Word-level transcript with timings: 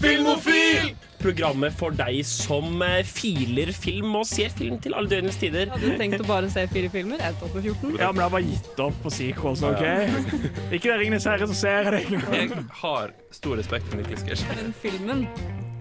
Filmofil! 0.00 0.94
Programmet 1.16 1.72
for 1.74 1.94
deg 1.96 2.18
som 2.28 2.82
eh, 2.84 3.00
filer 3.08 3.70
film 3.74 4.12
og 4.20 4.26
ser 4.28 4.52
film 4.54 4.76
til 4.84 4.94
alle 4.94 5.08
døgnets 5.10 5.38
tider. 5.40 5.70
Hadde 5.72 5.88
du 5.90 5.96
tenkt 5.98 6.20
å 6.22 6.26
bare 6.28 6.50
se 6.52 6.66
fire 6.70 6.90
filmer? 6.92 7.18
Jeg 7.24 7.34
tok 7.40 7.54
på 7.56 7.62
14. 7.64 7.94
Ja, 7.98 8.10
men 8.12 8.20
jeg 8.20 8.26
har 8.26 8.34
bare 8.34 8.46
gitt 8.46 8.82
opp 8.84 8.98
på 9.02 9.12
sequels, 9.14 9.62
OK? 9.66 9.82
Ikke 10.76 10.90
det 10.92 10.98
Ringenes 11.00 11.26
herre, 11.26 11.48
som 11.48 11.56
ser 11.58 11.88
engang. 11.98 12.36
Jeg 12.36 12.66
har 12.82 13.14
stor 13.34 13.56
respekt 13.58 13.88
for 13.90 13.98
Niklas 14.02 14.22
Gersh. 14.28 14.44
Men 14.52 14.74
filmen, 14.84 15.24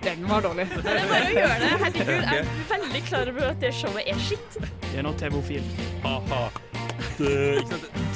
den 0.06 0.24
var 0.32 0.46
dårlig. 0.48 0.66
Det 0.80 0.96
er 0.96 1.12
bare 1.12 1.28
å 1.28 1.36
gjøre 1.36 1.58
det. 1.66 1.74
Herregud, 1.84 2.30
jeg 2.32 2.46
er 2.46 2.72
veldig 2.72 3.04
klar 3.12 3.34
over 3.36 3.50
at 3.52 3.60
det 3.66 3.74
showet 3.82 4.10
er 4.16 4.24
skitt. 4.30 4.58
Det 4.88 4.96
er 4.96 5.06
nå 5.06 5.14
TV-ofil. 5.20 5.68
Ha-ha. 6.08 6.42
Du 7.20 7.28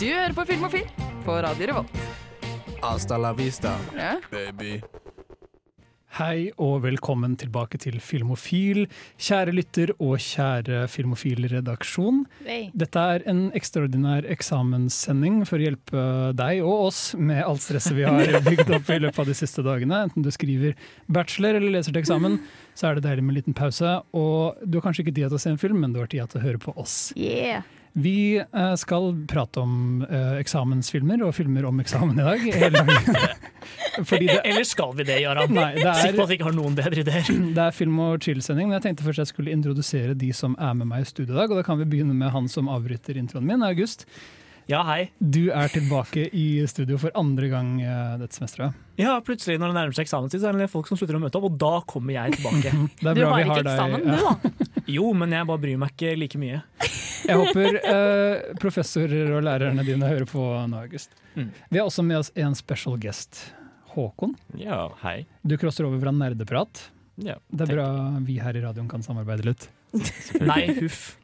hører 0.07 0.33
på 0.39 0.47
Filmofil 0.49 0.87
på 1.27 1.35
Radio 1.45 1.69
Revolt. 1.73 2.01
Hasta 2.79 3.17
la 3.19 3.33
vista, 3.35 3.75
Ja. 3.99 4.15
baby. 4.31 4.77
Hei 6.17 6.49
og 6.57 6.79
velkommen 6.81 7.35
tilbake 7.37 7.77
til 7.77 7.99
Filmofil, 8.01 8.87
kjære 9.21 9.53
lytter 9.53 9.91
og 10.01 10.15
kjære 10.17 10.87
Filmofil-redaksjon. 10.89 12.23
Dette 12.73 13.03
er 13.13 13.25
en 13.29 13.43
ekstraordinær 13.53 14.25
eksamenssending 14.33 15.43
for 15.45 15.61
å 15.61 15.67
hjelpe 15.67 16.05
deg 16.39 16.63
og 16.65 16.89
oss 16.89 17.03
med 17.13 17.43
alt 17.45 17.61
stresset 17.61 17.93
vi 17.93 18.09
har 18.09 18.39
bygd 18.49 18.73
opp 18.79 18.89
i 18.89 18.97
løpet 19.05 19.21
av 19.21 19.29
de 19.29 19.37
siste 19.37 19.63
dagene. 19.65 20.01
Enten 20.09 20.25
du 20.25 20.33
skriver 20.33 20.73
bachelor 21.05 21.61
eller 21.61 21.77
leser 21.77 21.93
til 21.93 22.01
eksamen, 22.01 22.39
så 22.73 22.89
er 22.89 22.97
det 22.97 23.05
deilig 23.05 23.27
med 23.27 23.35
en 23.35 23.41
liten 23.43 23.59
pause. 23.61 23.99
Og 24.09 24.65
du 24.65 24.79
har 24.79 24.89
kanskje 24.89 25.05
ikke 25.05 25.13
tid 25.13 25.29
til 25.29 25.37
å 25.37 25.43
se 25.45 25.53
en 25.53 25.61
film, 25.61 25.83
men 25.85 25.93
du 25.93 26.01
har 26.01 26.09
tid 26.09 26.25
til 26.33 26.41
å 26.41 26.47
høre 26.49 26.63
på 26.65 26.73
oss. 26.73 27.03
Yeah. 27.13 27.61
Vi 27.93 28.37
eh, 28.37 28.73
skal 28.75 29.25
prate 29.27 29.63
om 29.63 30.05
eh, 30.05 30.37
eksamensfilmer 30.39 31.23
og 31.25 31.33
filmer 31.35 31.65
om 31.69 31.79
eksamen 31.81 32.19
i 32.19 32.25
dag. 32.27 32.45
Fordi 34.09 34.27
det, 34.29 34.39
Eller 34.45 34.63
skal 34.67 34.93
vi 34.95 35.03
det, 35.09 35.19
Jaran? 35.23 35.49
Sikker 35.49 36.15
på 36.15 36.21
er 36.21 36.23
at 36.23 36.31
vi 36.31 36.37
ikke 36.37 36.49
har 36.49 36.57
noen 36.57 36.77
bedre 36.77 37.03
ideer. 37.03 37.29
det 37.57 37.65
er 37.65 37.75
film- 37.75 37.99
og 38.05 38.19
chill-sending, 38.23 38.69
men 38.69 38.77
jeg 38.79 38.87
tenkte 38.89 39.07
først 39.07 39.25
jeg 39.25 39.31
skulle 39.33 39.53
introdusere 39.55 40.15
de 40.17 40.31
som 40.35 40.55
er 40.61 40.75
med 40.77 40.91
meg 40.91 41.05
i 41.07 41.09
studio 41.09 41.33
i 41.33 41.39
dag. 41.41 41.49
Og 41.49 41.59
da 41.59 41.65
kan 41.65 41.81
vi 41.81 41.89
begynne 41.89 42.15
med 42.17 42.31
han 42.35 42.47
som 42.51 42.69
avbryter 42.71 43.19
introen 43.19 43.49
min, 43.49 43.65
August. 43.65 44.05
Ja, 44.69 44.83
hei. 44.85 45.07
Du 45.17 45.47
er 45.49 45.71
tilbake 45.73 46.27
i 46.29 46.61
studio 46.69 46.99
for 47.01 47.09
andre 47.17 47.47
gang 47.49 47.79
eh, 47.81 48.17
dette 48.21 48.37
semesteret. 48.37 48.77
Ja, 49.01 49.15
plutselig 49.25 49.57
når 49.57 49.71
det 49.71 49.77
nærmer 49.79 49.97
seg 49.97 50.05
eksamenstid, 50.05 50.43
så 50.43 50.51
er 50.51 50.59
det 50.61 50.69
folk 50.69 50.85
som 50.85 50.99
slutter 50.99 51.17
å 51.17 51.21
møte 51.23 51.39
opp, 51.39 51.47
og 51.49 51.57
da 51.57 51.71
kommer 51.89 52.13
jeg 52.13 52.37
tilbake. 52.37 52.75
Det 53.01 53.09
er 53.09 53.17
Du 53.17 53.23
har 53.25 53.39
vi 53.39 53.47
ikke 53.47 53.63
deg. 53.65 53.73
eksamen, 53.73 54.05
ja. 54.05 54.13
du 54.13 54.27
da? 54.29 54.83
Jo, 54.89 55.09
men 55.17 55.33
jeg 55.33 55.49
bare 55.49 55.63
bryr 55.65 55.81
meg 55.81 55.95
ikke 55.97 56.13
like 56.21 56.41
mye. 56.41 56.61
Jeg 57.27 57.37
håper 57.39 57.79
uh, 57.83 58.53
professorer 58.61 59.31
og 59.37 59.43
lærerne 59.45 59.83
dine 59.87 60.07
hører 60.09 60.27
på 60.29 60.43
nå, 60.69 60.77
August. 60.85 61.09
Mm. 61.35 61.49
Vi 61.69 61.77
har 61.81 61.85
også 61.89 62.03
med 62.05 62.17
oss 62.21 62.31
en 62.39 62.55
special 62.57 62.95
guest. 63.01 63.31
Håkon, 63.95 64.35
Ja, 64.61 64.83
hei. 65.01 65.23
du 65.41 65.55
crosser 65.57 65.87
over 65.87 65.97
fra 66.03 66.11
nerdeprat. 66.13 66.83
Ja, 67.19 67.35
Det 67.49 67.65
er 67.65 67.65
tenk- 67.65 67.75
bra 67.75 67.87
vi 68.23 68.37
her 68.39 68.55
i 68.55 68.61
radioen 68.63 68.87
kan 68.91 69.01
samarbeide 69.03 69.43
litt. 69.49 69.65
Nei, 70.45 70.67
huff. 70.77 71.15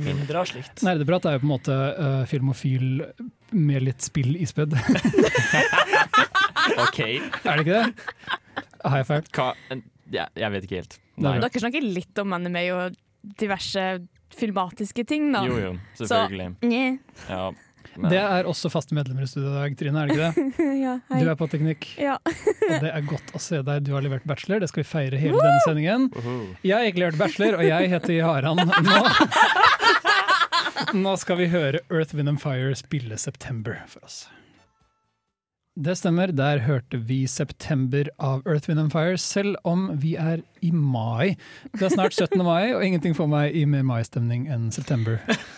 Mindre 0.00 0.40
av 0.40 0.46
slikt. 0.48 0.80
Nerdeprat 0.82 1.26
er 1.28 1.36
jo 1.36 1.42
på 1.42 1.46
en 1.46 1.52
måte 1.52 1.76
uh, 1.76 2.22
filmofil 2.30 3.02
med 3.52 3.84
litt 3.84 4.00
spill 4.02 4.32
ispedd. 4.40 4.72
OK. 6.82 6.98
er 7.00 7.44
det 7.44 7.64
ikke 7.66 7.76
det? 7.76 7.86
Har 8.82 8.98
jeg 9.02 9.08
feil? 9.08 9.26
Hva 9.36 9.48
ja, 10.12 10.26
Jeg 10.36 10.52
vet 10.56 10.66
ikke 10.66 10.80
helt. 10.80 10.96
Er 11.20 11.26
Nei. 11.26 11.34
Dere 11.44 11.62
snakker 11.62 11.84
litt 11.84 12.18
om 12.22 12.34
anime 12.36 12.62
og 12.74 12.96
diverse 13.38 13.84
filmatiske 14.38 15.04
ting, 15.06 15.30
da. 15.34 15.44
Jo, 15.48 15.58
jo, 15.60 15.74
selvfølgelig. 16.00 16.48
Nye. 16.62 16.98
Ja. 17.28 17.50
men- 17.96 18.10
Det 18.10 18.18
er 18.22 18.44
også 18.48 18.70
faste 18.72 18.94
medlemmer 18.96 19.22
i 19.22 19.26
studio 19.26 19.50
i 19.50 19.54
dag, 19.68 19.76
Trine. 19.76 20.02
er 20.02 20.06
det 20.06 20.16
ikke 20.16 20.28
det? 20.56 20.66
ja. 20.86 20.94
Du 21.20 21.28
er 21.30 21.34
på 21.36 21.48
teknikk, 21.52 21.86
Ja. 22.00 22.14
og 22.24 22.80
det 22.80 22.92
er 22.94 23.00
godt 23.06 23.32
å 23.34 23.40
se 23.42 23.60
deg. 23.62 23.84
Du 23.84 23.92
har 23.92 24.00
levert 24.02 24.24
bachelor, 24.26 24.60
det 24.60 24.68
skal 24.72 24.82
vi 24.84 24.88
feire 24.88 25.18
hele 25.20 25.36
denne 25.42 25.60
sendingen. 25.66 26.08
Uhu. 26.16 26.56
Jeg 26.64 26.76
har 26.78 26.84
ikke 26.92 27.02
levert 27.04 27.18
bachelor, 27.20 27.58
og 27.60 27.64
jeg 27.68 27.90
heter 27.92 28.14
Jaran. 28.20 28.56
Nå, 28.56 29.00
nå 31.04 31.16
skal 31.20 31.36
vi 31.42 31.46
høre 31.52 31.80
Earth, 31.90 32.14
Wind 32.16 32.28
and 32.32 32.40
Fire 32.42 32.74
spille 32.78 33.18
September 33.18 33.82
for 33.88 34.04
oss. 34.04 34.24
Det 35.72 35.94
stemmer, 35.96 36.28
der 36.36 36.58
hørte 36.66 36.98
vi 37.00 37.22
September 37.26 38.04
av 38.20 38.42
Earth, 38.44 38.68
Wind 38.68 38.80
and 38.82 38.92
Fire, 38.92 39.16
selv 39.16 39.54
om 39.64 39.86
vi 40.02 40.10
er 40.20 40.42
i 40.60 40.68
mai. 40.68 41.32
Det 41.72 41.86
er 41.86 41.94
snart 41.94 42.12
17. 42.12 42.42
mai, 42.44 42.74
og 42.76 42.84
ingenting 42.84 43.16
får 43.16 43.30
meg 43.32 43.56
i 43.56 43.62
mer 43.64 43.86
maistemning 43.88 44.50
enn 44.52 44.66
September 44.74 45.16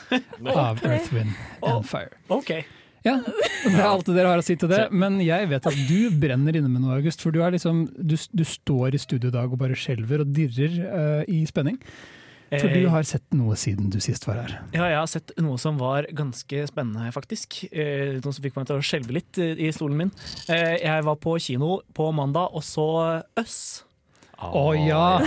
av 0.54 0.78
Earth, 0.86 1.10
Wind 1.10 1.34
and 1.66 1.82
Fire. 1.90 2.14
OK. 2.30 2.60
Ja, 3.04 3.16
Det 3.26 3.74
er 3.74 3.88
alt 3.88 4.06
dere 4.06 4.30
har 4.30 4.38
å 4.38 4.46
si 4.46 4.54
til 4.54 4.70
det, 4.70 4.84
men 4.94 5.18
jeg 5.18 5.50
vet 5.50 5.66
at 5.66 5.82
du 5.90 6.14
brenner 6.14 6.54
inne 6.54 6.70
med 6.70 6.86
noe, 6.86 7.00
August. 7.02 7.18
For 7.20 7.34
du, 7.34 7.42
er 7.42 7.50
liksom, 7.56 7.88
du, 7.98 8.14
du 8.14 8.44
står 8.46 8.94
i 8.94 9.02
studio 9.02 9.32
i 9.32 9.34
dag 9.34 9.50
og 9.50 9.58
bare 9.60 9.74
skjelver 9.74 10.22
og 10.22 10.30
dirrer 10.36 10.78
uh, 10.94 11.22
i 11.26 11.42
spenning. 11.50 11.82
For 12.60 12.68
du 12.68 12.84
Eh, 12.84 12.90
har 12.90 13.02
sett 13.08 13.24
noe 13.32 13.54
siden 13.56 13.90
du 13.90 13.98
sist 14.00 14.26
var 14.26 14.34
her. 14.42 14.54
Ja, 14.72 14.86
jeg 14.90 14.98
har 14.98 15.06
sett 15.10 15.32
noe 15.40 15.56
som 15.58 15.78
var 15.80 16.06
ganske 16.12 16.66
spennende, 16.70 17.10
faktisk. 17.14 17.64
Eh, 17.72 18.20
noe 18.20 18.32
som 18.34 18.42
fikk 18.44 18.56
meg 18.56 18.66
til 18.68 18.76
å 18.76 18.84
skjelve 18.84 19.12
litt 19.16 19.38
eh, 19.38 19.54
i 19.66 19.70
stolen 19.72 19.96
min. 20.04 20.12
Eh, 20.48 20.78
jeg 20.84 21.04
var 21.06 21.16
på 21.16 21.36
kino 21.40 21.80
på 21.94 22.10
mandag 22.14 22.54
og 22.54 22.62
så 22.66 22.86
Øss. 23.40 23.84
Å 24.44 24.64
ja! 24.76 25.20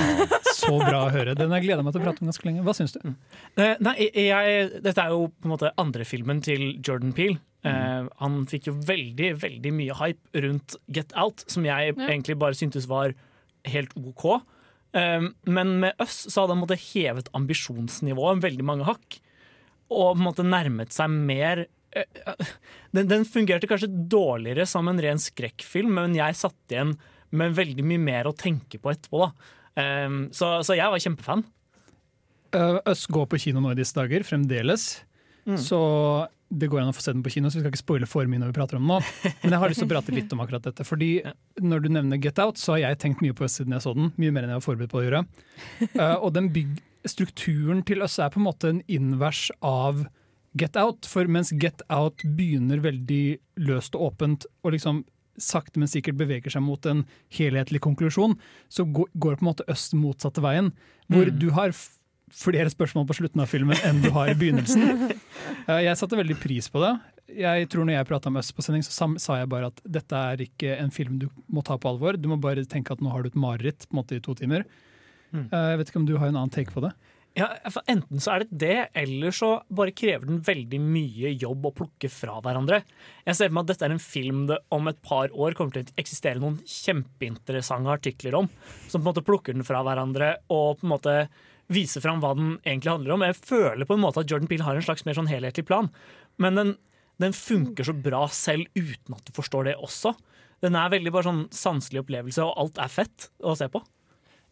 Så 0.53 0.73
bra 0.81 1.05
å 1.07 1.11
høre. 1.13 1.33
Den 1.37 1.49
har 1.49 1.61
jeg 1.61 1.69
gleda 1.69 1.83
meg 1.85 1.93
til 1.95 2.01
å 2.01 2.05
prate 2.05 2.21
om 2.21 2.27
ganske 2.29 2.45
lenge. 2.45 2.63
Hva 2.65 2.73
syns 2.75 2.93
du? 2.93 2.99
Eh, 3.57 3.75
nei, 3.81 3.95
jeg, 4.13 4.81
dette 4.83 5.01
er 5.01 5.13
jo 5.15 5.29
på 5.31 5.47
en 5.47 5.53
måte 5.55 5.71
andre 5.79 6.05
filmen 6.05 6.41
til 6.45 6.75
Jordan 6.85 7.13
Peele. 7.17 7.39
Eh, 7.65 8.03
han 8.19 8.35
fikk 8.51 8.67
jo 8.69 8.75
veldig, 8.85 9.31
veldig 9.41 9.71
mye 9.73 9.95
hype 9.97 10.43
rundt 10.45 10.75
Get 10.93 11.15
Out, 11.17 11.43
som 11.49 11.65
jeg 11.65 11.95
Ja. 11.95 12.07
egentlig 12.11 12.37
bare 12.37 12.53
syntes 12.59 12.85
var 12.87 13.15
helt 13.65 13.95
OK. 13.97 14.43
Eh, 14.95 15.27
men 15.49 15.73
med 15.83 16.03
oss 16.03 16.25
så 16.31 16.43
hadde 16.43 16.57
han 16.57 16.83
hevet 16.87 17.31
ambisjonsnivået 17.37 18.43
veldig 18.45 18.67
mange 18.67 18.87
hakk. 18.87 19.19
Og 19.87 20.13
på 20.13 20.19
en 20.19 20.25
måte 20.25 20.47
nærmet 20.47 20.95
seg 20.95 21.11
mer 21.11 21.65
eh, 21.95 22.07
eh, 22.23 22.55
den, 22.95 23.09
den 23.11 23.27
fungerte 23.27 23.69
kanskje 23.69 23.91
dårligere 24.11 24.67
som 24.69 24.87
en 24.91 25.01
ren 25.03 25.21
skrekkfilm, 25.21 25.95
men 25.99 26.17
jeg 26.17 26.39
satt 26.39 26.73
igjen 26.73 26.97
med 27.35 27.55
veldig 27.57 27.83
mye 27.83 28.01
mer 28.01 28.29
å 28.29 28.35
tenke 28.35 28.79
på 28.79 28.91
etterpå. 28.93 29.25
Da. 29.25 29.53
Eh, 29.83 30.17
så, 30.35 30.57
så 30.67 30.79
jeg 30.79 30.93
var 30.93 31.03
kjempefan. 31.03 31.45
Uh, 32.55 32.79
Øss 32.87 33.03
går 33.11 33.25
på 33.27 33.39
kino 33.43 33.59
nå 33.59 33.73
i 33.73 33.79
disse 33.79 33.95
dager, 33.97 34.23
fremdeles. 34.23 35.01
Mm. 35.47 35.57
Så 35.59 35.79
det 36.49 36.69
går 36.71 36.79
an 36.81 36.89
å 36.91 36.95
få 36.95 37.01
se 37.03 37.11
den 37.11 37.23
på 37.25 37.31
kino, 37.33 37.49
så 37.51 37.59
vi 37.59 37.63
skal 37.65 37.73
ikke 37.73 37.81
spoile 37.81 38.07
for 38.07 38.27
mye 38.29 38.39
når 38.39 38.53
vi 38.53 38.57
prater 38.57 38.77
om 38.79 38.85
den 38.85 38.91
nå. 38.93 38.99
Men 39.43 39.51
jeg 39.55 39.59
har 39.59 39.71
lyst 39.73 39.81
til 39.83 39.87
å 39.89 39.91
prate 39.91 40.13
litt 40.15 40.31
om 40.35 40.43
akkurat 40.43 40.63
dette. 40.69 40.85
Fordi 40.87 41.09
når 41.59 41.83
du 41.83 41.89
nevner 41.91 42.21
Get 42.23 42.39
Out, 42.39 42.57
så 42.61 42.75
har 42.75 42.83
jeg 42.85 42.99
tenkt 43.03 43.23
mye 43.25 43.35
på 43.35 43.43
Øss 43.47 43.57
siden 43.59 43.75
jeg 43.75 43.83
så 43.83 43.93
den. 43.97 44.13
Mye 44.15 44.31
mer 44.31 44.45
enn 44.47 44.53
jeg 44.55 44.61
var 44.61 44.67
forberedt 44.67 44.93
på 44.93 45.01
å 45.01 45.03
gjøre. 45.03 45.25
Uh, 45.97 46.15
og 46.23 46.31
den 46.37 46.47
bygg 46.55 46.77
strukturen 47.07 47.83
til 47.87 48.01
Øss 48.05 48.17
er 48.23 48.31
på 48.33 48.39
en 48.41 48.47
måte 48.47 48.71
en 48.71 48.81
invers 48.87 49.47
av 49.65 50.05
Get 50.57 50.79
Out. 50.79 51.05
For 51.09 51.27
mens 51.27 51.51
Get 51.51 51.83
Out 51.93 52.23
begynner 52.37 52.79
veldig 52.83 53.23
løst 53.67 53.95
og 53.99 54.11
åpent, 54.13 54.47
og 54.63 54.73
liksom 54.77 55.03
sakte, 55.37 55.77
men 55.77 55.89
sikkert 55.91 56.17
beveger 56.17 56.49
seg 56.49 56.63
mot 56.65 56.81
en 56.89 57.03
helhetlig 57.37 57.83
konklusjon, 57.85 58.33
så 58.73 58.87
går 58.89 59.11
går 59.21 59.35
på 59.37 59.45
en 59.45 59.51
måte 59.51 59.67
Øst 59.69 59.93
motsatte 59.93 60.41
veien. 60.41 60.71
Hvor 61.11 61.29
Mm. 61.29 61.39
du 61.39 61.49
har 61.53 61.75
flere 62.33 62.69
spørsmål 62.71 63.05
på 63.07 63.15
slutten 63.21 63.41
av 63.43 63.47
filmen 63.51 63.77
enn 63.87 64.01
du 64.03 64.09
har 64.15 64.31
i 64.31 64.37
begynnelsen. 64.37 64.83
Eh, 65.67 65.81
Jeg 65.83 65.97
satte 65.99 66.15
veldig 66.15 66.35
pris 66.39 66.67
på 66.71 66.79
det. 66.79 66.93
Jeg 67.43 67.67
tror 67.71 67.83
når 67.87 67.97
jeg 67.97 68.07
prata 68.07 68.31
med 68.31 68.39
Øst 68.39 68.53
på 68.55 68.63
sending, 68.63 68.83
så 68.87 69.07
sa 69.19 69.35
jeg 69.41 69.49
bare 69.51 69.67
at 69.67 69.81
dette 69.83 70.15
er 70.15 70.39
ikke 70.45 70.77
en 70.79 70.91
film 70.95 71.17
du 71.19 71.25
må 71.51 71.59
ta 71.67 71.75
på 71.79 71.89
alvor. 71.91 72.15
Du 72.19 72.29
må 72.31 72.37
bare 72.39 72.63
tenke 72.67 72.93
at 72.95 73.01
nå 73.03 73.11
har 73.11 73.23
du 73.23 73.27
et 73.31 73.35
mareritt 73.39 73.83
på 73.87 73.95
en 73.95 73.99
måte 73.99 74.15
i 74.15 74.23
to 74.23 74.35
timer. 74.39 74.63
Mm. 75.35 75.49
Eh, 75.51 75.65
Jeg 75.73 75.79
vet 75.81 75.91
ikke 75.91 75.99
om 76.03 76.07
du 76.07 76.15
har 76.17 76.31
en 76.31 76.37
annen 76.39 76.53
take 76.55 76.71
på 76.71 76.83
det? 76.85 76.93
Ja, 77.37 77.49
for 77.69 77.83
Enten 77.91 78.17
så 78.23 78.31
er 78.33 78.45
det 78.45 78.57
det, 78.63 78.77
eller 78.97 79.35
så 79.35 79.49
bare 79.69 79.91
krever 79.93 80.25
den 80.25 80.39
veldig 80.41 80.79
mye 80.81 81.33
jobb 81.37 81.67
å 81.69 81.73
plukke 81.75 82.09
fra 82.09 82.39
hverandre. 82.41 82.79
Jeg 83.27 83.35
ser 83.37 83.51
for 83.51 83.57
meg 83.59 83.67
at 83.67 83.73
dette 83.75 83.85
er 83.85 83.93
en 83.93 84.01
film 84.01 84.45
det 84.49 84.57
om 84.73 84.87
et 84.89 85.01
par 85.05 85.29
år 85.35 85.53
kommer 85.59 85.75
til 85.75 85.83
å 85.85 85.99
eksistere 86.01 86.41
noen 86.41 86.57
kjempeinteressante 86.65 87.91
artikler 87.93 88.39
om, 88.39 88.49
som 88.87 89.01
på 89.01 89.05
en 89.05 89.11
måte 89.11 89.25
plukker 89.27 89.53
den 89.53 89.67
fra 89.67 89.83
hverandre 89.85 90.37
og 90.49 90.79
på 90.79 90.87
en 90.87 90.93
måte 90.95 91.17
viser 91.73 92.01
fram 92.03 92.21
hva 92.23 92.33
den 92.37 92.53
egentlig 92.63 92.91
handler 92.93 93.15
om. 93.17 93.25
Jeg 93.27 93.35
føler 93.41 93.85
på 93.89 93.97
en 93.97 94.03
måte 94.05 94.21
at 94.23 94.29
Jordan 94.31 94.47
Peele 94.47 94.63
har 94.63 94.75
en 94.79 94.85
slags 94.85 95.03
mer 95.05 95.17
sånn 95.17 95.27
helhetlig 95.31 95.65
plan, 95.67 95.89
men 96.39 96.55
den, 96.55 96.75
den 97.19 97.33
funker 97.35 97.83
så 97.87 97.93
bra 97.93 98.25
selv 98.31 98.67
uten 98.77 99.15
at 99.17 99.25
du 99.27 99.33
forstår 99.35 99.67
det 99.71 99.75
også. 99.83 100.13
Den 100.63 100.75
er 100.79 100.89
veldig 100.89 101.11
bare 101.13 101.27
sånn 101.27 101.43
sanselig 101.53 102.01
opplevelse, 102.05 102.41
og 102.45 102.55
alt 102.57 102.79
er 102.81 102.89
fett 102.93 103.27
å 103.45 103.53
se 103.59 103.67
på. 103.69 103.81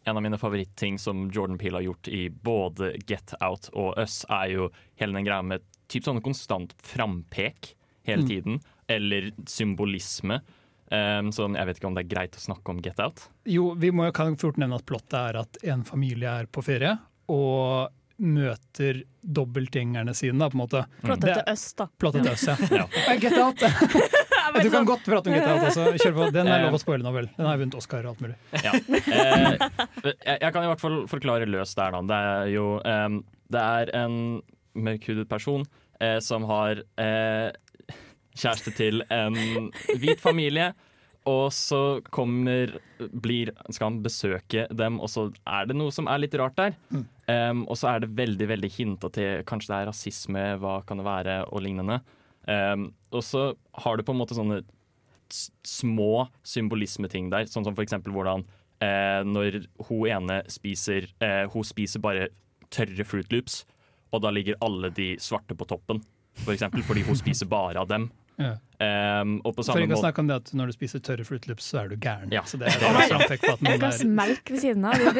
En 0.06 0.14
av 0.16 0.22
mine 0.22 0.38
favorittting 0.38 1.00
som 1.02 1.24
Jordan 1.34 1.58
Peele 1.58 1.80
har 1.80 1.86
gjort 1.88 2.08
i 2.14 2.28
både 2.30 2.92
Get 3.08 3.32
Out 3.42 3.70
og 3.72 3.96
Us, 3.98 4.20
er 4.30 4.52
jo 4.52 4.68
hele 5.00 5.16
den 5.18 5.26
greia 5.26 5.42
med 5.42 5.64
typ 5.90 6.04
sånn 6.06 6.20
konstant 6.22 6.76
frampek 6.78 7.72
hele 8.06 8.22
Mm. 8.22 8.28
tiden. 8.28 8.60
Eller 8.88 9.32
symbolisme. 9.50 10.40
Um, 10.86 11.32
så 11.34 11.48
jeg 11.50 11.66
vet 11.66 11.80
ikke 11.80 11.88
om 11.90 11.96
det 11.96 12.04
er 12.04 12.10
greit 12.12 12.36
å 12.38 12.42
snakke 12.42 12.70
om 12.70 12.80
Get 12.84 13.00
Out. 13.02 13.24
Jo, 13.50 13.72
vi 13.74 13.90
må, 13.90 14.06
kan 14.14 14.36
fort 14.38 14.58
nevne 14.60 14.78
at 14.78 14.86
plottet 14.86 15.18
er 15.18 15.40
at 15.42 15.58
en 15.66 15.82
familie 15.86 16.30
er 16.42 16.46
på 16.46 16.62
ferie 16.62 16.94
og 17.32 17.90
møter 18.22 19.02
dobbeltgjengerne 19.20 20.14
sine, 20.16 20.38
da, 20.40 20.48
på 20.48 20.56
en 20.56 20.62
måte. 20.62 20.84
Plottet 21.02 21.34
til 21.34 21.50
øst, 21.52 21.74
da. 21.76 21.88
Plottet 22.00 22.24
til 22.24 22.32
øst, 22.32 22.48
ja. 22.72 22.86
Ja. 22.86 23.16
Get 23.22 23.36
out! 23.42 23.66
Du 24.56 24.70
kan 24.70 24.70
sånn- 24.72 24.86
godt 24.88 25.02
prate 25.04 25.28
om 25.28 25.34
Get 25.34 25.44
Out 25.50 25.64
også. 25.68 25.84
Kjør 26.00 26.12
på. 26.16 26.26
Den 26.32 26.48
er 26.48 26.62
lov 26.64 26.76
å 26.78 26.80
spoile 26.80 27.04
nå, 27.04 27.10
vel. 27.12 27.26
Den 27.36 27.48
har 27.48 27.58
vunnet 27.60 27.74
Oscar 27.76 28.06
og 28.06 28.14
alt 28.14 28.22
mulig. 28.24 28.36
Ja. 28.64 28.72
Eh, 28.72 29.64
jeg, 30.06 30.38
jeg 30.38 30.52
kan 30.54 30.64
i 30.64 30.70
hvert 30.70 30.80
fall 30.80 31.00
forklare 31.10 31.48
løst 31.50 31.76
der, 31.76 31.92
da. 31.92 32.00
Det 32.08 32.20
er 32.30 32.52
jo 32.54 32.68
um, 32.78 33.18
Det 33.52 33.64
er 33.82 33.92
en 34.00 34.16
mørkhudet 34.86 35.26
person 35.28 35.66
eh, 36.00 36.18
som 36.24 36.46
har 36.48 36.80
eh, 37.00 37.50
kjæreste 38.36 38.74
til 38.76 39.02
en 39.12 39.70
hvit 39.96 40.22
familie. 40.22 40.72
Og 41.26 41.48
så 41.50 41.98
kommer 42.14 42.76
blir, 43.10 43.50
Skal 43.74 43.88
han 43.88 44.02
besøke 44.04 44.68
dem, 44.70 45.00
og 45.02 45.10
så 45.10 45.26
er 45.42 45.66
det 45.66 45.74
noe 45.74 45.90
som 45.94 46.06
er 46.06 46.22
litt 46.22 46.36
rart 46.38 46.54
der. 46.58 46.76
Um, 46.92 47.64
og 47.66 47.74
så 47.80 47.90
er 47.90 48.04
det 48.04 48.12
veldig 48.14 48.46
veldig 48.52 48.70
hinta 48.70 49.10
til 49.10 49.42
kanskje 49.48 49.72
det 49.72 49.80
er 49.80 49.90
rasisme, 49.90 50.44
hva 50.62 50.76
kan 50.86 51.02
det 51.02 51.08
være, 51.08 51.40
og 51.50 51.64
lignende. 51.66 51.98
Um, 52.46 52.92
og 53.10 53.26
så 53.26 53.48
har 53.82 53.98
du 53.98 54.06
på 54.06 54.14
en 54.14 54.20
måte 54.20 54.38
sånne 54.38 54.60
små 55.66 56.28
symbolismeting 56.46 57.30
der, 57.32 57.48
sånn 57.50 57.66
som 57.66 57.74
for 57.74 57.82
eksempel 57.82 58.14
hvordan 58.14 58.44
eh, 58.84 59.22
når 59.26 59.64
hun 59.88 60.10
ene 60.10 60.40
spiser 60.52 61.08
eh, 61.24 61.44
Hun 61.52 61.66
spiser 61.66 62.02
bare 62.04 62.28
tørre 62.70 63.06
Fruit 63.06 63.32
Loops, 63.32 63.64
og 64.14 64.22
da 64.24 64.30
ligger 64.30 64.58
alle 64.64 64.90
de 64.94 65.14
svarte 65.22 65.56
på 65.58 65.66
toppen, 65.68 66.02
for 66.42 66.54
eksempel, 66.54 66.82
fordi 66.86 67.04
hun 67.06 67.18
spiser 67.18 67.48
bare 67.50 67.80
av 67.82 67.90
dem. 67.90 68.08
Ja. 68.36 68.52
Um, 68.76 69.38
og 69.48 69.54
på 69.56 69.62
For 69.62 69.70
samme 69.70 69.86
ikke 69.86 69.94
å 69.94 69.96
måte 69.96 70.02
snakke 70.04 70.22
om 70.22 70.28
det 70.28 70.36
at 70.42 70.50
når 70.58 70.68
du 70.68 70.76
spiser 70.76 71.02
tørre 71.04 71.24
Fruit 71.24 71.46
Loops, 71.48 71.70
så 71.70 71.80
er 71.82 71.92
du 71.92 71.96
gæren. 71.96 72.32
Ja. 72.34 72.42
Så 72.48 72.60
det 72.60 72.68
er 72.68 72.76
et 72.76 73.12
framtrekk 73.12 73.46
på 73.46 73.54
at 73.54 73.64
Et 73.64 73.80
glass 73.80 74.02
er 74.04 74.10
melk 74.18 74.52
ved 74.52 74.62
siden 74.64 74.84
av. 74.84 75.00
Det, 75.00 75.12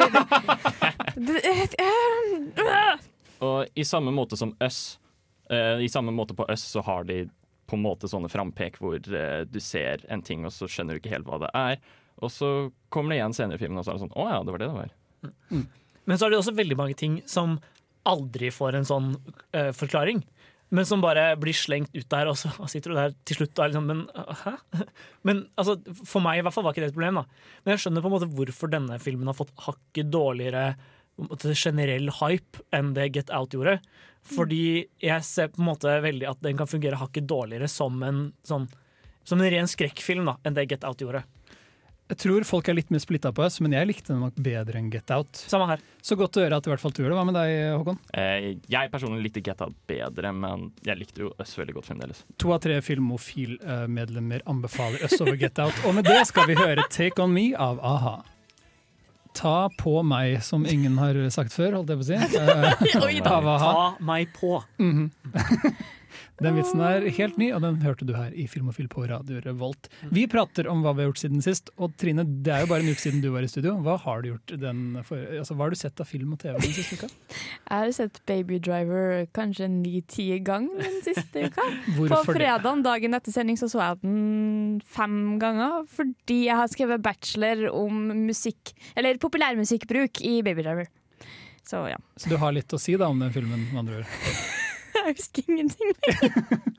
det, 1.17 1.41
det, 1.41 1.81
det. 2.61 2.83
Og 3.47 3.77
i 3.77 3.85
samme 3.89 4.13
måte 4.17 4.37
som 4.41 4.53
Øss, 4.65 4.99
uh, 5.53 5.81
i 5.81 5.89
samme 5.93 6.13
måte 6.17 6.37
på 6.37 6.49
Øss, 6.53 6.67
så 6.77 6.85
har 6.85 7.09
de 7.09 7.25
på 7.67 7.79
en 7.79 7.83
måte 7.83 8.09
sånne 8.11 8.31
frampek 8.31 8.77
hvor 8.83 9.01
uh, 9.01 9.43
du 9.49 9.61
ser 9.65 10.05
en 10.13 10.25
ting, 10.25 10.45
og 10.47 10.53
så 10.55 10.69
skjønner 10.71 10.97
du 10.97 11.03
ikke 11.03 11.15
helt 11.17 11.29
hva 11.29 11.41
det 11.47 11.53
er. 11.57 11.81
Og 12.25 12.33
så 12.33 12.51
kommer 12.93 13.13
det 13.13 13.21
igjen 13.23 13.37
senere 13.37 13.61
i 13.61 13.65
filmen, 13.65 13.81
og 13.81 13.87
så 13.87 13.93
er 13.93 13.99
det 13.99 14.07
sånn 14.07 14.17
Å 14.17 14.29
ja, 14.31 14.45
det 14.45 14.55
var 14.55 14.63
det 14.63 14.71
det 14.71 14.77
var. 14.77 14.95
Men 16.07 16.19
så 16.19 16.27
er 16.27 16.33
det 16.33 16.39
også 16.39 16.55
veldig 16.57 16.79
mange 16.79 16.97
ting 16.97 17.19
som 17.29 17.59
aldri 18.07 18.53
får 18.55 18.79
en 18.79 18.89
sånn 18.89 19.13
uh, 19.17 19.73
forklaring. 19.75 20.23
Men 20.75 20.87
som 20.89 21.03
bare 21.03 21.29
blir 21.39 21.55
slengt 21.55 21.95
ut 21.95 22.09
der, 22.11 22.27
og 22.27 22.39
så 22.41 22.51
sitter 22.71 22.91
du 22.91 22.99
der 22.99 23.15
til 23.29 23.39
slutt 23.39 23.55
og 23.59 23.65
er 23.65 23.73
liksom 23.73 23.87
Men 23.87 24.03
hæ? 24.43 24.55
Men 25.29 25.45
altså, 25.55 25.77
for 26.03 26.25
meg 26.25 26.41
i 26.41 26.45
hvert 26.47 26.57
fall 26.57 26.67
var 26.67 26.75
ikke 26.75 26.87
det 26.87 26.91
et 26.91 26.99
problem. 26.99 27.21
da 27.21 27.25
Men 27.63 27.75
jeg 27.75 27.85
skjønner 27.85 28.05
på 28.05 28.11
en 28.11 28.17
måte 28.17 28.31
hvorfor 28.39 28.73
denne 28.73 28.99
filmen 29.03 29.31
har 29.31 29.39
fått 29.39 29.55
hakket 29.69 30.11
dårligere 30.15 30.67
generell 31.57 32.11
hype 32.19 32.61
enn 32.77 32.91
det 32.97 33.13
Get 33.15 33.31
Out 33.33 33.55
gjorde. 33.57 33.79
Fordi 34.27 34.89
jeg 35.01 35.25
ser 35.25 35.53
på 35.53 35.63
en 35.63 35.71
måte 35.71 35.95
veldig 36.03 36.27
at 36.29 36.43
den 36.45 36.59
kan 36.59 36.69
fungere 36.69 36.99
hakket 37.01 37.29
dårligere 37.31 37.71
som 37.71 38.03
en 38.03 38.27
sånn 38.47 38.67
Som 39.27 39.41
en 39.43 39.51
ren 39.51 39.67
skrekkfilm 39.67 40.29
da 40.29 40.37
enn 40.47 40.55
det 40.55 40.69
Get 40.71 40.85
Out 40.87 41.01
gjorde. 41.03 41.25
Jeg 42.07 42.21
tror 42.23 42.45
folk 42.47 42.69
er 42.71 42.77
litt 42.79 42.91
mer 42.95 43.01
splitta 43.03 43.33
på 43.35 43.43
oss, 43.43 43.57
men 43.65 43.73
jeg 43.75 43.89
likte 43.89 44.13
den 44.13 44.21
nok 44.23 44.37
bedre 44.39 44.79
enn 44.79 44.93
Get 44.93 45.11
Out. 45.11 45.41
Samme 45.51 45.67
her. 45.73 45.81
Så 46.07 46.15
godt 46.19 46.39
å 46.39 46.45
høre 46.45 46.61
at 46.61 46.69
i 46.69 46.71
hvert 46.71 46.83
fall 46.85 46.95
du 46.95 47.01
gjør 47.03 47.11
det. 47.11 47.17
Hva 47.19 47.25
med 47.27 47.35
deg, 47.35 47.55
Håkon? 47.81 47.99
Eh, 48.15 48.47
jeg 48.71 48.93
personlig 48.93 49.25
likte 49.25 49.43
Get 49.43 49.65
Out 49.67 49.75
bedre, 49.91 50.31
men 50.37 50.69
jeg 50.87 51.01
likte 51.01 51.25
jo 51.25 51.33
Øss 51.43 51.57
veldig 51.59 51.75
godt 51.81 51.89
fremdeles. 51.91 52.23
To 52.39 52.55
av 52.55 52.63
tre 52.63 52.79
Filmofil-medlemmer 52.87 54.47
anbefaler 54.47 55.03
Øss 55.09 55.19
over 55.19 55.35
Get 55.41 55.59
Out. 55.59 55.83
Og 55.83 55.99
med 55.99 56.07
det 56.07 56.21
skal 56.31 56.47
vi 56.47 56.55
høre 56.61 56.87
Take 56.95 57.19
On 57.27 57.35
Me 57.35 57.49
av 57.59 57.83
a-ha. 57.83 58.17
Ta 59.37 59.57
på 59.77 59.99
meg, 60.07 60.39
som 60.47 60.63
ingen 60.65 60.95
har 61.03 61.19
sagt 61.35 61.53
før, 61.53 61.75
holdt 61.81 61.91
jeg 61.93 61.99
på 62.01 62.07
å 62.07 62.09
si. 62.09 62.39
Eh, 62.39 63.03
Oi 63.09 63.19
da. 63.19 63.41
Ta 63.61 63.75
meg 64.01 64.31
på. 64.39 64.61
Mhm. 64.79 65.11
Den 66.43 66.59
vitsen 66.59 66.83
er 66.85 67.07
helt 67.17 67.39
ny, 67.41 67.51
og 67.57 67.63
den 67.65 67.79
hørte 67.85 68.07
du 68.09 68.13
her 68.17 68.35
i 68.37 68.47
Filmofil 68.51 68.89
på 68.93 69.07
Radio 69.09 69.41
Revolt. 69.45 69.89
Vi 70.13 70.27
prater 70.31 70.69
om 70.69 70.83
hva 70.85 70.93
vi 70.97 71.05
har 71.05 71.11
gjort 71.11 71.23
siden 71.23 71.45
sist, 71.45 71.71
og 71.81 71.95
Trine, 72.01 72.27
det 72.45 72.53
er 72.53 72.65
jo 72.65 72.71
bare 72.73 72.85
en 72.85 72.93
uke 72.93 73.03
siden 73.03 73.23
du 73.25 73.31
var 73.35 73.47
i 73.47 73.51
studio. 73.51 73.77
Hva 73.85 73.97
har 74.03 74.23
du 74.23 74.31
gjort 74.33 74.57
den 74.61 74.83
for, 75.07 75.23
altså, 75.41 75.57
hva 75.57 75.67
har 75.67 75.77
du 75.77 75.81
sett 75.81 76.03
av 76.03 76.11
film 76.11 76.35
og 76.37 76.43
TV 76.43 76.59
den 76.61 76.77
siste 76.77 76.99
uka? 77.01 77.11
Jeg 77.71 77.83
har 77.83 77.95
sett 77.97 78.21
Baby 78.29 78.61
Driver 78.63 79.25
kanskje 79.37 79.71
ni-ti 79.73 80.29
ganger 80.47 80.85
den 80.85 81.01
siste 81.07 81.47
uka. 81.49 81.65
Hvorfor 81.97 82.29
på 82.31 82.37
fredagen, 82.37 82.85
dagen 82.87 83.17
etter 83.19 83.35
sending, 83.35 83.59
så 83.59 83.71
så 83.73 83.83
jeg 83.83 84.03
den 84.05 84.81
fem 84.87 85.17
ganger. 85.43 85.83
Fordi 85.91 86.43
jeg 86.47 86.59
har 86.61 86.71
skrevet 86.71 87.03
bachelor 87.05 87.67
om 87.75 88.07
musikk, 88.27 88.75
eller 88.97 89.19
populærmusikkbruk 89.23 90.23
i 90.27 90.39
Baby 90.47 90.67
Driver. 90.67 90.93
Så 91.67 91.89
ja. 91.91 91.99
Så 92.17 92.31
du 92.31 92.37
har 92.39 92.55
litt 92.55 92.73
å 92.73 92.79
si 92.79 92.95
da 92.99 93.11
om 93.11 93.19
den 93.19 93.35
filmen, 93.35 93.67
med 93.73 93.83
andre 93.83 94.03
ord. 94.03 94.13
Jeg 95.07 95.19
husker 95.21 95.47
ingenting. 95.53 95.95
lenger. 96.07 96.75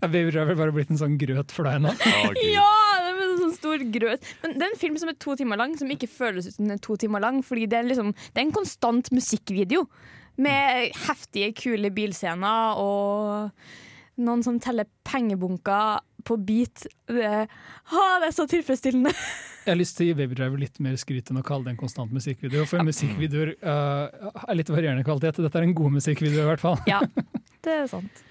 Baby 0.00 0.30
Driver 0.30 0.54
bare 0.58 0.74
blitt 0.74 0.90
en 0.92 1.00
sånn 1.00 1.16
grøt 1.20 1.52
for 1.54 1.66
deg 1.66 1.80
nå? 1.82 1.94
Ja! 2.44 2.68
Det 3.00 3.10
er 3.10 3.20
en 3.24 3.40
sånn 3.40 3.56
stor 3.56 3.82
grøt. 3.94 4.24
Men 4.42 4.54
det 4.56 4.66
er 4.66 4.70
en 4.72 4.80
film 4.80 4.96
som 5.00 5.10
er 5.10 5.18
to 5.20 5.34
timer 5.40 5.60
lang, 5.60 5.74
som 5.78 5.90
ikke 5.92 6.08
føles 6.10 6.48
ut 6.48 6.56
som 6.56 6.66
den 6.66 6.76
er 6.76 6.82
to 6.84 6.96
timer 7.00 7.22
lang. 7.24 7.40
Fordi 7.46 7.66
det 7.70 7.80
er, 7.80 7.88
liksom, 7.88 8.12
det 8.12 8.38
er 8.40 8.46
en 8.46 8.54
konstant 8.54 9.10
musikkvideo 9.14 9.84
med 10.40 10.94
heftige, 11.06 11.52
kule 11.58 11.90
bilscener 11.92 12.80
og 12.80 13.50
noen 14.20 14.44
som 14.44 14.60
teller 14.62 14.88
pengebunker 15.08 16.00
på 16.26 16.36
beat. 16.46 16.86
Det, 17.10 17.30
ha, 17.92 18.06
det 18.22 18.30
er 18.30 18.34
så 18.36 18.46
tilfredsstillende. 18.50 19.12
Jeg 19.66 19.74
har 19.74 19.78
lyst 19.78 19.98
til 19.98 20.06
å 20.06 20.10
gi 20.10 20.16
Baby 20.22 20.38
Driver 20.38 20.60
litt 20.62 20.80
mer 20.82 20.96
skryt 21.00 21.30
enn 21.30 21.40
å 21.42 21.44
kalle 21.46 21.68
det 21.68 21.74
en 21.74 21.80
konstant 21.82 22.12
musikkvideo. 22.16 22.64
For 22.68 22.82
musikkvideoer 22.86 23.52
uh, 23.60 24.32
er 24.46 24.56
litt 24.56 24.72
varierende 24.72 25.04
kvalitet. 25.06 25.42
Dette 25.44 25.60
er 25.60 25.68
en 25.68 25.76
god 25.76 25.98
musikkvideo, 25.98 26.42
i 26.42 26.48
hvert 26.48 26.64
fall. 26.64 26.80
Ja, 26.90 27.02
det 27.66 27.76
er 27.82 27.86
sant. 27.90 28.24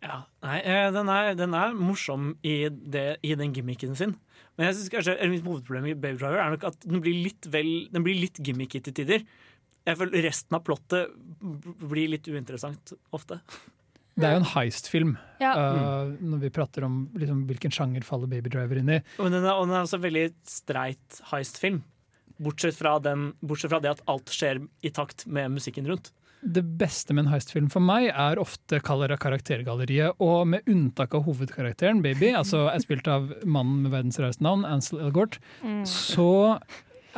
Ja, 0.00 0.22
nei, 0.46 0.60
eh, 0.64 0.86
den 0.94 1.10
er, 1.12 1.34
den 1.36 1.56
er 1.58 1.74
morsom 1.76 2.30
i, 2.46 2.54
det, 2.70 3.18
i 3.26 3.34
den 3.36 3.52
gimmicken 3.56 3.98
sin. 3.98 4.14
Men 4.56 4.70
jeg 4.70 4.78
synes 4.78 4.92
kanskje 4.94 5.16
eller 5.18 5.34
mitt 5.34 5.44
hovedproblem 5.44 5.90
i 5.90 5.96
Baby 5.98 6.22
Driver 6.22 6.40
er 6.40 6.54
nok 6.54 6.64
at 6.70 6.86
den 6.86 7.02
blir 7.04 7.18
litt, 7.26 7.50
vel, 7.52 7.68
den 7.92 8.06
blir 8.06 8.16
litt 8.16 8.40
gimmicky 8.44 8.80
til 8.86 8.96
tider. 8.96 9.26
Jeg 9.88 9.98
føler 10.00 10.24
Resten 10.24 10.56
av 10.56 10.64
plottet 10.64 11.12
blir 11.90 12.14
litt 12.14 12.28
uinteressant 12.28 12.94
ofte. 13.16 13.40
Det 14.20 14.28
er 14.30 14.36
jo 14.36 14.42
en 14.42 14.50
heist-film. 14.54 15.16
Ja. 15.40 15.54
uh, 15.56 16.10
når 16.20 16.42
vi 16.42 16.50
prater 16.52 16.84
om 16.84 16.98
liksom, 17.16 17.46
hvilken 17.48 17.72
sjanger 17.72 18.04
faller 18.04 18.28
Baby 18.28 18.52
Driver 18.52 18.76
inn 18.76 18.92
i. 18.92 19.00
Og 19.18 19.30
den 19.32 19.40
er, 19.40 19.54
og 19.54 19.66
den 19.68 19.76
er 19.78 19.86
også 19.86 20.00
veldig 20.02 20.26
streit 20.48 21.20
heist-film. 21.32 21.80
Bortsett, 22.40 22.76
fra 22.76 22.94
bortsett 23.00 23.72
fra 23.72 23.80
det 23.84 23.94
at 23.96 24.02
alt 24.08 24.32
skjer 24.32 24.62
i 24.84 24.92
takt 24.96 25.26
med 25.28 25.52
musikken 25.56 25.88
rundt. 25.88 26.12
Det 26.40 26.62
beste 26.80 27.12
med 27.12 27.26
en 27.26 27.32
heist-film 27.34 27.66
for 27.72 27.84
meg 27.84 28.06
er 28.08 28.40
ofte 28.40 28.78
kaller 28.84 29.12
av 29.12 29.20
karaktergalleriet, 29.20 30.16
og 30.24 30.46
med 30.48 30.68
unntak 30.72 31.12
av 31.16 31.26
hovedkarakteren, 31.26 32.00
Baby, 32.04 32.30
altså 32.40 32.66
er 32.72 32.80
spilt 32.84 33.08
av 33.12 33.28
mannen 33.44 33.82
med 33.84 33.92
verdens 33.92 34.20
rareste 34.22 34.44
navn, 34.46 34.64
Ansel 34.68 35.02
Elgort, 35.04 35.40
Mm. 35.60 35.82
så 35.88 36.58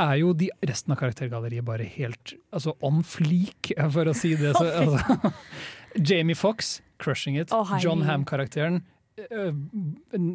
er 0.01 0.15
jo 0.23 0.33
de 0.35 0.49
resten 0.67 0.95
av 0.95 0.99
karaktergalleriet 0.99 1.65
bare 1.67 1.85
helt 1.85 2.33
altså 2.51 2.75
on 2.83 3.03
fleak, 3.07 3.71
for 3.93 4.09
å 4.11 4.15
si 4.17 4.33
det. 4.41 4.55
Så, 4.57 4.65
altså, 4.83 5.33
Jamie 6.09 6.35
Fox, 6.39 6.81
'Crushing 7.03 7.37
It'. 7.41 7.53
Oh. 7.53 7.77
John 7.83 8.03
Ham-karakteren. 8.09 8.83
Uh, 9.21 9.53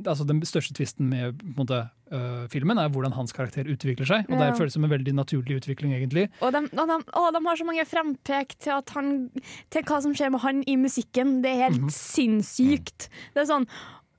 altså 0.05 0.21
Den 0.27 0.39
største 0.45 0.73
tvisten 0.77 1.07
med 1.09 1.39
på 1.41 1.63
måte, 1.63 1.79
uh, 2.13 2.45
filmen 2.53 2.77
er 2.77 2.91
hvordan 2.93 3.15
hans 3.15 3.33
karakter 3.33 3.65
utvikler 3.65 4.05
seg. 4.05 4.27
Og 4.29 4.37
Ja. 4.37 4.51
Det 4.51 4.59
føles 4.59 4.73
som 4.77 4.83
en 4.85 4.91
veldig 4.91 5.15
naturlig 5.17 5.57
utvikling, 5.57 5.93
egentlig. 5.97 6.27
Og 6.45 6.53
de, 6.53 6.61
og 6.77 6.87
de, 6.91 6.97
å, 7.17 7.23
de 7.33 7.41
har 7.47 7.57
så 7.57 7.65
mange 7.65 7.85
frempek 7.89 8.53
til, 8.61 8.77
han, 8.93 9.31
til 9.73 9.81
hva 9.89 10.01
som 10.05 10.13
skjer 10.13 10.29
med 10.35 10.41
han 10.45 10.61
i 10.67 10.75
musikken. 10.77 11.41
Det 11.41 11.49
er 11.55 11.63
helt 11.71 11.81
Mhm. 11.81 11.89
sinnssykt. 11.89 13.09
Det 13.33 13.41
er 13.45 13.49
sånn 13.49 13.67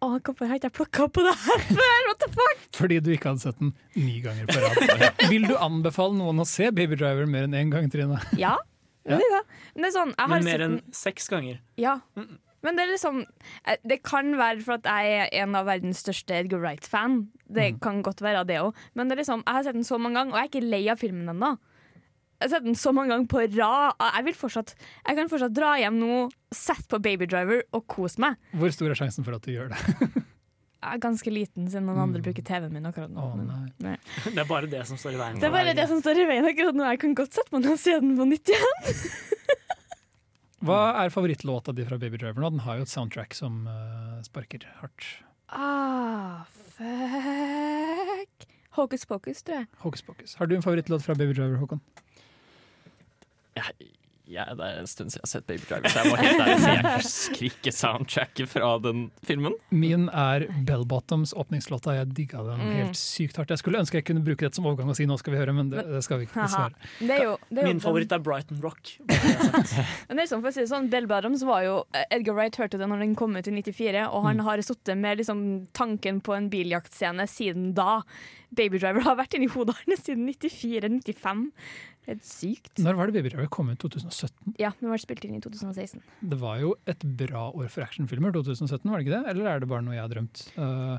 Å, 0.01 0.21
hvorfor 0.23 0.47
har 0.47 0.55
ikke 0.61 0.69
jeg 0.71 0.75
plukka 0.79 1.09
på 1.11 1.23
det 1.27 1.33
her 1.35 1.59
før? 1.79 2.03
What 2.07 2.19
the 2.23 2.29
fuck? 2.31 2.59
Fordi 2.79 3.01
du 3.03 3.09
ikke 3.17 3.33
hadde 3.33 3.41
sett 3.43 3.59
den 3.59 3.73
ni 3.97 4.21
ganger 4.23 4.47
på 4.47 4.61
rad. 4.63 5.29
Vil 5.29 5.43
du 5.51 5.57
anbefale 5.59 6.15
noen 6.15 6.39
å 6.39 6.47
se 6.47 6.69
Baby 6.71 6.95
Driver 6.95 7.27
mer 7.27 7.49
enn 7.49 7.57
én 7.59 7.71
gang, 7.73 7.89
Trine? 7.91 8.21
Ja. 8.39 8.57
Ja. 9.11 9.17
er. 9.41 9.45
Men 9.75 9.83
det 9.85 9.89
er 9.95 9.97
sånn, 10.01 10.13
jeg 10.17 10.27
har 10.27 10.29
Men 10.35 10.45
mer 10.45 10.65
enn 10.67 10.77
seks 10.93 11.29
ganger. 11.33 11.59
Ja. 11.77 11.97
Men 12.61 12.75
det 12.75 12.83
er 12.83 12.91
liksom 12.91 13.21
eh, 13.65 13.77
Det 13.87 14.03
kan 14.03 14.33
være 14.37 14.63
for 14.67 14.75
at 14.81 14.83
jeg 14.91 15.13
er 15.31 15.43
en 15.45 15.55
av 15.55 15.67
verdens 15.67 16.03
største 16.03 16.35
Edgar 16.35 16.59
Wright-fan. 16.61 17.29
Det 17.49 17.75
Mm. 17.75 17.81
kan 17.81 18.03
godt 18.03 18.21
være 18.21 18.45
det 18.47 18.59
òg. 18.61 18.75
Men 18.95 19.09
det 19.09 19.17
er 19.19 19.23
liksom, 19.23 19.45
jeg 19.47 19.55
har 19.55 19.63
sett 19.65 19.75
den 19.75 19.85
så 19.85 19.99
mange 19.99 20.15
ganger, 20.19 20.33
og 20.35 20.39
jeg 20.39 20.49
er 20.49 20.53
ikke 20.61 20.71
lei 20.71 20.89
av 20.91 20.99
filmen 20.99 21.29
ennå. 21.29 21.59
Jeg 22.41 22.51
har 22.51 22.59
sett 22.59 22.65
den 22.65 22.75
så 22.79 22.93
mange 22.95 23.11
ganger 23.11 23.27
på 23.27 23.41
rad. 23.59 23.95
Jeg, 24.15 24.25
vil 24.25 24.35
fortsatt, 24.35 24.75
jeg 25.07 25.17
kan 25.17 25.29
fortsatt 25.29 25.55
dra 25.55 25.77
hjem 25.79 25.99
nå, 25.99 26.31
sette 26.55 26.87
på 26.89 27.01
Baby 27.03 27.27
Driver 27.27 27.63
og 27.73 27.87
kose 27.89 28.19
meg. 28.23 28.37
Hvor 28.55 28.71
stor 28.71 28.91
er 28.91 28.95
sjansen 28.95 29.25
for 29.25 29.35
at 29.35 29.43
du 29.43 29.51
gjør 29.53 29.71
det? 29.71 30.25
Jeg 30.79 30.95
er 30.95 31.01
ganske 31.03 31.31
liten 31.35 31.65
siden 31.67 31.89
noen 31.89 32.05
andre 32.05 32.21
bruker 32.23 32.45
TV-en 32.47 32.71
min 32.71 32.87
akkurat 32.87 33.11
nå. 33.11 33.19
Oh, 33.19 33.39
nei. 33.83 33.97
Det 34.35 34.39
er 34.39 34.47
bare 34.47 34.69
det 34.71 34.85
som 34.87 35.01
står 35.01 35.17
i 35.17 35.19
veien. 35.19 35.41
Det 35.43 35.49
er 35.49 35.55
bare 35.55 35.75
det 35.75 35.87
som 35.91 36.03
står 36.03 36.21
i 36.23 36.27
veien 36.29 36.47
akkurat 36.47 36.79
nå. 36.79 36.85
Jeg 36.93 37.01
kan 37.03 37.17
godt 37.19 37.35
sette 37.35 37.55
meg 37.55 37.65
ned 37.65 37.73
og 37.75 37.81
se 37.83 37.97
den 37.99 38.15
på 38.19 38.27
nytt 38.31 38.53
igjen. 38.55 38.77
Hva 40.69 40.79
er 41.03 41.11
favorittlåta 41.15 41.75
di 41.75 41.87
fra 41.87 41.99
Baby 41.99 42.19
Driver 42.19 42.43
nå? 42.43 42.53
Den 42.55 42.63
har 42.65 42.79
jo 42.79 42.87
et 42.87 42.91
soundtrack 42.91 43.35
som 43.35 43.67
uh, 43.71 44.19
sparker 44.27 44.67
hardt. 44.79 45.07
Ah, 45.55 46.47
fuck. 46.79 48.49
Hocus 48.79 49.07
pocus, 49.11 49.43
tror 49.43 49.63
jeg. 49.63 49.69
Hocus 49.83 50.03
Pocus. 50.07 50.35
Har 50.39 50.47
du 50.47 50.55
en 50.57 50.63
favorittlåt 50.63 51.03
fra 51.03 51.15
Baby 51.19 51.35
Driver, 51.35 51.59
Håkon? 51.63 51.83
Jeg, 53.59 53.91
Ja, 54.29 54.45
det 54.53 54.61
er 54.61 54.79
en 54.83 54.87
stund 54.91 55.09
siden 55.13 55.23
jeg 55.23 55.25
har 55.25 55.31
sett 55.33 55.47
Baby 55.49 55.65
Driver, 55.71 55.89
så 55.89 56.03
jeg 56.03 56.11
må 56.13 56.17
helt 56.21 56.41
ærlig 56.45 56.57
si 56.61 56.73
jeg 56.75 56.83
husker 56.99 57.45
ikke 57.49 57.73
soundtracket 57.73 58.51
fra 58.53 58.71
den 58.85 59.07
filmen. 59.25 59.55
Min 59.73 60.09
er 60.13 60.45
Bell 60.69 60.85
Bottoms 60.91 61.33
åpningslåta. 61.33 61.95
Jeg 61.97 62.11
digga 62.15 62.43
den 62.45 62.59
Mm. 62.59 62.73
helt 62.77 62.99
sykt 63.01 63.37
hardt. 63.41 63.49
Jeg 63.55 63.63
skulle 63.63 63.79
ønske 63.81 63.97
jeg 64.03 64.05
kunne 64.05 64.21
bruke 64.27 64.45
det 64.45 64.55
som 64.59 64.67
overgang 64.69 64.91
og 64.93 64.97
si 64.99 65.07
nå 65.09 65.17
skal 65.19 65.33
vi 65.33 65.39
høre, 65.41 65.55
men 65.57 65.71
det, 65.73 65.87
det 65.89 66.03
skal 66.05 66.21
vi 66.21 66.27
ikke, 66.29 66.43
dessverre. 66.45 66.77
Det 67.01 67.15
er 67.17 67.25
jo, 67.25 67.37
det 67.49 67.63
er 67.63 67.67
jo 67.69 67.73
Min 67.73 67.81
favoritt 67.81 68.13
er 68.13 68.19
Brighton 68.29 68.61
Rock. 68.61 68.93
Men 70.09 70.17
det 70.19 70.23
er 70.25 70.29
sånn, 70.31 70.43
for 70.43 70.51
å 70.51 70.55
si 70.55 70.61
det 70.65 70.71
sånn, 70.71 70.91
Bell 70.93 71.07
Bottoms 71.11 71.43
var 71.49 71.63
jo 71.65 71.75
Edgar 72.11 72.37
Wright 72.37 72.57
hørte 72.61 72.79
det 72.81 72.89
når 72.91 73.01
den 73.05 73.15
kom 73.19 73.37
ut 73.37 73.49
i 73.49 73.55
94, 73.55 74.05
og 74.13 74.27
han 74.29 74.41
har 74.45 74.61
sittet 74.65 74.99
med 75.01 75.19
liksom, 75.23 75.41
tanken 75.77 76.21
på 76.25 76.37
en 76.37 76.51
biljaktscene 76.53 77.27
siden 77.31 77.73
da. 77.79 78.03
Baby 78.57 78.81
Driver 78.81 79.05
har 79.05 79.19
vært 79.19 79.37
inni 79.37 79.49
hodet 79.53 79.77
hans 79.83 80.05
siden 80.07 80.25
94-95. 80.31 81.45
Helt 82.09 82.25
sykt. 82.25 82.73
Når 82.81 82.97
var 82.97 83.11
det 83.11 83.19
Baby 83.19 83.33
Driver 83.35 83.51
kom 83.53 83.69
ut? 83.73 83.79
2017? 83.83 84.55
Ja, 84.61 84.73
den 84.81 84.93
var 84.93 85.01
spilt 85.03 85.27
inn 85.29 85.37
i 85.37 85.43
2016. 85.45 86.01
Det 86.33 86.41
var 86.41 86.61
jo 86.63 86.75
et 86.89 87.05
bra 87.21 87.49
år 87.53 87.69
for 87.73 87.85
actionfilmer, 87.85 88.33
2017, 88.37 88.89
var 88.89 88.97
det 88.99 89.07
ikke 89.07 89.17
det? 89.19 89.25
Eller 89.35 89.51
er 89.53 89.63
det 89.63 89.71
bare 89.71 89.85
noe 89.85 89.97
jeg 89.99 90.05
har 90.07 90.13
drømt? 90.15 90.45
Uh, 90.57 90.97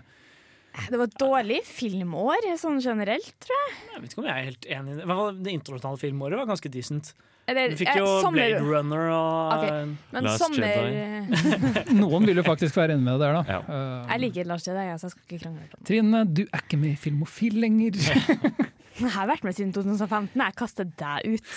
Det 0.90 0.98
var 1.00 1.08
et 1.10 1.18
dårlig 1.20 1.60
filmår, 1.68 2.46
sånn 2.62 2.78
generelt, 2.84 3.34
tror 3.44 3.58
jeg. 3.64 3.74
Jeg 3.94 4.04
vet 4.04 4.14
ikke 4.14 4.22
om 4.22 4.30
jeg 4.30 4.36
er 4.36 4.48
helt 4.52 4.70
enig 4.78 4.94
i 4.94 5.00
det. 5.00 5.18
Det 5.44 5.56
internasjonale 5.58 6.02
filmåret 6.02 6.40
var 6.40 6.50
ganske 6.52 6.72
decent. 6.72 7.14
Eller, 7.50 7.72
Vi 7.74 7.80
fikk 7.82 7.96
jo 7.98 8.06
eh, 8.06 8.22
sommer- 8.22 8.52
Blade 8.54 8.66
Runner 8.68 9.08
og 9.10 9.54
okay. 9.56 9.86
Men 10.14 10.28
Last 10.28 10.44
sommer 10.44 11.96
noen 12.02 12.28
vil 12.30 12.38
jo 12.38 12.44
faktisk 12.46 12.78
være 12.78 12.94
enig 12.94 13.08
med 13.08 13.16
deg 13.18 13.24
der, 13.24 13.40
da. 13.40 13.56
Ja. 13.56 13.62
Uh, 13.66 14.12
Jeg 14.14 14.24
liker 14.26 14.50
Lars 14.52 14.68
Jedi, 14.68 14.84
så 15.02 15.10
jeg 15.10 15.16
skal 15.16 15.24
ikke 15.26 15.40
krangle 15.48 15.66
på 15.72 15.80
det. 15.80 15.88
Trine, 15.90 16.22
du 16.30 16.44
er 16.46 16.62
ikke 16.62 16.80
med 16.84 16.94
i 16.94 17.00
Filmofil 17.08 17.58
lenger. 17.64 17.98
Jeg 19.00 19.14
har 19.16 19.30
vært 19.30 19.46
med 19.48 19.56
siden 19.56 19.70
2015. 19.72 20.42
Jeg 20.44 20.56
kaster 20.60 20.88
deg 21.00 21.38
ut. 21.38 21.52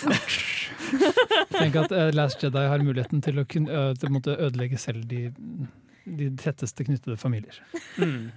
Tenk 1.57 1.75
at 1.81 1.91
uh, 1.91 2.05
Last 2.15 2.41
Jedi 2.41 2.61
har 2.71 2.85
muligheten 2.85 3.21
til 3.25 3.41
å 3.41 3.45
kunne, 3.49 3.67
uh, 3.67 3.97
til 3.99 4.15
å 4.15 4.37
ødelegge 4.47 4.79
selv 4.79 5.03
de, 5.11 5.25
de 6.07 6.29
tetteste 6.39 6.87
knyttede 6.87 7.19
familier. 7.19 7.59
mm. 7.99 8.31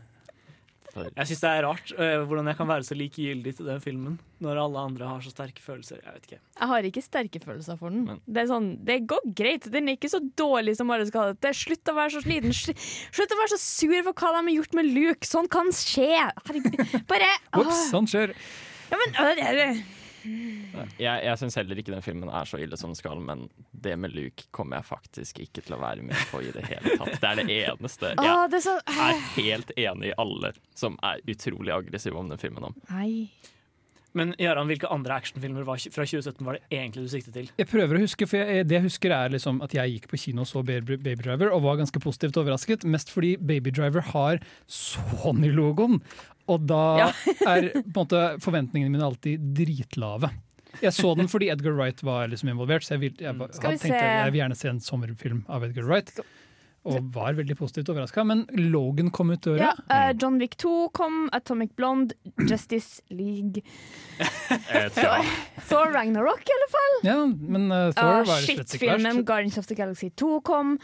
For, 0.96 1.10
Jeg 1.12 1.28
syns 1.28 1.42
det 1.44 1.50
er 1.52 1.64
rart 1.66 1.90
øh, 1.92 2.22
hvordan 2.24 2.46
jeg 2.48 2.56
kan 2.56 2.68
være 2.70 2.86
så 2.88 2.96
likegyldig 2.96 3.52
til 3.58 3.66
den 3.68 3.80
filmen 3.84 4.14
når 4.40 4.58
alle 4.62 4.80
andre 4.88 5.08
har 5.10 5.20
så 5.24 5.30
sterke 5.32 5.60
følelser. 5.64 6.00
Jeg 6.02 6.14
vet 6.16 6.26
ikke. 6.30 6.38
Jeg 6.60 6.68
har 6.72 6.88
ikke 6.88 7.02
sterke 7.04 7.40
følelser 7.44 7.76
for 7.80 7.92
den. 7.92 8.04
Men- 8.08 8.20
Det, 8.26 8.42
er 8.42 8.48
sånn, 8.50 8.70
det 8.84 8.96
går 9.08 9.28
greit. 9.36 9.68
Den 9.72 9.88
er 9.92 9.96
ikke 9.98 10.10
så 10.12 10.20
dårlig 10.40 10.74
som 10.80 10.90
alle 10.90 11.06
skal 11.08 11.20
ha 11.20 11.32
det. 11.34 11.40
til. 11.44 11.54
Slutt 11.62 11.92
å 11.92 11.96
være 11.96 12.14
så 12.16 12.22
sliten. 12.24 12.52
Slutt 12.56 13.32
å 13.36 13.40
være 13.42 13.52
så 13.54 13.60
sur 13.60 13.96
for 14.08 14.12
hva 14.16 14.32
de 14.36 14.42
har 14.48 14.56
gjort 14.58 14.74
med 14.80 14.90
Luke. 14.92 15.28
Sånn 15.28 15.48
kan 15.52 15.68
skje. 15.72 16.08
Herregud. 16.48 17.06
Bare 17.12 17.28
Ops, 17.60 17.90
sånn 17.92 18.08
skjer. 18.08 18.32
ja, 18.90 18.96
men, 19.04 19.14
øh, 19.20 19.34
det 19.36 19.68
jeg 21.00 21.24
jeg 21.26 21.40
syns 21.40 21.56
heller 21.58 21.80
ikke 21.80 21.94
den 21.94 22.04
filmen 22.04 22.30
er 22.32 22.48
så 22.48 22.60
ille 22.62 22.78
som 22.80 22.92
den 22.92 22.98
skal, 22.98 23.20
men 23.22 23.46
det 23.72 23.96
med 24.00 24.14
Luke 24.16 24.48
kommer 24.56 24.80
jeg 24.80 24.88
faktisk 24.90 25.40
ikke 25.44 25.64
til 25.64 25.76
å 25.76 25.80
være 25.82 26.04
med 26.06 26.20
på 26.30 26.42
i 26.44 26.52
det 26.54 26.66
hele 26.68 26.96
tatt. 27.00 27.18
Det 27.22 27.32
er 27.32 27.40
det 27.42 27.58
eneste. 27.58 28.12
Jeg 28.14 28.32
Åh, 28.32 28.46
det 28.52 28.60
er 28.60 28.66
så 28.68 28.78
er 29.08 29.20
helt 29.36 29.74
enig 29.76 30.12
i 30.12 30.16
alle 30.20 30.54
som 30.76 30.98
er 31.06 31.22
utrolig 31.26 31.74
aggressive 31.74 32.18
om 32.18 32.32
den 32.32 32.40
filmen. 32.40 32.70
om. 32.70 32.80
Nei. 32.90 33.28
Men 34.16 34.32
Jaran, 34.40 34.68
hvilke 34.70 34.88
andre 34.88 35.18
actionfilmer 35.20 35.66
var, 35.68 35.80
fra 35.92 36.06
2017 36.08 36.46
var 36.46 36.56
det 36.56 36.62
egentlig 36.72 37.04
du 37.04 37.10
siktet 37.12 37.34
til? 37.36 37.50
Jeg 37.60 37.68
prøver 37.68 37.98
å 37.98 38.04
huske, 38.06 38.28
for 38.28 38.40
jeg, 38.40 38.64
det 38.68 38.78
jeg 38.78 38.86
husker 38.86 39.12
er 39.12 39.34
liksom 39.34 39.60
at 39.64 39.74
jeg 39.76 39.92
gikk 39.92 40.08
på 40.08 40.20
kino 40.22 40.46
og 40.46 40.48
så 40.48 40.62
Baby 40.64 40.96
Baby 40.96 41.26
Driver 41.26 41.52
og 41.52 41.66
var 41.66 41.82
ganske 41.82 42.00
positivt 42.00 42.38
overrasket. 42.40 42.86
Mest 42.88 43.12
fordi 43.12 43.34
Baby 43.36 43.74
Driver 43.76 44.06
har 44.14 44.40
Sony-logoen. 44.72 46.00
Og 46.48 46.66
da 46.70 46.82
Ja. 47.00 47.08
er 47.52 47.70
på 47.74 47.82
en 47.84 47.92
måte 47.96 48.24
forventningene 48.44 48.92
mine 48.92 49.04
alltid 49.06 49.40
dritlave. 49.56 50.30
Jeg 50.82 50.92
så 50.92 51.14
den 51.16 51.28
fordi 51.32 51.48
Edgar 51.50 51.72
Wright 51.72 52.02
var 52.04 52.26
liksom 52.28 52.50
involvert, 52.52 52.84
så 52.84 52.94
jeg, 52.96 53.00
vil, 53.00 53.14
jeg, 53.16 53.32
jeg 53.32 53.54
Skal 53.56 53.70
vi 53.70 53.76
hadde 53.76 53.82
tenkt 53.86 53.94
se. 53.96 54.02
at 54.02 54.26
jeg 54.26 54.32
vil 54.34 54.40
gjerne 54.42 54.56
se 54.60 54.68
en 54.68 54.80
sommerfilm 54.84 55.44
av 55.48 55.64
Edgar 55.64 55.86
Wright. 55.88 56.12
Og 56.86 57.00
var 57.10 57.34
veldig 57.34 57.56
positivt 57.58 57.88
overraska. 57.90 58.22
Men 58.22 58.44
Logan 58.70 59.08
kom 59.10 59.32
ut 59.34 59.40
døra. 59.42 59.72
Ja, 59.72 59.72
eh, 59.90 60.12
John 60.22 60.36
Wick 60.38 60.54
2 60.62 60.74
kom, 60.94 61.24
Atomic 61.34 61.72
Blonde, 61.74 62.14
Justice 62.46 63.00
League 63.10 63.64
Thor. 64.94 65.24
Thor 65.68 65.90
Ragnarok, 65.96 66.44
i 66.46 66.54
alle 66.58 66.68
fall. 66.76 66.94
Ja, 67.08 67.16
men 67.26 67.66
uh, 67.72 67.90
Thor 67.96 68.20
Uh, 68.20 68.28
var 68.28 68.44
slett 68.44 68.60
ikke 68.60 68.78
Shit-filmen. 68.78 69.24
Guardians 69.26 69.58
of 69.58 69.66
the 69.66 69.74
Galaxy 69.74 70.10
2 70.14 70.40
kom. 70.46 70.76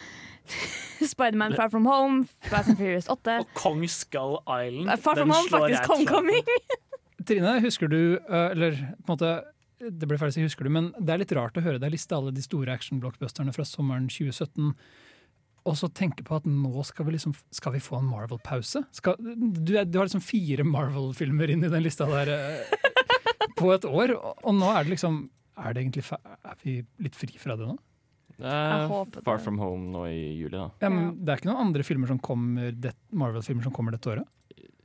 Spiderman 1.13 1.57
Far 1.59 1.71
From 1.71 1.87
Home, 1.87 2.27
Fast 2.49 2.73
and 2.73 2.79
Furious 2.79 3.09
8. 3.17 3.39
Og 3.41 3.55
Kong 3.59 3.83
Skull 3.89 4.39
Island. 4.47 4.93
Far 5.03 5.17
From 5.17 5.31
Home, 5.31 5.49
faktisk. 5.51 5.89
Homecoming. 5.91 6.45
Trine, 7.27 7.61
husker 7.63 7.87
du 7.87 8.19
uh, 8.27 8.51
Eller 8.51 8.75
på 9.07 9.13
en 9.13 9.15
måte 9.15 9.33
det 9.83 10.07
ble 10.07 10.15
feil 10.15 10.31
å 10.31 10.35
si 10.35 10.45
husker 10.45 10.67
du, 10.67 10.71
men 10.71 10.93
det 11.03 11.11
er 11.11 11.23
litt 11.25 11.33
rart 11.35 11.57
å 11.59 11.63
høre 11.65 11.81
deg 11.83 11.91
liste 11.91 12.15
alle 12.15 12.31
de 12.35 12.43
store 12.45 12.71
action-blockbusterne 12.71 13.51
fra 13.55 13.65
sommeren 13.67 14.05
2017. 14.07 14.69
Og 15.67 15.79
så 15.79 15.89
tenke 15.95 16.23
på 16.27 16.37
at 16.39 16.47
nå 16.47 16.85
skal 16.87 17.07
vi 17.07 17.17
liksom 17.17 17.35
Skal 17.55 17.77
vi 17.77 17.83
få 17.83 18.01
en 18.01 18.09
Marvel-pause? 18.11 18.85
Du, 19.03 19.75
du 19.75 19.99
har 19.99 20.07
liksom 20.07 20.23
fire 20.25 20.67
Marvel-filmer 20.67 21.51
inn 21.55 21.63
i 21.67 21.71
den 21.71 21.85
lista 21.85 22.09
der 22.11 22.31
eh, 22.35 22.73
på 23.59 23.71
et 23.75 23.87
år, 23.87 24.17
og, 24.17 24.43
og 24.43 24.57
nå 24.59 24.71
er 24.73 24.87
det 24.87 24.97
liksom 24.97 25.23
Er 25.59 25.75
det 25.75 25.85
egentlig 25.85 26.07
Er 26.11 26.59
vi 26.65 26.81
litt 27.03 27.19
fri 27.19 27.31
fra 27.39 27.59
det 27.59 27.69
nå? 27.71 27.79
Eh. 28.41 29.23
Far 29.25 29.39
From 29.39 29.59
Home 29.59 29.91
nå 29.93 30.05
i 30.09 30.21
juli, 30.41 30.57
da. 30.57 30.71
Ja, 30.81 30.89
men 30.89 31.25
Det 31.25 31.29
er 31.35 31.37
ikke 31.43 31.51
noen 31.53 31.67
andre 31.67 31.83
filmer 31.87 32.07
som 32.09 32.19
kommer 32.19 32.73
det- 32.73 32.95
Marvel-filmer 33.13 33.63
som 33.63 33.73
kommer 33.73 33.93
dette 33.93 34.09
året? 34.11 34.27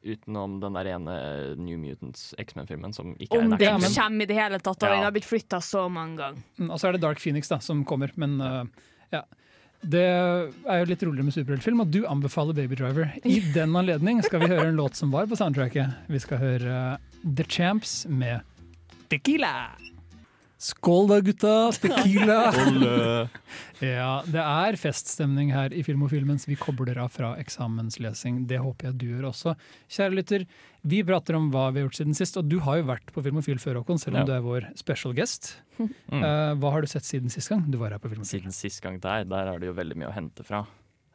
Utenom 0.07 0.59
den 0.61 0.73
der 0.73 0.85
ene 0.95 1.55
New 1.57 1.77
Mutants 1.77 2.33
X-Men-filmen, 2.39 2.93
som 2.93 3.15
ikke 3.19 3.33
Om 3.37 3.39
er 3.39 3.43
en 3.43 3.57
den 3.59 3.73
Om 3.75 3.81
den 3.81 3.91
kommer 3.93 4.21
i 4.23 4.25
det 4.25 4.35
hele 4.37 4.59
tatt, 4.59 4.83
og 4.83 4.87
Ja. 4.89 4.95
den 4.95 5.03
har 5.03 5.11
blitt 5.11 5.25
flytta 5.25 5.57
så 5.59 5.89
mange 5.91 6.17
ganger. 6.17 6.43
Mm, 6.59 6.69
Og 6.71 6.79
så 6.79 6.87
er 6.87 6.91
det 6.93 7.01
Dark 7.01 7.19
Phoenix 7.19 7.47
da, 7.49 7.57
som 7.59 7.83
kommer, 7.83 8.11
men 8.15 8.39
uh, 8.41 8.63
ja. 9.11 9.23
Det 9.83 10.01
er 10.01 10.79
jo 10.79 10.85
litt 10.85 11.03
roligere 11.03 11.23
med 11.25 11.33
superheltfilm, 11.33 11.81
og 11.81 11.91
du 11.91 12.05
anbefaler 12.05 12.53
Baby 12.55 12.75
Driver. 12.75 13.11
I 13.25 13.39
den 13.53 13.73
anledning 13.75 14.23
skal 14.23 14.39
vi 14.39 14.47
høre 14.47 14.67
en 14.69 14.75
låt 14.77 14.95
som 14.95 15.11
var 15.11 15.25
på 15.27 15.35
soundtracket. 15.37 15.93
Vi 16.07 16.19
skal 16.19 16.37
høre 16.37 16.93
uh, 16.93 16.97
The 17.23 17.43
Champs 17.43 18.05
med 18.07 18.41
Tequila. 19.09 19.71
Skål 20.57 21.11
da, 21.11 21.17
gutta! 21.21 21.53
Tequila! 21.77 22.37
Ja, 23.77 24.23
det 24.25 24.41
er 24.41 24.77
feststemning 24.81 25.51
her 25.53 25.69
i 25.69 25.83
Film 25.85 26.01
og 26.07 26.13
mens 26.25 26.47
vi 26.49 26.55
kobler 26.57 26.97
av 26.97 27.11
fra 27.13 27.35
eksamenslesing. 27.37 28.39
Det 28.49 28.57
håper 28.63 28.89
jeg 28.89 28.97
du 28.97 29.05
gjør 29.11 29.27
også. 29.29 29.53
Kjære 29.93 30.17
lytter, 30.17 30.45
vi 30.81 31.03
prater 31.05 31.37
om 31.37 31.51
hva 31.53 31.67
vi 31.69 31.83
har 31.83 31.85
gjort 31.85 31.99
siden 31.99 32.17
sist, 32.17 32.39
og 32.41 32.49
du 32.49 32.57
har 32.65 32.79
jo 32.79 32.87
vært 32.89 33.13
på 33.13 33.21
Film 33.21 33.37
og 33.37 33.45
før, 33.45 33.83
Håkon, 33.83 34.01
selv 34.01 34.15
om 34.17 34.21
Ja. 34.21 34.25
du 34.25 34.33
er 34.33 34.41
vår 34.41 34.65
special 34.81 35.13
guest. 35.13 35.57
Mm. 35.77 35.91
Uh, 36.09 36.55
hva 36.57 36.71
har 36.73 36.81
du 36.81 36.87
sett 36.87 37.05
siden 37.05 37.29
sist 37.29 37.49
gang 37.53 37.69
du 37.69 37.77
var 37.77 37.91
her 37.93 37.99
på 38.01 38.09
Film 38.09 38.21
og 38.21 38.25
Siden 38.25 38.51
sist 38.51 38.81
gang 38.81 38.97
der, 38.99 39.25
der 39.29 39.53
er 39.53 39.59
det 39.59 39.67
jo 39.69 39.77
veldig 39.77 39.95
mye 39.95 40.09
å 40.09 40.15
hente 40.17 40.41
fra. 40.43 40.65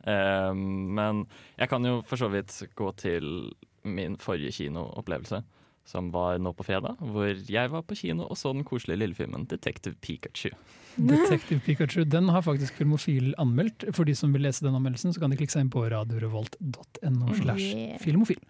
Uh, 0.06 0.54
men 0.54 1.26
jeg 1.58 1.68
kan 1.68 1.82
jo 1.82 1.98
for 2.06 2.16
så 2.16 2.30
vidt 2.30 2.54
gå 2.78 2.92
til 2.94 3.50
min 3.82 4.14
forrige 4.22 4.54
kinoopplevelse, 4.54 5.42
som 5.84 6.10
var 6.14 6.38
nå 6.38 6.52
på 6.54 6.64
fredag, 6.66 7.00
hvor 7.00 7.32
jeg 7.32 7.70
var 7.72 7.82
på 7.86 7.96
kino 7.98 8.28
og 8.28 8.38
så 8.38 8.52
den 8.54 8.64
koselige 8.66 9.00
lillefilmen 9.02 9.48
Detective 9.50 9.96
Pikachu. 10.00 10.52
Detective 10.96 11.60
Pikachu. 11.64 12.04
Den 12.04 12.28
har 12.28 12.44
faktisk 12.44 12.76
Filmofil 12.78 13.34
anmeldt. 13.40 13.86
For 13.96 14.08
de 14.08 14.14
som 14.16 14.32
vil 14.34 14.44
lese 14.46 14.64
den 14.64 14.76
anmeldelsen, 14.76 15.14
så 15.14 15.22
kan 15.22 15.32
de 15.32 15.38
klikke 15.40 15.54
seg 15.54 15.66
inn 15.66 15.72
på 15.72 15.84
radiorevolt.no 15.90 17.36
slash 17.40 17.98
filmofil. 18.04 18.40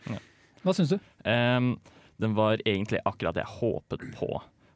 Hva 0.62 0.74
syns 0.76 0.92
du? 0.94 0.98
Um, 1.26 1.76
den 2.22 2.34
var 2.38 2.60
egentlig 2.66 3.00
akkurat 3.08 3.38
det 3.38 3.46
jeg 3.46 3.58
håpet 3.60 4.04
på. 4.18 4.30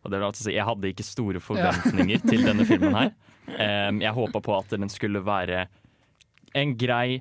Og 0.07 0.13
det 0.13 0.21
vil 0.21 0.29
altså 0.29 0.47
si, 0.47 0.55
Jeg 0.55 0.67
hadde 0.67 0.93
ikke 0.93 1.07
store 1.07 1.43
forventninger 1.43 2.23
til 2.23 2.47
denne 2.47 2.67
filmen 2.71 2.95
her. 2.95 3.11
Um, 3.47 4.01
jeg 4.03 4.15
håpa 4.15 4.43
på 4.43 4.55
at 4.57 4.73
den 4.75 4.91
skulle 4.91 5.23
være 5.27 5.67
en 6.57 6.73
grei, 6.79 7.21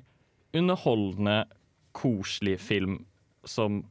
underholdende, 0.56 1.44
koselig 1.96 2.58
film 2.60 3.00
som 3.46 3.82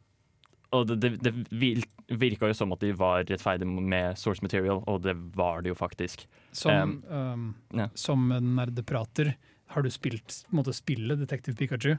Og 0.76 0.88
det, 0.90 0.96
det, 1.02 1.34
det 1.50 2.18
virka 2.20 2.50
jo 2.50 2.58
som 2.58 2.74
at 2.76 2.84
de 2.84 2.92
var 2.98 3.24
rettferdige 3.26 3.68
med 3.68 4.18
source 4.20 4.44
material, 4.46 4.82
og 4.86 5.02
det 5.06 5.16
var 5.36 5.64
det 5.64 5.74
jo 5.74 5.78
faktisk. 5.80 6.28
Som, 6.56 6.98
um, 7.10 7.48
ja. 7.76 7.90
som 7.98 8.28
nerdeprater, 8.30 9.36
har 9.74 9.86
du 9.86 9.90
spilt 9.90 10.44
måtte 10.54 10.76
spille 10.76 10.76
måte 10.76 10.76
spillet 10.78 11.24
Detective 11.24 11.58
Pikachu? 11.58 11.96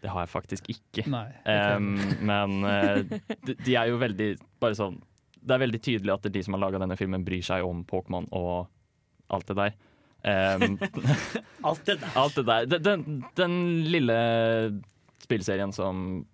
Det 0.00 0.12
har 0.12 0.24
jeg 0.24 0.32
faktisk 0.32 0.68
ikke. 0.70 1.06
Nei. 1.10 1.26
um, 1.44 1.96
men 2.24 2.60
uh, 2.64 3.18
de, 3.46 3.56
de 3.58 3.74
er 3.76 3.90
jo 3.90 3.98
veldig 4.00 4.28
bare 4.62 4.76
sånn 4.78 5.00
Det 5.42 5.56
er 5.56 5.64
veldig 5.64 5.80
tydelig 5.82 6.14
at 6.14 6.28
de 6.32 6.42
som 6.44 6.54
har 6.56 6.62
laga 6.62 6.80
denne 6.80 6.96
filmen, 6.96 7.26
bryr 7.26 7.42
seg 7.44 7.66
om 7.66 7.82
Pokémon 7.88 8.28
og 8.32 8.70
alt 9.34 9.50
det 9.50 9.58
der. 9.58 9.74
Ehm, 10.24 10.78
Alt 11.68 11.84
det 11.84 11.98
der. 12.00 12.12
alt 12.16 12.36
det 12.36 12.44
der. 12.48 12.66
Den, 12.66 12.82
den, 12.82 13.24
den 13.36 13.56
lille 13.92 14.16
spillserien 15.24 15.72
som 15.72 16.24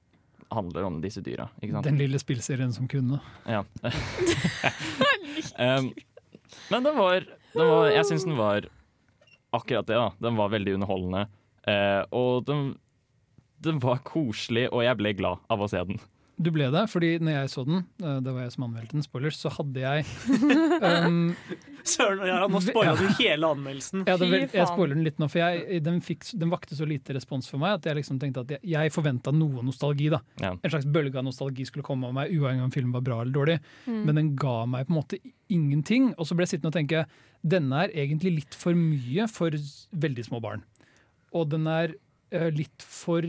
handler 0.50 0.86
om 0.88 1.00
disse 1.02 1.22
dyra, 1.24 1.48
ikke 1.60 1.76
sant? 1.76 1.86
Den 1.86 1.98
lille 2.00 2.20
spillserien 2.20 2.72
som 2.74 2.88
kunne. 2.90 3.20
Ja. 3.46 3.62
um, 5.66 5.90
men 6.70 6.86
den 6.86 6.96
var, 6.98 7.26
den 7.54 7.70
var 7.70 7.90
Jeg 7.94 8.06
syns 8.08 8.26
den 8.26 8.38
var 8.38 8.66
akkurat 9.54 9.86
det. 9.86 9.98
da 9.98 10.10
Den 10.22 10.38
var 10.38 10.52
veldig 10.52 10.76
underholdende. 10.78 11.26
Uh, 11.68 12.02
og 12.16 12.46
den, 12.48 12.74
den 13.62 13.80
var 13.82 14.02
koselig, 14.06 14.68
og 14.72 14.84
jeg 14.86 14.98
ble 15.00 15.14
glad 15.18 15.42
av 15.52 15.62
å 15.62 15.68
se 15.70 15.82
den. 15.86 16.00
Du 16.40 16.48
ble 16.54 16.70
det, 16.72 16.82
fordi 16.88 17.10
når 17.20 17.34
jeg 17.34 17.50
så 17.52 17.62
den, 17.68 17.82
eh, 18.00 18.18
det 18.24 18.32
var 18.32 18.46
jeg 18.46 18.52
som 18.54 18.64
anmeldte 18.64 18.96
den, 18.96 19.04
spoilers, 19.04 19.36
så 19.42 19.50
hadde 19.52 19.82
jeg 19.82 20.06
um, 20.80 21.34
Søren, 21.90 22.22
Jarand, 22.24 22.54
nå 22.54 22.62
spoila 22.64 22.94
du 22.96 23.04
hele 23.18 23.50
anmeldelsen. 23.54 24.06
Ja, 24.08 24.16
det, 24.20 24.28
vel- 24.30 24.46
jeg 24.48 24.68
spoiler 24.68 24.96
den 24.96 25.04
litt 25.04 25.20
nå, 25.20 25.28
for 25.32 25.42
jeg, 25.42 25.82
den, 25.84 26.00
fikk, 26.04 26.24
den 26.40 26.52
vakte 26.52 26.78
så 26.78 26.88
lite 26.88 27.16
respons 27.16 27.48
for 27.50 27.60
meg 27.60 27.76
at 27.76 27.90
jeg 27.90 28.00
liksom 28.00 28.20
tenkte 28.22 28.44
at 28.46 28.54
jeg, 28.56 28.62
jeg 28.72 28.94
forventa 28.94 29.34
noe 29.36 29.64
nostalgi. 29.66 30.08
da. 30.12 30.22
Ja. 30.40 30.54
En 30.56 30.72
slags 30.72 30.88
bølge 30.88 31.20
av 31.20 31.26
nostalgi 31.28 31.68
skulle 31.68 31.84
komme 31.86 32.08
av 32.08 32.16
meg, 32.16 32.32
uavhengig 32.32 32.66
om 32.68 32.74
filmen 32.74 32.96
var 32.96 33.04
bra 33.04 33.20
eller 33.24 33.36
dårlig. 33.36 33.58
Mm. 33.84 34.02
Men 34.08 34.22
den 34.22 34.34
ga 34.40 34.56
meg 34.68 34.88
på 34.88 34.94
en 34.94 35.00
måte 35.02 35.20
ingenting. 35.52 36.12
Og 36.16 36.28
så 36.28 36.36
ble 36.36 36.48
jeg 36.48 36.56
sittende 36.56 36.72
og 36.72 36.78
tenke 36.80 37.04
denne 37.40 37.86
er 37.86 37.96
egentlig 37.96 38.34
litt 38.42 38.56
for 38.56 38.76
mye 38.76 39.28
for 39.32 39.56
veldig 40.04 40.26
små 40.28 40.40
barn. 40.44 40.64
Og 41.36 41.48
den 41.52 41.68
er 41.70 41.94
uh, 42.36 42.50
litt 42.52 42.84
for 42.84 43.24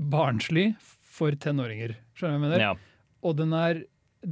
barnslig 0.00 0.72
for 1.20 1.36
tenåringer. 1.36 1.96
Skjønner 2.16 2.36
du 2.36 2.36
hva 2.36 2.38
jeg 2.38 2.46
mener? 2.48 2.64
Ja. 2.64 2.74
Og 3.26 3.36
den, 3.38 3.52
er, 3.56 3.82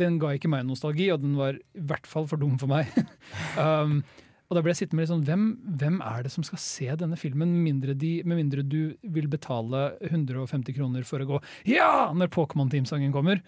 den 0.05 0.17
ga 0.23 0.33
ikke 0.37 0.51
meg 0.53 0.65
nostalgi, 0.69 1.11
og 1.15 1.21
den 1.25 1.37
var 1.39 1.59
i 1.59 1.85
hvert 1.91 2.09
fall 2.09 2.29
for 2.31 2.41
dum 2.41 2.57
for 2.61 2.71
meg. 2.73 2.89
um, 3.61 4.01
og 4.49 4.57
da 4.57 4.63
ble 4.65 4.73
jeg 4.73 4.81
sittende 4.81 4.97
med 4.97 5.05
litt 5.05 5.13
sånn, 5.13 5.25
hvem, 5.29 5.49
hvem 5.81 5.99
er 6.09 6.23
det 6.25 6.33
som 6.33 6.45
skal 6.47 6.61
se 6.63 6.89
denne 6.97 7.19
filmen, 7.21 7.51
mindre, 7.67 7.93
de, 8.01 8.15
med 8.25 8.41
mindre 8.41 8.65
du 8.65 8.95
vil 9.05 9.29
betale 9.29 9.91
150 10.09 10.73
kroner 10.77 11.05
for 11.09 11.21
å 11.21 11.29
gå 11.35 11.43
Ja! 11.69 12.09
når 12.17 12.33
Pokémon-teamsangen 12.33 13.13
kommer. 13.13 13.43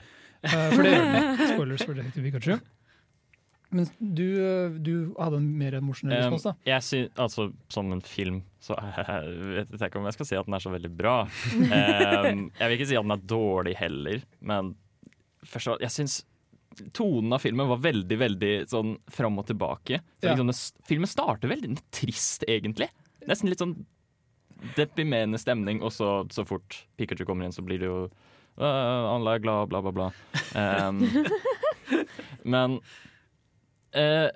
Uh, 0.45 0.69
for 0.75 0.85
det 0.85 0.93
gjør 0.93 1.09
den. 1.15 1.41
Spoilers 1.55 1.87
for 1.87 1.97
Detective 1.97 2.27
Pikachu. 2.29 2.61
Men 3.71 3.87
du, 4.01 4.25
du 4.83 4.93
hadde 5.19 5.39
en 5.39 5.51
mer 5.59 5.77
emosjonell 5.79 6.25
Um, 6.25 6.33
respons, 6.35 6.43
da. 6.49 6.53
jeg 6.67 6.83
sy- 6.83 7.11
altså, 7.23 7.53
som 7.71 7.93
en 7.95 8.01
film 8.03 8.41
så 8.61 8.75
jeg 8.77 9.05
vet 9.71 9.77
jeg 9.79 9.89
ikke 9.93 10.01
om 10.01 10.09
jeg 10.09 10.17
skal 10.19 10.27
si 10.29 10.37
at 10.41 10.49
den 10.49 10.57
er 10.59 10.65
så 10.65 10.73
veldig 10.75 10.91
bra. 10.99 11.15
Um, 11.55 12.41
jeg 12.59 12.67
vil 12.67 12.75
ikke 12.77 12.89
si 12.91 12.99
at 12.99 13.07
den 13.07 13.15
er 13.15 13.23
dårlig 13.31 13.77
heller, 13.79 14.25
men 14.41 14.73
først, 15.47 15.71
og- 15.77 15.81
jeg 15.87 15.95
syns 15.95 16.19
tonen 16.97 17.33
av 17.35 17.41
filmen 17.43 17.67
var 17.71 17.81
veldig 17.83 18.19
veldig 18.21 18.51
sånn 18.71 18.93
fram 19.11 19.39
og 19.43 19.47
tilbake. 19.49 20.01
Så 20.21 20.29
Ja. 20.29 20.35
liksom, 20.35 20.51
filmen 20.87 21.09
starter 21.11 21.49
veldig 21.51 21.79
trist, 21.91 22.45
egentlig. 22.49 22.89
Nesten 23.27 23.49
litt 23.51 23.59
sånn 23.63 23.79
deprimerende 24.77 25.39
stemning, 25.41 25.81
og 25.83 25.91
så, 25.95 26.11
så 26.31 26.45
fort 26.47 26.83
Pikachu 26.99 27.25
kommer 27.25 27.47
inn, 27.47 27.53
så 27.57 27.63
blir 27.65 27.81
det 27.81 27.89
jo 27.89 28.03
uh, 28.61 29.15
alle 29.15 29.39
er 29.39 29.43
glad, 29.47 29.71
bla, 29.73 29.81
bla, 29.81 29.93
bla. 29.95 30.11
Um, 30.59 31.01
men 32.45 32.81
eh, 33.97 34.29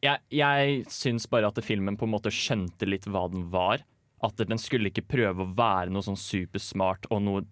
jeg, 0.00 0.22
jeg 0.32 0.82
syns 0.92 1.28
bare 1.30 1.50
at 1.50 1.60
filmen 1.64 1.98
på 2.00 2.08
en 2.08 2.14
måte 2.14 2.32
skjønte 2.32 2.88
litt 2.88 3.08
hva 3.10 3.26
den 3.32 3.48
var. 3.52 3.84
At 4.24 4.40
den 4.40 4.60
skulle 4.60 4.90
ikke 4.90 5.08
prøve 5.08 5.44
å 5.44 5.52
være 5.56 5.92
noe 5.92 6.04
sånn 6.04 6.18
supersmart 6.20 7.08
og 7.12 7.22
noe 7.24 7.44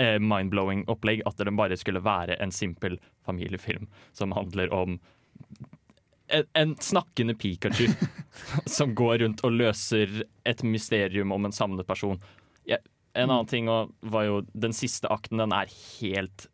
uh, 0.00 0.18
mind-blowing 0.20 0.86
opplegg. 0.92 1.24
At 1.28 1.40
den 1.40 1.58
bare 1.58 1.78
skulle 1.80 2.04
være 2.04 2.38
en 2.40 2.52
simpel 2.54 2.98
familiefilm 3.28 3.88
som 4.16 4.36
handler 4.36 4.72
om 4.72 4.98
en, 6.30 6.46
en 6.54 6.76
snakkende 6.80 7.34
Pikachu 7.34 7.88
som 8.76 8.94
går 8.94 9.18
rundt 9.24 9.44
og 9.44 9.56
løser 9.56 10.22
et 10.48 10.62
mysterium 10.62 11.32
om 11.34 11.48
en 11.48 11.56
savnet 11.56 11.88
person. 11.88 12.20
Jeg, 12.68 12.84
en 13.18 13.30
annen 13.32 13.48
ting 13.50 13.66
var 13.66 14.24
jo 14.28 14.42
Den 14.52 14.74
siste 14.76 15.08
akten, 15.10 15.40
den 15.42 15.52
er 15.56 15.72
helt 15.98 16.46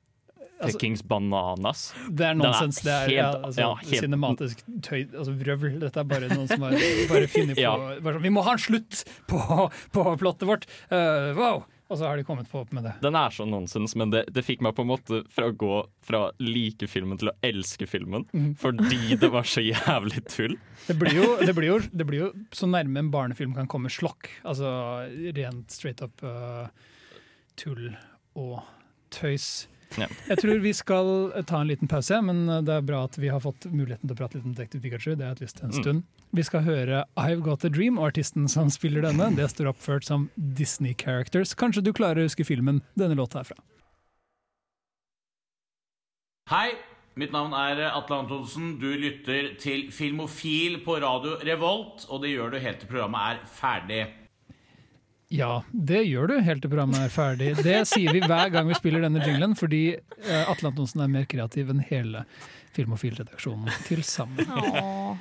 Altså, 0.56 0.78
fuckings 0.78 1.02
bananas. 1.04 1.94
Det 2.08 2.24
er 2.30 2.36
nonsens. 2.38 2.80
Det 2.80 2.92
er 2.92 3.10
ja, 3.12 3.28
altså, 3.36 3.60
ja, 3.60 3.70
helt- 3.82 4.04
cinematisk 4.06 4.62
tøy, 4.80 5.02
altså 5.12 5.34
vrøvl. 5.36 5.78
Dette 5.82 6.00
er 6.00 6.08
bare 6.08 6.30
noen 6.32 6.48
som 6.48 6.64
har 6.64 6.76
bare 7.12 7.28
funnet 7.28 7.58
på 7.60 7.72
bare 8.00 8.16
sånn, 8.16 8.22
Vi 8.24 8.32
må 8.32 8.44
ha 8.46 8.56
en 8.56 8.62
slutt 8.62 9.02
på, 9.28 9.40
på 9.92 10.04
plottet 10.22 10.48
vårt! 10.48 10.68
Uh, 10.88 11.34
wow! 11.36 11.64
Og 11.86 12.00
så 12.00 12.08
har 12.08 12.18
de 12.18 12.24
kommet 12.26 12.48
på 12.50 12.58
opp 12.64 12.72
med 12.74 12.82
det. 12.82 12.96
Den 13.04 13.14
er 13.14 13.30
så 13.30 13.44
nonsens, 13.46 13.94
men 13.98 14.10
det, 14.10 14.24
det 14.34 14.42
fikk 14.42 14.64
meg 14.64 14.74
på 14.74 14.82
en 14.82 14.90
måte 14.90 15.20
fra 15.30 15.52
å 15.52 15.54
gå 15.54 15.76
fra 16.02 16.22
like 16.42 16.88
filmen 16.90 17.20
til 17.20 17.30
å 17.30 17.36
elske 17.46 17.86
filmen. 17.86 18.24
Mm. 18.34 18.56
Fordi 18.58 19.14
det 19.20 19.30
var 19.30 19.46
så 19.46 19.62
jævlig 19.62 20.24
tull. 20.26 20.56
Det 20.88 20.96
blir, 20.98 21.14
jo, 21.14 21.28
det, 21.44 21.54
blir 21.54 21.70
jo, 21.70 21.78
det 21.92 22.08
blir 22.08 22.24
jo 22.24 22.32
så 22.54 22.66
nærme 22.70 23.04
en 23.04 23.12
barnefilm 23.14 23.54
kan 23.54 23.70
komme 23.70 23.92
slokk. 23.92 24.32
Altså 24.42 24.72
rent 25.38 25.70
straight 25.74 26.02
up 26.02 26.26
uh, 26.26 26.66
tull 27.60 27.92
og 28.34 28.58
tøys. 29.14 29.68
Ja. 29.96 30.06
Jeg 30.28 30.38
tror 30.42 30.58
vi 30.60 30.72
skal 30.76 31.08
ta 31.46 31.60
en 31.62 31.68
liten 31.70 31.88
pause, 31.88 32.18
men 32.26 32.42
det 32.66 32.74
er 32.74 32.82
bra 32.84 33.04
at 33.06 33.16
vi 33.16 33.28
har 33.32 33.40
fått 33.40 33.64
muligheten 33.70 34.08
til 34.10 34.16
å 34.16 34.18
prate 34.18 34.34
litt 34.36 34.44
om 34.44 34.52
Detective 34.52 34.82
Pikachu. 34.82 35.14
Det 35.16 35.24
har 35.24 35.30
jeg 35.30 35.36
hatt 35.36 35.44
lyst 35.46 35.56
til 35.56 35.64
en 35.64 35.70
Mm. 35.72 35.82
stund. 35.82 36.02
Vi 36.34 36.42
skal 36.42 36.60
høre 36.66 37.04
I've 37.16 37.40
Got 37.42 37.64
A 37.64 37.68
Dream, 37.70 37.98
og 37.98 38.10
artisten 38.12 38.48
som 38.50 38.68
spiller 38.68 39.00
denne, 39.02 39.30
det 39.36 39.48
står 39.54 39.70
oppført 39.72 40.04
som 40.04 40.28
Disney 40.36 40.92
Characters. 40.94 41.54
Kanskje 41.54 41.82
du 41.84 41.92
klarer 41.92 42.16
å 42.24 42.28
huske 42.28 42.44
filmen 42.44 42.82
denne 42.98 43.14
låta 43.16 43.40
er 43.40 43.44
fra. 43.44 43.56
Hei, 46.50 46.74
mitt 47.18 47.32
navn 47.32 47.54
er 47.54 47.80
Atle 47.88 48.20
Antonsen. 48.22 48.78
Du 48.78 48.90
lytter 48.96 49.54
til 49.58 49.88
Filmofil 49.90 50.84
på 50.84 51.00
radio 51.02 51.38
Revolt, 51.42 52.06
og 52.10 52.22
det 52.22 52.30
gjør 52.36 52.52
du 52.52 52.58
helt 52.62 52.80
til 52.80 52.88
programmet 52.92 53.20
er 53.32 53.40
ferdig. 53.46 54.02
Ja, 55.34 55.64
det 55.72 56.04
gjør 56.06 56.30
du 56.30 56.36
helt 56.46 56.62
til 56.62 56.70
programmet 56.70 57.02
er 57.02 57.10
ferdig. 57.10 57.48
Det 57.66 57.80
sier 57.90 58.14
vi 58.14 58.22
hver 58.22 58.50
gang 58.54 58.68
vi 58.70 58.76
spiller 58.78 59.02
denne 59.02 59.24
jinglen, 59.24 59.56
fordi 59.58 59.96
eh, 59.96 60.44
Atle 60.46 60.70
Antonsen 60.70 61.02
er 61.02 61.10
mer 61.10 61.26
kreativ 61.30 61.72
enn 61.72 61.82
hele 61.88 62.22
Filmofil-redaksjonen 62.76 63.72
til 63.88 64.04
sammen. 64.06 64.46
Åh. 64.46 65.16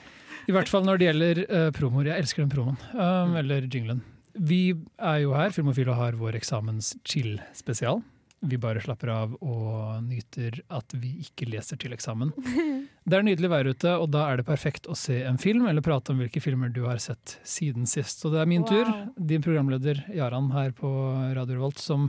I 0.45 0.53
hvert 0.53 0.69
fall 0.69 0.85
når 0.85 0.99
det 1.01 1.07
gjelder 1.07 1.41
uh, 1.49 1.69
promoer. 1.73 2.11
Jeg 2.11 2.21
elsker 2.21 2.43
den 2.43 2.51
promoen. 2.53 2.77
Um, 2.93 3.33
eller 3.39 3.65
jinglen. 3.65 4.03
Vi 4.35 4.75
er 4.99 5.21
jo 5.23 5.33
her, 5.33 5.53
Filmofil, 5.55 5.89
og 5.89 5.97
har 5.97 6.19
vår 6.19 6.37
eksamens-chill-spesial. 6.37 8.03
Vi 8.45 8.57
bare 8.61 8.81
slapper 8.83 9.09
av 9.09 9.35
og 9.41 10.03
nyter 10.05 10.59
at 10.75 10.91
vi 10.99 11.13
ikke 11.23 11.47
leser 11.49 11.79
til 11.81 11.95
eksamen. 11.95 12.33
Det 13.05 13.13
er 13.19 13.23
nydelig 13.25 13.49
vær 13.51 13.67
ute, 13.69 13.91
og 14.01 14.07
da 14.13 14.23
er 14.31 14.39
det 14.41 14.47
perfekt 14.47 14.87
å 14.89 14.95
se 14.97 15.19
en 15.29 15.37
film 15.37 15.67
eller 15.69 15.83
prate 15.85 16.09
om 16.11 16.17
hvilke 16.23 16.41
filmer 16.41 16.71
du 16.73 16.81
har 16.87 16.97
sett 17.01 17.35
siden 17.45 17.85
sist. 17.89 18.23
Så 18.23 18.31
det 18.33 18.39
er 18.41 18.49
min 18.49 18.63
Wow. 18.65 18.71
tur. 18.71 18.89
Din 19.29 19.43
programleder 19.45 19.99
Jaran 20.09 20.47
her 20.55 20.71
på 20.73 20.89
Radio 21.37 21.59
Revolt, 21.59 21.77
som 21.77 22.07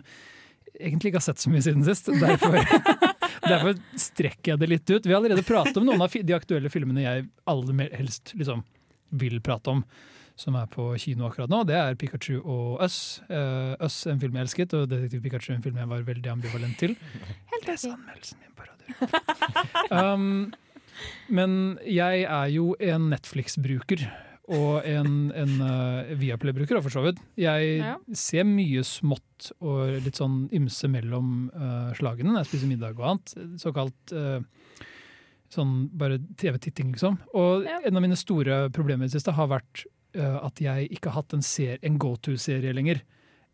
egentlig 0.80 1.10
ikke 1.12 1.20
har 1.20 1.26
sett 1.28 1.44
så 1.44 1.52
mye 1.52 1.60
siden 1.64 1.84
sist. 1.84 2.08
Derfor, 2.08 2.56
derfor 3.52 3.76
strekker 4.00 4.54
jeg 4.54 4.62
det 4.64 4.70
litt 4.72 4.88
ut. 4.90 5.04
Vi 5.04 5.12
har 5.12 5.20
allerede 5.20 5.44
pratet 5.44 5.76
om 5.76 5.84
noen 5.88 6.00
av 6.04 6.16
de 6.16 6.36
aktuelle 6.36 6.72
filmene 6.72 7.04
jeg 7.04 7.28
aller 7.48 7.92
helst 8.00 8.32
liksom, 8.36 8.64
vil 9.20 9.36
prate 9.44 9.76
om, 9.76 9.84
som 10.36 10.56
er 10.60 10.66
på 10.68 10.90
kino 11.00 11.26
akkurat 11.30 11.48
nå. 11.52 11.62
Det 11.68 11.76
er 11.78 11.94
Pikachu 11.96 12.42
og 12.42 12.82
Us. 12.84 13.22
Uh, 13.30 13.72
Us, 13.80 14.02
en 14.10 14.20
film 14.20 14.36
jeg 14.36 14.46
elsket, 14.46 14.74
og 14.76 14.90
Detektiv 14.90 15.22
Pikachu, 15.24 15.54
en 15.54 15.62
film 15.64 15.78
jeg 15.80 15.88
var 15.88 16.04
veldig 16.06 16.30
ambivalent 16.34 16.76
til. 16.80 16.92
Helt 17.54 17.66
Les 17.70 17.86
anmeldelsen 17.88 18.44
min 18.44 18.54
på 18.58 18.68
radio. 18.68 18.84
um, 19.96 20.52
men 21.32 21.56
jeg 21.88 22.22
er 22.28 22.52
jo 22.54 22.74
en 22.80 23.10
Netflix-bruker. 23.14 24.04
Og 24.46 24.84
en, 24.86 25.32
en 25.34 25.54
uh, 25.58 26.12
Viaplay-bruker, 26.20 26.78
for 26.84 26.92
så 26.94 27.02
vidt. 27.02 27.16
Jeg 27.40 27.80
Ja. 27.80 27.96
ser 28.14 28.44
mye 28.46 28.84
smått 28.86 29.48
og 29.58 29.96
litt 30.04 30.20
sånn 30.20 30.44
ymse 30.54 30.86
mellom 30.92 31.48
uh, 31.50 31.90
slagene 31.98 32.30
når 32.30 32.44
jeg 32.44 32.50
spiser 32.52 32.70
middag 32.70 32.94
og 33.00 33.08
annet. 33.10 33.34
Såkalt 33.58 34.14
uh, 34.14 34.38
sånn 35.50 35.74
bare 35.98 36.20
TV-titting, 36.38 36.92
liksom. 36.94 37.18
Og 37.34 37.66
Ja. 37.66 37.80
en 37.90 37.96
av 37.98 38.04
mine 38.06 38.18
store 38.20 38.68
problemer 38.70 39.06
i 39.06 39.10
det 39.10 39.16
siste 39.18 39.34
har 39.34 39.50
vært 39.50 39.82
at 40.16 40.60
jeg 40.60 40.88
ikke 40.90 41.10
har 41.10 41.22
hatt 41.22 41.34
en, 41.34 41.42
en 41.82 41.98
go-to-serie 41.98 42.72
lenger. 42.74 43.02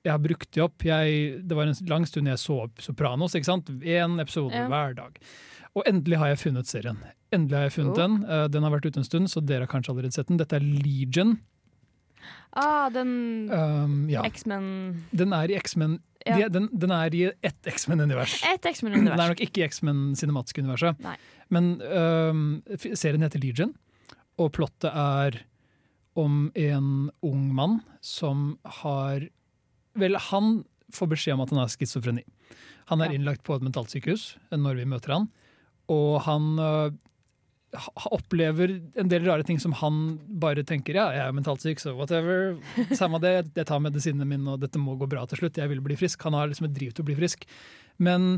Jeg 0.05 0.13
har 0.13 0.19
brukt 0.19 0.51
det 0.51 0.63
opp. 0.65 0.83
Jeg, 0.83 1.43
det 1.47 1.55
var 1.57 1.67
en 1.71 1.87
lang 1.87 2.05
stund 2.07 2.27
jeg 2.27 2.39
så 2.43 2.63
opp 2.65 2.81
Sopranos. 2.83 3.35
ikke 3.39 3.47
sant? 3.47 3.67
Én 3.83 4.19
episode 4.21 4.53
Ja. 4.55 4.67
hver 4.69 4.95
dag. 4.97 5.19
Og 5.77 5.85
endelig 5.87 6.19
har 6.19 6.29
jeg 6.33 6.39
funnet 6.43 6.67
serien. 6.67 6.99
Endelig 7.33 7.57
har 7.57 7.69
jeg 7.69 7.73
funnet 7.79 7.97
Oh. 7.97 8.03
den. 8.03 8.25
Uh, 8.29 8.49
den 8.49 8.63
har 8.63 8.71
vært 8.75 8.87
ute 8.91 8.99
en 8.99 9.05
stund, 9.05 9.29
så 9.31 9.41
dere 9.41 9.61
har 9.65 9.71
kanskje 9.71 9.91
allerede 9.95 10.13
sett 10.13 10.27
den. 10.29 10.37
Dette 10.39 10.57
er 10.57 10.61
Legion. 10.61 11.39
Ah, 12.55 12.89
den 12.91 13.49
Um, 13.51 14.09
ja. 14.11 14.23
X-Men 14.29 15.05
Den 15.15 15.33
er 15.33 15.51
i 15.51 15.57
X-Men 15.59 16.01
Ja. 16.27 16.37
de- 16.37 16.49
den, 16.51 16.69
den 16.77 16.91
er 16.91 17.11
i 17.15 17.33
ett 17.43 17.63
X-Men-univers. 17.67 18.43
Et 18.45 18.63
Den 18.63 19.09
er 19.09 19.17
nok 19.29 19.41
ikke 19.41 19.63
i 19.63 19.69
X-Men 19.69 20.15
cinematiske 20.15 20.63
universet. 20.63 21.01
Nei. 21.01 21.17
Men 21.51 21.81
um, 21.83 22.63
serien 22.95 23.23
heter 23.23 23.41
Legion, 23.43 23.75
og 24.39 24.53
plottet 24.53 24.93
er 24.95 25.41
om 26.19 26.51
en 26.59 27.11
ung 27.25 27.47
mann 27.55 27.81
som 28.01 28.57
har 28.83 29.29
Vel, 29.93 30.17
han 30.17 30.63
får 30.93 31.09
beskjed 31.11 31.35
om 31.37 31.43
at 31.45 31.51
han 31.53 31.59
har 31.61 31.69
schizofreni. 31.69 32.23
Han 32.89 33.03
er 33.05 33.13
innlagt 33.13 33.43
på 33.45 33.53
et 33.53 33.65
mentalsykehus 33.65 34.23
når 34.57 34.79
vi 34.81 34.87
møter 34.89 35.13
han, 35.13 35.27
og 35.93 36.23
han 36.25 36.47
uh, 36.57 36.95
opplever 38.13 38.75
en 39.01 39.09
del 39.09 39.25
rare 39.25 39.45
ting 39.49 39.61
som 39.61 39.75
han 39.81 40.01
bare 40.43 40.65
tenker 40.69 40.97
ja, 40.99 41.07
jeg 41.15 41.25
er 41.25 41.37
mentalt 41.37 41.65
syk, 41.65 41.81
så 41.81 41.95
whatever. 41.97 42.57
Samme 42.99 43.21
det, 43.23 43.35
jeg 43.57 43.69
tar 43.69 43.85
medisinene 43.85 44.29
mine, 44.29 44.55
og 44.55 44.65
dette 44.65 44.81
må 44.81 44.97
gå 45.01 45.09
bra 45.11 45.25
til 45.29 45.41
slutt. 45.41 45.61
Jeg 45.61 45.73
vil 45.73 45.81
bli 45.85 45.97
frisk. 46.01 46.25
Han 46.29 46.37
har 46.37 46.51
liksom 46.51 46.69
et 46.69 46.77
driv 46.77 46.93
til 46.93 47.05
å 47.05 47.09
bli 47.09 47.17
frisk. 47.21 47.47
Men 48.03 48.35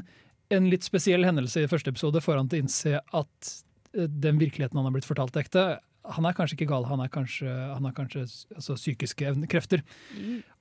en 0.54 0.70
litt 0.70 0.86
spesiell 0.86 1.26
hendelse 1.26 1.64
i 1.64 1.70
første 1.70 1.90
episode 1.90 2.22
får 2.22 2.38
han 2.38 2.50
til 2.50 2.60
å 2.60 2.64
innse 2.66 3.00
at 3.00 3.50
eh, 3.96 4.06
den 4.06 4.38
virkeligheten 4.42 4.78
han 4.78 4.86
har 4.86 4.94
blitt 4.94 5.08
fortalt 5.08 5.38
ekte. 5.40 5.66
Han 6.04 6.26
er 6.28 6.36
kanskje 6.36 6.58
ikke 6.58 6.68
gal, 6.68 6.84
han, 6.90 7.00
er 7.00 7.12
kanskje, 7.12 7.48
han 7.48 7.86
har 7.88 7.94
kanskje 7.96 8.26
altså, 8.26 8.76
psykiske 8.76 9.16
krefter. 9.16 9.48
krefter. 9.48 9.84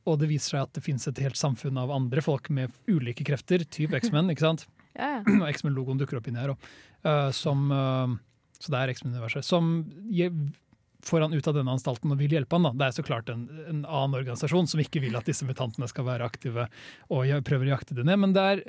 Og 0.07 0.19
det 0.21 0.29
viser 0.31 0.55
seg 0.55 0.67
at 0.67 0.77
det 0.77 0.83
finnes 0.85 1.07
et 1.09 1.19
helt 1.23 1.39
samfunn 1.39 1.79
av 1.79 1.91
andre 1.91 2.23
folk 2.23 2.47
med 2.53 2.71
ulike 2.87 3.25
krefter, 3.27 3.65
type 3.67 3.97
X-Men, 3.99 4.31
ikke 4.33 4.47
sant? 4.47 4.67
Ja, 4.93 5.07
ja. 5.09 5.21
og 5.25 5.47
X-Men-logoen 5.49 5.97
dukker 5.97 6.19
opp 6.19 6.27
inni 6.29 6.37
her 6.37 6.51
òg, 6.53 6.65
som, 7.33 7.63
uh, 7.73 8.11
Så 8.61 8.69
det 8.69 8.77
er 8.77 8.91
X-Men-universet. 8.93 9.41
Som 9.41 9.71
får 11.03 11.25
han 11.25 11.33
ut 11.33 11.47
av 11.49 11.57
denne 11.57 11.73
anstalten 11.73 12.13
og 12.13 12.19
vil 12.21 12.35
hjelpe 12.37 12.59
han. 12.59 12.67
da. 12.67 12.71
Det 12.77 12.85
er 12.85 12.95
så 12.99 13.05
klart 13.07 13.31
en, 13.33 13.47
en 13.65 13.81
annen 13.81 14.19
organisasjon 14.21 14.69
som 14.69 14.83
ikke 14.83 15.01
vil 15.03 15.17
at 15.19 15.27
disse 15.27 15.47
mutantene 15.47 15.89
skal 15.89 16.07
være 16.07 16.29
aktive 16.29 16.67
og 17.09 17.33
prøver 17.47 17.67
å 17.67 17.73
jakte 17.73 17.97
det 17.97 18.05
ned. 18.07 18.21
Men 18.21 18.35
det 18.37 18.45
er 18.53 18.63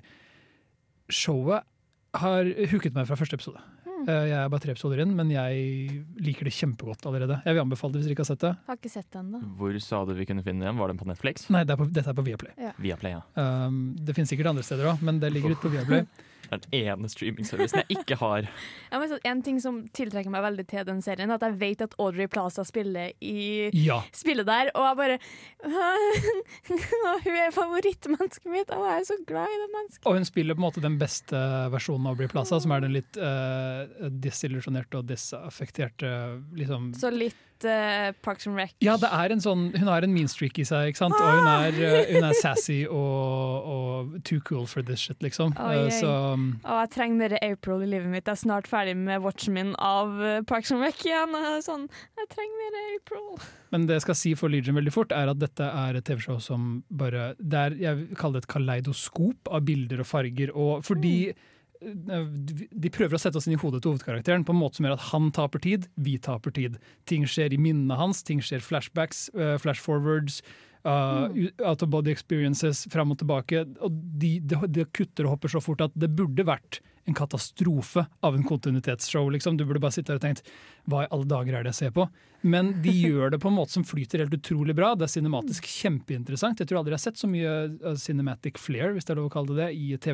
showet 1.12 1.68
har 2.14 2.50
hooket 2.70 2.94
meg 2.96 3.08
fra 3.08 3.18
første 3.18 3.38
episode. 3.38 3.62
Eh, 4.08 4.24
Jeg 4.30 4.36
er 4.38 4.48
bare 4.52 4.60
tre 4.64 4.74
episoder 4.74 5.00
inn, 5.04 5.14
men 5.16 5.30
jeg 5.32 6.04
liker 6.20 6.44
det 6.48 6.52
kjempegodt 6.56 7.06
allerede. 7.08 7.40
Jeg 7.46 7.54
vil 7.56 7.62
anbefale 7.64 7.92
det 7.94 8.02
hvis 8.02 8.08
dere 8.10 8.16
ikke 8.18 8.24
har 8.26 8.30
sett 8.32 8.44
det. 8.44 8.52
Har 8.68 8.76
ikke 8.80 8.92
sett 8.92 9.10
den, 9.16 9.30
da. 9.32 9.40
Hvor 9.58 9.80
sa 9.80 10.04
du 10.04 10.12
vi 10.18 10.26
kunne 10.28 10.44
finne 10.46 10.66
den? 10.68 10.76
Var 10.80 10.88
den 10.92 11.00
på 11.00 11.08
Netflix? 11.08 11.48
Nei, 11.54 11.64
det 11.64 11.74
er 11.76 11.80
på, 11.80 11.88
dette 11.92 12.10
er 12.12 12.18
på 12.18 12.24
Viaplay. 12.26 12.72
Viaplay, 12.84 13.16
ja. 13.16 13.24
Um, 13.66 13.94
det 13.98 14.14
finnes 14.16 14.28
sikkert 14.32 14.52
andre 14.52 14.62
steder 14.66 14.92
òg, 14.92 15.02
men 15.04 15.20
det 15.22 15.32
ligger 15.34 15.54
ute 15.56 15.64
på 15.66 15.72
Viaplay. 15.74 16.06
Det 16.44 16.56
er 16.56 16.62
den 16.64 16.76
ene 16.80 17.10
streamingservicen 17.10 17.82
jeg 17.82 17.98
ikke 18.00 18.18
har. 18.20 18.48
Ja, 18.94 19.00
så 19.10 19.18
en 19.26 19.40
ting 19.42 19.56
som 19.62 19.80
tiltrekker 19.96 20.30
meg 20.30 20.44
veldig 20.44 20.64
til 20.70 20.84
den 20.86 21.00
serien, 21.02 21.30
er 21.30 21.38
at 21.40 21.44
jeg 21.44 21.56
vet 21.58 21.82
at 21.82 21.94
Audrey 21.98 22.28
Plaza 22.30 22.62
spiller 22.66 23.10
i 23.24 23.70
Ja. 23.74 24.00
spiller 24.14 24.46
der, 24.46 24.70
og 24.74 24.86
jeg 24.86 24.98
bare 25.00 25.16
Hun 27.24 27.38
er 27.40 27.54
favorittmennesket 27.54 28.50
mitt, 28.52 28.70
og 28.74 28.84
jeg 28.86 29.00
er 29.00 29.08
så 29.08 29.16
glad 29.26 29.50
i 29.50 29.58
det 29.62 29.70
mennesket. 29.72 30.06
Og 30.06 30.18
hun 30.18 30.28
spiller 30.28 30.56
på 30.56 30.62
en 30.62 30.66
måte 30.68 30.84
den 30.84 30.98
beste 31.00 31.40
versjonen 31.74 32.06
av 32.06 32.14
Audrey 32.14 32.30
Plaza, 32.30 32.60
som 32.62 32.74
er 32.76 32.84
den 32.84 32.94
litt 32.96 33.18
uh, 33.18 34.08
desillusjonerte 34.24 35.00
og 35.00 35.08
desaffekterte 35.10 36.12
liksom. 36.58 36.92
Så 36.98 37.10
litt 37.14 37.40
eh, 37.68 38.12
Parks 38.24 38.46
and 38.46 38.58
Rec. 38.58 38.74
Ja, 38.84 38.96
det 39.00 39.10
er 39.12 39.34
en 39.34 39.42
sånn, 39.44 39.66
hun 39.74 39.90
har 39.90 40.06
en 40.06 40.14
mean 40.14 40.30
streak 40.30 40.58
i 40.62 40.66
seg, 40.68 40.92
ikke 40.92 41.02
sant? 41.02 41.16
og 41.18 41.40
hun 41.40 41.50
er, 41.50 41.78
eh, 41.78 42.12
hun 42.14 42.28
er 42.28 42.36
sassy 42.38 42.82
og, 42.86 43.68
og 43.74 44.14
too 44.28 44.42
cool 44.48 44.68
for 44.70 44.86
this 44.86 45.06
shit, 45.06 45.20
liksom. 45.24 45.56
Oh, 45.58 45.72
uh, 45.72 45.90
så 45.94 46.12
oh, 46.12 46.78
jeg 46.84 46.92
trenger 46.94 47.20
mer 47.22 47.36
April 47.40 47.84
i 47.86 47.90
livet 47.96 48.10
mitt. 48.12 48.26
Jeg 48.26 48.36
er 48.36 48.42
snart 48.44 48.70
ferdig 48.70 48.96
med 48.98 49.24
watchen 49.24 49.56
min 49.56 49.74
av 49.82 50.14
Parks 50.50 50.72
and 50.74 50.84
Rec 50.84 51.00
igjen. 51.06 51.36
Sånn, 51.64 51.88
jeg 52.20 52.30
trenger 52.32 52.62
mer 52.62 52.80
April. 52.98 53.28
Men 53.74 53.88
det 53.88 53.98
jeg 53.98 54.06
skal 54.06 54.18
si 54.18 54.34
for 54.38 54.52
Legion 54.52 54.76
veldig 54.78 54.92
fort, 54.94 55.12
er 55.14 55.32
at 55.32 55.40
dette 55.40 55.66
er 55.66 55.98
et 55.98 56.06
TV-show 56.06 56.38
som 56.42 56.76
bare 56.94 57.32
det 57.40 57.58
er, 57.58 57.74
Jeg 57.80 58.20
kaller 58.20 58.38
det 58.38 58.46
et 58.46 58.54
kaleidoskop 58.54 59.50
av 59.50 59.64
bilder 59.66 60.04
og 60.04 60.08
farger. 60.08 60.52
Og 60.54 60.84
fordi 60.86 61.16
eh, 61.32 61.42
de 61.84 62.92
prøver 62.92 63.16
å 63.16 63.20
sette 63.20 63.40
oss 63.40 63.48
inn 63.48 63.56
i 63.56 63.60
hodet 63.60 63.82
til 63.84 63.92
hovedkarakteren 63.92 64.46
på 64.46 64.54
en 64.54 64.60
måte 64.60 64.78
som 64.78 64.88
gjør 64.88 64.96
at 64.96 65.08
han 65.10 65.30
taper 65.36 65.62
tid, 65.64 65.88
vi 65.94 66.16
taper 66.22 66.54
tid. 66.56 66.78
Ting 67.10 67.26
skjer 67.28 67.54
i 67.54 67.60
minnene 67.60 67.98
hans, 67.98 68.22
ting 68.26 68.42
skjer 68.44 68.64
flashbacks, 68.64 69.28
uh, 69.36 69.56
flashforwards. 69.62 70.42
Uh, 70.84 71.48
Out 71.64 71.82
of 71.82 71.88
body 71.88 72.12
experiences 72.12 72.84
fram 72.92 73.14
og 73.14 73.20
tilbake. 73.22 73.64
Og 73.84 73.94
de, 74.20 74.36
de, 74.44 74.58
de 74.68 74.84
kutter 74.92 75.24
og 75.24 75.38
hopper 75.38 75.54
så 75.54 75.62
fort 75.64 75.84
at 75.84 75.94
det 75.96 76.12
burde 76.12 76.44
vært 76.44 76.82
en 77.04 77.16
katastrofe 77.16 78.06
av 78.24 78.36
en 78.36 78.44
kontinuitetsshow. 78.44 79.28
Liksom. 79.32 79.56
Du 79.56 79.64
burde 79.64 79.82
bare 79.82 79.96
sitte 79.96 80.12
der 80.12 80.20
og 80.20 80.24
tenkt 80.24 80.44
hva 80.88 81.04
i 81.04 81.10
alle 81.12 81.28
dager 81.28 81.56
er 81.56 81.64
det 81.64 81.74
jeg 81.74 81.80
ser 81.82 81.94
på? 81.96 82.06
Men 82.44 82.72
de 82.84 82.92
gjør 83.08 83.34
det 83.34 83.40
på 83.42 83.50
en 83.50 83.58
måte 83.58 83.76
som 83.76 83.84
flyter 83.86 84.24
helt 84.24 84.36
utrolig 84.36 84.76
bra. 84.76 84.92
Det 84.96 85.08
er 85.08 85.14
cinematisk 85.16 85.68
kjempeinteressant. 85.68 86.60
Jeg 86.60 86.70
tror 86.70 86.80
aldri 86.80 86.94
jeg 86.94 87.00
har 87.00 87.06
sett 87.06 87.20
så 87.20 87.30
mye 87.30 87.54
uh, 87.84 87.92
cinematic 88.00 88.60
flair, 88.60 88.94
hvis 88.96 89.08
det 89.08 89.14
er 89.14 89.20
lov 89.20 89.30
å 89.30 89.34
kalle 89.36 89.52
det 89.52 89.60
det, 89.64 89.70
i 89.76 89.92
et 89.96 90.08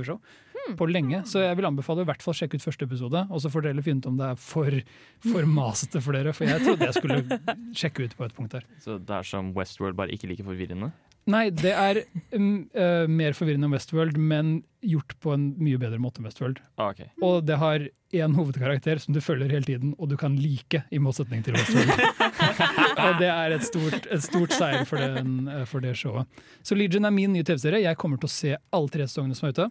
TV-show. 0.61 0.79
På 0.81 0.89
lenge. 0.91 1.23
Så 1.27 1.45
jeg 1.45 1.59
vil 1.59 1.69
anbefale 1.69 2.05
i 2.05 2.09
hvert 2.11 2.25
fall 2.25 2.37
sjekke 2.37 2.59
ut 2.59 2.65
første 2.65 2.89
episode, 2.89 3.27
og 3.31 3.43
så 3.43 3.53
får 3.53 3.69
dere 3.69 3.85
finne 3.87 4.01
ut 4.01 4.11
om 4.11 4.19
det 4.21 4.31
er 4.33 4.41
for, 4.41 4.81
for 5.27 5.53
masete 5.61 6.03
for 6.05 6.17
dere. 6.17 6.35
For 6.37 6.49
jeg 6.49 6.65
trodde 6.65 6.91
jeg 6.91 6.99
skulle 6.99 7.41
sjekke 7.77 8.09
ut 8.09 8.17
på 8.19 8.27
et 8.29 8.35
punkt 8.37 8.59
der. 8.59 8.67
Så 8.83 8.99
det 8.99 9.21
er 9.21 9.31
som 9.31 9.55
Westworld, 9.57 9.97
bare 9.99 10.13
ikke 10.15 10.31
like 10.31 10.47
forvirrende? 10.47 10.93
Nei, 11.31 11.51
det 11.53 11.73
er 11.77 12.01
um, 12.33 12.67
uh, 12.75 13.07
mer 13.11 13.35
forvirrende 13.37 13.69
enn 13.69 13.75
Westworld, 13.75 14.17
men 14.19 14.61
gjort 14.81 15.13
på 15.21 15.35
en 15.35 15.51
mye 15.61 15.79
bedre 15.81 16.01
måte 16.01 16.21
enn 16.21 16.27
Westworld. 16.27 16.63
Ah, 16.81 16.95
ok. 16.95 17.03
Og 17.27 17.45
det 17.47 17.59
har 17.61 17.85
én 18.17 18.35
hovedkarakter 18.35 18.99
som 19.03 19.15
du 19.15 19.21
følger 19.23 19.53
hele 19.53 19.69
tiden, 19.69 19.93
og 19.99 20.11
du 20.11 20.17
kan 20.19 20.39
like, 20.41 20.83
i 20.91 20.99
motsetning 21.03 21.45
til 21.47 21.59
Westworld. 21.59 21.93
og 23.05 23.21
det 23.21 23.29
er 23.29 23.55
et 23.55 23.67
stort, 23.67 24.09
et 24.09 24.25
stort 24.25 24.57
seier 24.57 24.89
for, 24.89 25.03
den, 25.03 25.45
uh, 25.51 25.63
for 25.69 25.85
det 25.85 25.95
showet. 26.01 26.41
Så 26.67 26.79
Legion 26.79 27.07
er 27.07 27.15
min 27.15 27.37
nye 27.37 27.47
TV-serie. 27.47 27.85
Jeg 27.85 28.01
kommer 28.01 28.21
til 28.21 28.31
å 28.31 28.35
se 28.35 28.57
alle 28.57 28.93
tre 28.97 29.07
sesongene 29.07 29.39
som 29.39 29.51
er 29.51 29.57
ute. 29.57 29.71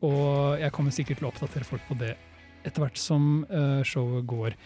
Og 0.00 0.60
jeg 0.60 0.74
kommer 0.74 0.94
sikkert 0.94 1.20
til 1.20 1.28
å 1.28 1.32
oppdatere 1.32 1.68
folk 1.68 1.84
på 1.88 1.98
det 2.00 2.14
etter 2.62 2.84
hvert 2.84 3.00
som 3.00 3.42
uh, 3.50 3.82
showet 3.86 4.26
går. 4.30 4.56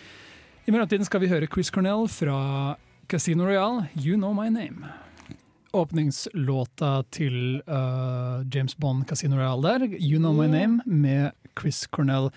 I 0.67 0.75
mellomtiden 0.75 1.07
skal 1.07 1.23
vi 1.23 1.31
høre 1.31 1.49
Chris 1.49 1.71
Cornell 1.73 2.09
fra 2.13 2.39
Casino 3.09 3.47
Royale, 3.47 3.87
You 3.97 4.19
Know 4.19 4.35
My 4.37 4.51
Name 4.53 4.91
åpningslåta 5.77 7.03
til 7.15 7.61
uh, 7.69 8.43
James 8.53 8.77
Bond 8.81 9.07
Casino 9.09 9.37
Royale 9.37 9.63
der, 9.63 9.87
You 10.01 10.19
Know 10.19 10.33
My 10.33 10.49
Name, 10.49 10.81
med 10.87 11.31
Chris 11.59 11.87
Cornell. 11.87 12.31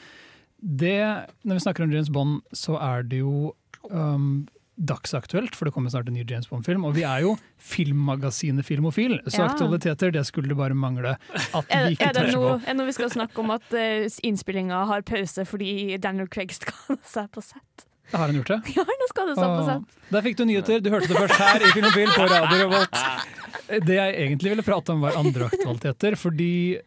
Det, 0.60 1.26
når 1.44 1.60
vi 1.60 1.63
snakker 1.63 1.84
om 1.84 1.94
James 1.94 2.10
Bond, 2.10 2.42
så 2.54 2.76
er 2.84 3.06
det 3.08 3.22
jo 3.22 3.54
um, 3.89 4.48
dagsaktuelt, 4.80 5.56
for 5.56 5.68
det 5.68 5.74
kommer 5.76 5.92
snart 5.92 6.08
en 6.08 6.15
ny 6.15 6.24
James 6.24 6.48
Bond-film. 6.48 6.86
Og 6.88 6.94
vi 6.96 7.04
er 7.04 7.26
jo 7.26 7.34
filmmagasinet 7.60 8.65
Filmofil, 8.65 9.20
så 9.28 9.44
Ja. 9.44 9.48
aktualiteter 9.50 10.12
det 10.15 10.26
skulle 10.26 10.48
det 10.48 10.58
bare 10.58 10.74
mangle 10.74 11.18
at 11.54 11.65
vi 11.68 11.96
ikke 11.96 12.10
er 12.10 12.13
det 12.13 12.34
noe, 12.34 12.62
er 12.65 12.74
det 12.80 12.86
vi 12.88 12.96
skal 12.96 13.10
snakke 13.12 13.38
om 13.44 13.52
at 13.52 13.68
uh, 13.76 14.08
innspillinga 14.24 14.86
har 14.88 15.02
pause 15.02 15.46
fordi 15.46 15.98
Daniel 16.00 16.28
Craig 16.32 16.52
skada 16.56 16.98
seg 17.04 17.30
på 17.32 17.44
sett? 17.44 17.86
Har 18.12 18.28
han 18.28 18.36
gjort 18.39 18.48
det? 18.56 18.62
Ja, 18.78 18.84
nå 18.88 19.08
skal 19.12 19.28
det 19.28 19.36
seg 19.38 19.50
på 19.52 19.65
sett. 19.68 19.98
Der 20.10 20.22
fikk 20.26 20.38
du 20.39 20.46
nyheter. 20.50 20.80
Du 20.82 20.89
hørte 20.89 21.12
det 21.12 21.20
først 21.20 21.38
her 21.44 21.62
i 21.62 21.74
Filmofil 21.76 22.13
på 22.15 22.26
Radio 22.32 22.63
Revolt. 22.63 23.04
Det 23.86 23.98
jeg 24.00 24.15
egentlig 24.24 24.50
ville 24.56 24.65
prate 24.65 24.96
om, 24.96 25.04
var 25.06 25.20
andre 25.20 25.46
aktualiteter. 25.52 26.15
Fordi 26.18 26.80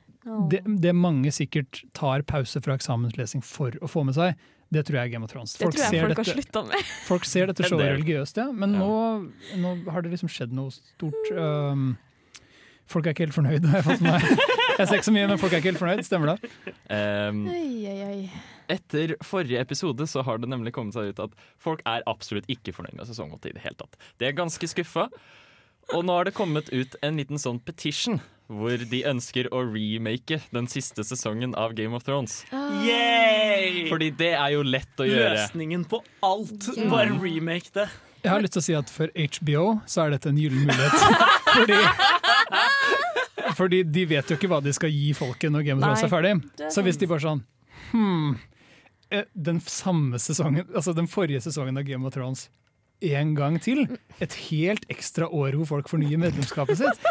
det, 0.50 0.62
det 0.82 0.94
mange 0.94 1.30
sikkert 1.34 1.84
tar 1.94 2.24
pause 2.26 2.58
fra 2.62 2.74
eksamenslesing 2.74 3.42
for 3.46 3.74
å 3.82 3.90
få 3.90 4.02
med 4.08 4.14
seg, 4.18 4.34
det 4.72 4.82
tror 4.88 4.98
jeg 5.00 5.08
er 5.10 5.12
Game 5.12 5.26
of 5.26 5.32
Thrones. 5.32 5.52
Det 5.58 5.66
tror 5.68 5.76
jeg 5.82 5.90
ser 5.92 6.06
folk 6.06 6.16
har 6.16 6.24
dette- 6.24 6.36
slutta 6.38 6.62
med. 6.70 6.86
Folk 7.10 7.26
ser 7.28 7.50
dette 7.52 7.66
showet 7.68 7.90
religiøst, 7.96 8.40
ja. 8.40 8.46
Men 8.56 8.72
nå, 8.78 8.88
nå 9.60 9.74
har 9.92 10.04
det 10.06 10.14
liksom 10.14 10.30
skjedd 10.32 10.54
noe 10.56 10.72
stort. 10.72 11.28
Um, 11.36 11.90
folk 12.92 13.06
er 13.06 13.14
ikke 13.14 13.24
helt 13.26 13.36
fornøyd, 13.36 13.66
har 13.68 13.78
jeg 13.82 13.86
fått 13.90 14.02
med 14.04 14.16
meg. 14.16 14.48
Jeg 14.78 14.88
ser 14.88 14.96
ikke 14.98 15.06
så 15.10 15.14
mye, 15.14 15.28
men 15.30 15.38
folk 15.40 15.52
er 15.54 15.60
ikke 15.62 15.70
helt 15.74 15.80
fornøyd. 15.82 16.02
Stemmer 16.08 16.32
det? 16.32 16.50
Um, 16.88 17.42
Oi, 17.52 17.68
oi, 17.92 17.98
oi. 18.08 18.42
etter 18.72 19.14
forrige 19.24 19.60
episode 19.60 20.06
så 20.08 20.24
har 20.26 20.40
det 20.42 20.48
nemlig 20.48 20.72
kommet 20.76 20.96
seg 20.96 21.12
ut 21.12 21.20
at 21.28 21.36
folk 21.60 21.84
er 21.88 22.04
absolutt 22.10 22.48
ikke 22.52 22.72
fornøyd 22.76 22.96
med 22.98 23.08
sesong 23.12 23.32
8 23.36 23.52
i 23.52 23.56
det 23.58 23.64
hele 23.66 23.76
tatt. 23.80 23.96
De 24.20 24.28
er 24.28 24.36
ganske 24.36 24.68
skuffa. 24.72 25.06
Og 25.92 26.04
nå 26.08 26.14
har 26.16 26.24
det 26.28 26.32
kommet 26.36 26.68
ut 26.72 26.94
en 27.04 27.16
liten 27.20 27.40
sånn 27.42 27.58
petition 27.66 28.20
hvor 28.52 28.84
de 28.90 29.00
ønsker 29.08 29.48
å 29.54 29.62
remake 29.66 30.40
den 30.52 30.68
siste 30.70 31.04
sesongen 31.06 31.54
av 31.58 31.74
Game 31.78 31.96
of 31.96 32.04
Thrones. 32.06 32.42
Yay! 32.84 33.86
Fordi 33.88 34.10
det 34.18 34.32
er 34.36 34.54
jo 34.54 34.64
lett 34.66 35.00
å 35.02 35.06
gjøre. 35.08 35.34
Løsningen 35.38 35.86
på 35.88 36.02
alt. 36.26 36.68
Bare 36.92 37.16
remake 37.16 37.72
det. 37.74 37.88
Jeg 38.22 38.30
har 38.30 38.44
lyst 38.44 38.54
til 38.54 38.62
å 38.62 38.66
si 38.68 38.74
at 38.78 38.90
for 38.92 39.10
HBO 39.18 39.64
så 39.90 40.04
er 40.04 40.14
dette 40.14 40.30
en 40.30 40.38
gyllen 40.38 40.68
mulighet. 40.68 40.94
Fordi, 41.52 41.76
fordi 43.58 43.82
de 43.84 44.04
vet 44.08 44.30
jo 44.30 44.36
ikke 44.38 44.48
hva 44.48 44.62
de 44.64 44.72
skal 44.72 44.88
gi 44.88 45.10
folket 45.16 45.52
når 45.52 45.66
Game 45.66 45.82
of 45.82 45.84
Thrones 45.84 46.00
Nei, 46.00 46.06
er 46.06 46.12
ferdig. 46.12 46.30
er 46.64 46.70
Så 46.72 46.84
hvis 46.86 46.96
de 46.96 47.08
bare 47.10 47.20
sånn 47.20 47.42
hmm, 47.90 48.30
eh, 49.12 49.26
Den 49.34 49.58
samme 49.66 50.16
sesongen, 50.22 50.64
altså 50.72 50.94
den 50.96 51.10
forrige 51.12 51.42
sesongen 51.44 51.76
av 51.76 51.84
Game 51.84 52.08
of 52.08 52.14
Thrones 52.14 52.46
en 53.02 53.34
gang 53.38 53.58
til. 53.62 53.84
Et 54.22 54.34
helt 54.48 54.84
ekstra 54.92 55.26
år 55.26 55.56
hvor 55.58 55.68
folk 55.70 55.90
fornyer 55.90 56.20
medlemskapet 56.22 56.78
sitt. 56.80 57.08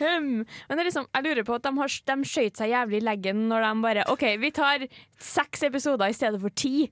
um, 0.00 0.42
Men 0.70 0.82
liksom, 0.84 1.08
jeg 1.14 1.26
lurer 1.26 1.44
på 1.46 1.58
at 1.58 1.66
de, 1.66 1.74
har, 1.80 1.96
de 2.12 2.30
skjøt 2.30 2.60
seg 2.60 2.72
jævlig 2.72 3.00
i 3.02 3.06
leggen 3.10 3.44
når 3.50 3.66
de 3.66 3.74
bare 3.84 4.06
OK, 4.12 4.24
vi 4.40 4.52
tar 4.56 4.86
seks 5.20 5.66
episoder 5.68 6.10
i 6.10 6.16
stedet 6.16 6.40
for 6.42 6.54
ti. 6.54 6.88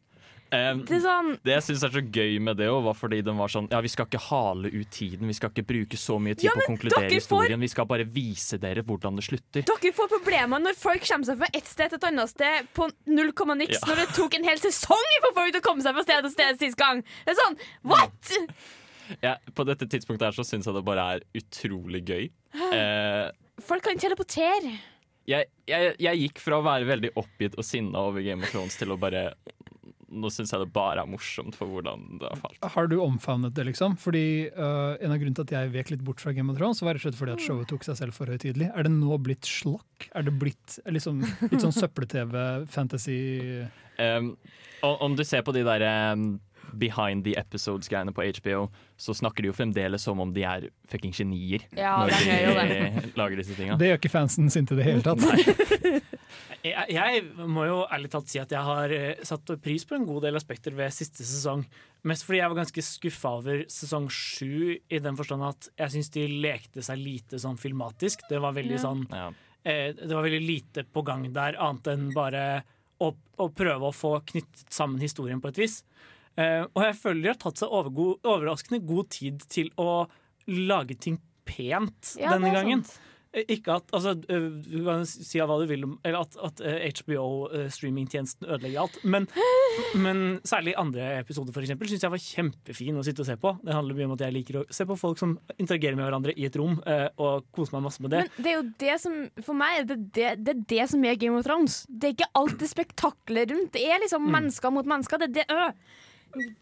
Um, 0.48 0.78
Det 0.88 1.02
sånn 1.04 1.34
det 1.44 1.52
jeg 1.58 1.64
syns 1.66 1.82
er 1.84 1.90
så 1.92 2.00
gøy 2.00 2.38
med 2.40 2.56
det, 2.56 2.68
var 2.72 2.94
fordi 2.96 3.18
den 3.26 3.36
var 3.36 3.50
sånn 3.52 3.66
Ja, 3.68 3.82
vi 3.84 3.90
skal 3.92 4.06
ikke 4.08 4.20
hale 4.30 4.70
ut 4.72 4.88
tiden, 4.96 5.26
vi 5.28 5.34
skal 5.36 5.50
ikke 5.52 5.66
bruke 5.68 5.98
så 6.00 6.16
mye 6.24 6.38
tid 6.38 6.48
Ja, 6.48 6.54
på 6.56 6.62
å 6.62 6.68
konkludere 6.70 7.10
historien. 7.12 7.58
får-. 7.58 7.64
Vi 7.66 7.68
skal 7.74 7.88
bare 7.90 8.06
vise 8.08 8.56
dere 8.62 8.80
hvordan 8.88 9.18
det 9.20 9.26
slutter. 9.26 9.66
Dere 9.68 9.92
får 9.98 10.08
problemer 10.14 10.62
når 10.64 10.78
folk 10.80 11.04
kommer 11.04 11.28
seg 11.28 11.36
fra 11.42 11.50
ett 11.52 11.68
sted 11.68 11.92
til 11.92 12.00
et 12.00 12.08
annet 12.08 12.32
sted 12.32 12.70
på 12.72 12.88
null 13.12 13.32
komma 13.36 13.58
niks, 13.60 13.82
når 13.84 14.00
det 14.04 14.08
tok 14.16 14.38
en 14.40 14.48
hel 14.48 14.58
sesong 14.64 15.12
for 15.26 15.36
folk 15.36 15.52
til 15.52 15.60
å 15.60 15.66
komme 15.68 15.84
seg 15.84 15.98
fra 15.98 16.06
sted 16.08 16.24
til 16.24 16.32
sted 16.38 16.64
sist 16.64 16.80
gang. 16.80 17.04
Det 17.28 17.34
er 17.36 17.40
sånn, 17.44 17.58
what?! 17.92 18.32
Ja, 19.24 19.36
på 19.56 19.64
dette 19.68 19.86
tidspunktet 19.88 20.30
her 20.30 20.36
så 20.36 20.44
syns 20.44 20.66
jeg 20.68 20.74
det 20.76 20.84
bare 20.84 21.04
er 21.16 21.22
utrolig 21.36 22.02
gøy. 22.08 22.26
Uh, 22.56 23.28
Folk 23.64 23.84
kan 23.84 23.96
teleportere. 24.00 24.74
jeg, 25.28 25.48
jeg, 25.68 25.94
jeg 26.00 26.20
gikk 26.24 26.40
fra 26.44 26.58
å 26.60 26.64
være 26.64 26.88
veldig 26.88 27.12
oppgitt 27.20 27.56
og 27.60 27.64
sinna 27.64 28.02
over 28.08 28.24
Game 28.24 28.44
of 28.44 28.52
Thrones 28.52 28.76
til 28.80 28.92
å 28.92 28.98
bare 29.00 29.30
Nå 30.08 30.30
syns 30.32 30.54
jeg 30.54 30.62
det 30.62 30.70
bare 30.72 31.02
er 31.04 31.10
morsomt 31.10 31.56
for 31.58 31.70
hvordan 31.70 32.04
det 32.20 32.30
har 32.30 32.40
falt. 32.40 32.60
Har 32.74 32.88
du 32.88 32.96
omfavnet 33.04 33.54
det, 33.56 33.66
liksom? 33.68 33.98
Fordi 34.00 34.48
uh, 34.56 34.96
En 35.02 35.12
av 35.12 35.18
grunnene 35.20 35.36
til 35.36 35.48
at 35.48 35.56
jeg 35.56 35.72
vek 35.74 35.92
litt 35.92 36.04
bort 36.06 36.22
fra 36.24 36.32
Game 36.36 36.52
of 36.52 36.60
Thrones, 36.60 36.80
var 36.84 36.96
rett 36.96 37.04
og 37.04 37.10
slett 37.10 37.20
fordi 37.20 37.36
at 37.36 37.44
showet 37.44 37.68
tok 37.70 37.84
seg 37.86 38.00
selv 38.00 38.16
for 38.16 38.30
høytidelig. 38.30 38.70
Er 38.72 38.88
det 38.88 38.94
nå 38.94 39.18
blitt 39.20 39.48
slokk? 39.48 40.08
Er 40.16 40.24
det 40.24 40.36
blitt 40.40 40.78
liksom, 40.88 41.20
litt 41.48 41.60
sånn 41.64 41.76
søppel-TV, 41.76 42.40
fantasy 42.72 43.20
Um, 43.98 44.36
om 44.82 45.16
du 45.16 45.24
ser 45.26 45.42
på 45.42 45.52
de 45.54 45.64
der 45.66 45.82
um, 46.14 46.38
behind 46.76 47.24
the 47.24 47.34
episodes-greiene 47.38 48.12
på 48.12 48.24
HBO, 48.40 48.68
så 48.96 49.14
snakker 49.14 49.42
de 49.42 49.48
jo 49.52 49.56
fremdeles 49.56 50.02
som 50.04 50.20
om 50.20 50.32
de 50.34 50.42
er 50.44 50.68
fucking 50.90 51.12
genier 51.14 51.64
Ja, 51.76 51.96
når 52.04 52.12
de 52.12 52.24
gjør 52.28 52.44
jo 52.44 53.12
lager 53.20 53.36
disse 53.42 53.54
tinga. 53.58 53.76
Det 53.80 53.88
gjør 53.92 54.00
ikke 54.02 54.12
fansen 54.12 54.50
sin 54.50 54.66
til 54.68 54.76
det 54.80 54.84
hele 54.88 55.02
tatt. 55.06 55.22
Jeg, 56.66 56.90
jeg 56.90 57.20
må 57.48 57.64
jo 57.68 57.76
ærlig 57.94 58.08
talt 58.10 58.28
si 58.28 58.40
at 58.42 58.50
jeg 58.50 58.60
har 58.66 58.90
eh, 58.92 59.20
satt 59.24 59.46
pris 59.62 59.84
på 59.86 59.94
en 59.94 60.02
god 60.08 60.24
del 60.26 60.36
aspekter 60.36 60.74
ved 60.76 60.90
siste 60.92 61.22
sesong. 61.24 61.62
Mest 62.10 62.26
fordi 62.26 62.40
jeg 62.40 62.50
var 62.50 62.58
ganske 62.58 62.82
skuffa 62.84 63.30
over 63.38 63.60
sesong 63.70 64.08
sju, 64.12 64.74
i 64.90 64.98
den 65.02 65.16
forstand 65.16 65.46
at 65.46 65.68
jeg 65.78 65.94
syns 65.94 66.10
de 66.16 66.24
lekte 66.42 66.82
seg 66.84 66.98
lite 67.00 67.38
sånn 67.40 67.56
filmatisk. 67.62 68.26
Det 68.28 68.40
var 68.42 68.56
veldig 68.58 68.74
Ja. 68.74 68.82
sånn 68.82 69.06
Ja. 69.14 69.28
eh, 69.64 69.92
Det 69.94 70.10
var 70.10 70.26
veldig 70.26 70.42
lite 70.44 70.84
på 70.84 71.04
gang 71.06 71.28
der, 71.32 71.56
annet 71.62 71.86
enn 71.94 72.10
bare 72.12 72.44
å, 73.00 73.12
å 73.38 73.48
prøve 73.54 73.88
å 73.88 73.94
få 73.94 74.16
knyttet 74.26 74.66
sammen 74.74 74.98
historien 75.00 75.40
på 75.40 75.48
et 75.54 75.62
vis. 75.62 75.84
Eh, 76.38 76.62
og 76.70 76.86
jeg 76.86 76.96
føler 77.00 77.24
de 77.24 77.32
har 77.32 77.42
tatt 77.42 77.60
seg 77.64 77.74
overraskende 77.74 78.84
god 78.86 79.10
tid 79.14 79.44
til 79.50 79.72
å 79.80 80.06
lage 80.48 80.96
ting 80.98 81.20
pent 81.48 82.14
Ja, 82.20 82.36
denne 82.36 82.54
gangen. 82.54 82.84
sant. 82.86 83.04
Eh, 83.34 83.44
Ikke 83.52 83.74
at, 83.76 83.90
altså, 83.92 84.14
eh, 84.30 84.46
Du 84.64 84.84
kan 84.86 85.04
si 85.04 85.38
hva 85.38 85.58
du 85.60 85.66
vil 85.68 85.84
om 85.84 85.98
at, 86.04 86.36
at 86.40 86.62
HBO-streamingtjenesten 86.62 88.46
ødelegger 88.46 88.84
alt. 88.86 88.96
Men, 89.04 89.26
men 90.04 90.38
særlig 90.48 90.76
andre 90.78 91.18
episoder 91.18 91.52
for 91.52 91.66
eksempel, 91.66 91.90
syns 91.90 92.06
jeg 92.06 92.14
var 92.14 92.22
kjempefin 92.22 92.96
å 92.96 93.04
sitte 93.04 93.26
og 93.26 93.28
se 93.28 93.36
på. 93.36 93.52
Det 93.64 93.74
handler 93.74 93.98
mye 93.98 94.08
om 94.08 94.16
at 94.16 94.24
jeg 94.28 94.36
liker 94.38 94.62
å 94.62 94.64
se 94.70 94.86
på 94.88 94.96
folk 94.96 95.18
som 95.20 95.36
interagerer 95.58 95.98
med 95.98 96.06
hverandre 96.06 96.38
i 96.38 96.46
et 96.46 96.56
rom, 96.56 96.78
og 97.18 97.50
kose 97.52 97.74
meg 97.74 97.84
masse 97.84 98.00
med 98.00 98.14
det. 98.14 98.24
Men 98.30 98.44
det 98.46 98.52
er 98.52 98.56
jo 98.56 98.66
det 98.86 98.98
som 99.02 99.20
For 99.44 99.58
meg 99.58 99.84
det 99.90 99.98
det, 100.14 100.32
det, 100.46 100.54
er 100.54 100.66
det 100.70 100.90
som 100.94 101.04
er 101.04 101.18
Game 101.20 101.36
of 101.36 101.44
Thrones. 101.44 101.82
Det 101.90 102.12
er 102.12 102.16
ikke 102.16 102.34
alt 102.38 102.60
det 102.62 102.70
spektaklet 102.70 103.50
rundt. 103.52 103.72
Det 103.74 103.84
er 103.84 104.00
liksom 104.06 104.30
mennesker 104.30 104.72
mot 104.72 104.86
mennesker. 104.86 105.20
Det 105.26 105.28
er 105.28 105.40
det 105.42 105.50
øh. 105.50 105.96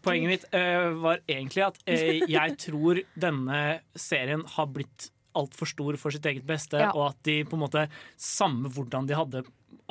Poenget 0.05 0.29
mitt 0.31 0.45
uh, 0.53 0.93
var 1.03 1.21
egentlig 1.27 1.63
at 1.67 1.77
uh, 1.83 2.25
jeg 2.29 2.57
tror 2.63 3.01
denne 3.19 3.61
serien 3.99 4.43
har 4.55 4.67
blitt 4.73 5.09
altfor 5.37 5.69
stor 5.69 5.97
for 6.01 6.13
sitt 6.15 6.25
eget 6.25 6.45
beste, 6.49 6.79
Ja. 6.81 6.89
og 6.95 7.11
at 7.11 7.19
de 7.27 7.43
på 7.45 7.53
en 7.57 7.61
måte, 7.65 7.83
samme 8.17 8.71
hvordan 8.73 9.05
de 9.09 9.13
hadde 9.17 9.43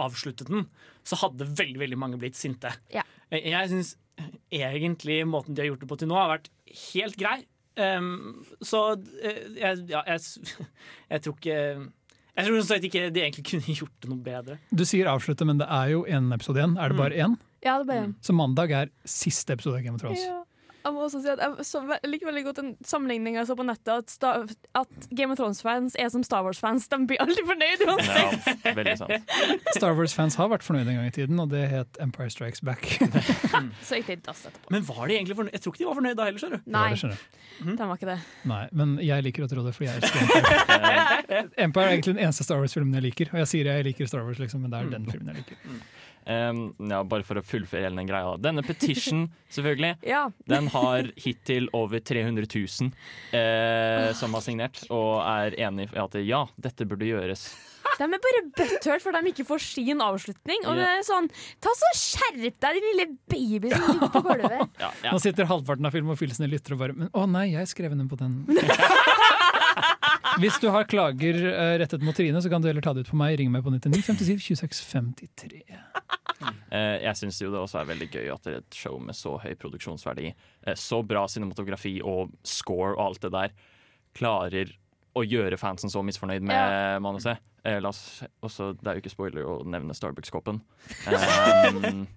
avsluttet 0.02 0.48
den, 0.50 0.64
så 1.06 1.18
hadde 1.20 1.46
veldig 1.46 1.78
veldig 1.84 1.98
mange 2.02 2.18
blitt 2.18 2.34
sinte. 2.38 2.72
Ja. 2.92 3.04
Eh, 3.30 3.44
Jeg 3.52 3.70
syns 3.70 3.92
egentlig 4.50 5.20
måten 5.28 5.54
de 5.54 5.62
har 5.62 5.70
gjort 5.70 5.84
det 5.84 5.88
på 5.90 5.98
til 6.00 6.08
nå, 6.10 6.16
har 6.18 6.32
vært 6.38 6.50
helt 6.92 7.16
grei. 7.20 7.44
Um, 7.76 8.40
så 8.64 8.96
jeg, 9.20 9.82
ja, 9.92 10.00
jeg, 10.08 10.20
jeg 11.12 11.20
tror 11.26 11.34
ikke 11.36 11.56
Jeg 12.36 12.46
tror 12.46 12.62
sånn 12.64 12.86
ikke 12.88 13.02
de 13.12 13.20
egentlig 13.20 13.44
kunne 13.50 13.74
gjort 13.82 13.98
det 14.00 14.08
noe 14.10 14.24
bedre. 14.24 14.56
Du 14.72 14.84
sier 14.88 15.10
avslutte, 15.12 15.44
men 15.48 15.60
det 15.60 15.68
er 15.68 15.92
jo 15.92 16.06
én 16.08 16.32
episode 16.34 16.60
igjen. 16.62 16.78
Er 16.80 16.92
det 16.92 16.98
bare 16.98 17.20
én? 17.26 17.36
Ja, 17.64 17.78
det 17.80 17.86
ble 17.88 18.00
bare 18.02 18.12
Så 18.26 18.34
mandag 18.36 18.70
er 18.72 18.92
siste 19.04 19.56
episode 19.56 19.78
av 19.80 19.82
Game 19.86 19.94
of 19.96 20.02
Thrones. 20.04 20.20
Ja. 20.26 20.42
Jeg 20.86 20.94
må 20.94 21.00
også 21.02 21.18
si 21.18 21.26
at 21.26 21.40
jeg, 21.42 21.64
så, 21.66 21.80
jeg 21.90 22.06
liker 22.12 22.28
veldig 22.28 22.42
godt 22.46 22.58
en 22.62 22.68
sammenligning 22.86 23.34
jeg 23.34 23.48
så 23.48 23.56
på 23.58 23.64
nettet, 23.66 23.88
at, 23.90 24.06
Sta- 24.12 24.46
at 24.78 25.06
Game 25.18 25.34
of 25.34 25.38
Thrones-fans 25.40 25.96
er 25.98 26.12
som 26.14 26.22
Star 26.22 26.44
Wars-fans. 26.46 26.86
De 26.92 26.98
blir 27.10 27.18
aldri 27.24 27.42
fornøyd 27.48 27.82
uansett. 27.88 28.46
Ja, 28.62 28.74
veldig 28.78 28.92
sant. 29.00 29.32
Star 29.74 29.96
Wars-fans 29.98 30.36
har 30.38 30.46
vært 30.52 30.62
fornøyd 30.62 30.86
en 30.92 31.00
gang 31.00 31.08
i 31.10 31.14
tiden, 31.16 31.40
og 31.42 31.50
det 31.50 31.64
het 31.72 31.98
Empire 32.04 32.30
Strikes 32.30 32.62
Back. 32.62 32.86
Så 33.88 33.98
gikk 33.98 34.12
det 34.12 34.18
dass 34.28 34.44
etterpå. 34.46 34.70
Men 34.76 34.86
var 34.86 35.10
de 35.10 35.18
egentlig 35.18 35.34
fornøyd? 35.40 35.56
Jeg 35.58 35.64
tror 35.66 35.74
ikke 35.74 35.82
de 35.82 35.88
var 35.90 35.98
fornøyd 35.98 36.20
da 36.22 36.28
heller. 36.30 36.44
skjønner 36.44 36.62
du 36.62 36.70
Nei, 36.78 36.86
Det 36.94 37.02
skjønner 37.02 37.18
jeg. 37.18 37.76
de 37.82 37.90
var 37.90 37.98
ikke 37.98 38.10
det. 38.12 38.18
Nei, 38.54 38.62
men 38.78 38.94
jeg 39.10 39.26
liker 39.26 39.48
å 39.48 39.50
tro 39.56 39.66
det, 39.66 39.74
for 39.74 39.88
jeg 39.88 39.98
elsker 39.98 40.22
Empire. 40.22 41.42
Empire 41.66 41.88
er 41.90 41.96
egentlig 41.96 42.14
den 42.14 42.22
eneste 42.28 42.46
Star 42.46 42.62
Wars-filmen 42.62 42.94
jeg 43.00 43.08
liker. 43.10 43.34
Og 43.34 43.42
jeg 43.42 43.50
sier 43.56 43.72
jeg 43.74 43.90
liker 43.90 44.06
Star 44.14 44.22
Wars, 44.22 44.38
liksom, 44.38 44.62
men 44.62 44.70
det 44.70 44.84
er 44.84 44.94
den 45.00 45.10
filmen 45.10 45.34
jeg 45.34 45.42
liker. 45.42 45.82
Um, 46.26 46.72
ja, 46.90 47.04
bare 47.06 47.22
for 47.22 47.38
å 47.38 47.44
fullføre 47.46 47.86
hele 47.86 48.00
den 48.00 48.08
greia. 48.08 48.32
Denne 48.42 48.64
petition, 48.66 49.28
selvfølgelig, 49.54 49.92
Ja. 50.06 50.24
den 50.50 50.66
har 50.74 51.12
hittil 51.22 51.68
over 51.76 52.02
300 52.02 52.48
000 52.50 52.90
uh, 52.90 54.10
som 54.18 54.34
har 54.34 54.42
signert, 54.42 54.82
og 54.90 55.20
er 55.22 55.54
enig 55.68 55.86
i 55.92 56.02
at 56.02 56.18
ja, 56.26 56.42
dette 56.58 56.88
burde 56.88 57.06
gjøres. 57.06 57.46
De 57.96 58.04
er 58.04 58.20
bare 58.20 58.40
butthurt 58.58 59.04
for 59.04 59.14
de 59.14 59.30
ikke 59.30 59.44
får 59.48 59.62
sin 59.62 60.02
avslutning. 60.04 60.66
Og 60.68 60.76
det 60.76 60.84
er 60.90 61.04
sånn, 61.06 61.28
Ta 61.62 61.70
så 61.78 61.92
Skjerp 61.96 62.58
deg, 62.60 62.76
din 62.76 62.86
lille 62.90 63.06
baby 63.30 63.70
som 63.72 63.86
ligger 63.94 64.10
på 64.12 64.22
gulvet. 64.26 64.66
Ja, 64.82 64.90
ja. 65.06 65.12
Nå 65.14 65.20
sitter 65.22 65.48
halvparten 65.48 65.86
av 65.88 65.94
Filmofilsene 65.94 66.48
lytter 66.50 66.74
og 66.76 66.82
bare 66.82 66.96
Men 66.98 67.08
å 67.16 67.24
nei, 67.30 67.46
jeg 67.54 67.70
skrev 67.70 67.94
den 67.96 68.10
på 68.10 68.18
den. 68.20 68.42
Hvis 70.42 70.58
du 70.60 70.68
har 70.72 70.84
klager 70.88 71.38
eh, 71.48 71.74
rettet 71.80 72.02
mot 72.04 72.16
Trine, 72.16 72.40
så 72.42 72.50
kan 72.52 72.62
du 72.62 72.68
heller 72.68 72.84
ta 72.84 72.92
det 72.96 73.06
ut 73.06 73.10
på 73.12 73.18
meg. 73.20 73.38
Ring 73.40 73.52
meg 73.52 73.64
på 73.64 73.72
99 73.72 74.02
57 74.04 74.50
26 74.52 74.82
53. 74.92 75.62
Eh, 76.70 76.96
jeg 77.06 77.16
syns 77.16 77.38
jo 77.40 77.48
det 77.52 77.60
også 77.62 77.80
er 77.80 77.88
veldig 77.92 78.08
gøy 78.12 78.26
at 78.34 78.44
det 78.44 78.52
er 78.52 78.60
et 78.60 78.76
show 78.76 78.98
med 79.00 79.16
så 79.16 79.36
høy 79.40 79.54
produksjonsverdi, 79.56 80.32
eh, 80.66 80.76
så 80.76 81.00
bra 81.06 81.24
cinematografi 81.32 81.96
og 82.04 82.34
score 82.46 82.92
og 82.96 83.04
alt 83.06 83.22
det 83.24 83.32
der, 83.32 83.54
klarer 84.16 84.74
å 85.16 85.22
gjøre 85.24 85.56
fansen 85.60 85.88
så 85.92 86.02
misfornøyd 86.04 86.44
med 86.44 87.00
manuset. 87.04 87.40
Eh, 87.64 87.78
la 87.80 87.88
oss 87.88 88.20
også, 88.44 88.74
det 88.82 88.90
er 88.90 88.98
jo 88.98 89.04
ikke 89.04 89.14
spoiler 89.14 89.48
å 89.48 89.56
nevne 89.66 89.96
Starbucks-koppen. 89.96 90.60
Um, 91.08 92.04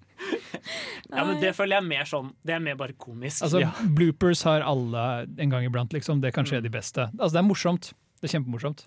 Ja, 1.10 1.23
men 1.23 1.39
Det 1.39 1.53
føler 1.55 1.77
jeg 1.77 1.79
er 1.79 1.88
mer 1.88 2.08
sånn 2.10 2.27
Det 2.43 2.51
er 2.51 2.60
mer 2.62 2.75
bare 2.77 2.93
komisk. 2.99 3.45
Altså, 3.45 3.62
Ja. 3.63 3.69
Bloopers 3.95 4.43
har 4.43 4.65
alle 4.67 5.05
en 5.39 5.53
gang 5.53 5.63
iblant, 5.65 5.93
liksom. 5.95 6.19
Det 6.21 6.34
kan 6.36 6.45
skje 6.45 6.60
de 6.65 6.71
beste. 6.73 7.08
Altså, 7.15 7.38
det 7.38 7.41
er 7.41 7.47
morsomt. 7.47 7.91
Det 8.19 8.29
er 8.29 8.38
kjempemorsomt. 8.38 8.86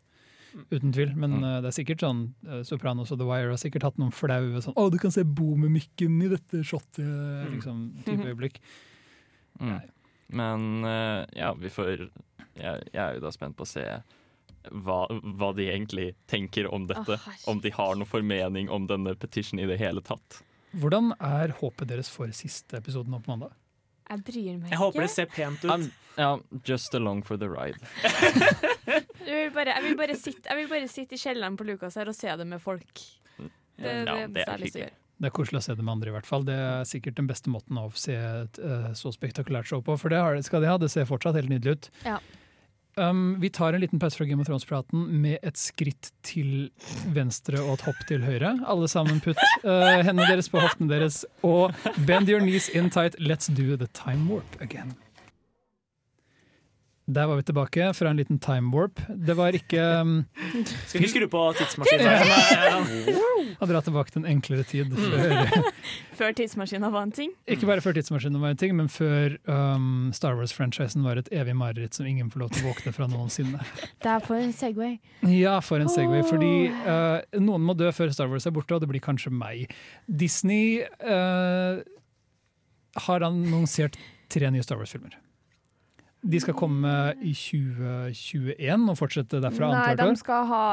Uten 0.71 0.93
tvil. 0.93 1.15
Men 1.17 1.39
Mm. 1.39 1.45
uh, 1.45 1.61
det 1.65 1.71
er 1.71 1.77
sikkert 1.79 2.03
sånn 2.05 2.23
uh, 2.45 2.61
Sopranos 2.69 3.13
og 3.15 3.19
The 3.23 3.25
Wire 3.25 3.55
har 3.55 3.61
sikkert 3.61 3.87
hatt 3.87 3.97
noen 3.99 4.13
flaue 4.13 4.61
sånn 4.61 4.75
Å, 4.77 4.91
du 4.93 4.99
kan 5.01 5.11
se 5.15 5.25
boomemikken 5.25 6.19
i 6.23 6.29
dette 6.29 6.61
shotet, 6.63 7.01
liksom. 7.55 7.87
Type 8.07 8.27
øyeblikk. 8.29 8.61
mm. 9.61 9.81
Men 10.33 10.85
uh, 10.85 11.25
ja, 11.37 11.51
vi 11.61 11.69
får 11.69 11.89
jeg, 12.57 12.83
jeg 12.93 13.01
er 13.01 13.15
jo 13.19 13.21
da 13.25 13.31
spent 13.33 13.57
på 13.57 13.65
å 13.65 13.69
se 13.69 13.83
hva, 14.71 15.01
hva 15.11 15.51
de 15.57 15.67
egentlig 15.73 16.15
tenker 16.31 16.69
om 16.73 16.87
dette. 16.87 17.17
Oh, 17.19 17.35
om 17.53 17.61
de 17.61 17.73
har 17.75 17.97
noen 17.97 18.09
formening 18.09 18.69
om 18.73 18.87
denne 18.89 19.13
petition 19.19 19.59
i 19.61 19.67
det 19.69 19.77
hele 19.81 20.01
tatt. 20.05 20.39
Hvordan 20.73 21.13
er 21.19 21.53
håpet 21.59 21.89
deres 21.91 22.09
for 22.13 22.31
siste 22.33 22.79
episode 22.79 23.11
nå 23.13 23.19
på 23.25 23.33
mandag? 23.35 23.53
Jeg 24.13 24.25
bryr 24.27 24.57
meg 24.61 24.73
Jeg 24.75 24.81
håper 24.81 25.07
det 25.07 25.11
ser 25.13 25.29
pent 25.33 25.65
ut. 25.65 25.73
I'm, 25.73 25.89
ja, 26.19 26.33
just 26.69 26.95
along 26.95 27.23
for 27.25 27.41
the 27.41 27.49
ride. 27.49 27.81
Jeg 29.23 29.47
vil 29.47 29.53
bare, 29.55 29.73
jeg 29.77 29.83
vil 29.85 29.95
bare, 29.97 30.15
sitte, 30.19 30.43
jeg 30.51 30.59
vil 30.59 30.67
bare 30.69 30.89
sitte 30.91 31.15
i 31.15 31.21
kjelleren 31.21 31.55
på 31.57 31.65
Lukas 31.65 31.95
her 31.97 32.09
og 32.11 32.17
se 32.17 32.33
det 32.37 32.45
med 32.51 32.59
folk. 32.61 32.91
Det, 33.39 33.53
det, 33.79 33.93
Ja, 33.93 34.17
det 34.27 34.33
det 34.35 34.43
er 34.43 34.65
hyggelig. 34.67 34.89
Det 35.23 35.29
er 35.29 35.35
koselig 35.37 35.61
å 35.61 35.63
se 35.63 35.77
det 35.79 35.85
med 35.87 35.93
andre, 35.93 36.11
i 36.11 36.15
hvert 36.17 36.27
fall. 36.27 36.43
Det 36.45 36.57
er 36.59 36.83
sikkert 36.91 37.15
den 37.21 37.29
beste 37.31 37.53
måten 37.55 37.79
å 37.79 37.85
se 37.95 38.17
et 38.19 38.59
uh, 38.59 38.89
så 38.99 39.13
spektakulært 39.15 39.71
show 39.71 39.79
på, 39.87 39.95
for 40.01 40.11
det 40.11 40.43
skal 40.49 40.65
de 40.65 40.71
ha. 40.73 40.75
Det 40.83 40.91
ser 40.91 41.07
fortsatt 41.07 41.39
helt 41.39 41.53
nydelig 41.53 41.77
ut. 41.77 41.89
Ja. 42.03 42.19
Um, 42.97 43.41
vi 43.41 43.49
tar 43.51 43.73
en 43.73 43.81
liten 43.81 43.99
pause 43.99 44.19
fra 44.19 44.27
Game 44.29 44.43
of 44.43 44.47
Thrones-praten 44.47 45.07
med 45.23 45.39
et 45.43 45.57
skritt 45.57 46.11
til 46.23 46.69
venstre 47.17 47.63
og 47.63 47.79
et 47.79 47.87
hopp 47.87 48.03
til 48.09 48.25
høyre. 48.27 48.53
Alle 48.69 48.89
sammen 48.91 49.23
putt 49.25 49.41
uh, 49.65 50.03
hendene 50.05 50.29
deres 50.29 50.51
på 50.53 50.61
hoftene 50.61 50.93
deres 50.93 51.23
og 51.47 51.73
bend 52.05 52.29
your 52.29 52.45
knees 52.45 52.69
in 52.69 52.91
tight. 52.93 53.17
Let's 53.17 53.49
do 53.49 53.77
the 53.77 53.89
time 53.97 54.29
warp 54.29 54.61
again. 54.61 54.93
Der 57.07 57.27
var 57.27 57.37
vi 57.37 57.43
tilbake 57.43 57.89
fra 57.99 58.11
en 58.11 58.17
liten 58.17 58.39
time 58.39 58.71
warp. 58.71 59.01
Det 59.11 59.35
var 59.35 59.57
ikke 59.59 59.83
um, 60.01 60.13
Skal 60.87 61.03
vi 61.03 61.09
skru 61.11 61.27
på 61.31 61.41
tidsmaskinen? 61.59 63.57
å 63.59 63.67
dra 63.71 63.81
tilbake 63.83 64.15
til 64.15 64.23
en 64.23 64.29
enklere 64.31 64.63
tid. 64.63 64.95
Før, 64.95 65.65
Før 66.21 66.37
tidsmaskinen 66.39 66.93
var 66.95 67.09
en 67.09 67.15
ting. 67.15 67.33
ikke 67.51 67.67
bare 67.67 67.83
før 67.83 67.97
tidsmaskinen 67.99 68.39
var 68.43 68.55
en 68.55 68.61
ting, 68.61 68.77
men 68.79 68.91
før 68.93 69.35
um, 69.51 70.13
Star 70.15 70.39
Wars-franchisen 70.39 71.03
var 71.03 71.19
et 71.19 71.31
evig 71.35 71.57
mareritt 71.59 71.99
som 71.99 72.07
ingen 72.07 72.31
får 72.31 72.45
lov 72.45 72.55
til 72.55 72.63
å 72.63 72.71
våkne 72.71 72.95
fra 72.95 73.11
noensinne. 73.11 73.67
Det 73.99 74.13
er 74.15 74.23
for 74.23 74.39
en 74.39 74.55
Segway. 74.55 74.95
Ja, 75.27 75.57
for 75.65 75.83
en 75.83 75.91
Segway. 75.91 76.23
Fordi 76.29 76.71
uh, 76.87 77.19
noen 77.43 77.67
må 77.67 77.75
dø 77.79 77.91
før 77.91 78.15
Star 78.15 78.31
Wars 78.31 78.47
er 78.47 78.55
borte, 78.55 78.79
og 78.79 78.87
det 78.87 78.93
blir 78.93 79.03
kanskje 79.03 79.35
meg. 79.35 79.75
Disney 80.07 80.85
uh, 81.03 81.83
har 83.09 83.27
annonsert 83.27 83.99
tre 84.33 84.55
nye 84.55 84.63
Star 84.63 84.79
Wars-filmer. 84.79 85.19
De 86.23 86.39
skal 86.41 86.55
komme 86.55 86.91
i 87.19 87.33
2021 87.35 88.91
og 88.93 88.99
fortsette 88.99 89.41
derfra 89.43 89.73
Nei, 89.75 89.95
de 89.99 90.11
skal 90.21 90.47
ha 90.47 90.65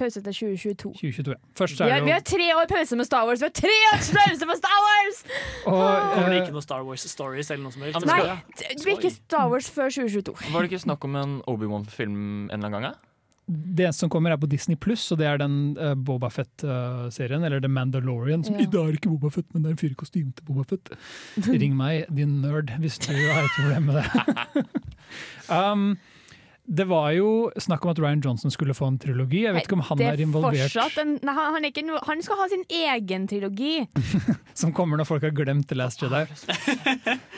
pause 0.00 0.22
til 0.22 0.32
2022. 0.32 0.92
2022. 0.94 1.84
ja. 1.84 1.86
Vi 1.86 1.90
har, 1.92 2.04
vi 2.04 2.10
har 2.10 2.24
tre 2.24 2.46
år 2.56 2.66
pause 2.70 2.96
med 2.96 3.04
Star 3.04 3.26
Wars! 3.26 3.40
Vi 3.40 3.48
har 3.50 3.54
tre 3.54 3.76
års 3.92 4.10
pause 4.16 4.46
med 4.46 4.56
Star 4.62 4.80
Wars! 4.86 5.22
og, 5.66 5.74
Kommer 6.14 6.28
det 6.28 6.36
eh, 6.36 6.42
ikke 6.42 6.56
noe 6.56 6.64
Star 6.64 6.82
Wars 6.86 7.06
Stories 7.10 7.50
eller 7.50 7.64
noe 7.66 7.74
som 7.74 7.84
helst? 7.84 8.08
Nei, 8.08 8.20
det 8.62 8.80
blir 8.82 8.98
ikke 8.98 9.12
Star 9.14 9.52
Wars 9.52 9.70
før 9.70 9.92
2022. 9.92 10.36
Var 10.54 10.58
det 10.66 10.72
ikke 10.72 10.82
snakk 10.86 11.06
om 11.08 11.20
en 11.20 11.38
Obi-Wan-film 11.50 12.16
en 12.16 12.58
eller 12.58 12.70
annen 12.70 12.78
gang? 12.78 12.90
Ja? 12.90 13.09
Det 13.50 13.88
som 13.96 14.10
kommer 14.12 14.30
er 14.30 14.38
på 14.38 14.46
Disney 14.50 14.76
Pluss, 14.78 15.08
og 15.10 15.18
det 15.18 15.26
er 15.26 15.40
den 15.42 15.54
uh, 15.74 15.94
Boba 15.98 16.28
Fett-serien, 16.30 17.42
eller 17.42 17.58
The 17.64 17.70
Mandalorian, 17.72 18.44
som 18.46 18.54
Ja. 18.54 18.62
i 18.62 18.70
dag 18.70 18.88
er 18.92 18.98
ikke 19.00 19.10
Boba 19.10 19.30
Fett, 19.34 19.48
men 19.54 19.64
det 19.64 19.72
er 19.72 19.74
en 19.74 19.80
fyr 19.80 19.90
i 19.96 19.98
kostyme 19.98 20.30
til 20.38 20.46
Boba 20.46 20.62
Fett. 20.70 20.92
Ring 21.50 21.74
meg, 21.78 22.04
din 22.14 22.38
nerd, 22.44 22.70
hvis 22.78 23.00
du 23.02 23.10
har 23.16 23.42
et 23.48 23.56
problem 23.58 23.90
med 23.90 23.98
det. 23.98 24.64
um, 25.50 25.90
Det 26.70 26.84
var 26.86 27.10
jo 27.16 27.50
snakk 27.58 27.82
om 27.82 27.90
at 27.90 27.98
Ryan 27.98 28.20
Johnson 28.22 28.52
skulle 28.54 28.74
få 28.78 28.86
en 28.92 28.98
trilogi. 29.02 29.40
Jeg 29.42 29.56
vet 29.56 29.64
ikke 29.66 29.74
om 29.80 29.82
han 29.88 29.98
er, 30.04 30.12
er 30.14 30.20
involvert, 30.22 30.76
En, 31.02 31.16
nei, 31.26 31.34
han, 31.34 31.64
er 31.66 31.72
invo- 31.82 32.02
han 32.06 32.22
skal 32.22 32.38
ha 32.38 32.46
sin 32.52 32.62
egen 32.70 33.26
trilogi. 33.26 33.80
som 34.60 34.70
kommer 34.76 35.00
når 35.00 35.08
folk 35.10 35.26
har 35.26 35.34
glemt 35.34 35.66
The 35.72 35.74
Last 35.80 36.04
Jedi. 36.04 36.22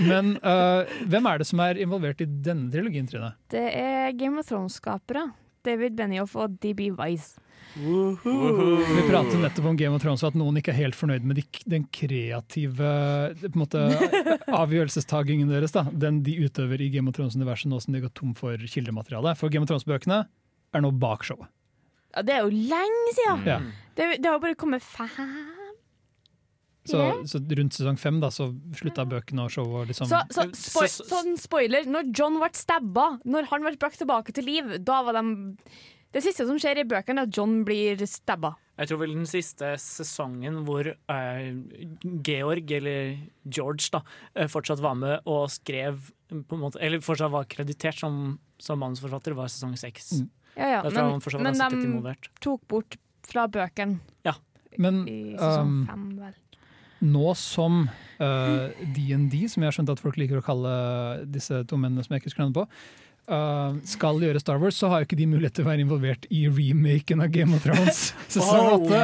Men 0.05 0.35
uh, 0.45 0.85
hvem 1.09 1.31
er 1.33 1.41
det 1.41 1.49
som 1.49 1.63
er 1.65 1.81
involvert 1.81 2.21
i 2.21 2.29
denne 2.29 2.69
trilogien, 2.75 3.09
Trine? 3.09 3.33
Det 3.55 3.65
er 3.73 4.13
Game 4.21 4.37
of 4.43 4.51
Thrones-skapere. 4.53 5.31
David 5.67 5.97
Benioff 5.99 6.37
og 6.39 6.59
DB 6.63 6.91
Wise. 6.99 7.41
Vi 7.73 9.03
pratet 9.09 9.39
nettopp 9.41 9.69
om 9.71 9.77
Game 9.81 9.97
of 9.97 10.03
Thrones 10.03 10.23
og 10.27 10.33
at 10.33 10.37
noen 10.37 10.59
ikke 10.61 10.75
er 10.75 10.81
helt 10.83 10.99
fornøyd 10.99 11.25
med 11.25 11.39
de, 11.41 11.45
den 11.73 11.87
kreative 11.95 12.91
på 13.41 13.49
en 13.49 13.63
måte, 13.63 13.85
avgjørelsestagingen 14.63 15.49
deres. 15.53 15.73
Da. 15.73 15.87
Den 15.89 16.21
de 16.27 16.37
utøver 16.45 16.85
i 16.85 16.91
Game 16.93 17.09
of 17.09 17.17
Thrones-universet 17.17 17.73
nå 17.73 17.81
som 17.81 17.97
de 17.97 18.05
går 18.05 18.13
tom 18.19 18.37
for 18.39 18.61
kildemateriale. 18.61 19.35
For 19.41 19.53
Game 19.53 19.65
of 19.65 19.73
Thrones-bøkene 19.73 20.21
er 20.73 20.85
nå 20.85 20.93
bak 21.01 21.25
showet. 21.29 21.49
Ja, 22.13 22.27
det 22.29 22.37
er 22.37 22.45
jo 22.45 22.53
lenge 22.53 23.17
siden! 23.17 23.49
Ja. 23.49 23.59
Det, 23.97 24.09
det 24.21 24.29
har 24.29 24.41
bare 24.41 24.57
kommet 24.59 24.85
fem 24.85 25.52
Så, 26.85 26.99
yeah. 26.99 27.21
så 27.31 27.39
rundt 27.39 27.77
sesong 27.77 27.99
fem 28.01 28.17
da, 28.23 28.27
så 28.35 28.49
slutta 28.75 29.05
bøkene 29.07 29.45
og 29.45 29.53
showet 29.55 29.87
liksom 29.93 30.09
Så, 30.11 30.19
så 30.35 30.49
spoi 30.51 30.89
Så- 30.89 31.05
så- 31.05 31.09
sånn 31.13 31.37
spoiler, 31.39 31.85
når 31.87 32.11
John 32.11 32.41
ble 32.41 32.49
stabba, 32.59 33.21
når 33.25 33.47
han 33.53 33.63
ble 33.63 33.77
brakt 33.77 34.01
tilbake 34.03 34.35
til 34.35 34.45
liv, 34.45 34.85
da 34.85 35.03
var 35.03 35.13
de 35.13 35.57
Det 36.13 36.21
siste 36.23 36.45
som 36.45 36.59
skjer 36.59 36.77
i 36.77 36.85
bøkene, 36.85 37.21
er 37.21 37.23
at 37.23 37.31
John 37.35 37.65
blir 37.65 37.97
stabba. 38.05 38.57
Jeg 38.77 38.89
tror 38.89 38.99
vel 38.99 39.15
den 39.15 39.25
siste 39.25 39.65
sesongen 39.81 40.59
hvor 40.67 40.85
eh, 40.87 41.55
Georg, 42.23 42.71
eller 42.71 43.17
George, 43.49 43.89
da, 43.91 44.03
eh, 44.37 44.47
fortsatt 44.47 44.81
var 44.81 44.95
med 44.95 45.21
og 45.25 45.49
skrev 45.49 46.11
på 46.29 46.53
en 46.53 46.61
måte, 46.61 46.77
Eller 46.83 46.99
fortsatt 46.99 47.31
var 47.31 47.45
kreditert 47.45 47.99
som, 47.99 48.39
som 48.59 48.79
manusforfatter, 48.79 49.35
var 49.35 49.47
sesong 49.47 49.73
seks. 49.79 50.13
Mm. 50.21 50.29
Ja, 50.57 50.63
ja, 50.69 50.83
Jeg 50.83 50.93
tror 50.93 51.03
men, 51.03 51.11
han 51.13 51.21
fortsatt 51.21 51.43
men 51.43 51.55
de 51.55 51.87
involvert. 51.87 52.29
tok 52.41 52.69
bort 52.69 52.97
fra 53.23 53.47
bøkene 53.49 54.01
Men 54.79 55.03
i 55.09 55.35
sesong 55.37 55.69
um, 55.69 55.87
fem, 55.87 56.05
vel. 56.17 56.35
Nå 57.03 57.35
som 57.39 57.85
uh, 58.21 58.71
som 58.73 59.63
jeg 59.63 59.67
har 59.69 59.75
skjønt 59.77 59.91
at 59.95 60.03
folk 60.03 60.17
liker 60.21 60.39
å 60.39 60.45
kalle 60.47 60.73
disse 61.27 61.63
to 61.67 61.79
mennene 61.81 62.05
som 62.07 62.15
jeg 62.15 62.23
ikke 62.23 62.31
husker 62.31 62.45
navnet 62.45 62.61
på, 62.63 62.67
uh, 63.33 63.79
skal 63.89 64.23
gjøre 64.23 64.43
Star 64.43 64.61
Wars, 64.63 64.79
så 64.79 64.91
har 64.93 65.03
jo 65.03 65.09
ikke 65.11 65.19
de 65.21 65.27
mulighet 65.35 65.59
til 65.59 65.67
å 65.67 65.71
være 65.73 65.85
involvert 65.87 66.29
i 66.31 66.45
remaken 66.51 67.25
av 67.25 67.33
Game 67.35 67.57
of 67.59 67.65
Thrones 67.67 68.13
sesong 68.33 68.87
8. 68.87 69.03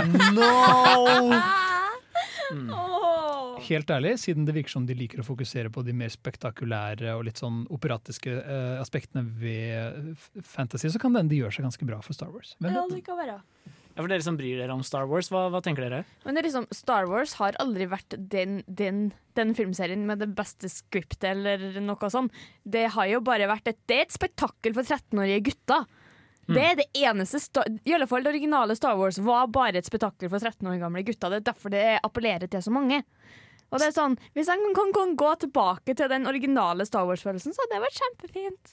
Åh. 2.73 3.59
Helt 3.69 3.91
ærlig, 3.93 4.15
siden 4.23 4.47
det 4.49 4.55
virker 4.57 4.73
som 4.73 4.87
de 4.89 4.95
liker 4.97 5.21
å 5.21 5.27
fokusere 5.27 5.69
på 5.75 5.83
de 5.85 5.93
mer 5.93 6.09
spektakulære 6.13 7.11
og 7.19 7.27
litt 7.27 7.41
sånn 7.43 7.67
operatiske 7.75 8.33
uh, 8.39 8.79
aspektene 8.81 9.27
ved 9.43 10.15
fantasy, 10.47 10.89
så 10.95 11.03
kan 11.03 11.13
det 11.13 11.21
hende 11.25 11.35
de 11.35 11.43
gjør 11.43 11.53
seg 11.59 11.67
ganske 11.67 11.89
bra 11.91 11.99
for 12.05 12.17
Star 12.17 12.31
Wars. 12.33 12.55
Hvem 12.63 12.73
Ja, 12.73 12.87
vet? 12.87 12.95
det 12.97 13.03
kan 13.05 13.19
være. 13.21 13.37
Ja, 13.99 14.05
for 14.05 14.13
dere 14.13 14.23
som 14.23 14.37
bryr 14.39 14.61
dere 14.61 14.71
om 14.71 14.85
Star 14.87 15.09
Wars, 15.11 15.27
hva, 15.35 15.49
hva 15.51 15.59
tenker 15.59 15.83
dere? 15.83 16.05
Men 16.23 16.37
det 16.37 16.45
er 16.45 16.47
liksom, 16.47 16.69
Star 16.71 17.09
Wars 17.11 17.33
har 17.41 17.57
aldri 17.59 17.89
vært 17.91 18.15
den, 18.31 18.61
den, 18.71 19.09
den 19.35 19.51
filmserien 19.59 20.05
med 20.07 20.21
det 20.23 20.29
beste 20.39 20.71
scriptet 20.71 21.27
eller 21.33 21.81
noe 21.83 22.11
sånt. 22.15 22.31
Det 22.63 22.85
har 22.95 23.09
jo 23.11 23.19
bare 23.27 23.49
vært 23.51 23.73
et, 23.73 23.81
det 23.91 23.97
er 23.97 24.05
et 24.07 24.15
spektakkel 24.15 24.77
for 24.77 24.87
13-årige 24.87 25.43
gutter. 25.51 25.89
Det 26.49 26.63
er 26.65 26.79
det 26.79 26.87
eneste 26.97 27.43
I 27.85 27.93
alle 27.93 28.07
fall 28.09 28.23
det 28.25 28.31
originale 28.31 28.73
Star 28.79 28.95
Wars 28.97 29.19
var 29.21 29.51
bare 29.53 29.83
et 29.83 29.91
spetakkel 29.91 30.31
for 30.33 30.41
13 30.41 30.63
år 30.71 30.79
gamle 30.81 31.03
gutter. 31.05 31.35
Det 31.35 31.43
er 31.43 31.49
derfor 31.51 31.75
det 31.75 31.83
appellerer 31.99 32.49
til 32.49 32.63
så 32.65 32.73
mange. 32.73 33.03
Og 33.69 33.83
det 33.83 33.91
er 33.91 33.97
sånn, 33.99 34.15
Hvis 34.33 34.49
en 34.49 34.63
kan, 34.79 34.95
kan 34.97 35.17
gå 35.19 35.35
tilbake 35.43 35.93
til 35.99 36.09
den 36.09 36.25
originale 36.31 36.87
Star 36.89 37.05
Wars-følelsen, 37.05 37.53
så 37.53 37.67
hadde 37.67 37.75
det 37.75 37.83
vært 37.85 37.99
kjempefint. 38.01 38.73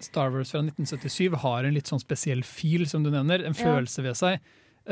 Star 0.00 0.30
Wars 0.32 0.54
fra 0.54 0.62
1977 0.64 1.36
har 1.42 1.66
en 1.68 1.76
litt 1.76 1.90
sånn 1.90 2.00
spesiell 2.00 2.40
feel, 2.46 2.86
som 2.88 3.04
du 3.04 3.10
nevner, 3.12 3.44
en 3.44 3.52
Ja. 3.52 3.66
følelse 3.66 4.02
ved 4.06 4.16
seg, 4.16 4.40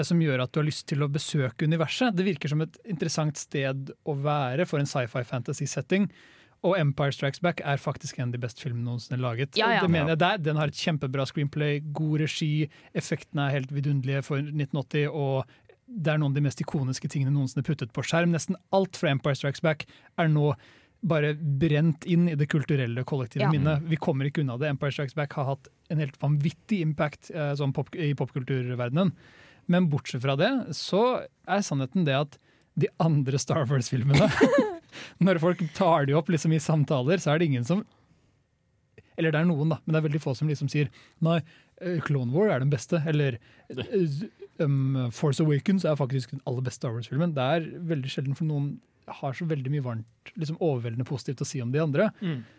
som 0.05 0.20
gjør 0.22 0.42
at 0.44 0.53
du 0.53 0.61
har 0.61 0.66
lyst 0.68 0.87
til 0.90 1.03
å 1.03 1.09
besøke 1.11 1.64
universet. 1.68 2.14
Det 2.16 2.27
virker 2.27 2.48
som 2.53 2.61
et 2.64 2.77
interessant 2.88 3.37
sted 3.40 3.92
å 4.05 4.14
være 4.22 4.66
for 4.68 4.79
en 4.83 4.87
sci-fi 4.88 5.22
fantasy-setting. 5.24 6.09
Og 6.66 6.74
Empire 6.79 7.14
Strikes 7.14 7.40
Back 7.40 7.61
er 7.62 7.79
faktisk 7.79 8.18
en 8.18 8.29
av 8.29 8.33
de 8.35 8.40
beste 8.42 8.61
filmene 8.64 8.85
noensinne 8.88 9.20
laget. 9.22 9.55
Ja, 9.57 9.70
ja. 9.77 9.81
Det 9.85 9.90
mener 9.94 10.14
jeg 10.16 10.18
der. 10.24 10.40
Den 10.42 10.59
har 10.59 10.68
et 10.72 10.74
kjempebra 10.81 11.24
screenplay, 11.31 11.79
god 11.94 12.20
regi, 12.24 12.68
effektene 12.98 13.46
er 13.46 13.61
helt 13.61 13.70
vidunderlige 13.74 14.24
for 14.27 14.42
1980, 14.42 15.07
og 15.14 15.46
det 15.88 16.12
er 16.12 16.18
noen 16.20 16.35
av 16.35 16.40
de 16.40 16.42
mest 16.44 16.61
ikoniske 16.61 17.09
tingene 17.09 17.31
noensinne 17.33 17.64
puttet 17.64 17.94
på 17.96 18.03
skjerm. 18.05 18.35
Nesten 18.35 18.59
alt 18.74 18.98
fra 18.98 19.12
Empire 19.14 19.38
Strikes 19.38 19.62
Back 19.64 19.87
er 20.18 20.29
nå 20.29 20.51
bare 21.07 21.31
brent 21.38 22.03
inn 22.11 22.27
i 22.29 22.35
det 22.35 22.48
kulturelle 22.51 23.05
kollektive 23.07 23.46
Ja. 23.46 23.53
minnet. 23.55 23.85
Vi 23.87 23.96
kommer 23.96 24.27
ikke 24.27 24.42
unna 24.42 24.59
det. 24.59 24.68
Empire 24.74 24.90
Strikes 24.92 25.14
Back 25.14 25.33
har 25.38 25.44
hatt 25.55 25.68
en 25.90 25.98
helt 26.03 26.18
vanvittig 26.20 26.81
impact 26.83 27.31
eh, 27.31 27.55
sånn 27.55 27.72
pop, 27.72 27.94
i 27.94 28.11
popkulturverdenen. 28.18 29.12
Men 29.68 29.88
bortsett 29.92 30.24
fra 30.24 30.37
det, 30.40 30.50
så 30.76 31.02
er 31.48 31.64
sannheten 31.64 32.07
det 32.09 32.16
at 32.16 32.38
de 32.78 32.88
andre 33.02 33.38
Star 33.42 33.66
Wars-filmene 33.68 34.28
Når 35.24 35.40
folk 35.42 35.62
tar 35.76 36.07
de 36.09 36.14
opp 36.16 36.31
liksom 36.33 36.54
i 36.54 36.61
samtaler, 36.62 37.20
så 37.20 37.33
er 37.33 37.40
det 37.40 37.48
ingen 37.50 37.66
som 37.66 37.85
Eller 39.18 39.35
det 39.35 39.42
er 39.42 39.48
noen, 39.48 39.74
da, 39.74 39.81
men 39.85 39.94
det 39.94 40.00
er 40.00 40.07
veldig 40.09 40.22
få 40.22 40.35
som 40.38 40.50
liksom 40.50 40.70
sier 40.72 40.90
Nei, 41.24 41.40
eh, 41.83 41.98
Clone 42.07 42.33
War 42.35 42.52
er 42.54 42.62
den 42.62 42.72
beste. 42.72 43.00
Eller 43.11 43.40
eh, 43.74 44.20
um, 44.62 45.09
Force 45.14 45.42
Awakens 45.42 45.85
er 45.85 45.98
faktisk 45.98 46.37
den 46.37 46.44
aller 46.46 46.64
beste 46.66 46.85
Star 46.85 46.94
Wars-filmen. 46.94 47.35
Det 47.37 47.48
er 47.59 47.66
veldig 47.92 48.12
sjelden 48.14 48.38
for 48.38 48.48
noen 48.48 48.76
har 49.09 49.33
så 49.33 49.46
veldig 49.48 49.70
mye 49.72 49.85
varmt, 49.85 50.33
liksom 50.37 50.59
overveldende 50.61 51.07
positivt 51.09 51.40
å 51.40 51.46
si 51.48 51.62
om 51.64 51.70
de 51.72 51.81
andre. 51.81 52.11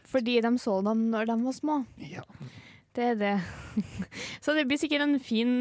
Fordi 0.10 0.40
de 0.42 0.52
så 0.62 0.80
dem 0.86 1.08
når 1.14 1.30
de 1.30 1.36
var 1.46 1.56
små. 1.56 1.76
Ja. 2.02 2.26
Det 2.98 3.06
er 3.14 3.18
det. 3.20 3.34
Så 4.44 4.56
det 4.58 4.66
blir 4.68 4.80
sikkert 4.82 5.04
en 5.06 5.20
fin 5.22 5.52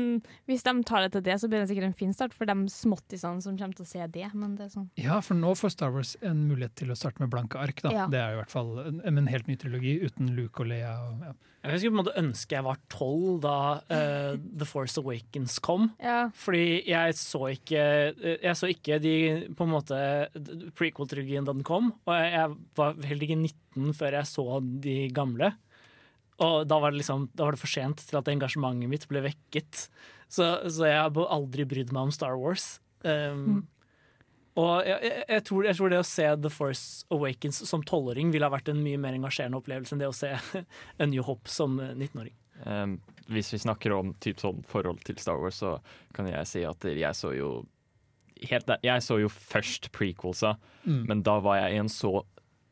Hvis 0.49 0.65
de 0.67 0.73
tar 0.89 1.05
det 1.05 1.13
til 1.15 1.25
det, 1.27 1.37
så 1.41 1.51
blir 1.51 1.61
det 1.63 1.69
sikkert 1.71 1.91
en 1.91 1.99
fin 1.99 2.15
start 2.17 2.33
for 2.35 2.49
de 2.49 2.57
småttisene 2.73 3.45
som 3.45 3.59
kommer 3.59 3.77
til 3.77 3.85
å 3.85 3.91
se 3.91 4.07
det. 4.15 4.31
Men 4.35 4.57
det 4.59 4.69
er 4.69 4.73
sånn. 4.73 4.89
Ja, 5.01 5.21
for 5.25 5.39
nå 5.39 5.53
får 5.59 5.75
Star 5.77 5.93
Wars 5.95 6.15
en 6.25 6.47
mulighet 6.49 6.79
til 6.81 6.95
å 6.95 6.97
starte 6.99 7.23
med 7.23 7.33
blanke 7.35 7.61
ark. 7.61 7.83
Da. 7.85 7.93
Ja. 7.95 8.09
Det 8.11 8.23
er 8.23 8.33
jo 8.33 8.39
i 8.39 8.43
hvert 8.43 8.55
fall 8.55 8.73
en, 8.87 9.03
en 9.05 9.31
helt 9.31 9.51
ny 9.51 9.59
trilogi 9.61 9.99
uten 10.03 10.33
Luke 10.39 10.65
og 10.65 10.73
Leia. 10.73 10.95
Og, 11.05 11.29
ja. 11.29 11.37
Jeg 11.69 11.83
skulle 11.83 11.93
på 11.93 11.97
en 11.97 12.01
måte 12.01 12.21
ønske 12.21 12.55
jeg 12.55 12.65
var 12.65 12.81
tolv 12.93 13.41
da 13.45 13.59
uh, 13.83 14.35
The 14.39 14.69
Force 14.69 15.01
Awakens 15.03 15.59
kom. 15.63 15.91
Ja. 16.01 16.19
Fordi 16.39 16.81
jeg 16.89 17.17
så 17.19 17.49
ikke 17.53 17.85
Jeg 18.23 18.55
så 18.57 18.71
ikke 18.73 19.01
de 19.03 19.15
på 19.59 19.67
en 19.67 19.75
måte 19.75 19.99
prequel-trilogien 20.79 21.47
da 21.47 21.53
den 21.53 21.67
kom. 21.67 21.93
Og 22.09 22.15
jeg, 22.17 22.35
jeg 22.39 22.59
var 22.79 23.01
heller 23.05 23.29
ikke 23.29 23.41
19 23.43 23.97
før 23.99 24.21
jeg 24.21 24.33
så 24.33 24.47
de 24.89 25.01
gamle. 25.15 25.53
Og 26.45 26.69
da 26.71 26.79
var 26.79 26.93
det 26.93 27.01
liksom 27.01 27.29
Da 27.35 27.45
var 27.49 27.57
det 27.57 27.61
for 27.61 27.71
sent 27.71 28.05
til 28.07 28.19
at 28.21 28.29
engasjementet 28.31 28.89
mitt 28.93 29.09
ble 29.11 29.25
vekket. 29.25 29.89
Så, 30.29 30.45
så 30.71 30.87
jeg 30.87 30.99
har 31.01 31.11
aldri 31.35 31.65
brydd 31.67 31.91
meg 31.93 32.09
om 32.09 32.13
Star 32.15 32.37
Wars. 32.39 32.79
Um, 33.03 33.67
Og 34.59 34.83
jeg, 34.87 34.99
jeg, 35.07 35.25
jeg, 35.29 35.43
tror, 35.47 35.65
jeg 35.69 35.77
tror 35.79 35.93
det 35.93 35.99
å 36.03 36.07
se 36.07 36.25
The 36.43 36.51
Force 36.51 37.05
Awakens 37.15 37.61
som 37.69 37.83
tolvåring 37.87 38.33
ville 38.35 38.47
ha 38.47 38.51
vært 38.51 38.69
en 38.73 38.81
mye 38.83 38.99
mer 38.99 39.15
engasjerende 39.15 39.61
opplevelse 39.61 39.95
enn 39.95 40.03
det 40.03 40.09
å 40.11 40.17
se 40.17 40.33
A 41.01 41.07
New 41.07 41.23
Hope 41.23 41.47
som 41.53 41.77
19-åring. 41.79 42.35
Um, 42.67 42.97
hvis 43.31 43.53
vi 43.55 43.61
snakker 43.63 43.95
om 43.95 44.11
typ 44.19 44.41
sånn 44.43 44.65
forhold 44.67 45.05
til 45.07 45.19
Star 45.23 45.39
Wars, 45.39 45.61
så 45.63 45.77
kan 46.17 46.27
jeg 46.27 46.49
si 46.51 46.65
at 46.67 46.89
jeg 46.91 47.15
så 47.15 47.31
jo 47.37 47.53
helt, 48.51 48.71
Jeg 48.83 49.03
så 49.07 49.21
jo 49.23 49.31
først 49.31 49.93
prequelsa, 49.95 50.57
Mm. 50.89 51.03
men 51.11 51.23
da 51.27 51.35
var 51.45 51.59
jeg 51.59 51.75
i 51.75 51.79
en 51.83 51.89
så 51.93 52.23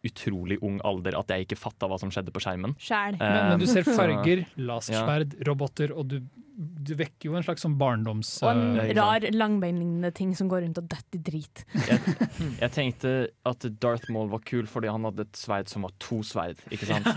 utrolig 0.06 0.58
ung 0.64 0.80
alder 0.86 1.16
at 1.18 1.30
jeg 1.32 1.46
ikke 1.46 1.58
fatta 1.58 1.88
hva 1.90 1.98
som 2.00 2.10
skjedde 2.14 2.32
på 2.34 2.42
skjermen. 2.44 2.74
Sjæl. 2.82 3.18
Men, 3.20 3.52
men 3.52 3.62
du 3.62 3.68
ser 3.70 3.86
farger, 3.86 4.44
lasersverd, 4.70 5.36
roboter, 5.48 5.94
og 5.96 6.08
du, 6.10 6.18
du 6.56 6.94
vekker 6.96 7.30
jo 7.30 7.36
en 7.38 7.44
slags 7.46 7.64
sånn 7.66 7.76
barndoms... 7.80 8.30
Og 8.44 8.50
en 8.52 8.80
uh, 8.80 8.90
rar 8.96 9.26
langbeinlignende 9.34 10.12
ting 10.16 10.32
som 10.38 10.50
går 10.52 10.64
rundt 10.64 10.80
og 10.80 10.88
detter 10.92 11.20
i 11.20 11.22
drit. 11.30 11.64
Jeg 12.62 12.72
tenkte 12.74 13.14
at 13.48 13.68
Darth 13.82 14.10
Maul 14.14 14.30
var 14.32 14.44
kul 14.48 14.68
fordi 14.70 14.92
han 14.92 15.06
hadde 15.08 15.26
et 15.26 15.40
sverd 15.40 15.72
som 15.72 15.86
var 15.86 15.94
to 16.02 16.22
sverd, 16.26 16.60
ikke 16.72 16.88
sant? 16.92 17.08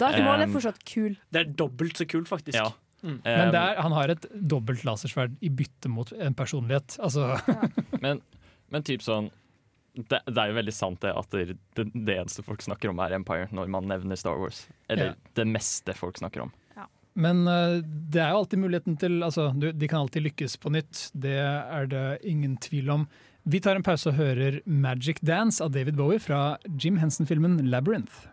Darth 0.00 0.20
Maul 0.24 0.44
er 0.44 0.52
fortsatt 0.52 0.84
kul. 0.88 1.18
Det 1.34 1.44
er 1.44 1.56
dobbelt 1.58 2.00
så 2.00 2.08
kult, 2.08 2.30
faktisk. 2.30 2.58
Ja. 2.58 2.70
Mm. 2.98 3.20
men 3.22 3.44
Um, 3.46 3.52
det 3.54 3.60
er, 3.60 3.76
han 3.78 3.92
har 3.94 4.10
et 4.10 4.24
dobbelt 4.34 4.80
lasersverd 4.82 5.36
i 5.44 5.52
bytte 5.54 5.90
mot 5.92 6.10
en 6.18 6.34
personlighet. 6.34 6.96
Altså, 6.98 7.36
Men, 8.02 8.24
men 8.74 8.86
typ 8.86 9.04
sånn 9.06 9.30
det, 9.98 10.20
det 10.30 10.38
er 10.38 10.52
jo 10.52 10.56
veldig 10.60 10.74
sant 10.76 11.00
det 11.02 11.10
at 11.18 11.34
det, 11.34 11.56
det, 11.74 11.88
det 11.92 12.14
eneste 12.20 12.44
folk 12.46 12.62
snakker 12.62 12.92
om 12.92 13.00
er 13.02 13.16
Empire 13.16 13.48
når 13.54 13.70
man 13.74 13.88
nevner 13.90 14.18
Star 14.20 14.38
Wars. 14.38 14.62
Eller 14.88 15.12
Ja. 15.12 15.14
det 15.34 15.46
meste 15.50 15.94
folk 15.98 16.20
snakker 16.20 16.46
om. 16.46 16.52
men 17.18 17.40
uh, 17.50 17.80
det 17.82 18.20
er 18.22 18.30
jo 18.30 18.44
alltid 18.44 18.60
muligheten 18.62 18.96
til 19.00 19.22
altså, 19.26 19.48
du, 19.58 19.72
De 19.72 19.88
kan 19.90 20.04
alltid 20.04 20.22
lykkes 20.22 20.54
på 20.62 20.70
nytt, 20.70 21.08
det 21.18 21.34
er 21.42 21.86
det 21.90 22.04
ingen 22.22 22.56
tvil 22.62 22.90
om. 22.94 23.08
Vi 23.48 23.58
tar 23.64 23.74
en 23.74 23.82
pause 23.82 24.10
og 24.10 24.14
hører 24.20 24.60
'Magic 24.66 25.18
Dance' 25.24 25.60
av 25.64 25.72
David 25.72 25.96
Bowie 25.96 26.20
fra 26.20 26.58
Jim 26.78 26.98
Henson-filmen 26.98 27.58
'Labyrinth'. 27.66 28.28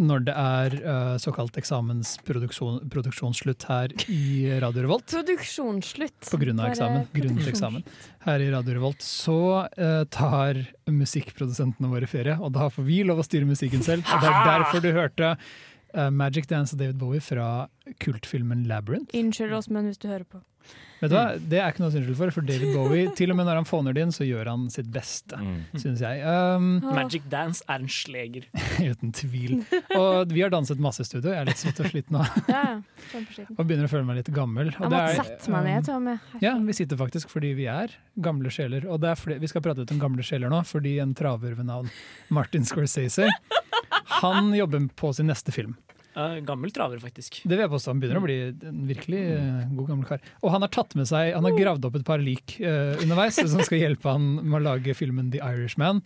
Når 0.00 0.22
det 0.24 0.32
er 0.32 0.74
uh, 0.86 1.16
såkalt 1.20 1.56
eksamensproduksjonsslutt 1.60 3.66
her 3.68 3.92
i 4.08 4.48
Radio 4.62 4.86
Revolt. 4.86 5.04
Produksjonsslutt. 5.12 6.30
På 6.32 6.38
grunn 6.40 6.62
av 6.62 6.70
eksamen. 6.70 7.04
Grunnet 7.12 7.50
eksamen. 7.50 7.84
Her 8.24 8.40
i 8.40 8.48
Radio 8.54 8.78
Revolt 8.78 9.04
så 9.04 9.68
uh, 9.68 10.04
tar 10.08 10.62
musikkprodusentene 10.88 11.92
våre 11.92 12.08
ferie, 12.08 12.38
og 12.40 12.54
da 12.56 12.70
får 12.72 12.88
vi 12.88 13.02
lov 13.04 13.20
å 13.20 13.26
styre 13.26 13.44
musikken 13.48 13.84
selv. 13.84 14.08
Og 14.08 14.24
det 14.24 14.32
er 14.32 14.48
derfor 14.48 14.80
du 14.80 14.88
hørte 14.96 15.34
uh, 15.36 16.08
Magic 16.08 16.48
Dance 16.48 16.72
av 16.72 16.80
David 16.80 16.96
Bowie 17.02 17.20
fra 17.20 17.68
kultfilmen 18.00 18.64
Labyrinth. 18.70 19.12
Unnskyld 19.18 19.52
oss, 19.60 19.68
men 19.68 19.90
hvis 19.90 20.00
du 20.00 20.08
hører 20.08 20.24
på. 20.24 20.40
Vet 21.02 21.10
du 21.10 21.16
hva? 21.16 21.24
Det 21.34 21.58
er 21.58 21.72
ikke 21.72 21.82
noe 21.82 21.90
å 21.90 21.94
si 21.96 22.14
for, 22.14 22.30
for 22.30 22.46
David 22.46 22.76
Bowie, 22.76 23.08
til 23.18 23.32
og 23.34 23.38
med 23.40 23.48
når 23.48 23.58
han 23.58 23.66
fåner 23.66 23.96
det 23.96 24.04
inn, 24.06 24.12
så 24.14 24.22
gjør 24.22 24.52
han 24.52 24.68
sitt 24.70 24.86
beste, 24.94 25.38
syns 25.74 26.02
jeg. 26.04 26.20
Um, 26.22 26.76
Magic 26.94 27.26
Dance 27.32 27.64
er 27.66 27.82
en 27.82 27.90
sleger. 27.90 28.46
uten 28.92 29.10
tvil. 29.18 29.56
Og 29.98 30.30
vi 30.30 30.44
har 30.44 30.52
danset 30.54 30.78
masse 30.82 31.02
i 31.02 31.08
studio, 31.08 31.32
jeg 31.32 31.42
er 31.42 31.50
litt 31.50 31.58
svett 31.58 31.82
og 31.82 31.90
sliten 31.90 32.18
nå. 32.20 32.26
Ja. 32.46 32.62
Og 33.56 33.64
begynner 33.66 33.88
å 33.88 33.92
føle 33.92 34.06
meg 34.06 34.20
litt 34.20 34.30
gammel. 34.34 34.70
Og 34.76 34.86
Jeg 34.86 34.92
måtte 34.94 35.02
er, 35.10 35.18
sette 35.32 35.54
meg 35.56 35.68
ned. 35.68 35.90
um, 35.90 36.06
med. 36.06 36.32
Ja, 36.44 36.54
vi 36.62 36.78
sitter 36.78 37.00
faktisk 37.00 37.32
fordi 37.34 37.50
vi 37.58 37.66
er 37.72 37.96
gamle 38.22 38.52
sjeler. 38.54 38.86
Og 38.86 39.02
er 39.02 39.38
vi 39.42 39.50
skal 39.50 39.64
prate 39.64 39.82
litt 39.82 39.94
om 39.94 40.02
gamle 40.02 40.22
sjeler 40.26 40.52
nå, 40.52 40.62
fordi 40.68 41.00
en 41.02 41.16
traver 41.18 41.58
ved 41.58 41.66
navn 41.66 41.90
Martin 42.30 42.66
Scorsese 42.68 43.26
Han 44.22 44.52
jobber 44.54 44.86
på 44.98 45.10
sin 45.16 45.26
neste 45.30 45.50
film. 45.54 45.74
Uh, 46.12 46.40
gammel 46.44 46.72
traver, 46.74 47.00
faktisk. 47.00 47.40
Det 47.44 47.54
vil 47.54 47.64
jeg 47.64 47.72
påstå. 47.72 47.94
Han 47.94 48.02
begynner 48.02 48.20
å 48.20 48.24
bli 48.26 48.38
en 48.52 48.82
virkelig 48.88 49.22
eh, 49.36 49.62
god 49.78 49.92
gammel 49.94 50.08
kar. 50.10 50.26
Og 50.42 50.52
han 50.52 50.66
har 50.66 50.72
tatt 50.74 50.92
med 50.98 51.08
seg, 51.08 51.30
han 51.36 51.48
har 51.48 51.56
gravd 51.56 51.88
opp 51.88 51.96
et 52.00 52.08
par 52.08 52.20
lik 52.20 52.58
uh, 52.60 52.98
underveis 53.00 53.40
som 53.40 53.64
skal 53.64 53.80
hjelpe 53.80 54.12
han 54.12 54.34
med 54.42 54.60
å 54.60 54.66
lage 54.66 54.96
filmen 54.98 55.32
The 55.32 55.40
Irishman. 55.40 56.04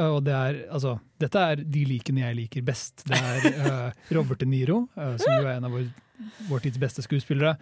Eh, 0.00 0.06
og 0.08 0.22
det 0.26 0.36
er, 0.36 0.60
altså, 0.72 0.98
dette 1.20 1.46
er 1.52 1.64
de 1.64 1.86
likene 1.88 2.24
jeg 2.24 2.38
liker 2.38 2.66
best. 2.66 3.04
Det 3.08 3.18
er 3.18 3.50
eh, 3.50 4.06
Robert 4.16 4.42
De 4.42 4.48
Niro, 4.48 4.84
eh, 4.96 5.16
som 5.20 5.36
jo 5.36 5.48
er 5.48 5.58
en 5.58 5.68
av 5.68 5.76
vår, 5.76 5.86
vår 6.48 6.64
tids 6.66 6.80
beste 6.82 7.04
skuespillere. 7.04 7.56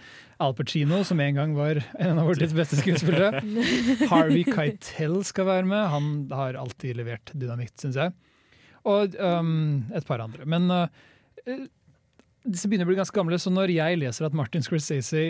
Al 0.44 0.56
Pacino, 0.58 1.02
som 1.08 1.20
en 1.24 1.40
gang 1.40 1.56
var 1.58 1.82
en 1.98 2.20
av 2.20 2.28
vår 2.30 2.42
tids 2.42 2.56
beste 2.56 2.80
skuespillere. 2.80 3.42
Harvey 4.12 4.44
Keitel 4.48 5.20
skal 5.28 5.50
være 5.50 5.68
med. 5.68 5.84
Han 5.94 6.10
har 6.34 6.58
alltid 6.60 6.98
levert 7.00 7.34
dynamitt, 7.34 7.76
syns 7.80 7.98
jeg. 8.00 8.16
Og 8.88 9.16
um, 9.18 9.88
et 9.96 10.06
par 10.06 10.22
andre. 10.22 10.46
Men 10.48 10.70
uh, 10.70 10.86
disse 12.46 12.68
begynner 12.70 12.86
å 12.86 12.92
bli 12.92 12.98
ganske 12.98 13.16
gamle, 13.16 13.38
så 13.40 13.52
når 13.52 13.74
jeg 13.74 14.00
leser 14.00 14.28
at 14.28 14.36
Martin 14.36 14.64
Scorsese 14.64 15.26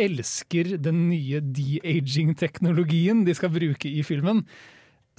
elsker 0.00 0.76
den 0.80 1.06
nye 1.10 1.40
de-aging-teknologien 1.44 3.24
de 3.26 3.34
skal 3.36 3.52
bruke 3.52 3.90
i 3.90 4.02
filmen, 4.06 4.42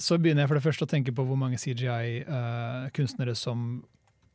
så 0.00 0.18
begynner 0.18 0.44
jeg 0.44 0.50
for 0.50 0.58
det 0.58 0.66
første 0.66 0.86
å 0.86 0.90
tenke 0.90 1.14
på 1.14 1.24
hvor 1.26 1.38
mange 1.38 1.60
CGI-kunstnere 1.62 3.36
som 3.38 3.84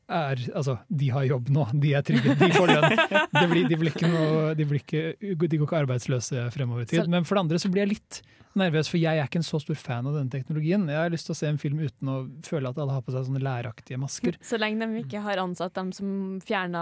er, 0.09 0.41
altså, 0.57 0.79
de 0.87 1.11
har 1.13 1.27
jobb 1.27 1.51
nå, 1.53 1.67
de 1.83 1.93
er 1.97 2.05
trygge, 2.05 2.33
de 2.39 2.49
får 2.55 2.71
lønn. 2.71 2.95
De, 3.35 3.43
blir, 3.51 3.67
de, 3.69 3.77
blir 3.77 4.05
noe, 4.09 4.53
de, 4.57 4.65
blir 4.65 4.81
ikke, 4.81 5.03
de 5.19 5.35
går 5.37 5.67
ikke 5.67 5.81
arbeidsløse 5.83 6.47
fremover 6.55 6.87
i 6.87 6.89
tid. 6.89 7.09
Men 7.11 7.27
for 7.27 7.37
det 7.37 7.45
andre 7.45 7.61
så 7.61 7.69
blir 7.69 7.85
jeg 7.85 7.93
litt 7.97 8.21
nervøs, 8.59 8.89
for 8.91 8.99
jeg 8.99 9.19
er 9.19 9.27
ikke 9.27 9.39
en 9.41 9.47
så 9.47 9.59
stor 9.61 9.77
fan 9.79 10.07
av 10.09 10.15
denne 10.17 10.31
teknologien. 10.33 10.85
Jeg 10.91 10.99
har 10.99 11.13
lyst 11.13 11.29
til 11.29 11.35
å 11.35 11.39
se 11.39 11.49
en 11.49 11.59
film 11.61 11.79
uten 11.81 12.11
å 12.11 12.17
føle 12.45 12.71
at 12.71 12.79
alle 12.79 12.95
har 12.95 13.03
på 13.05 13.13
seg 13.15 13.27
sånne 13.27 13.41
læraktige 13.43 13.99
masker. 14.01 14.37
Så 14.49 14.59
lenge 14.59 14.85
de 14.85 15.03
ikke 15.03 15.21
har 15.23 15.41
ansatt 15.41 15.75
dem 15.77 15.91
som 15.95 16.09
fjerna 16.45 16.81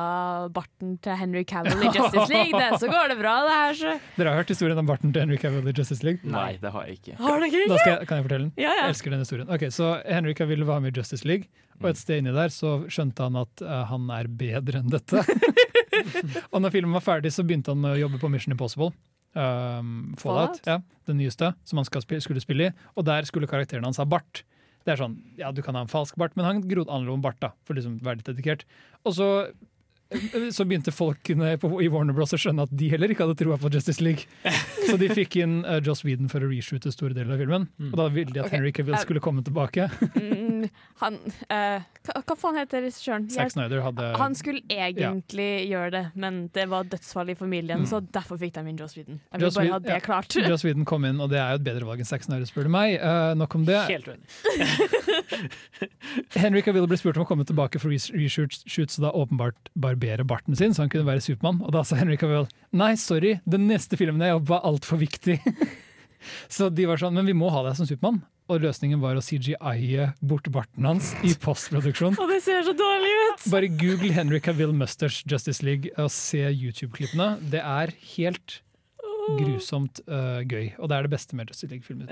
barten 0.53 0.95
til 1.03 1.17
Henry 1.19 1.43
Cavill 1.47 1.85
i 1.85 1.91
Justice 1.97 2.27
League, 2.31 2.53
det, 2.57 2.79
så 2.81 2.89
går 2.91 3.13
det 3.13 3.17
bra, 3.19 3.35
det 3.47 3.55
her. 3.55 3.77
Så. 3.81 3.93
Dere 4.17 4.33
har 4.33 4.41
hørt 4.41 4.51
historien 4.53 4.81
om 4.81 4.89
barten 4.89 5.13
til 5.13 5.25
Henry 5.25 5.39
Cavill 5.41 5.69
i 5.69 5.75
Justice 5.75 6.05
League? 6.05 6.21
Nei, 6.27 6.57
det 6.61 6.73
har 6.73 6.87
jeg 6.89 6.99
ikke. 6.99 7.17
Har 7.21 7.43
dere 7.43 7.63
Da 7.69 7.79
skal 7.81 7.93
jeg, 7.93 8.09
kan 8.09 8.21
jeg 8.21 8.27
fortelle 8.27 8.47
den? 8.47 8.53
Ja, 8.57 8.71
ja. 8.71 8.87
Jeg 8.87 8.95
elsker 8.95 9.15
den 9.15 9.23
historien. 9.25 9.53
Ok, 9.53 9.67
Så 9.73 9.93
Henry 10.05 10.35
Cavill 10.37 10.67
var 10.67 10.83
med 10.83 10.95
i 10.95 11.01
Justice 11.01 11.27
League, 11.27 11.51
og 11.81 11.91
et 11.91 11.99
sted 11.99 12.23
inni 12.23 12.33
der 12.33 12.53
så 12.53 12.79
skjønte 12.89 13.27
han 13.27 13.37
at 13.37 13.61
uh, 13.65 13.83
han 13.91 14.09
er 14.13 14.29
bedre 14.39 14.81
enn 14.81 14.89
dette. 14.93 15.21
og 16.51 16.63
når 16.63 16.73
filmen 16.73 16.95
var 16.97 17.05
ferdig, 17.05 17.33
så 17.35 17.45
begynte 17.45 17.75
han 17.75 17.85
å 17.85 17.97
jobbe 17.99 18.21
på 18.21 18.31
Mission 18.33 18.55
Impossible. 18.55 18.93
Um, 19.35 20.15
Fallout, 20.17 20.59
Fallout? 20.63 20.67
ja, 20.67 20.77
den 21.09 21.19
nyeste, 21.21 21.51
som 21.67 21.77
han 21.81 21.85
spille, 21.85 22.21
skulle 22.23 22.41
spille 22.41 22.69
i. 22.69 22.75
Og 22.95 23.05
der 23.05 23.27
skulle 23.27 23.49
karakteren 23.49 23.85
hans 23.85 23.99
ha 24.01 24.05
bart. 24.05 24.43
Det 24.87 24.93
er 24.95 25.01
sånn, 25.01 25.17
ja 25.37 25.51
Du 25.51 25.61
kan 25.61 25.75
ha 25.75 25.83
en 25.83 25.91
falsk 25.91 26.15
bart, 26.17 26.35
men 26.39 26.45
han 26.47 26.61
grodde 26.63 26.89
annerledes 26.89 27.19
om 27.19 27.25
bart. 27.25 27.39
da, 27.43 27.51
for 27.67 27.75
liksom 27.75 27.99
være 28.01 28.21
litt 28.21 28.29
dedikert. 28.31 28.63
Og 29.03 29.17
så 29.17 29.27
så 30.55 30.63
begynte 30.65 30.91
folkene 30.95 31.57
på, 31.59 31.69
i 31.83 31.87
Warner 31.91 32.15
Bros. 32.15 32.31
å 32.33 32.39
skjønne 32.39 32.63
at 32.67 32.71
de 32.79 32.87
heller 32.93 33.11
ikke 33.11 33.25
hadde 33.27 33.35
troa 33.41 33.57
på 33.59 33.71
Justice 33.73 34.03
League. 34.03 34.23
Så 34.87 34.95
de 35.01 35.09
fikk 35.11 35.35
inn 35.43 35.57
uh, 35.67 35.77
Joss 35.83 36.05
Whedon 36.07 36.29
for 36.31 36.43
å 36.45 36.49
reshoote 36.51 36.91
store 36.95 37.13
deler 37.17 37.35
av 37.35 37.41
filmen. 37.43 37.65
Og 37.89 37.97
da 37.99 38.05
ville 38.13 38.31
de 38.31 38.39
at 38.39 38.47
okay. 38.47 38.57
Henry 38.57 38.71
Cavill 38.75 38.95
eh, 38.95 39.03
skulle 39.03 39.19
komme 39.23 39.43
tilbake. 39.43 39.89
Mm, 40.15 40.69
han 41.01 41.17
uh, 41.51 41.83
hva, 42.07 42.21
hva 42.23 42.37
faen 42.39 42.59
heter 42.61 42.85
regissøren? 42.85 43.27
Zack 43.33 43.51
Snyder 43.53 43.83
hadde 43.83 44.07
Han 44.21 44.35
skulle 44.39 44.63
egentlig 44.71 45.49
gjøre 45.67 45.91
det, 45.97 46.03
men 46.15 46.39
det 46.55 46.67
var 46.71 46.87
dødsfall 46.87 47.33
i 47.33 47.37
familien, 47.37 47.77
Mm. 47.77 47.85
så 47.85 47.99
derfor 48.01 48.39
fikk 48.41 48.55
de 48.55 48.63
inn 48.71 48.77
Joss 48.79 48.95
Whedon. 48.97 49.19
Jeg 49.19 49.37
vil 49.41 49.45
Joss 49.45 49.57
bare 49.59 49.65
Whedon- 49.67 49.75
ha 49.75 49.79
det 49.83 49.97
ja. 49.97 49.99
klart. 50.07 50.37
Joss 50.47 50.63
Whedon 50.65 50.85
kom 50.87 51.05
inn, 51.05 51.19
og 51.21 51.29
det 51.29 51.37
er 51.43 51.51
jo 51.51 51.59
et 51.59 51.67
bedre 51.67 51.85
valg 51.89 51.99
enn 52.01 52.07
Zack 52.09 52.23
Snyder, 52.25 52.47
spør 52.49 52.69
du 52.69 52.73
meg. 52.73 52.95
Uh, 53.03 53.35
nok 53.37 53.59
om 53.59 53.67
det. 53.67 53.81
Helt 53.91 54.07
uenig. 54.07 54.23
Henry 56.41 56.63
Cavill 56.65 56.87
ble 56.89 56.99
spurt 56.99 57.19
om 57.19 57.25
å 57.25 57.29
komme 57.29 57.45
tilbake 57.47 57.81
for 57.81 57.93
res- 57.93 58.09
reshoots, 58.13 58.97
og 58.99 59.03
da 59.05 59.11
åpenbart 59.11 59.71
barbere 59.77 60.25
barten 60.27 60.57
sin, 60.57 60.75
så 60.75 60.85
han 60.85 60.93
kunne 60.93 61.07
være 61.07 61.23
Supermann. 61.25 61.61
Og 61.65 61.73
da 61.75 61.83
sa 61.87 61.99
Henry 61.99 62.17
Cavill 62.19 62.47
nei, 62.77 62.93
sorry, 62.99 63.37
den 63.49 63.67
neste 63.71 63.99
filmen 63.99 64.23
jeg 64.23 64.35
jobber 64.35 64.55
var 64.55 64.65
altfor 64.71 65.01
viktig. 65.01 65.39
så 66.55 66.71
de 66.73 66.87
var 66.89 67.01
sånn, 67.01 67.17
men 67.17 67.29
vi 67.29 67.37
må 67.37 67.51
ha 67.53 67.65
deg 67.67 67.79
som 67.79 67.89
Supermann. 67.89 68.23
Og 68.47 68.61
løsningen 68.63 69.01
var 69.03 69.17
å 69.19 69.23
CGI-e 69.23 70.05
bort 70.23 70.45
barten 70.55 70.85
hans 70.87 71.09
i 71.27 71.33
postproduksjon. 71.35 72.15
Og 72.21 72.31
det 72.31 72.39
ser 72.45 72.63
så 72.63 72.71
dårlig 72.77 73.09
ut! 73.11 73.49
Bare 73.51 73.67
google 73.67 74.13
Henry 74.15 74.39
Cavill 74.43 74.71
Musters 74.75 75.19
Justice 75.27 75.65
League 75.67 75.91
og 75.99 76.07
se 76.15 76.45
YouTube-klippene. 76.47 77.33
Det 77.51 77.59
er 77.59 77.91
helt 78.15 78.61
grusomt 79.35 79.99
uh, 80.07 80.39
gøy, 80.47 80.69
og 80.79 80.87
det 80.87 80.95
er 80.95 81.07
det 81.07 81.11
beste 81.11 81.35
med 81.35 81.51
Justice 81.51 81.67
League-filmen. 81.73 82.07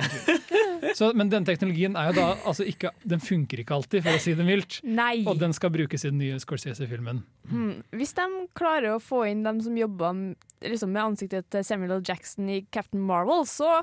Så, 0.94 1.10
men 1.18 1.30
den 1.32 1.46
teknologien 1.48 1.96
er 1.98 2.12
jo 2.12 2.16
da 2.20 2.26
altså 2.46 2.66
ikke, 2.68 2.92
den 3.08 3.20
funker 3.24 3.62
ikke 3.64 3.74
alltid, 3.78 4.04
for 4.06 4.18
å 4.18 4.22
si 4.22 4.34
det 4.38 4.46
mildt. 4.46 4.80
Nei! 4.86 5.24
Og 5.28 5.40
den 5.42 5.54
skal 5.56 5.72
brukes 5.74 6.06
i 6.06 6.12
den 6.12 6.20
nye 6.22 6.38
Scorsese-filmen. 6.44 7.24
Mm. 7.50 7.72
Hvis 7.96 8.14
de 8.18 8.26
klarer 8.58 8.94
å 8.96 9.02
få 9.02 9.24
inn 9.32 9.42
dem 9.48 9.62
som 9.66 9.76
jobber 9.80 10.36
liksom 10.66 10.92
med 10.96 11.04
ansiktet 11.04 11.50
til 11.54 11.64
Samuel 11.68 11.98
L. 12.00 12.04
Jackson 12.06 12.48
i 12.50 12.62
Captain 12.74 13.02
Marvel, 13.06 13.44
så 13.50 13.82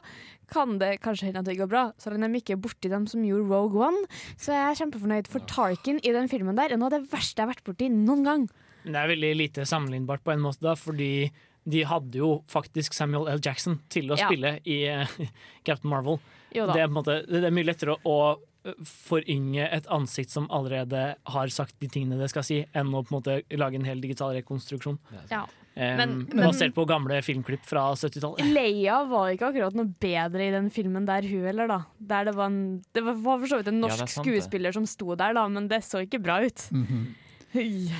kan 0.52 0.78
det 0.80 0.98
kanskje 1.04 1.28
hende 1.30 1.40
at 1.42 1.48
det 1.48 1.58
går 1.60 1.70
bra. 1.70 1.84
Så 1.98 2.10
lenge 2.12 2.28
de 2.32 2.40
ikke 2.42 2.56
er 2.56 2.62
borti 2.64 2.90
dem 2.92 3.06
som 3.08 3.22
gjorde 3.24 3.48
Rogue 3.48 3.86
One, 3.86 4.02
så 4.36 4.52
er 4.52 4.64
jeg 4.72 4.82
kjempefornøyd. 4.82 5.30
For 5.32 5.44
Tarkin 5.48 6.00
i 6.02 6.12
den 6.14 6.28
filmen 6.32 6.58
der 6.58 6.74
er 6.74 6.80
noe 6.80 6.90
av 6.90 6.96
det 6.98 7.06
verste 7.12 7.40
jeg 7.40 7.46
har 7.48 7.54
vært 7.54 7.64
borti 7.70 7.88
noen 7.92 8.26
gang. 8.26 8.44
Men 8.82 8.96
det 8.96 9.00
er 9.04 9.12
veldig 9.14 9.32
lite 9.38 9.64
sammenlignbart 9.68 10.24
på 10.26 10.34
en 10.34 10.42
måte, 10.42 10.62
da, 10.64 10.74
fordi 10.76 11.30
de 11.62 11.84
hadde 11.86 12.18
jo 12.18 12.32
faktisk 12.50 12.90
Samuel 12.96 13.28
L. 13.30 13.38
Jackson 13.44 13.76
til 13.92 14.10
å 14.10 14.16
Ja. 14.18 14.26
spille 14.26 14.56
i 14.66 14.80
eh, 14.90 15.06
Captain 15.66 15.92
Marvel. 15.92 16.18
Jo 16.54 16.66
da. 16.68 16.72
Det 16.76 16.82
er, 16.82 16.88
på 16.88 16.92
en 16.92 16.98
måte, 17.00 17.18
det 17.28 17.44
er 17.48 17.54
mye 17.54 17.68
lettere 17.68 17.96
å, 17.96 17.98
å 18.06 18.72
forynge 18.86 19.64
et 19.74 19.86
ansikt 19.90 20.30
som 20.30 20.46
allerede 20.54 21.16
har 21.34 21.50
sagt 21.52 21.74
de 21.82 21.88
tingene 21.90 22.18
det 22.20 22.28
skal 22.30 22.44
si, 22.46 22.60
enn 22.78 22.92
å 22.94 23.02
på 23.02 23.12
en 23.12 23.18
måte 23.18 23.38
lage 23.58 23.78
en 23.80 23.86
hel 23.88 24.00
digital 24.04 24.34
rekonstruksjon. 24.38 24.98
Ja. 25.32 25.44
Um, 25.74 25.96
Men- 25.96 26.26
men- 26.28 26.46
basert 26.46 26.74
på 26.76 26.84
gamle 26.86 27.16
filmklipp 27.24 27.64
fra 27.64 27.94
70-tallet. 27.96 28.44
Leia 28.52 28.98
var 29.08 29.30
ikke 29.32 29.48
akkurat 29.48 29.74
noe 29.74 29.88
bedre 29.98 30.48
i 30.48 30.50
den 30.52 30.68
filmen 30.70 31.06
der, 31.08 31.22
hun 31.22 31.46
heller, 31.48 31.66
da. 31.66 31.78
Der 31.98 32.24
det, 32.28 32.34
var 32.36 32.46
en, 32.52 32.82
det 32.92 33.02
var 33.02 33.14
for 33.16 33.46
så 33.48 33.56
vidt 33.62 33.68
en 33.72 33.80
norsk 33.80 33.98
ja, 34.04 34.06
sant, 34.06 34.26
det. 34.26 34.42
skuespiller 34.42 34.72
som 34.76 34.84
sto 34.86 35.14
der, 35.16 35.32
da, 35.32 35.46
men 35.48 35.68
det 35.68 35.80
så 35.82 36.04
ikke 36.04 36.20
bra 36.22 36.42
ut. 36.44 36.68
Mhm. 36.70 37.14
Hei. 37.54 37.90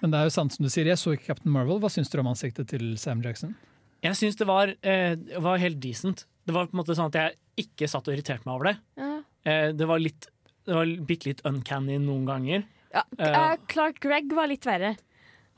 Men 0.00 0.10
det 0.12 0.18
er 0.18 0.24
jo 0.24 0.32
sant 0.32 0.52
som 0.56 0.64
du 0.64 0.70
sier, 0.72 0.86
jeg 0.88 0.96
så 0.96 1.12
ikke 1.12 1.26
Captain 1.26 1.52
Marvel. 1.52 1.78
Hva 1.78 1.90
syns 1.92 2.08
dere 2.08 2.20
om 2.24 2.32
ansiktet 2.32 2.68
til 2.72 2.96
Sam 2.96 3.20
Jackson? 3.20 3.54
Jeg 4.02 4.16
syns 4.16 4.36
det 4.40 4.46
var, 4.48 4.72
eh, 4.82 5.14
var 5.38 5.58
helt 5.60 5.78
decent. 5.78 6.24
Det 6.46 6.54
var 6.54 6.66
på 6.68 6.72
en 6.72 6.80
måte 6.80 6.96
sånn 6.96 7.12
at 7.12 7.18
jeg 7.20 7.36
ikke 7.62 7.88
satt 7.90 8.08
og 8.08 8.14
irriterte 8.16 8.46
meg 8.48 8.54
over 8.56 8.70
det. 8.70 8.76
Ja. 9.00 9.12
Eh, 9.50 9.68
det 9.76 9.86
var 9.88 10.02
litt 10.02 10.28
det 10.68 10.74
var 10.76 10.90
bitte 11.08 11.30
litt 11.30 11.40
uncanny 11.48 11.96
noen 11.98 12.26
ganger. 12.28 12.66
Ja, 12.92 13.02
Eh. 13.18 13.54
Clark 13.70 13.98
Gregg 14.02 14.32
var 14.36 14.46
litt 14.50 14.66
verre. 14.68 14.96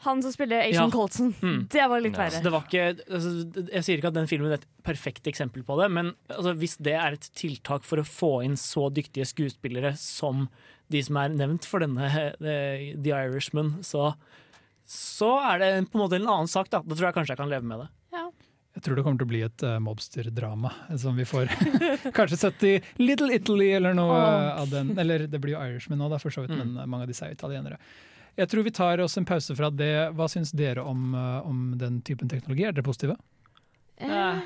Han 0.04 0.20
som 0.22 0.32
spiller 0.34 0.62
Asian 0.64 0.88
Ja. 0.88 0.90
Colson. 0.90 1.32
Mm. 1.42 1.68
Det 1.70 1.84
var 1.88 2.00
litt 2.02 2.16
verre. 2.18 2.40
det 2.42 2.50
var 2.50 2.62
ikke, 2.66 2.86
altså, 3.10 3.32
jeg 3.70 3.84
sier 3.86 3.98
ikke 4.00 4.08
at 4.10 4.16
den 4.16 4.26
filmen 4.30 4.50
er 4.50 4.58
et 4.58 4.66
perfekt 4.82 5.26
eksempel 5.30 5.62
på 5.66 5.76
det, 5.80 5.90
men 5.94 6.12
altså, 6.28 6.54
hvis 6.58 6.76
det 6.82 6.94
er 6.98 7.12
et 7.18 7.28
tiltak 7.38 7.84
for 7.86 7.98
å 8.02 8.06
få 8.06 8.30
inn 8.46 8.56
så 8.58 8.88
dyktige 8.90 9.26
skuespillere 9.30 9.92
som 9.98 10.48
de 10.90 11.02
som 11.06 11.16
er 11.22 11.28
nevnt 11.34 11.64
for 11.68 11.78
denne 11.84 12.08
eh, 12.08 12.94
The 12.98 13.10
Irishman, 13.14 13.76
så, 13.86 14.14
så 14.86 15.36
er 15.52 15.58
det 15.62 15.70
på 15.92 15.98
en 15.98 16.04
måte 16.04 16.18
en 16.18 16.26
annen 16.28 16.50
sak. 16.50 16.68
Da, 16.72 16.82
da 16.82 16.94
tror 16.98 17.08
jeg 17.10 17.14
kanskje 17.20 17.34
jeg 17.36 17.42
kan 17.42 17.52
leve 17.52 17.64
med 17.68 17.84
det. 17.84 17.88
Jeg 18.72 18.84
tror 18.86 18.96
det 18.96 19.02
kommer 19.04 19.20
til 19.20 19.28
å 19.28 19.32
bli 19.32 19.42
et 19.44 19.64
uh, 19.68 19.76
mobsterdrama 19.84 20.70
som 20.96 21.18
vi 21.18 21.26
får 21.28 21.50
kanskje 22.16 22.38
sett 22.40 22.64
i 22.64 22.72
Little 23.02 23.28
Italy 23.36 23.68
eller 23.76 23.92
noe 23.96 24.14
oh. 24.16 24.62
av 24.62 24.72
den. 24.72 24.94
Eller 24.98 25.26
det 25.28 25.40
blir 25.42 25.58
jo 25.58 25.60
Irishman 25.60 26.00
nå, 26.00 26.08
da, 26.08 26.18
for 26.22 26.32
så 26.32 26.46
vidt, 26.46 26.54
Mm. 26.56 26.62
men 26.72 26.80
uh, 26.80 26.88
mange 26.88 27.04
av 27.04 27.12
disse 27.12 27.26
er 27.26 27.36
italienere. 27.36 27.76
Jeg 28.40 28.48
tror 28.48 28.64
vi 28.64 28.72
tar 28.72 29.00
oss 29.04 29.18
en 29.20 29.28
pause 29.28 29.54
fra 29.56 29.68
det. 29.70 29.92
Hva 30.16 30.28
syns 30.32 30.54
dere 30.56 30.80
om, 30.88 31.12
uh, 31.12 31.44
om 31.44 31.74
den 31.78 32.00
typen 32.00 32.32
teknologi? 32.32 32.64
Er 32.64 32.72
dere 32.72 32.86
positive? 32.86 33.18
Eh, 34.00 34.40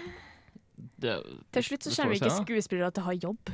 Det, 1.01 1.15
til 1.55 1.65
slutt 1.65 1.87
så 1.87 1.93
kommer 1.95 2.13
vi 2.13 2.19
ikke 2.21 2.35
skuespillere 2.43 2.91
til 2.93 3.05
å 3.05 3.07
ha 3.07 3.15
jobb. 3.17 3.53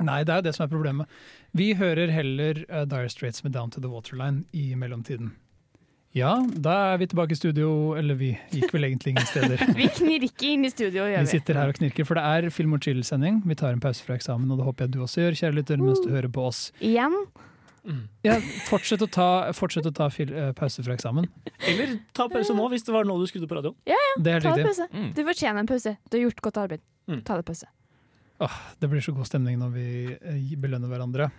Nei, 0.00 0.22
det 0.24 0.32
er 0.32 0.38
jo 0.40 0.44
det 0.46 0.54
som 0.56 0.64
er 0.64 0.70
problemet. 0.72 1.10
Vi 1.52 1.74
hører 1.76 2.08
heller 2.14 2.62
uh, 2.70 2.86
Dire 2.88 3.10
Straits 3.12 3.42
med 3.44 3.52
Down 3.52 3.74
to 3.74 3.82
the 3.82 3.90
Waterline 3.92 4.46
i 4.56 4.70
mellomtiden. 4.78 5.34
Ja, 6.16 6.32
da 6.58 6.72
er 6.92 6.96
vi 6.98 7.06
tilbake 7.06 7.36
i 7.36 7.38
studio, 7.38 7.68
eller 7.94 8.16
vi 8.18 8.32
gikk 8.50 8.72
vel 8.74 8.88
egentlig 8.88 9.12
ingen 9.12 9.26
steder. 9.30 9.60
Vi 9.78 9.86
knirker 9.94 10.48
inn 10.56 10.64
i 10.66 10.70
studio, 10.72 11.04
gjør 11.06 11.20
Vi 11.22 11.28
vi. 11.28 11.30
sitter 11.36 11.54
her 11.60 11.70
og 11.70 11.76
knirker, 11.78 12.04
for 12.08 12.18
det 12.18 12.24
er 12.26 12.48
Film 12.50 12.74
og 12.74 12.82
chill-sending. 12.82 13.38
Vi 13.46 13.54
tar 13.60 13.76
en 13.76 13.82
pause 13.84 14.02
fra 14.02 14.16
eksamen, 14.18 14.50
og 14.50 14.58
det 14.58 14.66
håper 14.66 14.88
jeg 14.88 14.94
du 14.96 14.98
også 15.06 15.22
gjør, 15.22 15.38
kjære 15.38 15.56
lytter, 15.60 15.78
mens 15.84 16.02
du 16.02 16.10
hører 16.10 16.26
på 16.34 16.42
oss. 16.48 16.64
Igjen. 16.82 17.14
Ja, 18.26 18.34
fortsett 18.66 19.00
å 19.06 19.08
ta, 19.08 19.28
fortsett 19.56 19.86
å 19.88 19.94
ta 19.96 20.10
fil, 20.12 20.34
eh, 20.34 20.50
pause 20.58 20.82
fra 20.84 20.98
eksamen. 20.98 21.30
Eller 21.70 21.94
ta 22.18 22.26
pause 22.28 22.52
nå, 22.58 22.66
hvis 22.74 22.84
det 22.84 22.92
var 22.92 23.06
nå 23.08 23.14
du 23.22 23.24
skrudde 23.30 23.46
på 23.48 23.56
radioen. 23.60 23.78
Ja, 23.88 23.94
ja. 23.96 24.16
Det 24.26 24.34
er 24.34 24.42
Ta 24.44 24.56
riktig. 24.56 24.66
pause. 24.66 24.90
Du 25.16 25.22
fortjener 25.30 25.62
en 25.62 25.70
pause. 25.70 25.94
Du 26.10 26.18
har 26.18 26.26
gjort 26.26 26.42
godt 26.44 26.58
arbeid. 26.66 26.82
Mm. 27.08 27.22
Ta 27.24 27.38
deg 27.38 27.46
pause. 27.48 27.70
Åh, 28.40 28.58
det 28.82 28.88
blir 28.90 29.00
så 29.04 29.12
god 29.14 29.28
stemning 29.30 29.58
når 29.62 29.72
vi 29.78 29.86
eh, 30.16 30.56
belønner 30.58 30.90
hverandre. 30.90 31.30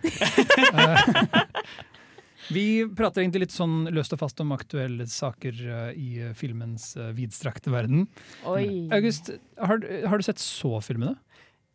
Vi 2.50 2.82
prater 2.98 3.22
egentlig 3.22 3.44
litt 3.46 3.54
sånn 3.54 3.84
løst 3.94 4.12
og 4.16 4.18
fast 4.24 4.40
om 4.42 4.50
aktuelle 4.56 5.06
saker 5.06 5.60
eh, 5.62 5.92
i 5.94 6.08
eh, 6.26 6.32
filmens 6.34 6.96
eh, 6.96 7.12
vidstrakte 7.14 7.70
verden. 7.70 8.08
Oi. 8.48 8.88
August, 8.92 9.30
har, 9.62 9.78
du- 9.78 10.06
har 10.08 10.18
du 10.18 10.26
sett 10.26 10.42
så-filmene? 10.42 11.14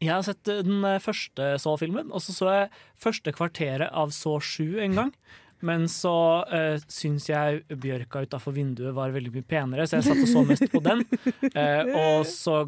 Jeg 0.04 0.12
har 0.14 0.22
sett 0.28 0.44
den 0.46 0.84
første 1.02 1.56
Så-filmen, 1.58 2.12
og 2.14 2.22
så 2.22 2.36
så 2.36 2.50
jeg 2.54 2.68
første 3.02 3.32
kvarteret 3.34 3.90
av 3.98 4.12
Så 4.14 4.36
7 4.44 4.78
en 4.84 4.94
gang. 5.00 5.14
Men 5.66 5.88
så 5.90 6.14
uh, 6.46 6.78
syns 6.92 7.28
jeg 7.32 7.64
bjørka 7.82 8.22
utafor 8.28 8.54
vinduet 8.54 8.94
var 8.96 9.14
veldig 9.16 9.32
mye 9.34 9.46
penere, 9.48 9.88
så 9.90 9.98
jeg 9.98 10.08
satt 10.10 10.22
og 10.22 10.30
så 10.30 10.44
mest 10.46 10.68
på 10.70 10.82
den. 10.86 11.02
Uh, 11.50 11.94
og 12.04 12.28
så 12.30 12.60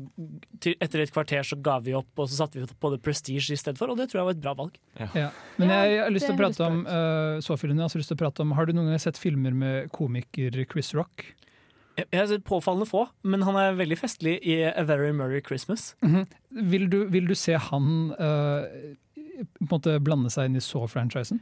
til, 0.63 0.73
etter 0.81 1.03
et 1.03 1.13
kvarter 1.13 1.45
så 1.45 1.59
ga 1.61 1.77
vi 1.85 1.93
opp, 1.97 2.09
og 2.17 2.29
så 2.29 2.41
satte 2.41 2.57
vi 2.57 2.65
på 2.65 2.93
The 2.95 3.01
Prestige 3.05 3.53
i 3.53 3.59
stedet 3.59 3.77
for, 3.77 3.93
og 3.93 3.99
det 3.99 4.09
tror 4.09 4.23
jeg 4.23 4.29
var 4.31 4.37
et 4.37 4.45
bra 4.45 4.55
valg. 4.57 4.79
Ja. 4.97 5.29
Men 5.61 5.73
jeg, 5.75 5.91
jeg 5.93 6.03
har 6.03 6.15
lyst 6.15 6.29
til 6.29 6.37
å 6.37 6.39
prate 6.39 6.69
om 6.69 6.79
uh, 6.87 7.37
så-filmene. 7.45 7.85
Har 7.85 8.01
lyst 8.01 8.13
til 8.13 8.17
å 8.17 8.23
prate 8.23 8.45
om 8.45 8.55
Har 8.57 8.69
du 8.69 8.73
noen 8.73 8.89
gang 8.91 9.03
sett 9.03 9.19
filmer 9.21 9.53
med 9.53 9.91
komiker 9.95 10.57
Chris 10.71 10.93
Rock? 10.97 11.27
Jeg 11.99 12.15
har 12.15 12.29
sett 12.31 12.45
påfallende 12.47 12.87
få, 12.87 13.03
men 13.27 13.43
han 13.43 13.57
er 13.59 13.77
veldig 13.77 13.97
festlig 13.99 14.37
i 14.47 14.61
A 14.69 14.85
Very 14.87 15.11
Merry 15.15 15.41
Christmas. 15.45 15.91
Vil 16.49 16.87
du, 16.89 17.03
vil 17.11 17.27
du 17.27 17.35
se 17.35 17.57
han 17.59 17.89
uh, 18.15 18.95
på 19.35 19.65
en 19.67 19.71
måte 19.73 19.97
blande 20.03 20.31
seg 20.33 20.49
inn 20.49 20.57
i 20.59 20.63
så-franchisen? 20.63 21.41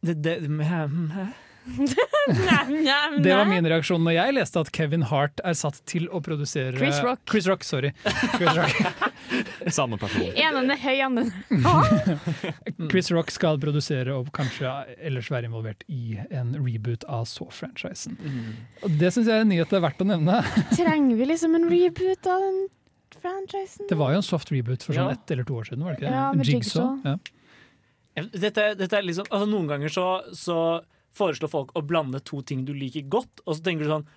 Det, 0.00 0.14
det, 0.22 0.38
hæ? 0.48 1.26
Det 3.22 3.34
var 3.36 3.44
min 3.46 3.66
reaksjon 3.70 4.02
når 4.02 4.16
jeg 4.16 4.34
leste 4.34 4.60
at 4.62 4.70
Kevin 4.74 5.04
Hart 5.06 5.40
er 5.46 5.54
satt 5.58 5.78
til 5.86 6.08
å 6.10 6.18
produsere 6.24 6.74
Chris 6.78 6.98
Rock. 7.04 7.20
Chris 7.30 7.46
Rock, 7.50 7.62
sorry. 7.66 7.92
Chris 8.34 8.56
Rock. 8.56 8.74
Samme 9.76 9.98
person. 10.00 10.26
Enen 10.34 10.72
er 10.74 10.80
høy, 10.82 10.96
andre 11.06 11.24
Chris 12.92 13.10
Rock 13.14 13.30
skal 13.34 13.60
produsere 13.62 14.14
og 14.16 14.30
kanskje 14.34 14.72
ellers 14.98 15.30
være 15.32 15.50
involvert 15.50 15.84
i 15.92 16.18
en 16.30 16.54
reboot 16.58 17.06
av 17.10 17.26
Saw-franchisen. 17.30 18.18
Mm. 18.18 18.96
Det 18.98 19.12
syns 19.14 19.30
jeg 19.30 19.36
er 19.38 19.46
en 19.46 19.52
nyhet 19.52 19.70
det 19.70 19.78
er 19.78 19.86
verdt 19.86 20.02
å 20.02 20.08
nevne. 20.08 20.40
Trenger 20.74 21.18
vi 21.20 21.30
liksom 21.30 21.54
en 21.58 21.68
reboot 21.70 22.30
av 22.32 22.42
den 22.42 22.58
franchisen? 23.22 23.86
Det 23.90 23.98
var 24.00 24.16
jo 24.16 24.22
en 24.22 24.26
soft 24.26 24.50
reboot 24.54 24.82
for 24.86 24.98
sånn 24.98 25.12
Ja. 25.12 25.18
ett 25.18 25.30
eller 25.30 25.46
to 25.46 25.60
år 25.62 25.70
siden. 25.70 25.84
var 25.86 25.94
det 25.94 26.00
ikke 26.02 26.10
det? 26.10 26.16
Ja, 26.18 26.32
med 26.32 26.46
Jigsaw. 26.50 26.98
Ja. 27.06 27.16
Dette, 28.14 28.72
dette 28.76 28.98
er 28.98 29.06
liksom, 29.06 29.28
altså 29.30 29.48
Noen 29.48 29.70
ganger 29.70 29.92
så, 29.92 30.06
så 30.36 30.56
foreslår 31.16 31.52
folk 31.52 31.72
å 31.78 31.84
blande 31.84 32.20
to 32.24 32.42
ting 32.44 32.66
du 32.68 32.74
liker 32.76 33.06
godt, 33.08 33.44
og 33.46 33.56
så 33.56 33.64
tenker 33.64 33.86
du 33.86 33.94
sånn 33.94 34.10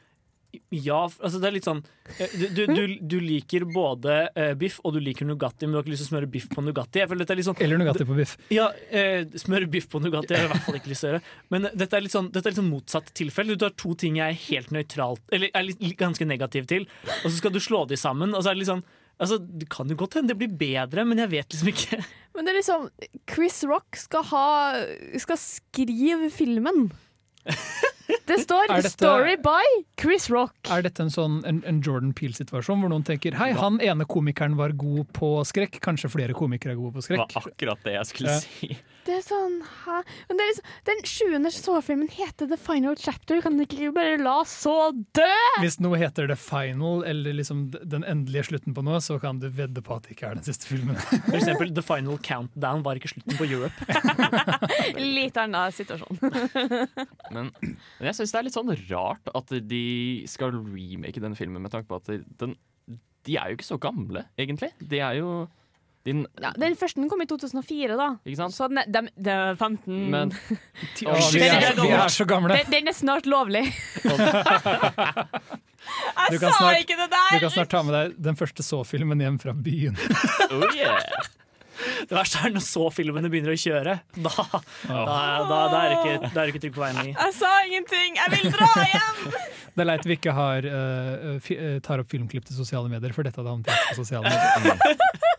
ja, 0.69 1.01
altså 1.03 1.39
det 1.41 1.47
er 1.49 1.53
litt 1.55 1.67
sånn 1.67 1.81
eh, 2.17 2.33
Du, 2.55 2.61
du, 2.69 2.81
du, 3.01 3.15
liker 3.23 3.65
både 3.69 4.13
uh, 4.35 4.53
biff 4.59 4.77
og 4.85 4.95
du 4.95 4.99
liker 5.03 5.27
Nugatti, 5.27 5.65
men 5.65 5.75
du 5.75 5.79
har 5.79 5.85
ikke 5.85 5.93
lyst 5.93 6.05
til 6.05 6.09
å 6.09 6.13
smøre 6.13 6.29
biff 6.31 6.47
på 6.51 6.63
Nugatti. 6.63 7.03
Sånn 7.43 7.61
Eller 7.65 7.81
Nugatti 7.81 8.07
på 8.07 8.17
biff. 8.17 8.35
Ja, 8.53 8.69
uh, 8.71 9.37
smøre 9.41 9.69
biff 9.71 9.89
på 9.91 10.01
Nugatti 10.03 10.35
har 10.35 10.45
jeg 10.45 10.49
i 10.49 10.53
hvert 10.53 10.67
fall 10.67 10.79
ikke 10.79 10.91
lyst 10.91 11.05
til 11.05 11.09
å 11.09 11.13
gjøre. 11.13 11.23
Men 11.53 11.69
dette 11.73 11.99
er 11.99 12.05
litt 12.05 12.15
sånn, 12.15 12.29
dette 12.33 12.47
er 12.47 12.55
litt 12.55 12.61
sånn 12.61 12.71
motsatt 12.71 13.11
tilfelle. 13.17 13.55
Du 13.55 13.65
tar 13.65 13.75
to 13.79 13.95
ting 13.99 14.19
jeg 14.21 14.35
er 14.35 14.43
helt 14.47 14.71
nøytralt 14.75 15.35
Eller 15.35 15.51
er 15.51 15.67
litt 15.67 15.83
ganske 15.99 16.27
negativ 16.27 16.69
til, 16.71 16.87
og 17.17 17.27
så 17.27 17.35
skal 17.37 17.55
du 17.55 17.61
slå 17.63 17.85
de 17.89 17.99
sammen. 17.99 18.35
Og 18.35 18.43
så 18.43 18.51
er 18.51 18.57
det 18.57 18.63
litt 18.63 18.71
sånn 18.71 18.85
Altså, 19.21 19.37
Det 19.39 19.69
kan 19.71 19.89
jo 19.89 19.95
godt 19.99 20.17
hende 20.19 20.33
det 20.33 20.39
blir 20.41 20.55
bedre, 20.59 21.05
men 21.07 21.21
jeg 21.23 21.31
vet 21.31 21.53
liksom 21.53 21.71
ikke. 21.71 22.01
Men 22.35 22.43
det 22.43 22.51
er 22.51 22.57
liksom 22.59 22.89
Chris 23.31 23.61
Rock 23.63 23.95
skal 23.95 24.25
ha 24.27 24.47
Skal 25.23 25.39
skrive 25.39 26.27
filmen. 26.33 26.89
Det 28.25 28.39
står 28.41 28.67
dette- 28.73 28.89
'Story 28.95 29.35
by 29.41 29.65
Chris 30.01 30.29
Rock'. 30.29 30.69
Er 30.71 30.81
dette 30.85 30.99
en 31.05 31.09
sånn 31.13 31.39
en, 31.45 31.63
en 31.65 31.81
Jordan 31.81 32.13
Peel-situasjon, 32.13 32.81
hvor 32.81 32.89
noen 32.93 33.05
tenker 33.05 33.33
hei, 33.39 33.51
han 33.57 33.79
ene 33.81 34.05
komikeren 34.05 34.55
var 34.57 34.73
god 34.77 35.07
på 35.13 35.29
skrekk, 35.45 35.79
kanskje 35.81 36.09
flere 36.13 36.33
komikere 36.37 36.73
er 36.75 36.81
gode 36.81 36.93
på 36.99 37.05
skrekk? 37.05 37.27
Det 37.29 37.35
var 37.39 37.49
akkurat 37.51 37.83
det 37.85 37.93
jeg 37.99 38.05
skulle 38.11 38.35
Ja. 38.35 38.39
si. 38.43 38.77
Det 39.05 39.19
er 39.19 39.21
sånn 39.21 39.59
ha. 39.85 39.99
Men 40.27 40.37
det 40.39 40.43
er 40.43 40.49
liksom, 40.49 40.65
Den 40.89 41.01
sjuende 41.05 41.49
så-filmen 41.53 42.07
heter 42.09 42.47
The 42.49 42.57
Final 42.57 42.95
Chapter. 42.97 43.39
Kan 43.41 43.57
dere 43.59 43.67
ikke 43.69 43.93
bare 43.93 44.17
la 44.17 44.39
så 44.49 44.89
dø? 45.13 45.27
Hvis 45.61 45.77
noe 45.79 45.99
heter 46.01 46.25
The 46.27 46.35
Final, 46.35 47.03
eller 47.05 47.33
liksom 47.37 47.67
den 47.85 48.01
endelige 48.03 48.47
slutten 48.49 48.73
på 48.73 48.81
noe, 48.83 48.97
så 49.05 49.19
kan 49.21 49.37
du 49.39 49.45
vedde 49.53 49.83
på 49.85 49.93
at 49.95 50.07
det 50.07 50.15
ikke 50.17 50.31
er 50.31 50.39
den 50.39 50.43
siste 50.47 50.65
filmen. 50.65 50.95
For 51.29 51.37
eksempel 51.37 51.69
The 51.77 51.83
Final 51.85 52.17
Countdown 52.17 52.81
var 52.81 52.97
ikke 52.97 53.13
slutten 53.13 53.37
på 53.37 53.45
Europe. 53.45 53.77
Litt 54.97 55.37
annen 55.37 55.71
situasjon. 55.71 56.17
Men, 57.31 57.51
men 57.99 58.09
jeg 58.11 58.17
syns 58.19 58.31
det 58.33 58.39
er 58.39 58.47
litt 58.47 58.55
sånn 58.57 58.73
rart 58.91 59.29
at 59.35 59.53
de 59.69 59.83
skal 60.29 60.51
remake 60.55 61.21
denne 61.23 61.37
filmen 61.39 61.61
med 61.63 61.71
tanke 61.73 61.87
på 61.91 61.99
at 62.01 62.09
den, 62.41 62.55
de 63.25 63.37
er 63.39 63.51
jo 63.51 63.57
ikke 63.59 63.67
så 63.73 63.77
gamle, 63.81 64.25
egentlig. 64.37 64.71
De 64.79 64.99
er 65.01 65.13
jo 65.21 65.29
din, 66.05 66.19
Ja, 66.37 66.51
den 66.61 66.75
første 66.77 67.01
den 67.01 67.09
kom 67.09 67.23
i 67.23 67.25
2004, 67.25 67.95
da. 67.97 68.11
Ikke 68.27 68.37
sant? 68.37 68.53
Så 68.53 68.67
den 68.69 68.77
er, 68.83 68.89
den 68.93 69.07
det 69.17 69.33
er 69.33 69.55
15 69.57 70.03
Men 70.13 70.29
Å, 70.35 71.15
vi, 71.33 71.41
er, 71.41 71.71
vi 71.79 71.87
er 71.97 72.11
så 72.13 72.27
gamle! 72.29 72.53
den, 72.59 72.69
den 72.75 72.91
er 72.91 72.93
snart 72.97 73.25
lovlig. 73.25 73.63
Jeg 76.29 76.39
sa 76.41 76.51
snart- 76.51 76.81
ikke 76.81 76.97
det 76.99 77.09
der! 77.13 77.31
Du 77.33 77.39
kan 77.45 77.53
snart 77.53 77.71
ta 77.73 77.81
med 77.85 77.93
deg 77.97 78.13
den 78.27 78.37
første 78.37 78.65
så-filmen 78.65 79.21
hjem 79.21 79.39
fra 79.41 79.53
byen. 79.53 79.97
oh 80.51 80.65
yeah. 80.77 81.01
Det 82.09 82.15
verste 82.15 82.41
er 82.45 82.55
når 82.55 82.65
så 82.65 82.87
filmene 82.93 83.31
begynner 83.31 83.55
å 83.55 83.59
kjøre. 83.59 83.97
Da, 84.15 84.33
da, 84.87 85.17
da, 85.49 85.59
da 85.71 85.81
er 85.81 85.91
det 85.91 85.97
ikke, 85.99 86.31
da 86.31 86.33
er 86.33 86.41
det 86.41 86.53
ikke 86.53 86.63
trygg 86.67 86.77
på 86.77 86.83
veien 86.85 86.99
lenger. 87.01 87.19
Jeg 87.19 87.37
sa 87.39 87.51
ingenting! 87.67 88.19
Jeg 88.21 88.33
vil 88.35 88.55
dra 88.55 88.71
hjem! 88.93 89.21
Det 89.75 89.83
er 89.83 89.89
leit 89.89 90.05
vi 90.07 90.15
ikke 90.15 90.35
har, 90.37 90.65
uh, 90.71 91.31
fi, 91.43 91.57
tar 91.83 92.03
opp 92.03 92.11
filmklipp 92.11 92.47
til 92.47 92.55
sosiale 92.55 92.87
medier, 92.91 93.11
for 93.15 93.27
dette 93.27 93.41
hadde 93.41 93.51
havnet 93.51 93.89
på 93.91 93.97
sosiale 93.99 94.31
medier. 94.31 95.33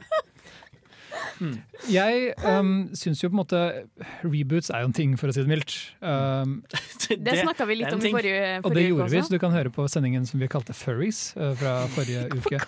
Jeg 1.93 2.35
um, 2.43 2.71
syns 2.97 3.23
jo 3.23 3.31
på 3.31 3.37
en 3.37 3.41
måte 3.43 3.63
reboots 4.25 4.71
er 4.73 4.85
jo 4.85 4.91
en 4.91 4.97
ting, 4.97 5.17
for 5.21 5.31
å 5.31 5.35
si 5.37 5.45
det 5.45 5.51
mildt. 5.51 5.75
Um, 6.01 6.61
Det 7.27 7.37
snakka 7.39 7.67
vi 7.69 7.79
litt 7.81 7.93
om 7.93 8.01
i 8.01 8.11
forrige, 8.11 8.15
forrige, 8.17 8.63
og 8.65 8.77
det 8.77 8.87
gjorde 8.87 9.09
vi, 9.13 9.23
så 9.23 9.35
du 9.37 9.41
kan 9.43 9.55
høre 9.55 9.73
på 9.75 9.87
sendingen 9.91 10.25
som 10.29 10.43
vi 10.43 10.49
kalte 10.51 10.75
Furries 10.77 11.29
uh, 11.39 11.53
fra 11.59 11.79
forrige 11.97 12.27
uke. 12.35 12.61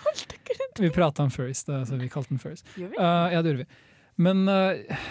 Vi 0.79 0.91
prata 0.95 1.25
om 1.25 1.31
furries, 1.33 1.65
da, 1.67 1.81
så 1.87 1.97
vi 1.99 2.07
kalte 2.11 2.31
den 2.31 2.39
furries. 2.39 2.63
Vi? 2.75 2.87
Uh, 2.87 3.27
ja, 3.33 3.41
det 3.41 3.51
gjorde 3.51 3.65
vi. 3.65 3.81
Men 4.23 4.45
uh, 4.47 5.09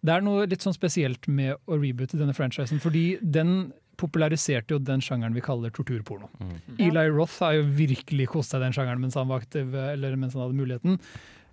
det 0.00 0.16
er 0.16 0.24
noe 0.24 0.48
litt 0.50 0.64
sånn 0.64 0.74
spesielt 0.74 1.28
med 1.30 1.54
å 1.68 1.78
reboote 1.78 2.18
denne 2.18 2.34
franchisen, 2.36 2.82
fordi 2.82 3.20
den 3.20 3.70
populariserte 4.00 4.72
jo 4.72 4.80
den 4.80 5.02
sjangeren 5.04 5.36
vi 5.36 5.42
kaller 5.44 5.72
torturporno. 5.76 6.30
Eli 6.80 7.02
Roth 7.12 7.42
har 7.44 7.58
jo 7.58 7.66
virkelig 7.76 8.30
kost 8.32 8.54
seg 8.54 8.64
den 8.64 8.72
sjangeren 8.72 9.02
mens 9.02 9.18
han 9.18 9.28
var 9.28 9.44
aktiv, 9.44 9.74
eller 9.76 10.16
mens 10.16 10.32
han 10.36 10.46
hadde 10.46 10.56
muligheten. 10.56 10.96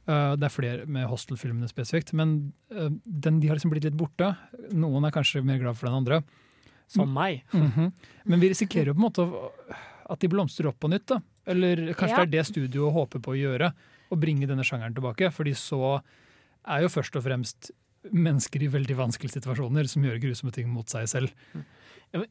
Uh, 0.08 0.36
det 0.39 0.47
er 0.47 0.53
flere 0.53 0.86
med 0.88 1.08
Hostel-filmene 1.12 1.68
spesifikt, 1.68 2.14
men 2.16 2.53
uh, 2.72 2.88
den, 3.03 3.41
de 3.43 3.49
har 3.49 3.58
liksom 3.60 3.74
blitt 3.74 3.84
litt 3.89 3.97
borte. 3.99 4.32
Noen 4.72 5.03
er 5.03 5.12
kanskje 5.16 5.43
mer 5.43 5.60
glad 5.60 5.76
for 5.76 5.89
den 5.89 5.97
andre. 5.99 6.22
Som 6.88 7.12
meg. 7.12 7.41
Mhm. 7.51 7.89
Men 8.32 8.39
vi 8.39 8.53
risikerer 8.53 8.93
jo 8.93 8.95
på 8.95 9.01
en 9.01 9.08
måte 9.10 9.26
at 10.08 10.22
de 10.24 10.30
blomstrer 10.32 10.70
opp 10.70 10.80
på 10.80 10.88
nytt. 10.88 11.05
da. 11.12 11.20
Eller 11.45 11.76
kanskje 11.91 12.16
Ja. 12.16 12.24
det 12.24 12.28
er 12.28 12.38
det 12.38 12.45
studioet 12.47 12.93
håper 12.95 13.20
på 13.20 13.34
å 13.34 13.39
gjøre, 13.39 13.74
å 14.12 14.16
bringe 14.20 14.47
denne 14.47 14.64
sjangeren 14.64 14.95
tilbake. 14.95 15.28
Fordi 15.36 15.51
så 15.51 16.01
er 16.66 16.82
jo 16.86 16.88
først 16.88 17.16
og 17.20 17.24
fremst 17.24 17.72
mennesker 18.08 18.64
i 18.64 18.72
veldig 18.72 18.95
vanskelige 18.95 19.41
situasjoner 19.41 19.88
som 19.89 20.03
gjør 20.03 20.22
grusomme 20.24 20.53
ting 20.53 20.70
mot 20.72 20.88
seg 20.88 21.08
selv. 21.12 21.34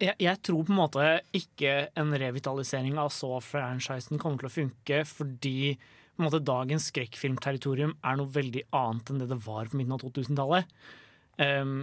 Jeg, 0.01 0.15
jeg 0.19 0.43
tror 0.43 0.65
på 0.65 0.73
en 0.73 0.81
måte 0.81 1.21
ikke 1.37 1.89
en 2.01 2.15
revitalisering 2.17 2.97
av 2.97 3.11
så-franchisen 3.13 4.19
kommer 4.19 4.41
til 4.41 4.49
å 4.49 4.55
funke, 4.55 5.03
fordi 5.05 5.77
måte, 6.25 6.43
dagens 6.45 6.89
skrekkfilmterritorium 6.93 7.97
er 8.01 8.19
noe 8.19 8.33
veldig 8.33 8.65
annet 8.77 9.13
enn 9.13 9.23
det 9.23 9.31
det 9.33 9.41
var 9.45 9.71
på 9.71 9.79
midten 9.79 9.97
av 9.97 10.03
2000-tallet. 10.05 10.77
Um, 11.37 11.75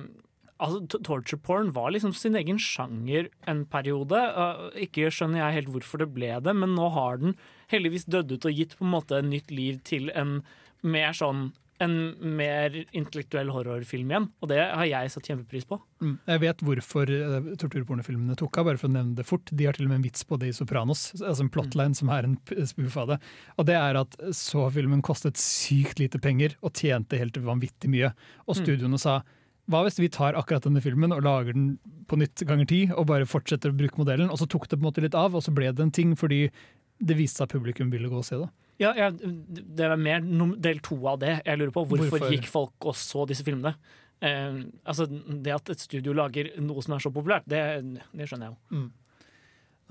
altså, 0.57 0.99
torture 1.05 1.39
porn 1.43 1.71
var 1.75 1.93
liksom 1.93 2.15
sin 2.17 2.37
egen 2.39 2.61
sjanger 2.61 3.29
en 3.49 3.63
periode. 3.69 4.17
Uh, 4.17 4.69
ikke 4.87 5.11
skjønner 5.13 5.43
jeg 5.43 5.59
helt 5.59 5.73
hvorfor 5.75 6.03
det 6.03 6.11
ble 6.15 6.31
det, 6.45 6.55
men 6.57 6.75
nå 6.77 6.89
har 6.97 7.21
den 7.21 7.37
heldigvis 7.73 8.09
dødd 8.09 8.33
ut 8.35 8.49
og 8.49 8.61
gitt 8.61 8.77
på 8.79 8.87
en 8.87 8.95
måte 8.95 9.21
nytt 9.25 9.53
liv 9.53 9.81
til 9.87 10.09
en 10.17 10.39
mer 10.83 11.13
sånn 11.15 11.51
en 11.81 11.93
mer 12.37 12.75
intellektuell 12.93 13.49
horrorfilm 13.53 14.11
igjen, 14.11 14.27
og 14.43 14.49
det 14.51 14.59
har 14.61 14.85
jeg 14.87 15.11
satt 15.13 15.29
kjempepris 15.29 15.65
på. 15.69 15.79
Mm. 16.03 16.15
Jeg 16.29 16.41
vet 16.43 16.63
hvorfor 16.67 17.09
uh, 17.09 17.51
torturpornofilmene 17.59 18.37
tok 18.39 18.59
av, 18.61 18.67
bare 18.69 18.81
for 18.81 18.91
å 18.91 18.93
nevne 18.93 19.17
det 19.17 19.25
fort. 19.27 19.49
De 19.49 19.67
har 19.67 19.77
til 19.77 19.87
og 19.87 19.93
med 19.93 20.01
en 20.01 20.05
vits 20.05 20.25
på 20.27 20.37
det 20.41 20.51
i 20.51 20.55
Sopranos, 20.55 21.05
altså 21.19 21.45
en 21.45 21.53
plotline 21.53 21.97
som 21.97 22.11
er 22.13 22.27
en 22.27 22.37
spoof 22.69 22.97
av 23.03 23.13
det. 23.13 23.19
Og 23.57 23.69
det 23.69 23.77
er 23.79 24.01
at 24.03 24.17
så 24.37 24.67
filmen 24.73 25.03
kostet 25.05 25.39
sykt 25.41 26.03
lite 26.03 26.21
penger 26.23 26.57
og 26.61 26.75
tjente 26.77 27.19
helt 27.19 27.39
vanvittig 27.43 27.91
mye. 27.91 28.13
Og 28.47 28.59
studioene 28.61 29.01
sa 29.01 29.21
hva 29.71 29.85
hvis 29.85 29.99
vi 30.01 30.11
tar 30.11 30.35
akkurat 30.35 30.65
denne 30.65 30.81
filmen 30.83 31.13
og 31.15 31.23
lager 31.23 31.55
den 31.55 31.77
på 32.11 32.17
nytt 32.19 32.43
ganger 32.47 32.67
ti, 32.67 32.81
og 32.91 33.07
bare 33.07 33.27
fortsetter 33.29 33.71
å 33.71 33.77
bruke 33.77 33.99
modellen? 34.01 34.31
Og 34.31 34.41
så 34.41 34.47
tok 34.49 34.67
det 34.67 34.77
på 34.77 34.83
en 34.83 34.89
måte 34.89 35.03
litt 35.05 35.15
av, 35.17 35.35
og 35.35 35.45
så 35.45 35.53
ble 35.55 35.71
det 35.71 35.85
en 35.85 35.93
ting 35.95 36.17
fordi 36.19 36.45
det 37.03 37.15
viste 37.17 37.41
seg 37.41 37.47
at 37.47 37.55
publikum 37.55 37.91
ville 37.93 38.11
gå 38.11 38.19
og 38.19 38.27
se 38.27 38.39
det. 38.41 38.49
Ja, 38.81 38.93
ja, 38.97 39.09
det 39.13 39.85
er 39.85 39.95
mer 40.01 40.23
del 40.61 40.79
to 40.83 40.97
av 41.07 41.19
det 41.21 41.35
jeg 41.45 41.59
lurer 41.59 41.73
på. 41.75 41.83
Hvorfor, 41.91 42.09
Hvorfor? 42.17 42.31
gikk 42.33 42.47
folk 42.49 42.87
og 42.89 42.95
så 42.97 43.27
disse 43.29 43.45
filmene? 43.45 43.75
Eh, 44.23 44.63
altså, 44.87 45.05
det 45.09 45.53
at 45.53 45.69
et 45.75 45.83
studio 45.83 46.13
lager 46.17 46.49
noe 46.63 46.81
som 46.81 46.95
er 46.95 47.03
så 47.03 47.11
populært, 47.13 47.45
det, 47.49 47.61
det 48.15 48.27
skjønner 48.29 48.49
jeg 48.49 48.55
jo. 48.55 48.83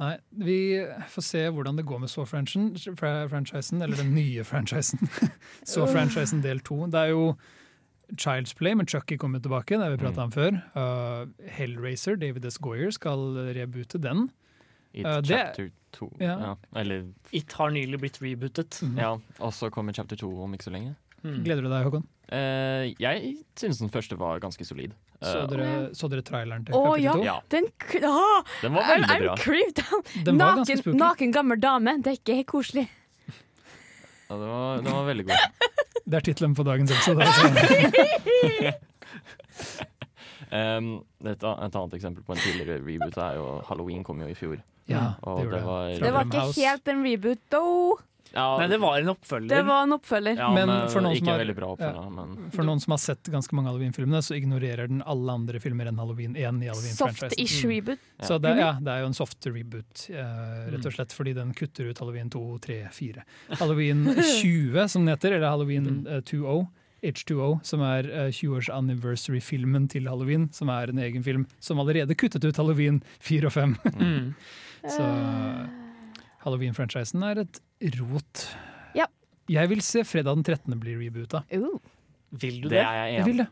Nei, 0.03 0.15
vi 0.43 0.59
får 1.13 1.25
se 1.27 1.43
hvordan 1.53 1.77
det 1.79 1.85
går 1.87 2.01
med 2.03 2.11
Saw-franchisen, 2.11 2.97
fra- 2.99 3.29
franchisen, 3.31 3.83
eller 3.85 4.01
den 4.01 4.15
nye 4.17 4.43
franchisen. 4.49 5.05
Saw-franchisen 5.69 6.41
del 6.43 6.63
to. 6.65 6.81
Det 6.91 6.99
er 7.05 7.13
jo 7.13 7.27
Child's 8.17 8.57
Play, 8.57 8.75
men 8.75 8.89
Chucky 8.89 9.17
kommer 9.21 9.39
tilbake, 9.41 9.77
det 9.77 9.85
har 9.85 9.93
vi 9.95 10.01
prata 10.03 10.25
om 10.27 10.33
før. 10.35 10.57
Uh, 10.75 11.29
Hellraiser, 11.55 12.17
David 12.21 12.49
S. 12.51 12.59
Goyer, 12.61 12.91
skal 12.93 13.23
reboote 13.57 14.01
den. 14.03 14.27
I 14.95 15.05
uh, 15.05 15.21
det- 15.21 15.29
chapter 15.29 15.71
2. 15.97 16.09
Ja. 16.21 16.39
Ja. 16.41 16.57
Eller 16.81 17.07
It 17.33 17.53
har 17.53 17.71
nylig 17.71 18.01
blitt 18.01 18.19
rebootet. 18.23 18.81
Ja, 18.97 19.15
og 19.39 19.53
så 19.55 19.71
kommer 19.71 19.93
chapter 19.93 20.17
2 20.17 20.31
om 20.45 20.55
ikke 20.55 20.69
så 20.71 20.75
lenge. 20.75 20.95
Mm. 21.23 21.43
Gleder 21.45 21.63
du 21.63 21.71
deg, 21.71 21.85
Håkon? 21.87 22.07
Uh, 22.33 22.89
jeg 23.01 23.35
syns 23.61 23.79
den 23.83 23.91
første 23.93 24.17
var 24.19 24.41
ganske 24.43 24.65
solid. 24.65 24.95
Så 25.23 25.39
Eh, 25.39 25.47
dere, 25.53 25.67
så 25.95 26.09
dere 26.11 26.23
traileren 26.27 26.65
til 26.67 26.75
oh, 26.75 26.97
kapittel 26.97 27.05
ja, 27.05 27.13
to? 27.13 27.23
Ja. 27.23 27.37
den 27.53 27.69
ah, 28.11 28.43
Den 28.63 28.75
var 28.75 28.83
I'm, 28.83 28.89
veldig 28.89 29.11
I'm 29.15 29.23
bra. 29.23 29.37
creeped 29.39 29.85
out. 29.93 30.09
Den 30.27 30.37
Naken, 30.41 30.97
naken 30.99 31.33
gammel 31.33 31.61
dame, 31.63 31.95
det 32.03 32.11
er 32.11 32.19
ikke 32.19 32.35
helt 32.41 32.51
koselig. 32.51 32.89
Ja, 33.29 34.35
den, 34.35 34.49
var, 34.49 34.83
den 34.83 34.93
var 34.93 35.07
veldig 35.07 35.27
god. 35.31 35.37
Det 36.13 36.19
er 36.19 36.25
tittelen 36.27 36.55
på 36.59 36.65
dagens 36.67 36.91
episode. 36.91 37.23
Altså. 37.23 38.73
Um, 40.53 40.89
et, 41.25 41.39
et 41.41 41.45
annet 41.49 41.95
eksempel 41.97 42.23
på 42.29 42.35
en 42.37 42.43
tidligere 42.45 42.83
reboot 42.85 43.17
er 43.17 43.39
jo 43.41 43.45
Halloween 43.71 44.05
kom 44.05 44.21
jo 44.21 44.29
i 44.29 44.35
fjor. 44.37 44.59
Ja, 44.91 45.15
Og 45.23 45.45
det 45.47 45.53
det 45.55 45.61
var, 45.65 45.89
Det 45.97 46.11
var 46.13 46.25
ikke 46.27 46.67
helt 46.67 46.89
en 46.93 47.05
reboot, 47.07 47.39
though. 47.55 48.01
ja, 48.35 48.59
Nei, 48.59 48.67
det 48.69 48.79
var 48.83 48.99
en 48.99 49.09
oppfølger. 49.15 49.49
Det 49.49 49.61
var 49.65 49.85
en 49.87 49.95
oppfølger. 49.97 50.37
ja, 50.37 50.49
Men 50.53 50.67
men, 50.69 50.89
for 50.91 51.01
noen 51.01 51.15
ikke 51.17 51.25
som 51.25 51.31
har- 51.33 51.39
veldig 51.45 51.55
bra 51.57 51.69
oppfølger. 51.77 52.11
Men 52.17 52.51
For 52.51 52.63
noen 52.69 52.81
som 52.83 52.91
har 52.93 52.99
sett 52.99 53.23
ganske 53.33 53.53
mange 53.57 53.71
Halloween-filmene, 53.71 54.21
så 54.27 54.37
ignorerer 54.37 54.89
den 54.93 55.01
alle 55.07 55.33
andre 55.33 55.61
filmer 55.63 55.87
enn 55.89 55.97
Halloween 56.03 56.35
1 56.37 56.61
i 56.63 56.69
Halloween-franchisen. 56.69 57.31
Soft-ish 57.31 57.65
reboot. 57.71 57.99
Ja. 58.21 58.27
Så 58.27 58.39
det, 58.43 58.57
ja, 58.59 58.73
det 58.83 58.89
er 58.93 59.01
jo 59.01 59.07
en 59.07 59.15
soft 59.15 59.47
reboot, 59.47 60.11
eh, 60.11 60.69
rett 60.75 60.85
og 60.85 60.93
slett, 60.93 61.13
fordi 61.17 61.33
den 61.39 61.55
kutter 61.55 61.89
ut 61.89 61.99
Halloween 61.99 62.29
2, 62.29 62.59
3, 62.61 62.89
4. 62.93 63.25
Halloween 63.57 64.05
20, 64.21 64.89
som 64.89 65.07
den 65.07 65.15
heter, 65.17 65.33
eller 65.39 65.49
Halloween 65.49 66.07
eh, 66.11 66.21
20, 66.21 66.67
H2O, 67.03 67.61
som 67.67 67.83
er 67.83 68.07
eh, 68.11 68.29
20-års 68.31 68.69
anniversary-filmen 68.71 69.89
til 69.91 70.07
Halloween, 70.11 70.49
som 70.55 70.71
er 70.71 70.93
en 70.93 71.01
egen 71.03 71.25
film 71.27 71.47
som 71.61 71.81
allerede 71.83 72.15
kuttet 72.19 72.45
ut 72.47 72.57
Halloween 72.61 73.01
4 73.27 73.49
og 73.51 73.57
5. 73.57 73.75
Mm. 73.99 74.29
Så 74.97 75.07
Halloween-franchisen 76.45 77.23
er 77.27 77.43
et 77.45 77.61
rot. 77.99 78.47
Ja. 78.99 79.07
Jeg 79.51 79.71
vil 79.73 79.83
se 79.85 80.05
fredag 80.07 80.39
den 80.39 80.47
13. 80.47 80.79
bli 80.83 80.95
reboota. 81.01 81.43
Uh. 81.53 81.77
Vil 82.33 82.63
du 82.63 82.69
det 82.71 82.79
det? 82.79 82.87
er 82.87 82.95
jeg 83.03 83.21
enig 83.21 83.35
i. 83.35 83.39
det. 83.43 83.49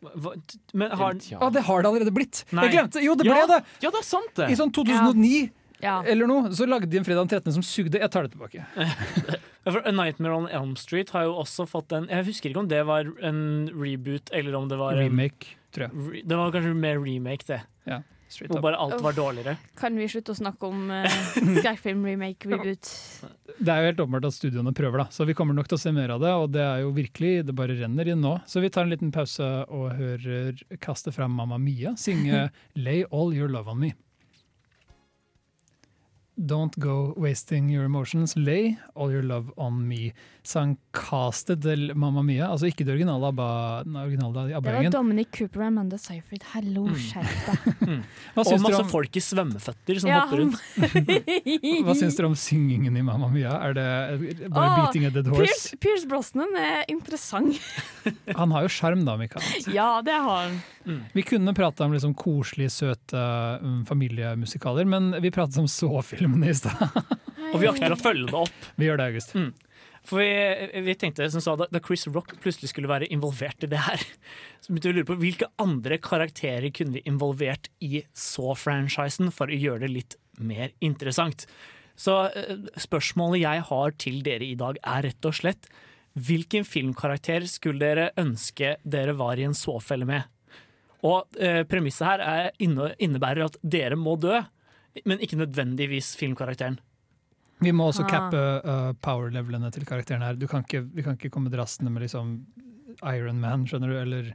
Hva, 0.00 0.32
men 0.80 0.90
har 0.96 1.16
Ja. 1.28 1.38
ah, 1.44 1.50
det 1.52 1.60
har 1.66 1.82
det 1.84 1.88
allerede 1.90 2.12
blitt! 2.16 2.44
Nei. 2.56 2.64
Jeg 2.66 2.72
glemte! 2.78 3.02
Jo, 3.04 3.12
det 3.20 3.26
ble 3.28 3.36
Ja. 3.36 3.46
det! 3.50 3.58
ja, 3.84 3.90
det 3.92 3.98
er 4.00 4.06
sant, 4.08 4.30
det! 4.38 4.46
I 4.48 4.56
sånn 4.56 4.72
2009 4.72 5.50
Ja. 5.84 5.98
eller 6.08 6.26
noe, 6.26 6.48
så 6.56 6.64
lagde 6.68 6.88
de 6.88 6.96
en 6.98 7.04
fredag 7.04 7.28
den 7.28 7.34
13. 7.36 7.52
som 7.58 7.62
sugde. 7.62 8.00
Jeg 8.00 8.10
tar 8.10 8.24
det 8.24 8.32
tilbake. 8.32 8.64
Ja, 9.64 9.74
for 9.74 9.84
A 9.84 9.92
Nightmare 9.92 10.36
on 10.36 10.48
Elm 10.48 10.76
Street 10.80 11.10
har 11.12 11.26
jo 11.28 11.34
også 11.42 11.66
fått 11.68 11.92
en 11.92 12.06
Jeg 12.08 12.24
husker 12.30 12.52
ikke 12.52 12.62
om 12.62 12.70
det 12.70 12.80
var 12.88 13.10
en 13.20 13.42
reboot 13.74 14.32
eller 14.32 14.56
om 14.56 14.70
det 14.70 14.78
var 14.80 14.96
en 14.96 15.10
Remake, 15.10 15.56
tror 15.74 15.88
jeg. 15.88 16.06
re, 16.06 16.22
Det 16.24 16.38
var 16.40 16.54
kanskje 16.54 16.72
mer 16.74 17.02
remake, 17.02 17.46
det. 17.48 17.60
Straight 18.30 18.52
Hvor 18.54 18.62
bare 18.62 18.78
alt 18.78 19.00
var 19.02 19.12
dårligere. 19.12 19.56
Kan 19.74 19.96
vi 19.98 20.06
slutte 20.08 20.30
å 20.30 20.38
snakke 20.38 20.68
om 20.68 20.84
uh, 20.86 21.06
skrekkfilm, 21.58 22.04
remake, 22.06 22.46
reboot? 22.46 22.90
Det 23.58 23.72
er 23.72 23.82
jo 23.82 23.88
helt 23.90 24.02
åpenbart 24.04 24.28
at 24.28 24.36
studioene 24.36 24.72
prøver, 24.76 25.02
da. 25.02 25.06
så 25.10 25.26
vi 25.26 25.34
kommer 25.34 25.56
nok 25.56 25.66
til 25.70 25.80
å 25.80 25.82
se 25.82 25.90
mer 25.96 26.14
av 26.14 26.22
det. 26.22 26.30
Og 26.38 26.52
det 26.54 26.62
er 26.62 26.84
jo 26.84 26.92
virkelig, 26.94 27.32
det 27.48 27.56
bare 27.58 27.74
renner 27.80 28.12
inn 28.12 28.22
nå. 28.22 28.36
Så 28.46 28.62
vi 28.62 28.70
tar 28.70 28.86
en 28.86 28.94
liten 28.94 29.10
pause 29.14 29.48
og 29.66 29.96
hører 29.98 30.62
kaste 30.78 31.10
fram 31.16 31.34
Mamma 31.40 31.58
Mia 31.58 31.96
synge 31.98 32.46
'Lay 32.78 33.02
All 33.10 33.34
Your 33.34 33.50
Love 33.50 33.74
On 33.74 33.82
Me'. 33.82 33.96
Don't 36.40 36.72
go 36.78 37.12
wasting 37.18 37.68
your 37.68 37.84
emotions. 37.84 38.34
Lay 38.34 38.78
all 38.94 39.12
your 39.12 39.22
love 39.22 39.52
on 39.58 39.86
me. 39.86 40.14
Sang 40.42 40.78
castet 40.96 41.60
til 41.60 41.90
Mamma 41.92 42.22
Mia. 42.24 42.46
Altså 42.48 42.70
ikke 42.70 42.86
det 42.88 42.94
originale 42.94 43.28
ABBA, 43.28 43.48
den 43.84 43.98
originale 44.00 44.44
Det 44.48 44.62
var 44.64 44.88
Dominic 44.94 45.28
Cooper 45.36 45.60
og 45.60 45.66
Amanda 45.66 45.98
Seyfried. 46.00 46.46
Hallo, 46.54 46.86
skjerp 46.96 47.28
deg. 47.44 47.90
Og 48.40 48.48
masse 48.64 48.80
om, 48.80 48.88
folk 48.88 49.20
i 49.20 49.22
svømmeføtter 49.24 50.00
som 50.00 50.08
Ja, 50.08 50.22
hopper 50.24 50.40
rundt. 50.40 50.56
hva 51.84 51.98
syns 51.98 52.16
dere 52.16 52.30
om 52.30 52.38
syngingen 52.38 52.96
i 52.96 53.04
Mamma 53.04 53.28
Mia? 53.34 53.58
Er 53.68 53.76
det 53.76 53.86
bare 54.48 54.64
oh, 54.64 54.80
beating 54.80 55.04
a 55.10 55.12
dead 55.12 55.28
horse? 55.28 55.44
Pierce, 55.44 55.80
Pierce 55.84 56.08
Brosnan 56.08 56.56
er 56.56 56.88
interessant. 56.88 57.60
Han 58.40 58.56
har 58.56 58.64
jo 58.64 58.72
sjarm, 58.72 59.04
da, 59.04 59.18
Mikael. 59.20 59.44
Ja, 59.76 59.92
det 60.06 60.16
har 60.16 60.46
han. 60.48 60.60
Vi 61.12 61.24
kunne 61.28 61.54
prata 61.54 61.84
om 61.84 61.92
liksom 61.94 62.14
koselige, 62.18 62.72
søte 62.72 63.24
um, 63.60 63.82
familiemusikaler, 63.88 64.88
men 64.88 65.12
vi 65.20 65.32
pratet 65.34 65.58
om 65.60 65.68
så-filmene 65.68 66.50
i 66.50 66.56
stad. 66.56 67.00
Og 67.50 67.58
vi 67.60 67.68
akter 67.68 67.92
å 67.92 67.98
følge 67.98 68.30
det 68.30 68.38
opp. 68.38 68.70
Vi 68.78 68.88
gjør 68.88 69.00
det, 69.00 69.10
August. 69.10 69.34
For 70.06 70.22
vi, 70.22 70.80
vi 70.86 70.94
tenkte, 70.96 71.26
som 71.32 71.42
sa, 71.44 71.56
da, 71.60 71.82
Chris 71.84 72.06
Rock 72.08 72.32
plutselig 72.40 72.72
skulle 72.72 72.90
være 72.90 73.10
involvert 73.12 73.66
i 73.66 73.70
det 73.70 73.82
her, 73.84 74.04
så 74.62 74.70
begynte 74.70 74.88
vi 74.88 74.94
å 74.94 74.98
lure 75.00 75.10
på 75.10 75.18
hvilke 75.20 75.50
andre 75.60 76.00
karakterer 76.00 76.72
kunne 76.74 76.96
vi 76.96 77.04
involvert 77.10 77.68
i 77.84 78.04
Saw-franchisen 78.16 79.32
for 79.34 79.52
å 79.52 79.60
gjøre 79.60 79.84
det 79.84 79.92
litt 79.92 80.16
mer 80.40 80.72
interessant. 80.80 81.44
Så 82.00 82.16
eh, 82.32 82.56
spørsmålet 82.80 83.42
jeg 83.42 83.68
har 83.68 83.96
til 84.00 84.20
dere 84.24 84.46
i 84.46 84.56
dag 84.58 84.80
er 84.80 85.10
rett 85.10 85.28
og 85.28 85.36
slett 85.36 85.68
hvilken 86.18 86.64
filmkarakter 86.66 87.44
skulle 87.46 87.84
dere 87.84 88.10
ønske 88.18 88.78
dere 88.82 89.14
var 89.18 89.38
i 89.38 89.46
en 89.46 89.56
Saw-felle 89.56 90.08
med? 90.08 90.24
Og 91.06 91.36
eh, 91.40 91.62
premisset 91.68 92.06
her 92.06 92.22
er, 92.24 92.50
inne, 92.60 92.90
innebærer 93.00 93.46
at 93.46 93.56
dere 93.62 93.96
må 93.96 94.16
dø, 94.20 94.36
men 95.06 95.20
ikke 95.22 95.38
nødvendigvis 95.40 96.12
filmkarakteren. 96.20 96.78
Vi 97.60 97.72
må 97.76 97.90
også 97.90 98.04
Ah. 98.04 98.10
cappe 98.10 98.40
uh, 98.64 98.92
power-levelene 99.04 99.70
til 99.72 99.84
karakteren 99.84 100.22
her. 100.24 100.34
Du 100.34 100.46
kan 100.48 100.64
ikke, 100.64 100.82
vi 100.94 101.02
kan 101.04 101.16
ikke 101.18 101.30
komme 101.30 101.52
drassende 101.52 101.92
med 101.92 102.02
liksom 102.02 102.46
Iron 103.04 103.40
Man, 103.40 103.66
skjønner 103.68 103.92
du, 103.92 103.96
eller 104.00 104.30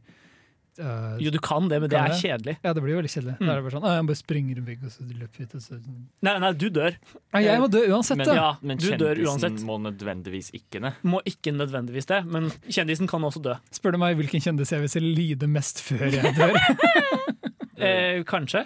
uh, 0.81 1.15
Jo, 1.21 1.31
du 1.33 1.37
kan 1.43 1.69
det, 1.71 1.79
men 1.83 1.91
det 1.91 1.97
er 1.99 2.15
kjedelig. 2.19 2.55
Ja, 2.65 2.73
det 2.75 2.83
blir 2.83 2.95
jo 2.95 2.99
veldig 3.01 3.11
kjedelig. 3.13 3.35
Mm. 3.39 3.43
Da 3.45 3.51
er 3.53 3.59
det 3.59 3.65
bare 3.65 3.75
sånn, 3.75 3.87
jeg 3.91 4.07
bare 4.09 4.19
springer 4.21 4.61
en 4.61 4.67
vegg, 4.69 4.85
og 4.85 4.93
så 4.93 5.05
løper 5.09 5.43
vi 5.43 5.47
til 5.53 5.63
så... 5.63 5.79
Nei, 6.27 6.35
nei, 6.43 6.51
du 6.61 6.67
dør. 6.75 6.97
Nei, 7.35 7.43
jeg 7.45 7.63
må 7.63 7.69
dø 7.71 7.83
uansett, 7.89 8.21
Men, 8.21 8.31
da! 8.31 8.37
Ja, 8.39 8.49
men 8.61 8.81
du 8.81 8.87
kjendisen 8.89 9.29
uansett. 9.29 9.61
må 9.67 9.77
nødvendigvis 9.85 10.51
ikke 10.57 10.83
ned. 10.85 10.99
Må 11.07 11.21
ikke 11.29 11.55
nødvendigvis 11.55 12.09
det, 12.11 12.21
men 12.31 12.49
kjendisen 12.67 13.11
kan 13.11 13.27
også 13.27 13.43
dø. 13.45 13.55
Spør 13.75 13.95
du 13.95 14.01
meg 14.03 14.19
hvilken 14.19 14.43
kjendis 14.43 14.73
jeg 14.75 14.83
vil 14.83 14.93
se 14.95 15.03
lide 15.03 15.49
mest 15.51 15.83
før 15.85 16.07
jeg 16.09 16.35
dør? 16.39 16.59
Eh, 17.75 18.21
kanskje. 18.23 18.61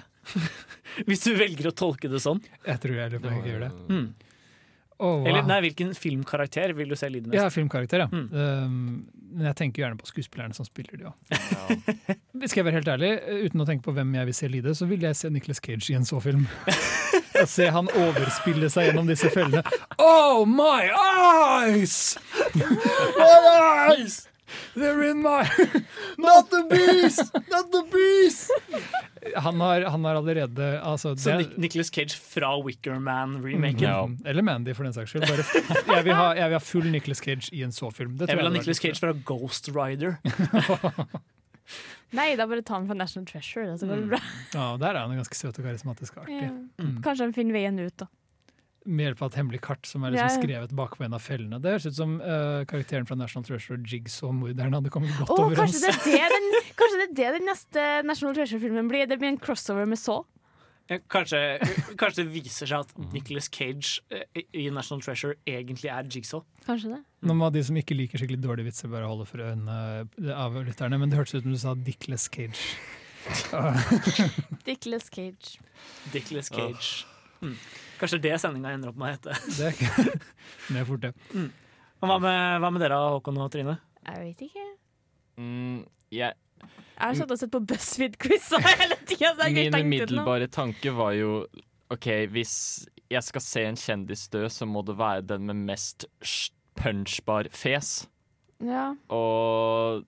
Hvis 1.10 1.24
du 1.26 1.32
velger 1.34 1.72
å 1.72 1.76
tolke 1.76 2.10
det 2.12 2.20
sånn. 2.22 2.38
Jeg 2.62 2.82
tror 2.84 3.00
jeg 3.00 3.14
løper, 3.16 3.34
jeg 3.40 3.54
gjør 3.54 3.64
det. 3.66 3.70
Mm. 3.90 4.04
Åh, 5.00 5.08
wow. 5.08 5.28
Eller 5.28 5.46
nei, 5.48 5.62
hvilken 5.64 5.94
filmkarakter 5.96 6.74
vil 6.76 6.90
du 6.92 6.96
se 7.00 7.08
lide 7.08 7.32
Ja, 7.32 7.46
filmkarakter, 7.50 8.04
ja. 8.04 8.08
Mm. 8.12 8.26
Um, 8.34 9.06
men 9.32 9.46
jeg 9.48 9.56
tenker 9.62 9.86
gjerne 9.86 10.00
på 10.00 10.10
skuespillerne 10.10 10.58
som 10.58 10.68
spiller 10.68 11.00
de 11.00 11.08
òg. 11.08 11.14
Ja. 11.32 12.18
Skal 12.50 12.60
jeg 12.60 12.68
være 12.68 12.80
helt 12.82 12.92
ærlig, 12.92 13.12
uten 13.46 13.64
å 13.64 13.68
tenke 13.70 13.86
på 13.86 13.94
hvem 13.96 14.12
jeg 14.18 14.28
vil 14.28 14.36
se 14.36 14.50
lide, 14.52 14.74
så 14.76 14.90
vil 14.90 15.06
jeg 15.08 15.16
se 15.16 15.32
Nicolas 15.32 15.64
Cage 15.64 15.94
i 15.94 15.96
en 15.96 16.08
så 16.08 16.20
film. 16.24 16.44
Og 17.40 17.48
se 17.48 17.70
han 17.72 17.88
overspille 17.96 18.68
seg 18.74 18.90
gjennom 18.90 19.08
disse 19.08 19.32
fellene. 19.32 19.64
Oh 20.04 20.44
my 20.44 20.90
eyes! 20.92 22.18
My 22.60 23.40
eyes! 23.96 24.26
They're 24.76 25.04
in 25.04 25.22
my 25.22 25.48
Not 26.18 26.50
the 26.50 26.66
beast! 26.70 27.32
Not 27.50 27.72
the 27.72 27.84
beast! 27.92 28.52
Han 29.36 29.60
har, 29.60 29.82
han 29.92 30.04
har 30.06 30.16
allerede 30.20 30.68
altså, 30.82 31.16
Så 31.20 31.38
det- 31.38 31.38
Nic 31.58 31.58
Nicolas 31.58 31.90
Cage 31.92 32.16
fra 32.20 32.54
Wickerman-remaken. 32.64 33.82
Ja. 33.82 34.06
Mm, 34.06 34.18
Eller 34.26 34.42
Mandy, 34.42 34.74
for 34.76 34.84
den 34.84 34.94
saks 34.94 35.12
skyld. 35.12 35.28
Bare, 35.28 35.44
jeg, 35.98 36.06
vil 36.06 36.14
ha, 36.16 36.28
jeg 36.38 36.50
vil 36.50 36.56
ha 36.60 36.64
full 36.64 36.92
Nicolas 36.92 37.18
Cage 37.26 37.50
i 37.54 37.64
en 37.64 37.72
så-film. 37.72 38.18
Det 38.18 38.30
Jeg 38.30 38.38
vil 38.38 38.46
ha 38.46 38.52
Nicholas 38.54 38.80
Nicolas 38.84 39.00
Cage 39.00 39.00
fra 39.00 39.14
Ghost 39.26 39.70
Rider. 39.76 40.16
Nei, 42.18 42.32
da 42.40 42.48
bare 42.50 42.64
ta 42.66 42.74
han 42.80 42.88
fra 42.90 42.96
National 42.98 43.28
Treasure. 43.30 43.76
Så 43.78 43.86
går 43.90 44.00
det 44.02 44.08
bra. 44.10 44.18
bra. 44.18 44.60
Ja, 44.62 44.78
der 44.82 44.96
er 44.96 45.04
han 45.06 45.18
ganske 45.20 45.38
søt 45.38 45.60
og 45.60 45.66
karismatisk 45.68 46.18
og 46.18 46.24
artig. 46.26 46.40
Ja. 46.42 46.54
Mm. 46.82 46.96
Kanskje 47.06 47.28
han 47.28 47.34
finner 47.36 47.54
veien 47.60 47.78
ut, 47.84 47.94
da. 48.02 48.08
Med 48.90 49.10
hjelp 49.10 49.22
av 49.22 49.30
et 49.30 49.38
hemmelig 49.38 49.62
kart 49.66 49.86
som 49.86 50.04
er 50.04 50.16
liksom 50.16 50.26
Ja, 50.26 50.34
ja. 50.34 50.42
skrevet 50.42 50.74
bakpå 50.74 51.06
en 51.06 51.14
av 51.14 51.22
fellene. 51.22 51.60
Det 51.62 51.76
høres 51.76 51.86
ut 51.86 51.98
som 52.00 52.16
uh, 52.24 52.66
karakteren 52.70 53.06
fra 53.06 53.18
National 53.20 53.46
Treasure, 53.46 53.78
Jigsaw-morderen, 53.86 54.74
hadde 54.80 54.92
kommet 54.94 55.14
godt 55.20 55.36
oh, 55.36 55.46
overens. 55.46 55.78
kanskje, 55.78 55.94
det 56.08 56.18
er 56.18 56.34
det 56.34 56.40
den, 56.40 56.50
kanskje 56.80 57.00
det 57.00 57.08
er 57.08 57.16
det 57.20 57.32
den 57.38 57.50
neste 57.52 57.88
National 58.10 58.38
Treasure-filmen 58.40 58.92
blir? 58.92 59.06
Det 59.10 59.20
blir 59.22 59.34
en 59.36 59.42
crossover 59.42 59.86
med 59.90 60.02
så? 60.02 60.24
Kanskje, 60.90 61.40
kanskje 62.02 62.24
det 62.24 62.32
viser 62.34 62.70
seg 62.70 62.88
at 62.88 62.94
Nicolas 63.14 63.50
Cage 63.54 64.00
eh, 64.10 64.42
i 64.58 64.70
National 64.74 65.04
Treasure 65.06 65.38
egentlig 65.46 65.92
er 65.94 66.08
Jigsaw. 66.10 66.42
Kanskje 66.66 66.96
det? 66.96 67.04
Nå 67.30 67.36
må 67.38 67.52
de 67.54 67.62
som 67.66 67.78
ikke 67.78 67.98
liker 67.98 68.22
skikkelig 68.22 68.42
dårlige 68.42 68.72
vitser, 68.72 68.90
bare 68.90 69.10
holde 69.10 69.28
for 69.30 69.44
øynene 69.46 70.08
av 70.34 70.58
lytterne, 70.66 70.98
men 70.98 71.12
det 71.12 71.20
hørtes 71.20 71.38
ut 71.38 71.46
som 71.46 71.54
du 71.54 71.62
sa 71.62 71.76
Dickless 71.78 72.26
Cage. 72.34 72.74
Dickless 74.66 75.12
Cage. 75.14 75.60
Dickless 76.16 76.50
Cage. 76.50 77.06
Mm. 77.44 77.54
Kanskje 78.00 78.20
det 78.24 78.36
sendinga 78.42 78.74
ender 78.76 78.92
opp 78.94 79.00
med 79.00 79.10
å 79.10 79.16
hete. 79.16 79.38
Det 79.58 79.66
er 79.70 79.74
ikke 79.76 80.04
Det 80.70 80.82
er 80.82 80.86
fort, 80.88 81.02
det. 81.04 81.14
Mm. 81.36 81.50
Hva 82.00 82.20
med, 82.24 82.60
hva 82.64 82.70
med 82.72 82.84
dere, 82.84 83.00
Håkon 83.16 83.40
og 83.44 83.50
Trine? 83.52 83.76
Jeg 84.08 84.22
vet 84.24 84.44
ikke. 84.48 84.68
Mm, 85.40 85.82
jeg, 86.16 86.38
Jeg 86.64 87.02
har 87.04 87.18
satt 87.20 87.34
og 87.36 87.42
sett 87.42 87.52
på 87.52 87.62
BuzzFeed-quiz 87.68 88.54
hele 88.70 89.00
tida. 89.10 89.50
Min 89.52 89.76
umiddelbare 89.76 90.48
tanke 90.52 90.94
var 90.96 91.12
jo 91.18 91.42
OK, 91.92 92.08
hvis 92.32 92.54
jeg 93.10 93.26
skal 93.26 93.44
se 93.44 93.66
en 93.66 93.80
kjendis 93.80 94.28
dø, 94.32 94.46
så 94.54 94.68
må 94.70 94.84
det 94.86 94.96
være 95.00 95.26
den 95.32 95.48
med 95.50 95.64
mest 95.72 96.06
punchbar 96.80 97.50
fes. 97.56 98.06
Ja. 98.64 98.92
Og 99.12 100.06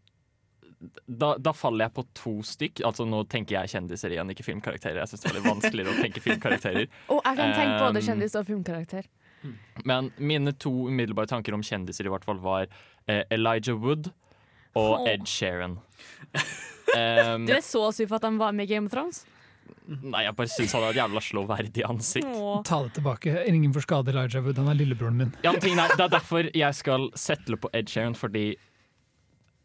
da, 1.05 1.35
da 1.37 1.53
faller 1.53 1.85
jeg 1.87 1.93
på 1.97 2.05
to 2.17 2.33
stykk. 2.45 2.83
Altså 2.87 3.05
Nå 3.07 3.23
tenker 3.31 3.59
jeg 3.59 3.73
kjendiser 3.75 4.13
igjen, 4.15 4.31
ikke 4.33 4.45
filmkarakterer. 4.47 5.01
Jeg 5.03 5.11
synes 5.11 5.23
det 5.23 5.29
er 5.29 5.35
veldig 5.37 5.49
vanskeligere 5.49 5.93
å 5.93 6.05
tenke 6.05 6.23
filmkarakterer. 6.23 6.87
Og 7.13 7.19
jeg 7.21 7.41
kan 7.41 7.57
tenke 7.57 7.75
både 7.81 8.01
Um, 8.01 8.07
kjendis 8.07 8.37
og 8.39 8.47
filmkarakter. 8.47 9.09
Men 9.85 10.09
mine 10.17 10.53
to 10.57 10.71
umiddelbare 10.89 11.29
tanker 11.29 11.53
om 11.53 11.63
kjendiser 11.65 12.07
i 12.07 12.13
hvert 12.13 12.25
fall 12.25 12.41
var 12.41 12.65
eh, 13.09 13.23
Elijah 13.33 13.77
Wood 13.77 14.11
og 14.77 14.91
oh. 15.01 15.09
Ed 15.09 15.27
Sheeran. 15.29 15.77
Um, 16.95 17.45
Du 17.49 17.53
er 17.53 17.63
så 17.65 17.83
sur 17.93 18.07
for 18.07 18.17
at 18.17 18.25
han 18.25 18.41
var 18.41 18.55
med 18.57 18.69
i 18.69 18.73
Game 18.73 18.89
of 18.89 18.95
Thrones? 18.95 19.23
nei, 19.87 20.23
jeg 20.25 20.35
bare 20.37 20.51
syns 20.51 20.73
han 20.75 20.83
har 20.85 20.93
et 20.93 20.99
jævla 21.01 21.21
slåverdig 21.25 21.85
ansikt. 21.87 22.27
Åh. 22.27 22.61
Ta 22.67 22.81
det 22.85 22.93
tilbake. 22.97 23.33
Ingen 23.49 23.73
får 23.75 23.85
skade 23.87 24.13
Elijah 24.13 24.43
Wood, 24.45 24.59
han 24.61 24.71
er 24.71 24.77
lillebroren 24.79 25.17
min. 25.17 25.31
Ja, 25.43 25.53
er, 25.53 25.61
Det 25.61 26.05
er 26.05 26.11
derfor 26.11 26.49
jeg 26.53 26.77
skal 26.77 27.09
settle 27.15 27.59
på 27.61 27.71
Ed 27.73 27.89
Sheeran, 27.91 28.15
fordi 28.15 28.55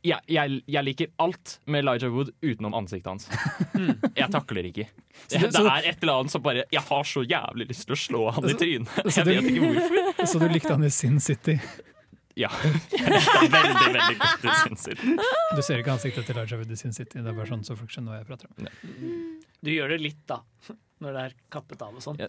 jeg, 0.07 0.23
jeg, 0.31 0.61
jeg 0.71 0.87
liker 0.87 1.11
alt 1.23 1.57
med 1.67 1.83
Elijah 1.83 2.13
Wood 2.15 2.31
utenom 2.45 2.77
ansiktet 2.79 3.11
hans. 3.11 3.27
Jeg 4.17 4.31
takler 4.35 4.71
ikke. 4.71 4.87
Det, 5.27 5.41
det 5.41 5.61
er 5.65 5.87
et 5.89 6.03
eller 6.05 6.21
annet 6.21 6.31
som 6.35 6.43
bare 6.45 6.67
Jeg 6.71 6.83
har 6.85 7.07
så 7.09 7.23
jævlig 7.25 7.65
lyst 7.71 7.87
til 7.89 7.95
å 7.95 7.99
slå 7.99 8.19
han 8.37 8.45
i 8.51 8.53
trynet. 8.61 8.91
Jeg 9.17 9.25
vet 9.25 9.47
ikke 9.49 9.71
hvorfor. 9.73 10.27
Så 10.29 10.41
du 10.43 10.45
likte 10.53 10.75
han 10.75 10.85
i 10.85 10.91
Sin 10.93 11.17
City. 11.25 11.57
Ja. 12.37 12.51
Jeg 12.93 13.09
likte 13.15 13.33
han 13.39 13.49
veldig, 13.55 13.87
veldig 13.97 14.19
godt 14.21 14.45
i 14.45 14.57
sin 14.61 14.77
City. 14.83 15.15
Du 15.57 15.63
ser 15.65 15.81
ikke 15.81 15.95
ansiktet 15.97 16.29
til 16.29 16.37
Elijah 16.37 16.61
Wood 16.61 16.75
i 16.75 16.77
Sin 16.77 16.93
City. 16.93 17.23
Det 17.25 17.33
er 17.33 17.39
bare 17.39 17.49
sånn 17.49 17.65
så 17.65 17.79
folk 17.79 17.95
skjønner 17.95 18.13
hva 18.13 18.21
jeg 18.21 18.29
prater 18.29 18.53
om. 18.53 18.69
Du 19.63 19.71
gjør 19.73 19.89
det 19.95 20.01
litt, 20.03 20.27
da. 20.27 20.41
Når 21.05 21.13
det 21.13 21.23
er 21.27 21.33
kappet 21.53 21.83
av 21.85 21.93
og 21.99 22.01
sånn. 22.01 22.17
Ja. 22.17 22.27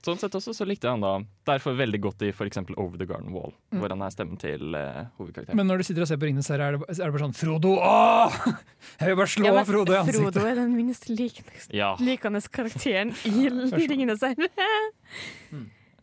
Sånn 0.00 0.16
sett 0.16 0.32
også 0.38 0.54
så 0.56 0.64
likte 0.64 0.88
jeg 0.88 0.94
han 0.96 1.02
da 1.04 1.10
derfor 1.50 1.74
veldig 1.76 1.98
godt 2.00 2.22
i 2.24 2.30
eksempel 2.32 2.72
Over 2.80 2.96
the 2.96 3.04
Garden 3.04 3.28
Wall, 3.34 3.52
Mm. 3.74 3.80
hvor 3.82 3.92
han 3.92 4.00
er 4.06 4.10
stemmen 4.14 4.38
til 4.40 4.72
eh, 4.78 5.02
hovedkarakteren. 5.18 5.56
Men 5.58 5.66
når 5.68 5.82
du 5.82 5.84
sitter 5.84 6.00
og 6.06 6.08
ser 6.08 6.16
på 6.16 6.24
Ringenes 6.30 6.48
herre, 6.48 6.64
er, 6.70 6.78
det- 6.78 6.96
er 6.96 7.04
det 7.04 7.12
bare 7.12 7.26
sånn 7.26 7.36
Frodo! 7.36 7.74
Åh! 7.76 8.38
Jeg 9.02 9.10
vil 9.10 9.16
bare 9.20 9.32
slå 9.34 9.44
Ja, 9.50 9.52
men 9.58 9.68
Frodo 9.68 9.92
i 9.92 9.98
ansiktet. 10.00 10.22
Frodo 10.32 10.46
er 10.48 10.54
den 10.62 10.72
minst 10.78 11.10
likende, 11.12 11.60
Ja. 11.76 11.90
likende 12.00 12.40
karakteren 12.48 13.12
i 13.28 13.50
Ringenes 13.92 14.24
herre. 14.24 14.48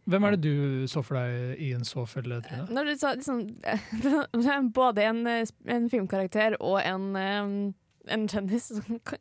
Hvem 0.03 0.25
er 0.27 0.35
det 0.35 0.41
du 0.43 0.83
så 0.91 1.01
for 1.01 1.15
deg 1.17 1.59
i 1.63 1.69
en 1.73 1.85
så 1.87 2.03
følge, 2.05 2.41
Trine? 2.43 2.65
Når 2.75 2.89
du 2.91 2.95
sa 2.99 3.13
liksom, 3.15 4.71
både 4.75 5.05
en, 5.07 5.21
eh, 5.31 5.45
en 5.71 5.85
filmkarakter 5.89 6.57
og 6.59 6.81
en, 6.83 7.05
eh, 7.15 7.73
en 8.07 8.27
kjendis 8.27 8.65
som 8.73 8.99
kan, 9.05 9.19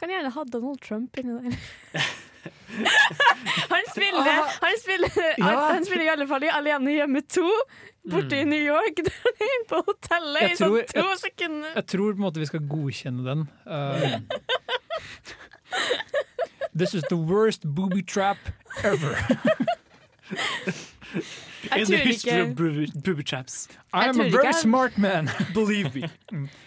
kan 0.00 0.10
gjerne 0.10 0.30
ha 0.34 0.44
Donald 0.50 0.80
Trump 0.82 1.16
inni 1.20 1.50
der. 1.50 1.56
Han 3.70 3.84
spiller, 3.88 4.26
han, 4.60 4.74
spiller, 4.80 5.08
Ja. 5.38 5.52
han 5.72 5.84
spiller 5.86 6.04
i 6.04 6.08
alle 6.12 6.26
fall 6.28 6.42
i 6.44 6.48
Alene 6.52 6.90
hjemme 6.92 7.20
2, 7.22 7.44
borte 8.10 8.36
i 8.40 8.44
New 8.44 8.60
York. 8.60 8.98
På 9.70 9.78
hotellet 9.86 10.42
Jeg 10.42 10.50
i 10.52 10.56
sånn 10.58 10.74
tror- 10.74 10.88
to 10.90 11.04
jeg- 11.06 11.20
sekunder. 11.22 11.70
Jeg 11.78 11.86
tror 11.92 12.10
på 12.12 12.18
en 12.18 12.24
måte 12.26 12.42
vi 12.42 12.46
skal 12.50 12.60
godkjenne 12.68 13.24
den. 13.24 13.46
Uh, 13.64 14.18
This 16.74 16.94
is 16.94 17.04
the 17.08 17.16
worst 17.16 17.62
booby 17.64 18.02
trap 18.02 18.38
ever. 18.82 19.14
In 21.14 21.86
the 21.86 21.96
history 21.96 22.32
ikke 22.32 22.50
of 22.50 22.56
booby, 23.04 23.22
traps. 23.22 23.68
I 23.92 24.08
am 24.08 24.20
a 24.20 24.28
very 24.28 24.52
smart 24.52 24.98
man. 24.98 25.30
Believe 25.54 25.94
me. 25.94 26.08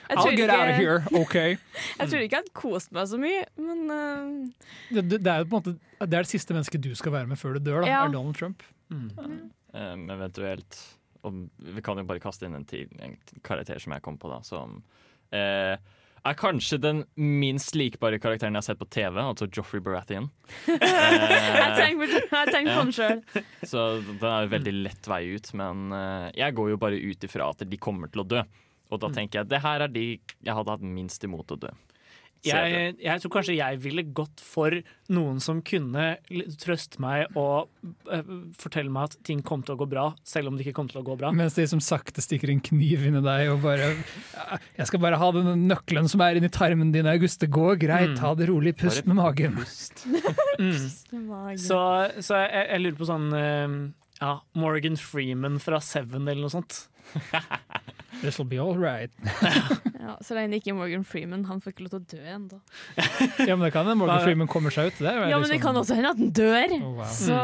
I'll 0.10 0.24
tror 0.24 0.36
get 0.38 0.50
out 0.50 0.70
of 0.70 0.76
here, 0.76 1.04
OK? 1.14 1.36
Jeg 2.00 2.10
tror 2.10 2.20
ikke 2.24 2.36
jeg 2.36 2.44
hadde 2.44 2.54
kost 2.56 2.92
meg 2.96 3.10
så 3.12 3.20
mye, 3.22 3.44
men 3.60 3.92
uh... 3.92 4.70
Det, 4.96 5.04
det, 5.12 5.28
er 5.28 5.44
jo 5.44 5.50
på 5.52 5.60
en 5.60 5.64
måte 5.64 5.74
Det 6.00 6.08
er 6.08 6.24
det 6.24 6.32
siste 6.32 6.56
mennesket 6.56 6.84
du 6.84 6.94
skal 6.96 7.14
være 7.14 7.28
med 7.28 7.40
før 7.40 7.58
du 7.58 7.64
dør, 7.70 7.82
da, 7.84 7.92
Ja. 7.92 8.06
er 8.06 8.14
Donald 8.16 8.40
Trump. 8.40 8.64
Um, 8.90 10.10
eventuelt 10.10 10.80
og 11.28 11.50
Vi 11.58 11.84
kan 11.84 12.00
jo 12.00 12.08
bare 12.08 12.24
kaste 12.24 12.48
inn 12.48 12.56
en, 12.56 12.66
en 13.04 13.16
karakter 13.44 13.80
som 13.84 13.96
jeg 13.96 14.04
kom 14.06 14.18
på, 14.22 14.32
da, 14.32 14.42
som 14.48 14.80
eh, 15.36 15.76
er 16.30 16.38
kanskje 16.40 16.78
den 16.82 17.02
minst 17.18 17.76
likbare 17.78 18.20
karakteren 18.22 18.56
jeg 18.56 18.62
har 18.62 18.68
sett 18.68 18.80
på 18.82 18.90
TV, 18.94 19.20
altså 19.22 19.48
Joffrey 19.52 19.84
Baratheon. 19.84 20.30
jeg 20.68 21.74
tenker 21.78 22.00
på, 22.32 22.86
den 22.86 22.94
sjøl. 22.96 23.22
så 23.64 23.88
den 24.08 24.30
er 24.30 24.52
veldig 24.52 24.76
lett 24.86 25.10
vei 25.10 25.24
ut, 25.36 25.52
men 25.58 25.92
eh, 25.96 26.30
jeg 26.44 26.58
går 26.58 26.74
jo 26.74 26.80
bare 26.82 27.02
ut 27.02 27.28
ifra 27.28 27.52
at 27.54 27.66
de 27.68 27.82
kommer 27.82 28.12
til 28.14 28.24
å 28.24 28.30
dø. 28.36 28.46
Og 28.88 29.02
da 29.04 29.12
tenker 29.12 29.42
jeg 29.42 29.52
det 29.52 29.60
her 29.64 29.84
er 29.84 29.92
de 29.92 30.06
jeg 30.16 30.54
hadde 30.56 30.74
hatt 30.78 30.84
minst 30.86 31.24
imot 31.28 31.52
å 31.52 31.60
dø. 31.60 31.72
Jeg, 32.48 32.96
jeg 33.04 33.24
tror 33.24 33.34
kanskje 33.38 33.58
jeg 33.58 33.80
ville 33.84 34.04
gått 34.16 34.42
for 34.44 34.74
noen 35.14 35.42
som 35.44 35.62
kunne 35.66 36.08
trøste 36.62 37.02
meg 37.04 37.38
og 37.40 37.70
uh, 38.12 38.32
fortelle 38.60 38.92
meg 38.94 39.12
at 39.12 39.18
ting 39.28 39.44
kom 39.46 39.64
til 39.66 39.76
å 39.76 39.80
gå 39.82 39.88
bra, 39.92 40.08
selv 40.28 40.52
om 40.52 40.58
det 40.58 40.66
ikke 40.66 40.78
kom 40.80 40.92
til 40.92 41.02
å 41.02 41.06
gå 41.08 41.18
bra. 41.20 41.32
Mens 41.36 41.58
de 41.58 41.68
som 41.70 41.82
sakte 41.84 42.24
stikker 42.24 42.52
en 42.54 42.64
kniv 42.64 43.06
inn 43.08 43.20
i 43.20 43.24
deg 43.26 43.52
og 43.54 43.62
bare 43.66 43.94
«Ja, 43.94 44.60
'Jeg 44.78 44.90
skal 44.92 45.04
bare 45.04 45.20
ha 45.22 45.32
den 45.36 45.68
nøkkelen 45.68 46.10
som 46.12 46.22
er 46.26 46.40
inni 46.40 46.52
tarmen 46.54 46.92
din, 46.96 47.08
August. 47.08 47.40
Det 47.42 47.52
går 47.54 47.80
greit. 47.82 48.18
Ta 48.20 48.34
det 48.38 48.50
rolig. 48.50 48.76
Pust 48.78 49.06
med 49.08 49.20
magen'. 49.20 49.58
Pust. 49.62 50.06
Mm. 50.58 51.54
Så, 51.62 51.78
så 52.26 52.40
jeg, 52.42 52.64
jeg 52.72 52.82
lurer 52.82 52.96
på 52.98 53.06
sånn 53.06 53.26
uh, 53.30 53.74
ja, 54.18 54.32
Morgan 54.58 54.98
Freeman 54.98 55.60
fra 55.62 55.78
Seven 55.84 56.26
eller 56.26 56.48
noe 56.48 56.54
sånt. 56.54 56.88
This 58.22 58.40
will 58.40 58.48
be 58.50 58.58
all 58.58 58.78
right. 58.78 59.12
Ja, 60.08 60.14
så 60.24 60.38
lenge 60.38 60.54
det 60.56 60.62
ikke 60.62 60.72
Morgan 60.78 61.02
Freeman. 61.04 61.42
Han 61.50 61.60
får 61.60 61.74
ikke 61.74 61.84
lov 61.84 61.90
til 61.92 62.00
å 62.00 62.06
dø 62.14 62.30
ennå. 62.32 62.58
Ja, 63.44 63.58
men 63.58 63.66
det 63.66 63.74
kan 63.76 63.84
hende 63.84 63.98
Morgan 64.00 64.22
Freeman 64.24 64.48
kommer 64.48 64.72
seg 64.72 64.88
ut. 64.94 65.02
Det 65.02 65.12
ja, 65.12 65.12
liksom... 65.18 65.32
Ja, 65.34 65.40
men 65.42 65.44
det 65.50 65.58
liksom- 65.58 65.66
kan 65.66 65.80
også 65.82 65.98
hende 65.98 66.12
at 66.14 66.22
han 66.22 66.30
dør. 66.38 66.76
Oh, 66.78 66.94
wow. 67.02 67.10
Så 67.12 67.40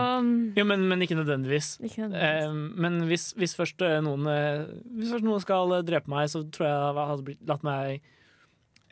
Jo, 0.61 0.65
men, 0.69 0.85
men 0.87 1.03
ikke 1.03 1.17
nødvendigvis. 1.19 1.73
ikke 1.83 2.05
nødvendigvis. 2.05 2.47
Eh, 2.47 2.79
men 2.85 2.95
hvis, 3.09 3.25
hvis, 3.35 3.55
først 3.59 3.83
eh, 3.83 3.97
noen, 4.05 4.23
eh, 4.31 4.63
hvis 4.95 5.11
først 5.11 5.27
noen 5.27 5.43
skal 5.43 5.75
eh, 5.75 5.83
drepe 5.91 6.13
meg, 6.15 6.31
så 6.31 6.45
tror 6.55 6.69
jeg 6.69 6.77
jeg 6.79 7.09
hadde 7.11 7.27
blitt, 7.27 7.41
latt 7.51 7.67
meg 7.67 7.99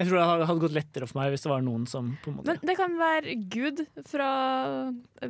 Jeg 0.01 0.09
tror 0.09 0.17
det 0.19 0.27
hadde- 0.33 0.49
hadde 0.51 0.63
gått 0.67 0.75
lettere 0.81 1.07
for 1.07 1.21
meg 1.21 1.31
hvis 1.37 1.47
det 1.47 1.53
var 1.53 1.63
noen 1.69 1.87
som 1.87 2.11
på 2.25 2.33
en 2.33 2.37
måte 2.41 2.51
Men 2.51 2.67
det 2.67 2.75
kan 2.81 2.99
være 2.99 3.37
Gud 3.55 3.85
fra, 4.11 4.29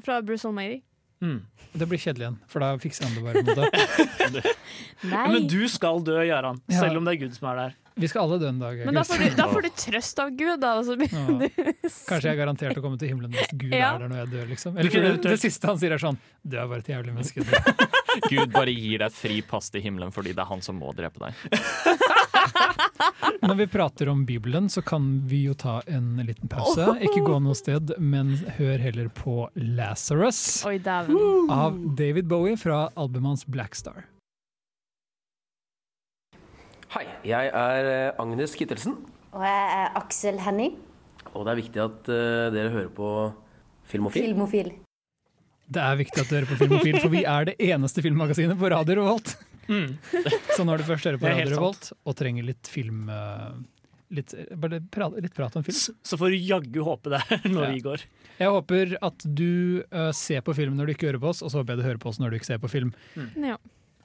fra 0.02 0.18
Bruce 0.26 0.50
Almighty. 0.50 0.82
Mm. 1.22 1.40
Det 1.72 1.86
blir 1.88 2.02
kjedelig 2.04 2.26
igjen, 2.26 2.40
for 2.52 2.60
da 2.60 2.74
fikser 2.84 3.06
han 3.08 3.14
det 3.16 3.22
bare. 3.24 3.42
på 3.48 3.54
en 3.54 4.34
måte. 4.36 4.52
Ja, 5.12 5.22
Men 5.32 5.48
du 5.50 5.62
skal 5.72 6.02
dø, 6.06 6.18
Gøran. 6.28 6.60
Selv 6.70 7.00
om 7.00 7.08
det 7.08 7.14
er 7.16 7.22
Gud 7.24 7.38
som 7.38 7.48
er 7.52 7.56
der. 7.62 7.78
Vi 8.02 8.08
skal 8.08 8.22
alle 8.24 8.38
dø 8.40 8.48
en 8.50 8.60
dag. 8.62 8.78
men 8.86 8.96
da 8.96 9.02
får, 9.08 9.20
du, 9.20 9.36
da 9.36 9.46
får 9.52 9.66
du 9.66 9.70
trøst 9.82 10.20
av 10.24 10.30
Gud, 10.36 10.62
da. 10.62 10.74
Ja. 10.80 11.24
Kanskje 12.08 12.28
jeg 12.28 12.34
er 12.34 12.40
garantert 12.40 12.78
å 12.80 12.84
komme 12.84 13.00
til 13.02 13.12
himmelen 13.12 13.34
hvis 13.36 13.52
Gud 13.52 13.74
Ja. 13.76 13.94
er 13.96 14.04
der 14.04 14.12
når 14.12 14.22
jeg 14.22 14.30
dør, 14.36 14.46
liksom. 14.52 14.78
Eller 14.78 14.92
det, 15.08 15.16
det 15.26 15.40
siste 15.42 15.68
han 15.72 15.80
sier 15.82 15.96
er 15.96 16.02
sånn 16.02 16.20
Du 16.44 16.56
er 16.60 16.70
bare 16.72 16.84
et 16.84 16.92
jævlig 16.94 17.16
menneske. 17.16 17.44
du.» 17.44 17.52
Gud 18.32 18.52
bare 18.52 18.72
gir 18.76 19.00
deg 19.06 19.16
fri 19.16 19.42
pass 19.48 19.70
til 19.72 19.84
himmelen 19.84 20.12
fordi 20.12 20.34
det 20.36 20.44
er 20.44 20.50
han 20.52 20.64
som 20.64 20.76
må 20.80 20.92
drepe 20.96 21.20
deg. 21.24 21.34
Når 23.42 23.56
vi 23.58 23.66
prater 23.74 24.10
om 24.10 24.20
Bibelen, 24.26 24.68
så 24.70 24.84
kan 24.86 25.06
vi 25.26 25.40
jo 25.48 25.56
ta 25.58 25.80
en 25.90 26.20
liten 26.22 26.46
pause. 26.50 26.86
Ikke 27.02 27.24
gå 27.26 27.40
noe 27.42 27.58
sted, 27.58 27.90
men 27.98 28.36
hør 28.60 28.78
heller 28.78 29.08
på 29.18 29.48
Lazarus 29.58 30.62
Oi, 30.70 30.76
av 30.86 31.80
David 31.98 32.30
Bowie 32.30 32.60
fra 32.62 32.84
albumet 32.94 33.32
hans 33.32 33.48
Black 33.50 33.74
Star. 33.80 34.06
Hei, 36.94 37.08
jeg 37.26 37.50
er 37.50 37.90
eh, 37.90 38.22
Agnes 38.22 38.54
Kittelsen, 38.60 39.00
Og 39.34 39.42
jeg 39.48 39.68
er 39.80 39.98
Aksel 39.98 40.38
Henning, 40.46 40.78
og 41.32 41.48
det 41.48 41.54
er 41.54 41.62
viktig 41.64 41.82
at 41.82 42.10
uh, 42.12 42.48
dere 42.54 42.70
hører 42.74 42.90
på 42.94 43.12
Filmofil. 43.90 44.28
filmofil. 44.30 44.74
Det 45.72 45.82
er 45.82 45.98
viktig 45.98 46.22
at 46.22 46.30
du 46.30 46.36
hører 46.36 46.50
på 46.52 46.60
Filmofil, 46.60 47.00
for 47.00 47.10
vi 47.10 47.24
er 47.26 47.48
det 47.50 47.56
eneste 47.72 48.04
filmmagasinet 48.06 48.60
på 48.60 48.70
Radio 48.70 49.02
Revolt. 49.02 49.34
Mm. 49.70 49.98
Så 50.56 50.64
når 50.68 50.82
du 50.82 50.88
først 50.88 51.06
hører 51.08 51.20
på 51.22 51.30
Radio 51.30 51.54
Revolt 51.56 51.92
og 52.04 52.16
trenger 52.20 52.48
litt 52.48 52.68
film 52.72 53.10
eh, 53.14 53.52
Litt, 54.12 54.34
bare 54.60 54.82
prat, 54.92 55.14
litt 55.24 55.32
prat 55.38 55.54
om 55.56 55.64
film. 55.64 55.78
Så, 55.78 55.94
så 56.04 56.18
får 56.20 56.34
du 56.34 56.42
jaggu 56.44 56.82
håpe 56.84 57.14
det 57.14 57.22
når 57.48 57.62
Ja. 57.64 57.70
vi 57.72 57.80
går. 57.86 58.02
Jeg 58.42 58.50
håper 58.52 58.98
at 59.08 59.24
du 59.24 59.84
uh, 59.96 60.10
ser 60.12 60.42
på 60.44 60.52
film 60.58 60.76
når 60.76 60.90
du 60.90 60.92
ikke 60.98 61.08
hører 61.08 61.22
på 61.24 61.30
oss, 61.32 61.40
og 61.46 61.54
så 61.54 61.62
håper 61.62 61.78
jeg 61.78 61.80
du 61.80 61.86
hører 61.88 62.02
på 62.04 62.10
oss 62.12 62.20
når 62.20 62.34
du 62.34 62.36
ikke 62.42 62.50
ser 62.50 62.60
på 62.60 62.68
film. 62.74 62.92
Ja. 63.40 63.56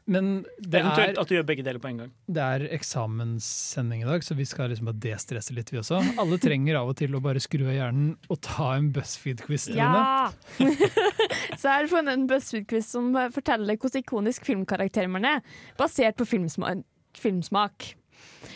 Men 0.07 0.45
det 0.63 0.81
Eventuelt 0.81 1.17
er, 1.17 1.21
at 1.21 1.31
du 1.31 1.35
gjør 1.35 1.47
begge 1.49 1.65
deler 1.67 1.83
på 1.83 1.91
en 1.91 2.01
gang. 2.05 2.11
det 2.31 2.43
er 2.43 2.65
eksamenssending 2.77 4.05
i 4.05 4.07
dag, 4.07 4.23
så 4.23 4.37
vi 4.39 4.47
skal 4.47 4.71
liksom 4.71 4.87
bare 4.91 5.01
destresse 5.03 5.55
litt, 5.57 5.73
vi 5.75 5.81
også. 5.81 5.99
Alle 6.23 6.39
trenger 6.43 6.79
av 6.79 6.93
og 6.93 6.99
til 7.01 7.17
å 7.19 7.23
bare 7.25 7.43
skru 7.43 7.65
av 7.67 7.75
hjernen 7.75 8.15
og 8.31 8.41
ta 8.47 8.71
en 8.77 8.93
BuzzFeed-quiz. 8.95 9.69
Ja! 9.75 10.31
så 11.59 11.67
jeg 11.67 11.75
har 11.75 11.91
funnet 11.91 12.15
en 12.15 12.29
BuzzFeed-quiz 12.31 12.95
som 12.95 13.11
forteller 13.35 13.81
hvordan 13.83 14.05
ikonisk 14.05 14.47
filmkarakter 14.47 15.11
man 15.11 15.27
er, 15.27 15.45
basert 15.81 16.19
på 16.21 16.29
filmsma 16.37 16.77
filmsmak. 17.17 17.95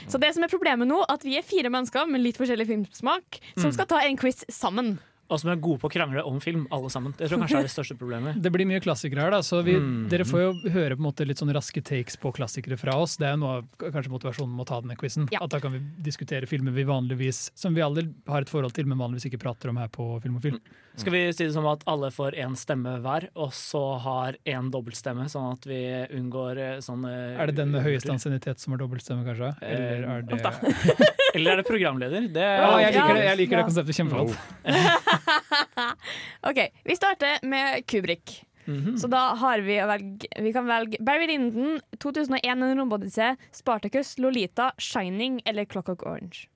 Så 0.08 0.18
det 0.20 0.32
som 0.34 0.44
er 0.44 0.52
problemet 0.52 0.88
nå, 0.88 1.02
at 1.10 1.24
vi 1.26 1.36
er 1.38 1.46
fire 1.46 1.70
mennesker 1.72 2.08
med 2.10 2.22
litt 2.22 2.38
forskjellig 2.40 2.66
filmsmak 2.68 3.40
som 3.58 3.72
skal 3.74 3.88
ta 3.90 4.02
en 4.04 4.18
quiz 4.20 4.44
sammen. 4.52 4.98
Og 5.30 5.38
som 5.40 5.50
er 5.52 5.56
gode 5.62 5.78
på 5.80 5.88
å 5.88 5.92
krangle 5.94 6.24
om 6.26 6.40
film, 6.42 6.66
alle 6.74 6.90
sammen. 6.90 7.12
Det 7.16 7.28
tror 7.28 7.38
jeg 7.38 7.44
kanskje 7.46 7.58
er 7.62 7.68
det 7.68 7.72
største 7.72 7.96
problemet. 8.00 8.40
Det 8.42 8.50
blir 8.52 8.66
mye 8.66 8.80
klassikere 8.82 9.22
her, 9.22 9.30
da. 9.30 9.38
Så 9.46 9.62
vi, 9.64 9.76
Mm. 9.80 10.08
dere 10.10 10.24
får 10.26 10.40
jo 10.42 10.70
høre 10.74 10.96
på 10.96 11.00
en 11.00 11.06
måte 11.06 11.26
litt 11.26 11.38
sånn 11.38 11.52
raske 11.54 11.82
takes 11.82 12.16
på 12.20 12.32
klassikere 12.34 12.76
fra 12.78 12.96
oss. 12.98 13.16
Det 13.16 13.26
er 13.28 13.36
jo 13.36 13.40
noe 13.44 13.56
av 13.62 13.64
kanskje 13.78 14.10
motivasjonen 14.10 14.54
med 14.56 14.66
å 14.66 14.68
ta 14.68 14.80
denne 14.82 14.96
quizen. 14.98 15.28
At 15.40 15.50
da 15.50 15.60
kan 15.60 15.72
vi 15.72 15.78
diskutere 16.02 16.46
filmer 16.50 16.72
vi 16.72 16.84
vanligvis 16.84 17.50
Som 17.54 17.74
vi 17.74 17.80
alle 17.82 18.02
har 18.28 18.42
et 18.42 18.48
forhold 18.50 18.72
til, 18.74 18.86
men 18.86 18.98
vanligvis 18.98 19.26
ikke 19.30 19.38
prater 19.40 19.70
om 19.70 19.76
her 19.76 19.88
på 19.88 20.20
Film 20.22 20.38
& 20.40 20.42
Film 20.42 20.58
Skal 20.96 21.12
vi 21.12 21.32
si 21.32 21.44
det 21.46 21.52
som 21.54 21.64
at 21.66 21.82
alle 21.86 22.10
får 22.10 22.34
én 22.36 22.56
stemme 22.58 23.00
hver, 23.00 23.28
og 23.36 23.52
så 23.52 23.98
har 24.00 24.34
én 24.44 24.70
dobbeltstemme, 24.70 25.24
sånn 25.30 25.52
at 25.52 25.64
vi 25.64 25.78
unngår 26.18 26.58
eh, 26.58 26.78
sånne 26.82 27.38
Er 27.38 27.46
det 27.46 27.54
den 27.56 27.70
med 27.70 27.82
høyest 27.84 28.10
ansiennitet 28.10 28.58
som 28.58 28.72
har 28.74 28.78
dobbeltstemme, 28.82 29.24
kanskje? 29.24 29.54
Eh, 29.62 29.70
Eller 29.70 30.08
er 30.18 30.22
det 30.22 30.40
Eller 31.34 31.52
er 31.52 31.56
det 31.62 31.66
programleder? 31.68 32.26
Det 32.32 32.42
Ja, 32.42 32.76
jeg 32.82 32.94
liker 32.94 33.14
det, 33.14 33.24
jeg 33.24 33.38
liker 33.38 33.56
det 33.56 33.62
Ja. 33.62 33.68
konseptet 33.70 33.96
kjempegodt. 34.00 35.19
OK, 36.50 36.62
vi 36.84 36.96
starter 36.96 37.42
med 37.46 37.86
Kubrick. 37.86 38.44
-hmm. 38.70 38.96
Så 38.96 39.06
da 39.06 39.20
har 39.34 39.62
vi 39.64 39.78
å 39.82 39.88
velge 39.90 40.28
Vi 40.42 40.52
kan 40.52 40.68
velge 40.68 41.00
Barry 41.04 41.28
Linden, 41.30 41.80
2001 41.98 42.46
En 42.46 42.78
romodyssé, 42.78 43.34
Spartacus, 43.52 44.16
Lolita, 44.18 44.72
Shining 44.78 45.40
eller 45.44 45.64
Clockwork 45.64 46.06
Orange. 46.06 46.48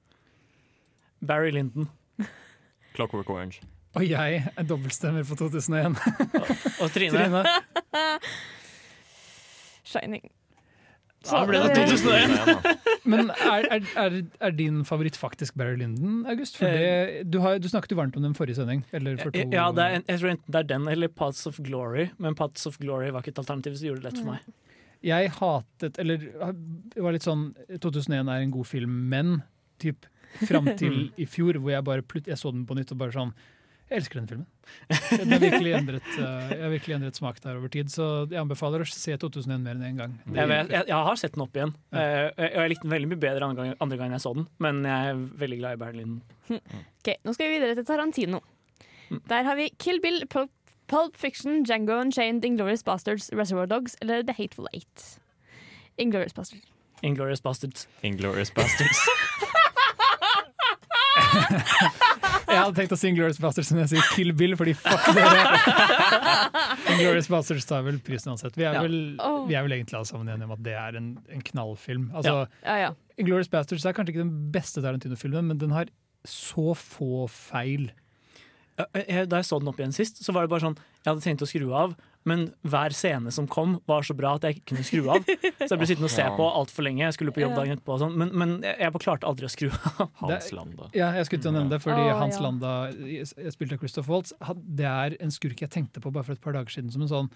Barry 1.20 1.50
Linden. 1.50 1.88
Clockwork 2.94 3.30
Orange. 3.30 3.62
Og 3.94 4.06
jeg 4.08 4.42
er 4.56 4.66
dobbeltstemmer 4.66 5.22
på 5.24 5.36
2001. 5.38 5.94
Og 6.82 6.90
Trine. 6.90 7.44
Shining. 9.84 10.24
Da 11.28 11.40
ble 11.48 11.60
det 11.64 11.74
2001. 11.76 12.66
Men 13.08 13.30
er, 13.34 13.66
er, 13.76 13.86
er, 14.00 14.16
er 14.48 14.54
din 14.56 14.82
favoritt 14.88 15.16
faktisk 15.20 15.56
Barry 15.60 15.76
Lyndon, 15.80 16.22
August? 16.30 16.58
Det, 16.60 17.24
du, 17.28 17.38
har, 17.44 17.58
du 17.60 17.68
snakket 17.68 17.92
jo 17.94 17.98
varmt 18.00 18.16
om 18.16 18.24
den 18.24 18.36
forrige 18.36 18.58
sending. 18.60 18.84
Eller 18.96 19.16
for 19.20 19.32
to 19.34 19.42
Eh, 19.44 19.52
Ja, 19.52 19.66
det 19.76 19.84
er, 19.84 20.04
jeg 20.08 20.20
tror 20.22 20.32
enten 20.34 20.52
det 20.56 20.60
er 20.62 20.68
den 20.74 20.88
eller 20.94 21.08
Paths 21.12 21.46
of 21.50 21.60
Glory, 21.64 22.08
men 22.18 22.36
Paths 22.38 22.66
of 22.70 22.78
Glory 22.82 23.10
var 23.12 23.24
ikke 23.24 23.34
et 23.36 23.42
alternativ, 23.44 23.76
så 23.80 23.88
gjorde 23.90 24.04
det 24.04 24.10
lett 24.12 24.22
for 24.22 24.32
meg. 24.34 24.54
Jeg 25.04 25.34
hatet 25.36 25.98
Eller 26.00 26.22
det 26.24 27.02
var 27.04 27.12
litt 27.12 27.26
sånn 27.26 27.50
2001 27.76 28.30
er 28.32 28.40
en 28.46 28.54
god 28.54 28.68
film, 28.70 28.94
men 29.12 29.34
typ 29.82 30.06
fram 30.48 30.70
til 30.80 31.10
i 31.22 31.26
fjor, 31.28 31.58
hvor 31.60 31.74
jeg 31.74 31.84
bare 31.86 32.02
plut 32.08 32.26
jeg 32.30 32.40
så 32.40 32.52
den 32.54 32.64
på 32.68 32.76
nytt 32.78 32.92
og 32.94 33.02
bare 33.02 33.12
sånn 33.14 33.34
Jeg 33.90 34.00
elsker 34.00 34.16
den 34.16 34.28
filmen. 34.30 34.46
Den 35.20 35.32
har 35.34 35.40
virkelig 35.42 35.72
endret, 35.76 36.06
uh, 36.16 36.46
jeg 36.48 36.62
har 36.62 36.70
virkelig 36.72 36.94
endret 36.96 37.18
smak 37.18 37.36
der 37.44 37.58
over 37.58 37.68
tid, 37.68 37.90
så 37.92 38.06
jeg 38.30 38.40
anbefaler 38.40 38.80
å 38.80 38.86
se 38.88 39.12
2001 39.20 39.60
mer 39.60 39.76
enn 39.76 39.82
én 39.84 39.90
en 39.90 39.98
gang. 40.00 40.14
Jeg, 40.24 40.48
vet, 40.48 40.72
jeg, 40.72 40.88
jeg 40.88 41.08
har 41.08 41.20
sett 41.20 41.36
den 41.36 41.44
opp 41.44 41.58
igjen, 41.58 41.74
og 41.92 42.40
og 42.40 42.56
jeg 42.56 42.72
likte 42.72 42.86
den 42.88 42.94
veldig 42.94 43.10
mye 43.10 43.22
bedre 43.26 43.50
andre 43.50 43.66
gang, 43.66 43.76
andre 43.84 43.98
gang 44.00 44.16
jeg 44.16 44.24
så 44.24 44.32
den, 44.38 44.46
men 44.64 44.80
jeg 44.88 45.10
er 45.10 45.20
veldig 45.44 45.58
glad 45.60 45.76
i 45.76 45.80
Berlin. 45.84 46.16
Linden. 46.48 46.82
Ok, 47.04 47.12
Nå 47.28 47.36
skal 47.36 47.50
vi 47.50 47.58
videre 47.58 47.76
til 47.76 47.86
Tarantino. 47.86 48.40
Der 49.28 49.42
har 49.46 49.60
vi 49.60 49.68
Kill 49.78 50.00
Bill, 50.00 50.24
Pulp, 50.32 50.50
Pulp 50.88 51.16
Fiction, 51.16 51.62
Django 51.64 52.00
Unchained, 52.00 52.44
Inglorious 52.44 52.82
Bastards, 52.82 53.30
Reservoir 53.36 53.66
Dogs 53.66 53.96
eller 54.00 54.22
The 54.22 54.32
Hateful 54.32 54.66
Eight. 54.72 55.20
Inglorious 55.98 56.32
Bastards. 56.32 56.64
Inglorious 57.02 57.40
Bastards. 57.40 57.88
Inglorious 58.02 58.50
Bastards. 58.50 58.98
Jeg 62.48 62.58
hadde 62.60 62.76
tenkt 62.76 62.92
å 62.94 62.98
si 63.00 63.10
Glorious 63.16 63.38
Bastards 63.42 63.70
når 63.72 63.80
jeg 63.84 63.90
sier 63.94 64.08
Kill 64.14 64.32
Bill, 64.36 64.54
fordi 64.58 64.74
fuck 64.76 65.06
dere. 65.16 65.42
Glorious 66.98 67.28
Bastards 67.32 67.66
tar 67.68 67.82
vel 67.86 67.98
prisen 68.04 68.32
uansett. 68.34 68.56
Vi 68.58 68.64
er, 68.66 68.74
Ja. 68.76 68.82
vel, 68.84 68.96
vi 69.48 69.56
er 69.56 69.62
vel 69.66 69.76
egentlig 69.78 69.96
alle 69.98 70.08
sammen 70.10 70.28
enige 70.28 70.44
om 70.48 70.54
at 70.56 70.62
det 70.66 70.74
er 70.78 70.96
en, 71.00 71.08
en 71.32 71.44
knallfilm. 71.50 72.10
Altså, 72.14 72.46
Ja, 72.64 72.76
ja. 72.84 72.90
Glorious 73.18 73.48
Bastards 73.52 73.84
er 73.86 73.92
kanskje 73.96 74.14
ikke 74.14 74.24
den 74.24 74.50
beste 74.54 74.82
Tarantino-filmen, 74.84 75.46
men 75.52 75.58
den 75.60 75.70
har 75.74 75.86
så 76.26 76.74
få 76.78 77.26
feil. 77.30 77.90
Da 78.76 78.88
jeg 79.38 79.46
så 79.46 79.60
den 79.60 79.68
opp 79.70 79.78
igjen 79.78 79.94
sist, 79.94 80.18
så 80.24 80.32
var 80.34 80.42
det 80.42 80.50
bare 80.50 80.64
sånn 80.64 80.74
Jeg 81.04 81.06
hadde 81.12 81.22
tenkt 81.22 81.44
å 81.44 81.46
skru 81.46 81.68
av, 81.78 81.92
men 82.28 82.46
hver 82.64 82.94
scene 82.96 83.32
som 83.34 83.46
kom, 83.50 83.76
var 83.88 84.06
så 84.06 84.16
bra 84.16 84.34
at 84.38 84.46
jeg 84.46 84.58
ikke 84.58 84.70
kunne 84.72 84.84
skru 84.86 85.08
av. 85.12 85.26
Så 85.64 85.74
jeg 85.74 85.80
ble 85.80 85.88
sittende 85.88 86.08
og 86.08 86.14
se 86.14 86.24
på 86.38 86.46
altfor 86.60 86.86
lenge. 86.86 87.02
Jeg 87.04 87.16
skulle 87.16 87.34
på 87.36 87.42
jobb 87.42 87.56
dagen 87.56 87.76
etterpå, 87.76 87.96
og 87.96 88.00
sånn, 88.00 88.14
men, 88.20 88.30
men 88.36 88.54
jeg 88.64 88.92
bare 88.94 89.04
klarte 89.04 89.28
aldri 89.28 89.48
å 89.48 89.52
skru 89.52 89.68
av. 89.72 90.06
Hans 90.22 90.48
Landa. 90.56 90.88
Ja, 90.96 91.10
jeg 91.18 91.28
skulle 91.28 91.44
til 91.44 91.52
å 91.52 91.56
nevne 91.58 91.74
det, 91.74 91.80
fordi 91.84 92.06
Hans 92.08 92.38
ja. 92.38 92.44
Landa, 92.46 92.72
jeg 93.04 93.54
spilte 93.54 93.76
av 93.76 93.84
Christoph 93.84 94.08
Waltz, 94.12 94.32
det 94.64 94.88
er 94.88 95.18
en 95.24 95.34
skurk 95.34 95.64
jeg 95.64 95.72
tenkte 95.72 96.00
på 96.04 96.12
bare 96.14 96.26
for 96.28 96.36
et 96.36 96.44
par 96.44 96.56
dager 96.56 96.72
siden 96.72 96.92
som 96.94 97.04
en 97.04 97.12
sånn 97.12 97.30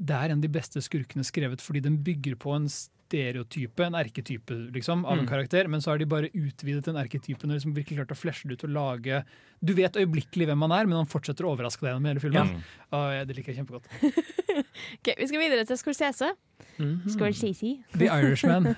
Det 0.00 0.16
er 0.16 0.32
en 0.32 0.40
av 0.40 0.44
de 0.44 0.52
beste 0.52 0.80
skurkene 0.80 1.24
skrevet 1.26 1.60
fordi 1.60 1.84
den 1.84 2.00
bygger 2.04 2.38
på 2.40 2.56
en 2.56 2.68
stereotype, 3.12 3.84
en 3.84 3.94
erketype 4.00 4.56
liksom, 4.72 5.04
av 5.04 5.18
en 5.18 5.26
Mm. 5.26 5.28
karakter, 5.28 5.68
men 5.68 5.80
så 5.84 5.90
har 5.92 5.98
de 6.00 6.06
bare 6.08 6.30
utvidet 6.32 6.84
den 6.88 6.96
erketypen 6.96 7.50
og 7.52 7.58
liksom 7.60 7.74
virkelig 7.76 7.98
klart 8.00 8.14
å 8.16 8.16
flashe 8.16 8.48
det 8.48 8.56
ut 8.56 8.64
og 8.64 8.70
lage 8.72 9.24
Du 9.62 9.74
vet 9.78 9.94
øyeblikkelig 9.94 10.48
hvem 10.48 10.62
han 10.64 10.72
er, 10.74 10.86
men 10.90 10.96
han 10.98 11.06
fortsetter 11.06 11.44
å 11.46 11.52
overraske 11.54 11.84
deg 11.84 11.92
gjennom 11.92 12.06
hele 12.08 12.18
filmen. 12.24 12.48
Ja. 12.56 12.98
Og, 12.98 13.28
det 13.28 13.36
liker 13.36 13.52
jeg 13.52 13.60
kjempegodt. 13.62 13.86
Ok, 14.98 15.12
Vi 15.18 15.26
skal 15.30 15.38
videre 15.40 15.62
til 15.64 15.76
Scorsese. 15.78 16.32
Mhm. 16.78 17.06
Scorsese. 17.14 17.70
The 17.94 18.08
Irishman. 18.10 18.66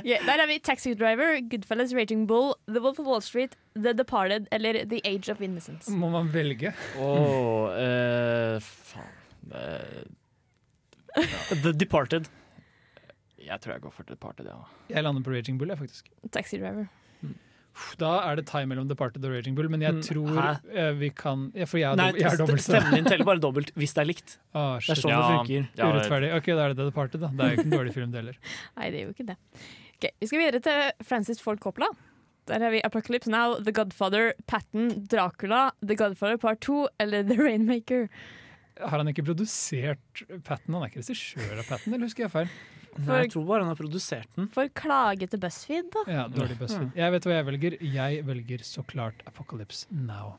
Ok, 0.00 0.08
der 0.24 0.40
har 0.40 0.46
vi 0.48 0.58
Taxi 0.64 0.94
Driver, 0.94 1.36
Goodfellas, 1.50 1.92
Raging 1.94 2.24
Bull, 2.26 2.54
The 2.72 2.80
Wolf 2.80 2.98
of 2.98 3.06
Wall 3.06 3.20
Street, 3.20 3.54
The 3.76 3.92
Departed 3.92 4.48
eller 4.52 4.84
The 4.88 5.00
Age 5.04 5.28
of 5.28 5.40
Innocence. 5.42 5.90
Må 5.92 6.08
man 6.10 6.30
velge? 6.32 6.72
Å, 6.96 7.04
oh, 7.04 7.68
uh, 7.68 8.58
faen 8.60 9.52
uh, 9.52 10.04
The 11.62 11.72
Departed. 11.72 12.28
Jeg 13.44 13.60
tror 13.60 13.74
jeg 13.76 13.82
går 13.84 13.92
for 13.92 14.06
Departed, 14.08 14.46
ja. 14.48 14.58
Jeg 14.88 15.04
lander 15.04 15.22
på 15.26 15.32
Raging 15.34 15.58
Bull, 15.60 15.68
jeg, 15.74 15.78
faktisk. 15.82 16.08
Taxi 16.32 16.56
Driver. 16.58 16.86
Da 17.98 18.10
er 18.30 18.36
det 18.38 18.44
time 18.46 18.70
mellom 18.70 18.86
Departed 18.86 19.24
og 19.26 19.32
Raging 19.34 19.56
Bull, 19.58 19.66
men 19.68 19.82
jeg 19.82 19.94
Mm, 19.96 20.02
tror 20.06 20.28
hæ? 20.38 20.50
eh, 20.78 20.92
vi 20.94 21.08
kan 21.10 21.50
ja, 21.56 21.64
For 21.66 21.78
jeg 21.78 21.96
Nei, 21.98 22.12
jeg 22.12 22.28
er 22.32 22.36
dobbelt 22.38 22.62
stemmen 22.62 22.94
din 22.94 23.04
teller 23.04 23.24
bare 23.26 23.40
dobbelt 23.42 23.72
hvis 23.74 23.92
det 23.96 24.02
er 24.04 24.06
likt. 24.06 24.36
Ah, 24.54 24.78
Det 24.78 24.90
er 24.90 24.94
sånn 24.94 25.10
sånn 25.10 25.18
det 25.18 25.32
funker. 25.34 25.68
Ja, 25.80 25.88
Urettferdig. 25.90 26.30
Ok, 26.36 26.46
da 26.54 26.64
er 26.64 26.68
det 26.68 26.76
The 26.78 26.84
Departed, 26.90 27.20
da. 27.20 27.28
Det 27.34 27.40
er 27.40 27.50
jo 27.50 27.56
ikke 27.58 27.64
en 27.72 27.78
dårlig 27.78 27.94
film, 27.96 28.10
det 28.12 28.20
heller. 28.22 28.36
Nei, 28.78 28.90
det 28.94 29.00
er 29.00 29.04
jo 29.08 29.12
ikke 29.16 29.26
det. 29.26 29.36
Ok, 29.98 30.06
Vi 30.20 30.26
skal 30.30 30.38
videre 30.44 30.60
til 30.62 31.04
Francis 31.04 31.40
Ford 31.42 31.58
Coppola. 31.60 31.88
Der 32.46 32.60
har 32.60 32.70
vi 32.70 32.80
Apocalypse 32.84 33.26
Now, 33.28 33.56
The 33.58 33.72
Godfather, 33.72 34.34
Patten, 34.46 35.06
Dracula, 35.08 35.72
The 35.84 35.96
Godfather 35.96 36.36
Part 36.38 36.60
2 36.60 36.88
eller 37.00 37.24
The 37.26 37.42
Rainmaker. 37.42 38.08
Har 38.78 38.98
han 38.98 39.08
ikke 39.08 39.24
produsert 39.24 39.98
Patten? 40.44 40.74
Han 40.74 40.82
er 40.84 40.90
ikke 40.92 41.02
regissør 41.02 41.58
av 41.58 41.66
Patten, 41.66 41.92
eller 41.94 42.06
husker 42.06 42.26
jeg 42.28 42.30
feil? 42.30 42.48
Nei, 42.98 43.22
jeg 43.24 43.30
tror 43.34 43.46
bare 43.48 43.60
han 43.64 43.68
har 43.72 43.76
produsert 43.78 44.28
den. 44.36 44.48
For 44.54 44.68
klage 44.68 45.28
til 45.30 45.38
BuzzFeed, 45.42 45.90
da. 45.94 46.04
Ja, 46.10 46.28
dårlig 46.28 46.58
BuzzFeed. 46.60 46.92
Jeg 46.96 47.12
vet 47.12 47.22
hva 47.28 47.32
jeg 47.38 47.46
velger. 47.48 47.76
Jeg 47.80 48.24
velger 48.26 48.58
så 48.64 48.84
klart 48.86 49.22
Apocalypse 49.26 49.86
Now. 49.90 50.36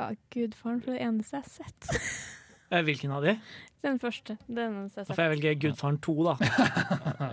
Ja, 0.00 0.10
gudfaren 0.32 0.82
for 0.84 0.92
det 0.96 1.00
eneste 1.00 1.36
jeg 1.36 1.42
har 1.42 1.50
sett. 1.50 1.90
Eh, 2.70 2.84
Hvilken 2.86 3.10
av 3.10 3.24
de? 3.24 3.32
Den 3.82 3.96
første. 3.98 4.36
Den 4.46 4.76
eneste 4.84 5.00
jeg 5.00 5.06
Da 5.08 5.14
får 5.18 5.24
jeg 5.24 5.30
velge 5.32 5.54
Gudfaren 5.64 5.96
2, 6.06 6.12
da. 6.22 6.34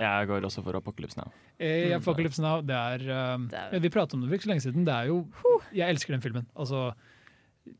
Jeg 0.02 0.28
går 0.32 0.48
også 0.48 0.64
for 0.66 0.74
Apocalypse 0.80 1.20
Now. 1.20 1.28
Eh, 1.60 1.92
Mm. 1.92 2.00
Apocalypse 2.00 2.42
Now, 2.42 2.62
det 2.66 2.74
er, 2.74 3.36
um, 3.36 3.48
Det 3.48 3.60
er- 3.60 3.80
Vi 3.80 3.90
pratet 3.94 4.16
om 4.16 4.22
det 4.22 4.30
for 4.32 4.36
ikke 4.40 4.48
så 4.48 4.50
lenge 4.50 4.66
siden. 4.66 4.84
Det 4.86 4.96
er 4.96 5.06
jo 5.12 5.28
Jeg 5.72 5.90
elsker 5.94 6.14
den 6.18 6.22
filmen. 6.22 6.48
Altså 6.56 6.94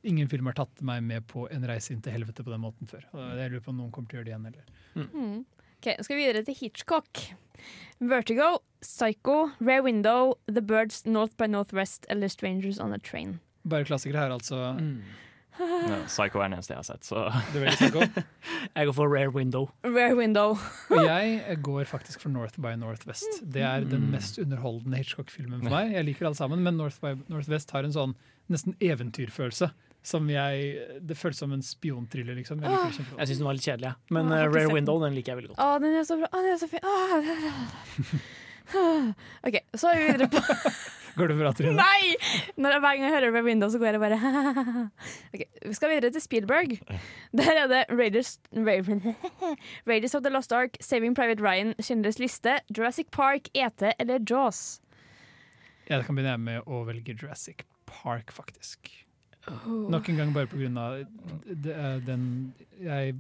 Ingen 0.04 0.28
film 0.30 0.46
har 0.46 0.54
tatt 0.54 0.82
meg 0.84 1.02
med 1.02 1.26
på 1.28 1.48
en 1.50 1.64
reise 1.66 1.90
inn 1.96 2.02
til 2.04 2.12
helvete 2.14 2.44
på 2.44 2.52
den 2.52 2.62
måten 2.62 2.86
før. 2.88 3.02
Jeg 3.40 3.52
lurer 3.52 3.62
på 3.64 3.70
om 3.70 3.78
noen 3.78 3.92
kommer 3.92 4.10
til 4.10 4.20
å 4.20 4.22
gjøre 4.22 4.26
det 4.26 4.34
igjen. 4.36 4.48
Eller. 4.54 5.10
Mm. 5.16 5.46
Ok, 5.78 5.92
Nå 5.98 6.04
skal 6.04 6.18
vi 6.18 6.24
videre 6.26 6.44
til 6.46 6.58
Hitchcock. 6.58 7.22
Vertigo, 8.00 8.58
Psycho, 8.82 9.50
Rare 9.62 9.84
Window, 9.84 10.34
The 10.50 10.62
Birds, 10.62 11.06
North 11.06 11.38
by 11.38 11.46
Northwest 11.50 12.06
eller 12.10 12.28
Strangers 12.28 12.80
on 12.80 12.94
a 12.94 12.98
Train. 12.98 13.40
Bare 13.70 13.86
klassikere 13.86 14.18
her, 14.18 14.34
altså. 14.34 14.74
Mm. 14.80 15.02
No, 15.60 15.96
Psycho 16.06 16.40
er 16.40 16.50
den 16.52 16.54
eneste 16.58 16.74
jeg 16.76 16.78
har 16.78 16.86
sett, 16.86 17.06
så. 17.06 17.24
Jeg 18.78 18.86
går 18.90 18.94
for 18.94 19.10
Rare 19.10 19.30
Window. 19.34 19.70
Rare 19.86 20.16
Window. 20.18 20.58
Og 20.94 21.02
jeg 21.06 21.58
går 21.64 21.84
faktisk 21.90 22.22
for 22.22 22.30
North 22.30 22.62
by 22.62 22.76
Northwest. 22.78 23.42
Det 23.42 23.62
er 23.66 23.86
den 23.90 24.10
mest 24.12 24.38
underholdende 24.42 24.98
Hitchcock-filmen 24.98 25.64
for 25.64 25.74
meg. 25.74 25.94
Jeg 25.96 26.06
liker 26.06 26.30
alle 26.30 26.38
sammen, 26.38 26.62
men 26.66 26.78
North 26.78 27.02
by 27.02 27.16
Northwest 27.32 27.74
har 27.74 27.88
en 27.88 27.96
sånn 27.96 28.14
nesten 28.54 28.78
eventyrfølelse. 28.84 29.72
Som 30.08 30.30
jeg, 30.32 30.78
Det 31.04 31.18
føles 31.20 31.40
som 31.42 31.52
en 31.52 31.64
spionthriller, 31.66 32.38
liksom. 32.40 32.62
Jeg 32.64 32.72
liker 32.72 32.94
det. 32.96 33.08
Jeg 33.18 33.28
syns 33.32 33.40
den 33.42 33.48
var 33.50 33.58
litt 33.58 33.66
kjedelig, 33.68 33.94
men 34.16 34.30
ikke 34.32 34.52
Rare 34.54 34.74
Window 34.74 35.02
den 35.04 35.18
liker 35.18 35.34
jeg 35.34 35.42
veldig 35.42 35.52
godt. 35.52 35.64
Å, 35.66 35.80
den 35.84 35.98
er 36.00 36.06
så 36.08 36.16
bra! 36.22 36.30
Å, 36.32 36.44
den 36.46 36.54
er 36.54 36.62
så 36.62 36.70
fin! 36.72 38.24
OK, 39.48 39.58
så 39.80 39.92
er 39.92 40.00
vi 40.00 40.08
videre 40.12 40.28
på 40.32 40.42
Går 41.18 41.32
det 41.32 41.38
bra, 41.40 41.52
Trine? 41.56 41.74
Nei! 41.80 42.14
Når 42.62 42.76
jeg, 42.76 42.82
hver 42.84 42.98
gang 42.98 43.06
jeg 43.08 43.14
hører 43.16 43.32
Rare 43.34 43.46
Window, 43.48 43.72
så 43.74 43.80
går 43.82 43.96
jeg 43.96 44.02
bare 44.04 44.18
Ok, 45.34 45.44
Vi 45.66 45.74
skal 45.74 45.92
videre 45.96 46.12
til 46.14 46.22
Spielberg. 46.22 46.76
Der 47.42 47.62
er 47.64 47.72
det 47.72 47.80
Raiders, 47.90 48.36
Raiders 48.54 50.14
of 50.16 50.22
the 50.28 50.34
Lost 50.34 50.54
Ark, 50.54 50.78
Saving 50.84 51.16
Private 51.18 51.42
Ryan, 51.42 51.74
Schindlers 51.82 52.20
liste, 52.22 52.60
Jurassic 52.70 53.10
Park, 53.12 53.50
ET 53.58 53.82
eller 53.98 54.22
Jaws. 54.30 54.80
Ja, 55.90 55.98
det 55.98 56.06
kan 56.06 56.20
begynne 56.20 56.38
med 56.38 56.70
å 56.70 56.84
velge 56.86 57.16
Jurassic 57.18 57.66
Park, 57.90 58.32
faktisk. 58.36 58.92
Nok 59.68 60.10
en 60.12 60.20
gang 60.20 60.34
bare 60.36 60.50
på 60.52 60.60
grunn 60.60 60.78
av 60.82 60.98
er 61.00 62.02
den 62.04 62.24
jeg, 62.84 63.16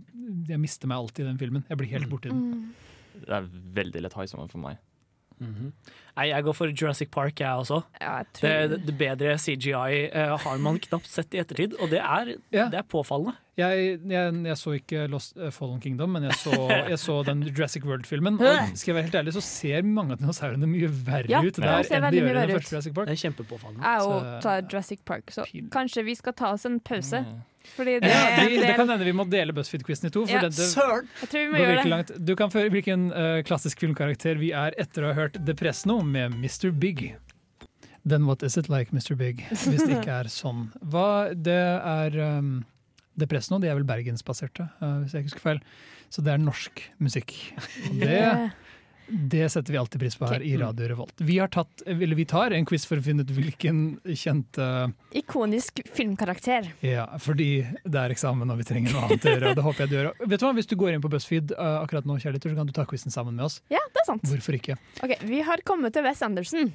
jeg 0.49 0.59
mister 0.59 0.89
meg 0.91 0.99
alltid 0.99 1.23
i 1.23 1.30
den 1.30 1.39
filmen. 1.39 1.63
Jeg 1.69 1.80
blir 1.80 1.91
helt 1.93 2.09
borti 2.11 2.32
den. 2.34 2.43
Mm. 2.51 3.23
det 3.23 3.38
er 3.38 3.47
veldig 3.80 4.03
lett 4.03 4.17
high 4.17 4.30
sommer 4.30 4.51
for 4.51 4.61
meg. 4.61 4.82
Nei, 5.39 6.31
jeg 6.31 6.43
går 6.47 6.55
for 6.57 6.71
Jurassic 6.73 7.11
Park, 7.13 7.39
jeg 7.43 7.47
også. 7.61 7.83
Ja, 8.01 8.15
jeg 8.17 8.25
Det, 8.25 8.39
tror 8.39 8.71
det, 8.71 8.77
det 8.88 8.95
bedre 8.97 9.35
CGI 9.38 10.07
uh, 10.09 10.38
har 10.41 10.57
man 10.63 10.79
knapt 10.81 11.05
sett 11.05 11.35
i 11.38 11.41
ettertid, 11.43 11.75
og 11.77 11.91
det 11.93 11.99
er, 12.01 12.31
Ja. 12.55 12.65
det 12.73 12.79
er 12.79 12.88
påfallende. 12.89 13.35
Jeg, 13.57 13.99
jeg, 14.05 14.33
jeg 14.45 14.57
så 14.57 14.73
ikke 14.77 15.03
Lost 15.09 15.38
uh, 15.38 15.49
Fallen 15.53 15.79
Kingdom, 15.81 16.09
men 16.13 16.23
jeg 16.25 16.33
så, 16.41 16.57
jeg 16.91 16.97
så 17.01 17.19
den 17.25 17.43
Jurassic 17.51 17.85
World-filmen. 17.85 18.39
Og 18.41 18.77
skal 18.77 18.91
jeg 18.91 18.95
være 18.97 19.07
helt 19.11 19.19
ærlig, 19.21 19.33
så 19.38 19.41
ser 19.45 19.85
mange 19.85 20.13
av 20.17 20.21
dinosaurene 20.23 20.69
mye 20.69 20.89
verre 20.89 21.29
Ja, 21.29 21.43
ut 21.45 21.57
der 21.61 21.85
enn 21.85 22.09
de 22.09 22.21
gjør 22.23 22.31
i 22.31 22.47
den 22.47 22.55
første 22.57 22.73
Jurassic 22.75 22.97
Park. 22.97 23.11
Det 23.11 23.17
er 23.17 23.21
kjempepåfallende. 23.27 23.83
jeg 23.93 24.09
òg 24.09 24.41
tar 24.47 24.65
Jurassic 24.65 25.05
Park, 25.05 25.29
så 25.38 25.45
kanskje 25.73 26.05
vi 26.09 26.17
skal 26.17 26.33
ta 26.33 26.51
oss 26.57 26.65
en 26.69 26.79
pause. 26.81 27.21
Fordi 27.76 27.99
det, 28.01 28.09
Ja, 28.09 28.45
vi, 28.47 28.55
det 28.57 28.68
det- 28.68 28.76
kan 28.78 28.89
hende 28.89 29.05
vi 29.05 29.11
må 29.13 29.26
dele 29.30 29.53
BuzzFeed-quizen 29.53 30.07
i 30.07 30.09
to. 30.13 30.26
For 30.26 30.34
Ja, 30.34 30.41
dette 30.47 30.65
Søren! 30.72 31.07
jeg 31.22 31.30
tror 31.30 31.39
vi 31.43 31.51
må 31.51 31.57
gjøre 31.61 31.84
det. 31.84 31.89
langt. 31.91 32.11
Du 32.26 32.36
kan 32.36 32.49
føre 32.53 32.70
hvilken 32.74 33.07
uh, 33.11 33.41
klassisk 33.45 33.80
filmkarakter 33.84 34.39
vi 34.39 34.51
er 34.51 34.74
etter 34.78 35.03
å 35.03 35.11
ha 35.11 35.18
hørt 35.24 35.38
Depresno 35.45 35.99
med 36.03 36.34
Mr. 36.38 36.72
Big. 36.72 37.15
Then 38.05 38.26
what 38.26 38.41
is 38.43 38.55
it 38.57 38.70
like, 38.70 38.91
Mr. 38.95 39.15
Big? 39.20 39.43
Hvis 39.51 39.84
det 39.84 39.97
ikke 39.99 40.15
er 40.24 40.30
sånn. 40.32 40.70
Hva 40.82 41.34
det 41.36 41.57
er 41.57 42.15
um, 42.39 42.63
Depresno, 43.20 43.59
de 43.59 43.68
er 43.68 43.76
vel 43.76 43.84
bergensbaserte, 43.89 44.70
uh, 44.82 45.01
hvis 45.03 45.13
jeg 45.13 45.26
ikke 45.26 45.34
husker 45.34 45.43
feil. 45.49 45.61
Så 46.09 46.24
det 46.24 46.32
er 46.32 46.39
norsk 46.39 46.82
musikk. 47.03 47.34
Og 47.89 47.99
det, 47.99 48.22
det 49.08 49.49
setter 49.49 49.72
vi 49.72 49.78
alltid 49.78 50.01
pris 50.01 50.16
på 50.16 50.26
her 50.26 50.41
okay. 50.41 50.47
i 50.47 50.58
Radio 50.58 50.88
Revolt. 50.88 51.14
Vi, 51.18 51.39
har 51.39 51.47
tatt, 51.47 51.82
eller 51.86 52.16
vi 52.16 52.26
tar 52.26 52.51
en 52.51 52.66
quiz 52.68 52.86
for 52.88 52.99
å 52.99 53.03
finne 53.03 53.24
ut 53.24 53.32
hvilken 53.32 53.82
kjente 54.12 54.68
Ikonisk 55.16 55.80
filmkarakter. 55.95 56.68
ja, 56.84 57.05
fordi 57.24 57.49
det 57.86 58.01
er 58.01 58.16
eksamen 58.16 58.51
og 58.51 58.60
vi 58.60 58.68
trenger 58.68 58.95
noe 58.95 59.05
annet 59.08 59.28
å 59.28 59.36
gjøre. 59.36 59.53
det 59.55 59.66
håper 59.68 59.86
jeg 59.86 59.91
du 59.91 59.95
gjør. 59.97 60.12
Vet 60.26 60.43
du 60.43 60.47
hva, 60.47 60.53
Hvis 60.58 60.70
du 60.72 60.76
går 60.80 60.95
inn 60.95 61.03
på 61.05 61.12
BuzzFeed 61.14 61.55
uh, 61.55 61.80
akkurat 61.82 62.10
nå, 62.10 62.20
kjærligheter, 62.20 62.51
så 62.51 62.60
kan 62.60 62.70
du 62.70 62.76
ta 62.76 62.88
quizen 62.89 63.16
sammen 63.16 63.39
med 63.39 63.47
oss. 63.47 63.62
Ja, 63.74 63.82
det 63.95 64.03
er 64.03 64.10
sant. 64.10 64.28
Hvorfor 64.28 64.60
ikke? 64.60 64.76
Ok, 65.03 65.16
Vi 65.30 65.41
har 65.47 65.64
kommet 65.68 65.95
til 65.95 66.08
Wes 66.08 66.24
Anderson. 66.28 66.74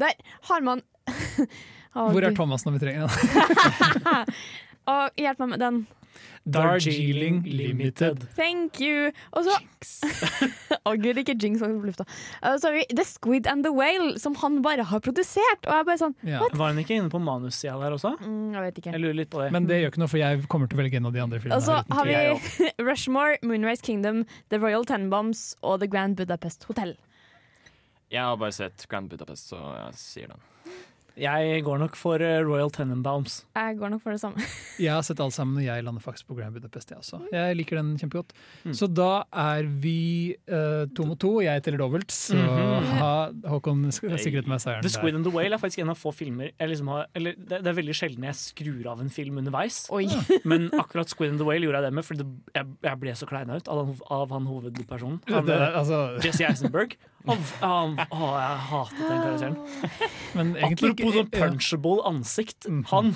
Der 0.00 0.14
har 0.50 0.66
man 0.66 0.84
Hvor 1.94 2.22
er 2.22 2.36
Thomas 2.36 2.62
når 2.66 2.76
vi 2.76 2.84
trenger 2.84 3.08
han? 3.08 4.28
og 4.92 5.18
hjelp 5.18 5.40
meg 5.42 5.56
med 5.56 5.64
den. 5.64 5.80
Darjeeling 6.48 7.42
Limited. 7.44 8.24
Thank 8.36 8.80
you! 8.80 9.10
Og 9.36 9.44
så 9.44 9.56
Å 10.88 10.94
gud, 11.00 11.18
ikke 11.20 11.34
jinx 11.40 11.60
på 11.60 11.68
lufta. 11.84 12.06
Uh, 12.42 12.56
så 12.56 12.70
har 12.70 12.76
vi 12.78 12.84
The 12.96 13.04
Squid 13.04 13.46
and 13.50 13.64
the 13.66 13.72
Whale, 13.74 14.14
som 14.18 14.34
han 14.40 14.60
bare 14.64 14.86
har 14.88 15.02
produsert. 15.04 15.66
Og 15.66 15.70
jeg 15.74 15.84
er 15.84 15.88
bare 15.90 16.00
sånn 16.00 16.14
Ja. 16.26 16.40
Var 16.48 16.72
han 16.72 16.80
ikke 16.82 16.96
inne 16.96 17.12
på 17.12 17.20
manussida 17.22 17.76
der 17.82 17.96
også? 17.98 18.14
mm, 18.20 18.54
Jeg 18.56 18.64
vet 18.66 18.80
ikke. 18.82 18.94
Jeg 18.96 19.04
lurer 19.04 19.18
litt 19.20 19.30
på 19.32 19.42
det. 19.44 19.50
Men 19.54 19.68
det 19.68 19.82
gjør 19.82 19.92
ikke 19.92 20.02
noe, 20.04 20.12
for 20.14 20.22
jeg 20.22 20.42
kommer 20.52 20.70
til 20.72 20.80
å 20.80 20.82
velge 20.82 21.00
en 21.00 21.10
av 21.10 21.16
de 21.16 21.22
andre 21.26 21.42
filmene. 21.44 21.60
Og 21.60 21.68
så 21.68 21.82
har 21.94 22.08
vi 22.08 22.72
Rushmore, 22.90 23.36
Moonrise 23.46 23.84
Kingdom, 23.86 24.24
The 24.48 24.58
Royal 24.62 24.84
Tenenbaums 24.88 25.44
og 25.62 25.80
The 25.84 25.90
Grand 25.92 26.16
Budapest 26.18 26.64
Hotel. 26.70 26.96
Jeg 28.10 28.24
har 28.26 28.40
bare 28.40 28.56
sett 28.56 28.88
Grand 28.90 29.06
Budapest, 29.12 29.52
så 29.52 29.60
jeg 29.60 29.98
sier 30.00 30.32
den. 30.32 30.40
Jeg 31.20 31.62
går 31.66 31.78
nok 31.82 31.96
for 32.00 32.22
eh, 32.24 32.38
Royal 32.46 32.70
Tenenbaums. 32.72 33.42
Jeg 33.56 33.76
går 33.78 33.90
nok 33.92 34.00
for 34.02 34.14
det 34.16 34.20
samme. 34.22 34.40
Jeg 34.80 34.92
har 34.94 35.02
sett 35.04 35.20
alt 35.20 35.34
sammen, 35.36 35.58
og 35.60 35.64
jeg 35.66 35.84
lander 35.84 36.00
faktisk 36.00 36.26
på 36.30 36.36
Grand 36.38 36.54
Budapest. 36.56 36.90
Jeg, 36.94 36.98
også. 37.02 37.18
jeg 37.32 37.56
liker 37.58 37.76
den 37.76 37.90
kjempegodt. 38.00 38.30
Mm. 38.64 38.72
Så 38.78 38.88
da 38.88 39.10
er 39.36 39.66
vi 39.82 40.32
uh, 40.48 40.86
to 40.96 41.04
mot 41.04 41.18
to, 41.20 41.34
og 41.40 41.44
jeg 41.44 41.62
teller 41.66 41.82
dobbelt. 41.82 42.08
Så 42.14 42.38
Mhm. 42.40 42.86
ha, 43.00 43.10
Håkon 43.52 43.82
sikret 43.92 44.48
meg 44.48 44.60
seieren 44.62 44.82
The 44.82 44.88
Squid 44.88 45.12
der. 45.12 45.18
and 45.20 45.26
the 45.28 45.32
Whale 45.34 45.54
er 45.54 45.60
faktisk 45.60 45.82
en 45.84 45.90
av 45.92 45.98
få 46.00 46.12
filmer 46.16 46.50
jeg 46.58 46.68
liksom 46.72 46.88
har, 46.88 47.06
eller 47.14 47.34
det, 47.36 47.60
det 47.62 47.68
er 47.70 47.76
veldig 47.76 47.94
sjelden 47.98 48.24
jeg 48.24 48.38
skrur 48.40 48.86
av 48.94 49.00
en 49.04 49.10
film 49.12 49.36
underveis. 49.42 49.82
Oi. 49.92 50.06
Men 50.48 50.70
akkurat 50.80 51.12
Squid 51.12 51.34
and 51.34 51.38
the 51.42 51.44
Whale 51.46 51.66
gjorde 51.68 51.82
jeg 51.82 51.88
det 51.90 51.92
med, 52.00 52.04
fordi 52.08 52.24
det, 52.24 52.56
jeg, 52.56 52.66
jeg 52.88 53.00
ble 53.04 53.14
så 53.20 53.28
kleina 53.28 53.60
ut 53.60 53.68
av, 53.68 53.84
han- 53.84 54.02
av 54.22 54.32
han 54.38 54.48
hovedpersonen. 54.48 55.20
Han, 55.28 55.46
Det, 55.50 55.60
altså, 55.82 56.00
Jesse 56.24 56.48
Eisenberg. 56.48 56.96
Av, 57.28 57.50
av, 57.60 57.98
å, 58.16 58.28
jeg 58.40 58.60
hatet 58.70 59.00
den 59.00 59.18
karakteren. 59.20 59.56
men 60.38 60.52
egentlig 60.56 60.92
Apropos 60.94 61.16
sånn 61.18 61.32
punchable 61.34 62.04
ansikt. 62.08 62.68
Han, 62.92 63.10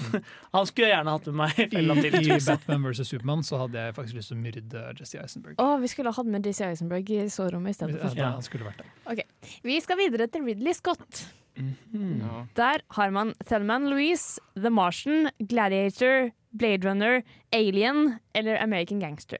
han 0.53 0.69
skulle 0.69 0.91
jeg 0.91 0.93
gjerne 0.99 1.15
hatt 1.17 1.31
med 1.31 1.39
meg 1.41 1.63
i. 1.65 1.85
I, 1.85 2.37
Batman 2.45 2.85
vs. 2.85 3.09
Supermann 3.09 3.47
så 3.47 3.63
hadde 3.63 3.87
jeg 3.87 3.97
faktisk 3.97 4.19
lyst 4.21 4.33
til 4.33 4.37
å 4.37 4.43
myrde 4.43 4.83
Jesse 5.01 5.23
Eisenberg. 5.23 5.57
Å, 5.63 5.71
vi 5.81 5.91
skulle 5.93 6.13
ha 6.13 6.19
hatt 6.19 6.29
med 6.37 6.45
Jesse 6.51 6.69
Eisenberg 6.69 7.15
i 7.17 7.23
soverommet 7.33 7.73
i 7.73 7.79
stedet. 7.79 8.13
Ja, 8.19 8.35
Han 8.37 8.45
skulle 8.45 8.69
vært 8.69 8.85
der. 8.85 9.25
Vi 9.65 9.81
skal 9.85 10.01
videre 10.03 10.29
til 10.29 10.45
Ridley 10.51 10.77
Scott. 10.77 11.25
Mhm. 11.57 12.21
Ja. 12.21 12.47
Der 12.59 12.83
har 12.97 13.11
man 13.15 13.33
Thelman 13.47 13.89
Louise, 13.89 14.41
The 14.59 14.71
Martian, 14.71 15.31
Gladiator, 15.39 16.33
Blade 16.53 16.85
Runner, 16.85 17.23
Alien 17.53 18.19
eller 18.35 18.61
American 18.63 19.01
Gangster. 19.01 19.39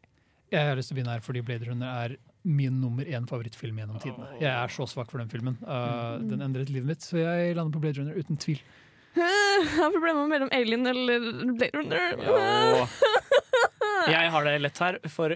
Jeg 0.53 0.69
har 0.69 0.77
lyst 0.79 0.93
til 0.93 0.95
å 0.95 1.01
begynne 1.01 1.17
her 1.17 1.25
fordi 1.25 1.43
Blade 1.43 1.67
Runner 1.67 2.05
er 2.05 2.17
min 2.45 2.81
nummer 2.81 3.05
én 3.09 3.25
favorittfilm 3.29 3.79
gjennom 3.81 3.99
tidene. 4.03 4.27
Jeg 4.41 4.53
er 4.53 4.73
så 4.73 4.87
svak 4.91 5.11
for 5.11 5.19
den 5.23 5.31
filmen. 5.33 5.57
Uh, 5.65 6.21
Den 6.29 6.43
endret 6.45 6.69
livet 6.73 6.87
mitt, 6.93 7.03
så 7.05 7.17
jeg 7.23 7.55
lander 7.57 7.73
på 7.73 7.81
Blade 7.85 8.01
Runner 8.03 8.17
uten 8.21 8.37
tvil. 8.41 8.61
Jeg 9.15 9.69
har 9.77 9.93
problemer 9.95 10.27
mellom 10.27 10.49
Alien 10.53 10.87
eller 10.91 11.29
Blade 11.55 11.79
Runner. 11.79 12.17
Ja. 12.19 12.87
Jeg 14.11 14.31
har 14.35 14.45
det 14.45 14.55
lett 14.61 14.79
her, 14.83 14.97
for 15.09 15.33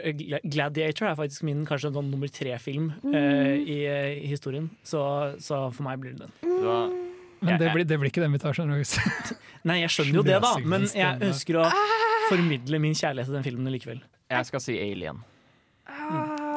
Gladiator 0.50 1.06
er 1.08 1.14
faktisk 1.16 1.44
min 1.46 1.62
kanskje 1.68 1.92
noen 1.94 2.10
nummer 2.12 2.28
tre-film 2.28 2.90
eh, 3.14 3.54
i, 3.62 3.76
eh, 3.88 4.08
i 4.18 4.26
historien. 4.28 4.66
Så, 4.84 5.00
så 5.40 5.60
for 5.72 5.86
meg 5.86 6.02
blir 6.02 6.16
det 6.18 6.26
den. 6.26 6.34
Det 6.42 7.46
Men 7.46 7.62
det 7.62 7.70
blir, 7.72 7.86
det 7.88 8.00
blir 8.02 8.10
ikke 8.10 8.24
den 8.26 8.34
vi 8.34 8.42
tar. 8.42 8.52
skjønner 8.58 8.82
du. 8.82 8.84
Nei, 9.70 9.78
jeg 9.84 9.94
skjønner 9.94 10.18
jo 10.20 10.26
det, 10.26 10.40
da, 10.42 10.52
men 10.68 10.84
jeg 10.90 11.30
ønsker 11.30 11.62
å 11.62 11.68
formidle 12.28 12.82
min 12.82 12.98
kjærlighet 12.98 13.30
til 13.30 13.38
den 13.38 13.46
filmen 13.46 13.72
likevel. 13.72 14.02
jeg 14.34 14.50
skal 14.50 14.66
si 14.66 14.76
Alien. 14.82 15.22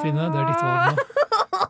Trine, 0.01 0.27
det 0.33 0.41
er 0.41 0.49
ditt 0.49 0.63
valg 0.65 0.83
nå. 0.91 1.07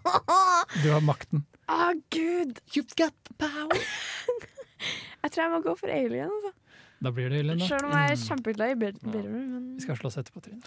Du 0.82 0.88
har 0.94 1.04
makten. 1.04 1.44
Å, 1.72 1.92
gud! 2.14 2.60
You've 2.74 2.96
got 3.00 3.14
the 3.28 3.36
power. 3.42 3.82
Jeg 5.22 5.34
tror 5.34 5.44
jeg 5.44 5.52
må 5.54 5.60
gå 5.66 5.74
for 5.78 5.92
Alien. 5.94 6.32
Altså. 6.32 6.54
Da 7.02 7.12
blir 7.14 7.30
det 7.34 7.42
Alien, 7.42 7.60
da. 7.62 7.68
Selv 7.70 7.88
om 7.90 7.94
jeg 7.98 8.14
er 8.14 8.20
kjempeglad 8.22 8.74
i 8.74 8.78
Blade 8.78 9.12
Ja. 9.14 9.22
Men... 9.26 9.68
Vi 9.76 9.84
skal 9.84 9.98
slåss 10.00 10.18
etterpå, 10.22 10.42
Trine. 10.46 10.62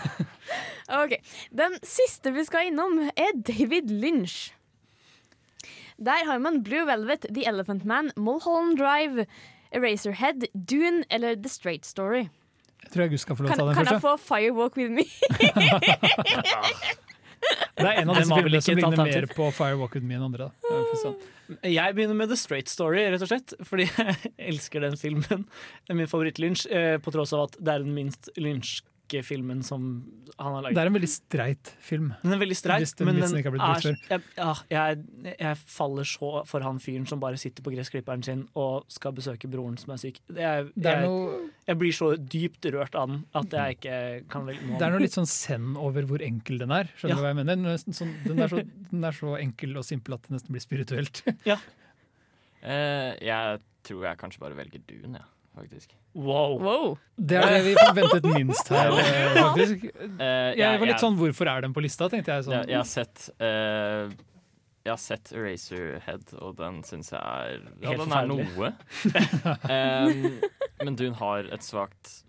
Ok, 1.00 1.14
Den 1.54 1.76
siste 1.86 2.32
vi 2.34 2.42
skal 2.48 2.70
innom, 2.70 2.98
er 3.12 3.36
David 3.36 3.92
Lynch. 3.92 4.50
Der 6.00 6.24
har 6.26 6.40
man 6.40 6.62
Blue 6.64 6.86
Velvet, 6.88 7.26
The 7.28 7.44
Elephant 7.48 7.84
Man, 7.84 8.10
Mulholland 8.16 8.78
Drive, 8.80 9.26
Eraserhead, 9.70 10.48
Dune 10.54 11.04
eller 11.10 11.36
The 11.36 11.48
Straight 11.52 11.84
Story. 11.86 12.28
Jeg 12.84 12.92
tror 12.94 13.04
August 13.06 13.26
skal 13.26 13.36
få 13.38 13.44
lov 13.44 13.50
Kan, 13.52 13.58
til 13.60 13.64
å 13.64 13.70
ta 13.70 13.74
kan 13.74 13.84
den 13.84 13.94
jeg 13.94 14.02
første. 14.02 14.08
få 14.08 14.34
Firewalk 14.34 14.76
With 14.80 14.90
Me? 14.90 15.04
Det 17.80 17.86
er 17.88 18.02
en 18.02 18.10
av 18.12 18.18
de 18.18 18.24
filmene 18.28 18.60
som 18.60 18.76
begynner 18.76 18.96
ligner 18.98 19.04
mer 19.08 19.26
på 19.32 19.46
Firewalk 19.56 19.94
With 19.96 20.04
Me 20.06 20.16
enn 20.18 20.26
andre. 20.26 20.50
Sånn. 21.00 21.14
Jeg 21.64 21.94
begynner 21.96 22.18
med 22.18 22.28
The 22.30 22.36
Straight 22.38 22.68
Story, 22.70 23.00
rett 23.10 23.24
og 23.24 23.30
slett. 23.30 23.54
Fordi 23.66 23.86
jeg 23.90 24.32
elsker 24.52 24.84
den 24.84 24.98
filmen. 25.00 25.46
Det 25.86 25.94
er 25.94 25.98
min 26.02 26.10
favoritt-Lynch, 26.10 26.66
eh, 26.70 26.96
på 27.02 27.14
tross 27.14 27.32
av 27.36 27.46
at 27.48 27.56
det 27.58 27.72
er 27.78 27.86
den 27.86 27.96
minst 27.96 28.28
lynchske 29.10 29.24
filmen 29.26 29.62
som 29.62 30.04
han 30.38 30.54
har 30.54 30.72
Det 30.72 30.78
er 30.80 30.86
en 30.86 30.94
veldig 30.94 31.08
streit 31.10 31.70
film. 31.80 32.12
Den 32.22 32.32
er 32.32 32.38
veldig 32.38 32.56
streit, 32.56 32.80
Hvis 32.80 32.94
den 32.96 33.06
men 33.06 33.16
den 33.20 33.36
ikke 33.36 33.50
har 33.50 33.56
blitt 33.56 33.86
er, 33.86 33.96
jeg, 34.10 34.22
ja, 34.36 34.54
jeg, 34.70 35.34
jeg 35.38 35.56
faller 35.66 36.04
så 36.04 36.44
for 36.46 36.60
han 36.60 36.78
fyren 36.80 37.06
som 37.06 37.20
bare 37.20 37.36
sitter 37.36 37.62
på 37.62 37.72
gressklipperen 37.74 38.22
sin 38.22 38.46
og 38.54 38.84
skal 38.88 39.12
besøke 39.12 39.48
broren 39.50 39.76
som 39.78 39.92
er 39.94 40.00
syk. 40.00 40.20
Jeg, 40.34 40.70
Det 40.74 40.94
jeg, 40.94 41.04
noe, 41.06 41.50
jeg 41.66 41.78
blir 41.80 41.92
så 41.92 42.12
dypt 42.16 42.70
rørt 42.72 42.94
av 42.94 43.08
den 43.10 43.24
at 43.34 43.50
jeg 43.52 43.78
ikke 43.78 43.98
kan 44.30 44.46
velge 44.46 44.66
noe 44.66 44.78
det 44.78 44.86
er 44.86 44.94
noe 44.94 45.02
litt 45.04 45.16
sånn 45.18 45.28
send 45.28 45.76
over 45.80 46.06
hvor 46.08 46.22
enkel 46.24 46.58
den 46.62 46.70
er. 46.70 46.90
Skjønner 46.96 47.16
du 47.16 47.20
Ja. 47.20 47.24
hva 47.24 47.34
jeg 47.34 47.40
mener? 47.42 47.56
Den 47.56 47.66
er 47.66 47.76
Sånn, 47.80 48.12
den, 48.24 48.38
er 48.38 48.48
så, 48.52 48.60
den 48.90 49.04
er 49.04 49.12
så 49.16 49.34
enkel 49.40 49.76
og 49.76 49.84
simpel 49.84 50.14
at 50.14 50.22
det 50.28 50.36
nesten 50.36 50.54
blir 50.54 50.62
spirituelt. 50.64 51.24
Eh, 52.60 53.14
jeg 53.24 53.60
tror 53.88 54.02
jeg 54.04 54.18
kanskje 54.20 54.40
bare 54.42 54.52
velger 54.58 54.82
Dune, 54.84 55.16
ja, 55.16 55.28
faktisk. 55.56 55.94
Wow. 56.14 56.56
Wow. 56.62 56.98
Det 57.16 57.36
er 57.38 57.50
det 57.56 57.60
vi 57.66 57.74
forventet 57.78 58.24
minst 58.34 58.68
her, 58.72 58.90
eh, 58.98 59.36
faktisk. 59.42 59.84
Eh, 60.20 60.54
Jeg 60.58 60.80
var 60.80 60.86
litt 60.86 61.02
sånn 61.02 61.16
'hvorfor 61.18 61.46
er 61.50 61.60
den 61.66 61.74
på 61.74 61.82
lista', 61.84 62.08
tenkte 62.10 62.32
jeg. 62.32 62.44
jeg, 62.44 62.52
Ja, 62.52 62.62
jeg 62.68 62.76
har 62.76 62.84
sett 62.84 63.30
uh, 63.40 64.10
Jeg 64.84 64.92
har 64.94 64.96
sett 64.96 65.32
Eraserhead, 65.32 66.32
og 66.40 66.56
den 66.56 66.82
syns 66.82 67.10
jeg 67.12 67.20
er 67.20 67.60
Ja, 67.82 67.90
Helt 67.90 68.00
den 68.00 68.12
er 68.12 68.26
noe. 68.26 68.72
um, 69.68 70.40
men 70.84 70.96
Dune 70.96 71.14
har 71.16 71.38
et 71.52 71.60
svakt 71.62 72.22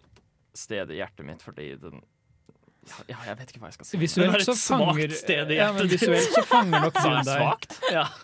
sted 0.54 0.90
i 0.92 0.98
hjertet 1.00 1.26
mitt 1.26 1.42
fordi 1.42 1.76
den 1.80 2.02
Ja, 3.08 3.16
jeg 3.28 3.38
vet 3.38 3.52
ikke 3.54 3.60
hva 3.62 3.70
jeg 3.70 3.74
skal 3.78 3.86
si. 3.86 3.98
Visuelt 4.02 4.42
så 4.44 4.56
fanger 4.58 5.56
ja, 5.56 5.72
visuelt 5.72 6.34
så 6.34 6.44
fanger 6.50 6.82
nok 6.82 6.94
Dune 7.04 7.24
deg. 7.24 7.38
svakt? 7.38 7.80
Ja. 7.92 8.08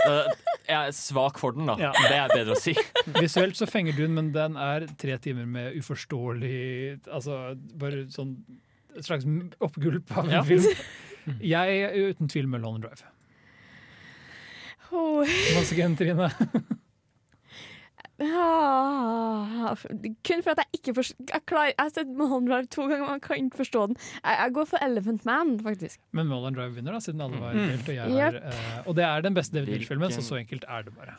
Eh, 0.00 0.24
jeg 0.70 0.88
er 0.90 0.94
svak 0.96 1.38
for 1.42 1.52
den, 1.56 1.66
da. 1.68 1.74
Ja. 1.80 1.90
Det 1.98 2.16
er 2.16 2.32
bedre 2.32 2.54
å 2.56 2.60
si. 2.60 2.74
Visuelt 3.20 3.58
så 3.58 3.66
fenger 3.70 3.96
du 3.98 4.04
den, 4.06 4.14
men 4.16 4.30
den 4.34 4.56
er 4.60 4.86
tre 5.00 5.16
timer 5.22 5.46
med 5.50 5.76
uforståelig 5.80 7.00
Altså 7.10 7.40
bare 7.80 8.06
sånn 8.14 8.36
et 8.96 9.06
slags 9.06 9.26
oppgulp 9.62 10.10
av 10.18 10.24
en 10.26 10.34
Ja. 10.38 10.42
film. 10.46 10.66
Jeg 11.44 11.82
er 11.84 11.94
uten 12.10 12.30
tvil 12.32 12.48
med 12.50 12.62
Lone 12.64 12.80
Drive. 12.82 13.04
Oh. 14.90 15.20
Once 15.56 15.70
again, 15.72 15.94
Trine. 15.96 16.30
Ja, 18.20 19.74
kun 20.28 20.42
for 20.44 20.50
at 20.52 20.58
jeg 20.60 20.68
ikke 20.80 20.92
forstår 20.98 21.16
Jeg, 21.32 21.40
klarer- 21.48 21.70
jeg 21.72 21.74
har 21.78 21.90
sett 21.94 22.08
Mulholland 22.08 22.48
Drive 22.50 22.66
to 22.74 22.82
ganger, 22.90 23.04
men 23.06 23.14
jeg 23.16 23.22
kan 23.22 23.36
ikke 23.40 23.56
forstå 23.62 23.86
den. 23.88 23.96
Jeg, 24.24 24.36
jeg 24.42 24.52
går 24.58 24.64
for 24.68 24.78
Elephant 24.84 25.24
Man, 25.24 25.54
faktisk. 25.64 25.98
Men 26.12 26.26
Mulholland 26.28 26.56
Drive 26.56 26.74
vinner, 26.76 26.92
da, 26.92 26.98
siden 27.00 27.20
alle 27.24 27.40
var 27.40 27.52
Mm. 27.56 27.68
delt. 27.70 27.88
Og, 27.88 27.94
jeg 27.94 28.02
har, 28.02 28.32
Yep. 28.32 28.44
eh, 28.44 28.82
og 28.86 28.96
det 28.96 29.04
er 29.04 29.20
den 29.20 29.34
beste 29.34 29.52
David 29.56 29.72
Lynch-filmen, 29.78 30.12
så 30.12 30.20
så 30.22 30.36
enkelt 30.36 30.64
er 30.68 30.82
det 30.82 30.94
bare. 30.96 31.16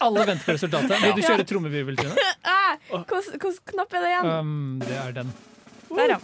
Alle 0.00 0.26
venter 0.26 0.44
på 0.44 0.52
resultatet. 0.54 1.00
Vil 1.02 1.12
du 1.16 1.22
kjøre 1.22 1.44
trommevirvel, 1.46 1.96
Trine? 1.96 2.16
Ah, 2.44 2.76
Hvilken 2.90 3.58
knapp 3.66 3.92
er 3.94 4.00
det 4.00 4.10
igjen? 4.10 4.26
Um, 4.38 4.78
det 4.80 4.96
er 4.96 5.12
den. 5.12 5.32
Der, 5.96 6.08
ja. 6.14 6.18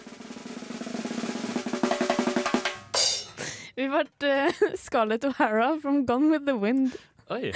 Vi 3.77 3.87
ble 3.89 4.03
uh, 4.29 4.53
Scarlett 4.85 5.25
O'Hara 5.25 5.81
from 5.81 6.05
Gone 6.07 6.31
with 6.31 6.45
the 6.47 6.55
Wind. 6.57 6.93
Oi. 7.33 7.53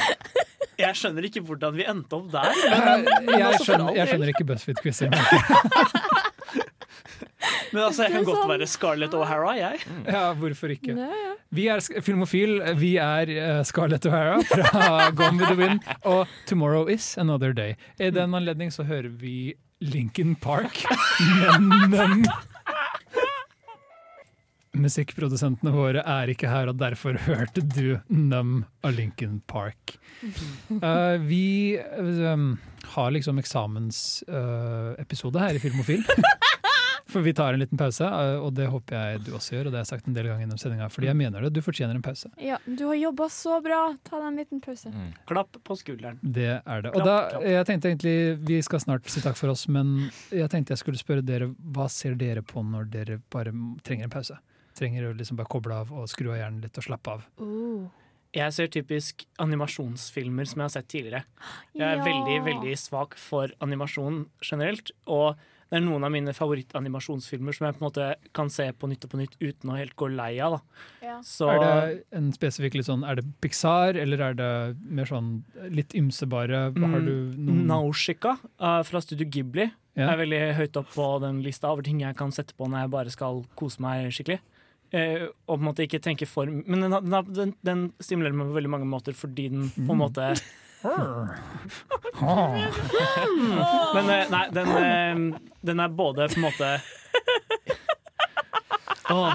Jeg 0.77 0.99
skjønner 0.99 1.25
ikke 1.29 1.41
hvordan 1.47 1.77
vi 1.77 1.87
endte 1.89 2.19
opp 2.19 2.29
der. 2.35 2.53
Jeg, 2.53 2.81
Men, 3.25 3.39
jeg, 3.41 3.61
skjønner, 3.65 3.95
jeg 3.97 4.11
skjønner 4.11 4.33
ikke 4.35 4.47
BuzzFeed-quizen. 4.51 5.17
Men 7.73 7.83
altså, 7.83 8.07
jeg 8.07 8.13
kan 8.15 8.25
godt 8.27 8.41
sånn. 8.41 8.51
være 8.51 8.67
Scarlett 8.71 9.15
O'Hara, 9.17 9.53
jeg. 9.59 9.81
Ja, 10.09 10.23
hvorfor 10.39 10.73
ikke? 10.73 10.95
Vi 11.55 11.67
er 11.73 11.83
Filmofil. 12.05 12.59
Vi 12.81 12.95
er 13.03 13.31
eh, 13.33 13.61
Scarlett 13.69 14.07
O'Hara 14.09 14.41
fra 14.49 15.11
Gone 15.19 15.41
with 15.41 15.53
the 15.53 15.59
Wind 15.59 15.85
og 16.03 16.27
Tomorrow 16.49 16.91
Is 16.93 17.15
Another 17.21 17.53
Day. 17.57 17.77
I 18.01 18.11
den 18.15 18.35
anledning 18.35 18.73
så 18.75 18.87
hører 18.89 19.11
vi 19.21 19.55
Lincoln 19.85 20.37
Park. 20.41 20.85
Men, 21.43 21.69
men 21.93 22.27
Musikkprodusentene 24.77 25.73
våre 25.75 26.03
er 26.07 26.29
ikke 26.33 26.49
her, 26.51 26.69
og 26.71 26.77
derfor 26.81 27.17
hørte 27.29 27.61
du 27.65 27.99
Num 28.09 28.65
av 28.85 28.93
Lincoln 28.97 29.41
Park. 29.49 29.99
Uh, 30.71 31.17
vi 31.25 31.79
um, 31.99 32.59
har 32.95 33.11
liksom 33.17 33.39
eksamensepisode 33.43 35.39
her 35.43 35.55
i 35.57 35.63
Filmofil. 35.63 36.05
For 37.07 37.21
vi 37.23 37.35
tar 37.35 37.53
en 37.55 37.61
liten 37.61 37.79
pause, 37.79 38.05
eh, 38.05 38.37
og 38.43 38.51
det 38.59 38.67
håper 38.67 38.97
jeg 38.97 39.21
du 39.29 39.35
også 39.37 39.55
gjør. 39.55 39.69
Og 39.69 39.73
det 39.73 39.79
har 39.79 39.85
jeg 39.85 39.91
sagt 39.93 40.09
en 40.11 40.17
del 40.17 40.27
ganger 40.27 40.43
gjennom 40.43 40.59
sendinga, 40.59 40.89
fordi 40.91 41.07
jeg 41.07 41.19
mener 41.21 41.45
det. 41.47 41.53
Du 41.55 41.63
fortjener 41.63 41.95
en 41.95 42.03
pause. 42.03 42.29
Ja, 42.43 42.59
du 42.67 42.83
har 42.89 42.99
jobba 42.99 43.29
så 43.33 43.61
bra. 43.63 43.79
Ta 44.09 44.19
deg 44.19 44.27
en 44.27 44.41
liten 44.41 44.63
pause. 44.65 44.91
Klapp 45.31 45.57
på 45.65 45.77
skulderen. 45.79 46.19
Det 46.21 46.49
er 46.59 46.83
det. 46.83 46.91
Og 46.91 46.99
Klapp, 46.99 47.07
da, 47.07 47.15
klapp. 47.31 47.47
jeg 47.53 47.69
tenkte 47.71 47.93
egentlig, 47.93 48.17
Vi 48.51 48.59
skal 48.67 48.83
snart 48.83 49.07
si 49.13 49.23
takk 49.23 49.39
for 49.39 49.55
oss, 49.55 49.69
men 49.71 50.11
jeg 50.35 50.51
tenkte 50.51 50.75
jeg 50.75 50.83
skulle 50.83 51.01
spørre 51.01 51.23
dere 51.25 51.53
hva 51.77 51.87
ser 51.93 52.19
dere 52.19 52.43
på 52.43 52.67
når 52.67 52.91
dere 52.91 53.21
bare 53.33 53.55
trenger 53.87 54.11
en 54.11 54.17
pause? 54.19 54.41
Trenger 54.77 55.09
å 55.11 55.15
liksom 55.17 55.39
bare 55.41 55.49
koble 55.49 55.75
av 55.75 55.93
og 55.93 56.09
skru 56.13 56.31
av 56.35 56.39
hjernen 56.41 56.61
litt 56.67 56.77
og 56.79 56.85
slappe 56.85 57.15
av. 57.17 57.25
Uh. 57.41 57.87
Jeg 58.37 58.53
ser 58.53 58.67
typisk 58.69 59.23
animasjonsfilmer 59.41 60.45
som 60.51 60.61
jeg 60.61 60.67
har 60.67 60.73
sett 60.75 60.89
tidligere. 60.93 61.25
Jeg 61.75 61.87
er 61.87 61.97
Ja. 61.97 62.05
veldig 62.05 62.39
veldig 62.45 62.75
svak 62.77 63.15
for 63.17 63.49
animasjon 63.65 64.27
generelt. 64.43 64.91
Og 65.07 65.37
det 65.71 65.79
er 65.79 65.81
noen 65.87 66.05
av 66.05 66.11
mine 66.13 66.35
favorittanimasjonsfilmer 66.37 67.55
som 67.57 67.67
jeg 67.67 67.79
på 67.79 67.83
en 67.83 67.89
måte 67.91 68.15
kan 68.35 68.51
se 68.51 68.71
på 68.73 68.89
nytt 68.91 69.05
og 69.05 69.11
på 69.11 69.19
nytt 69.23 69.37
uten 69.41 69.71
å 69.73 69.77
helt 69.79 69.97
gå 69.97 70.09
lei 70.15 70.39
av. 70.39 70.59
Da. 70.59 70.61
Ja. 71.07 71.17
Så 71.23 71.49
Er 71.51 71.59
det 71.61 72.05
en 72.13 72.31
spesifikk 72.33 72.75
litt 72.75 72.87
sånn, 72.87 73.09
er 73.09 73.17
det 73.17 73.25
Pixar, 73.41 73.97
eller 73.97 74.21
er 74.21 74.35
det 74.35 74.77
mer 74.83 75.07
sånn 75.07 75.45
litt 75.71 75.95
ymsebare? 75.95 76.71
Har 76.77 77.01
du 77.01 77.33
noen 77.37 77.67
Naushika 77.67 78.39
uh, 78.61 78.83
fra 78.83 79.01
Studio 79.01 79.27
Ghibli 79.27 79.71
Ja. 79.97 80.11
er 80.13 80.19
veldig 80.19 80.55
høyt 80.57 80.77
opp 80.77 80.91
på 80.93 81.21
den 81.23 81.43
lista 81.43 81.71
over 81.73 81.83
ting 81.83 82.01
jeg 82.01 82.15
kan 82.17 82.31
sette 82.31 82.53
på 82.55 82.69
når 82.69 82.83
jeg 82.85 82.91
bare 82.91 83.11
skal 83.11 83.47
kose 83.57 83.81
meg 83.81 84.11
skikkelig. 84.13 84.41
Eh, 84.95 85.25
og 85.47 85.57
på 85.57 85.59
en 85.59 85.67
måte 85.67 85.83
ikke 85.83 85.99
tenke 85.99 86.29
for 86.31 86.47
Men 86.47 86.85
den, 86.87 86.93
den, 87.11 87.33
den, 87.35 87.53
den 87.67 87.81
stimulerer 87.99 88.37
meg 88.39 88.53
på 88.53 88.55
veldig 88.55 88.71
mange 88.71 88.87
måter 88.87 89.17
fordi 89.19 89.49
den 89.51 89.65
på 89.75 89.97
en 89.97 90.03
måte 90.05 90.29
Men 93.97 94.11
eh, 94.13 94.31
nei, 94.31 94.45
den, 94.55 94.71
eh, 94.79 95.19
den 95.67 95.83
er 95.83 95.91
både 95.99 96.29
på 96.31 96.39
en 96.39 96.47
måte 96.47 96.69
Åh, 99.11 99.35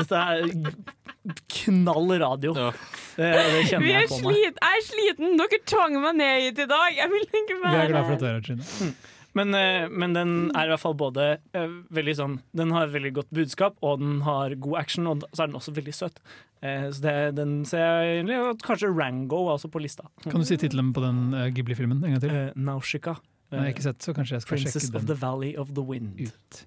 dette 0.00 0.16
er 0.16 0.46
knall 1.52 2.08
radio. 2.22 2.54
Det, 2.56 2.72
det 3.20 3.64
kjenner 3.68 3.84
Vi 3.84 3.90
er 3.92 4.00
jeg 4.00 4.08
på 4.08 4.16
meg. 4.24 4.36
jeg 4.40 4.52
er 4.70 4.80
sliten! 4.86 5.34
Dere 5.40 5.58
tvang 5.68 5.92
meg 6.00 6.14
ned 6.16 6.40
hit 6.46 6.58
i 6.64 6.66
dag! 6.70 6.88
Jeg 6.96 7.08
vil 7.12 7.22
ikke 7.26 7.56
Vi 7.60 7.68
er 7.68 7.90
glad 7.92 8.04
for 8.08 8.14
at 8.14 8.20
du 8.22 8.26
er 8.28 8.32
her, 8.38 8.44
Trine. 8.46 8.64
Men, 9.38 9.54
eh, 9.54 9.86
men 9.88 10.14
den 10.16 10.30
er 10.58 10.66
i 10.66 10.72
hvert 10.72 10.82
fall 10.82 10.96
både 10.98 11.26
eh, 11.54 11.74
veldig 11.94 12.14
sånn 12.18 12.36
Den 12.56 12.72
har 12.74 12.90
veldig 12.90 13.12
godt 13.20 13.30
budskap, 13.36 13.76
og 13.86 14.00
den 14.02 14.20
har 14.26 14.56
god 14.58 14.80
action, 14.80 15.06
og 15.10 15.26
så 15.30 15.44
er 15.44 15.52
den 15.52 15.58
også 15.60 15.74
veldig 15.76 15.94
søt. 15.94 16.18
Eh, 16.62 16.88
så 16.90 17.04
det, 17.04 17.16
den 17.38 17.60
ser 17.68 17.84
jeg 17.84 18.16
egentlig 18.18 18.40
og 18.42 18.64
Kanskje 18.66 18.90
Rango 18.90 19.44
er 19.46 19.54
også 19.54 19.70
på 19.72 19.82
lista. 19.82 20.08
Kan 20.26 20.42
du 20.42 20.48
si 20.48 20.58
tittelen 20.60 20.90
på 20.96 21.04
den 21.04 21.30
Ghibli-filmen 21.54 22.02
en 22.02 22.16
gang 22.16 22.24
til? 22.24 22.36
Nausicaa. 22.58 23.20
Nei, 23.50 23.70
ikke 23.72 23.82
sett, 23.82 24.02
så 24.04 24.14
kanskje 24.14 24.36
jeg 24.38 24.44
skal 24.44 24.56
Princess 24.56 24.84
sjekke 24.84 25.00
of 25.00 25.06
den 25.06 25.10
the 25.10 25.18
Valley 25.18 25.54
of 25.58 25.72
the 25.74 25.82
Wind. 25.82 26.20
ut. 26.20 26.60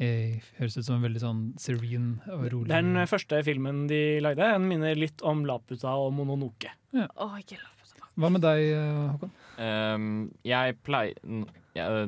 Eh, 0.00 0.38
høres 0.56 0.78
ut 0.78 0.86
som 0.86 0.96
en 0.96 1.04
veldig 1.04 1.20
sånn 1.20 1.40
serene 1.60 2.22
og 2.32 2.46
rolig 2.54 2.70
den 2.72 2.96
første 3.10 3.42
filmen 3.44 3.82
de 3.90 4.20
lagde. 4.24 4.46
Den 4.54 4.68
minner 4.70 4.96
litt 4.96 5.20
om 5.26 5.42
Laputa 5.44 5.92
og 6.00 6.14
Mononoke. 6.16 6.72
Åh, 6.94 7.34
ikke 7.42 7.58
la 7.60 7.68
Hva 8.18 8.30
med 8.32 8.42
deg, 8.42 8.64
eh, 8.74 9.10
Håkon? 9.14 9.30
Um, 9.60 10.30
jeg 10.44 10.78
pleier 10.82 11.14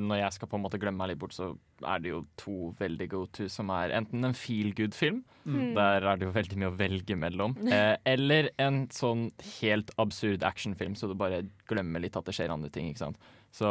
Når 0.00 0.16
jeg 0.18 0.32
skal 0.32 0.48
på 0.48 0.56
en 0.56 0.62
måte 0.64 0.78
glemme 0.80 0.98
meg 0.98 1.12
litt 1.12 1.18
bort, 1.20 1.32
så 1.36 1.50
er 1.86 1.98
det 2.02 2.10
jo 2.10 2.22
to 2.40 2.72
veldig 2.78 3.06
go 3.12 3.26
to, 3.26 3.46
som 3.48 3.70
er 3.70 3.92
enten 3.98 4.24
en 4.24 4.34
feel 4.34 4.72
good-film, 4.74 5.22
Mm. 5.44 5.74
der 5.74 6.04
er 6.06 6.16
det 6.16 6.22
jo 6.28 6.32
veldig 6.32 6.56
mye 6.56 6.68
å 6.70 6.76
velge 6.78 7.16
mellom, 7.18 7.56
eh, 7.72 7.96
eller 8.06 8.50
en 8.62 8.84
sånn 8.94 9.32
helt 9.60 9.90
absurd 9.98 10.44
actionfilm, 10.46 10.94
så 10.94 11.08
du 11.10 11.14
bare 11.18 11.40
glemmer 11.66 11.98
litt 12.00 12.14
at 12.16 12.24
det 12.24 12.34
skjer 12.36 12.52
andre 12.54 12.70
ting. 12.70 12.86
ikke 12.92 12.98
sant? 13.02 13.16
Så 13.50 13.66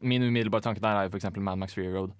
min 0.00 0.22
umiddelbare 0.22 0.62
tanke 0.64 0.80
der 0.80 0.96
er 0.96 1.08
jo 1.10 1.18
eksempel 1.18 1.42
Mad 1.44 1.58
Max 1.58 1.74
Free 1.74 1.92
Road. 1.92 2.12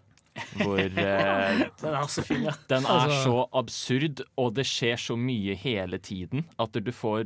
Hvor 0.61 0.79
eh, 0.99 1.65
Den 1.81 1.95
er 1.97 2.07
så 2.13 2.23
fin, 2.23 2.45
ja. 2.45 2.53
den 2.69 2.85
er 2.85 2.89
Altså- 3.09 3.25
så 3.25 3.49
absurd, 3.57 4.21
og 4.37 4.53
det 4.55 4.67
skjer 4.69 4.97
så 5.01 5.17
mye 5.17 5.57
hele 5.57 5.99
tiden 5.99 6.45
at 6.59 6.73
du 6.73 6.93
får 6.93 7.25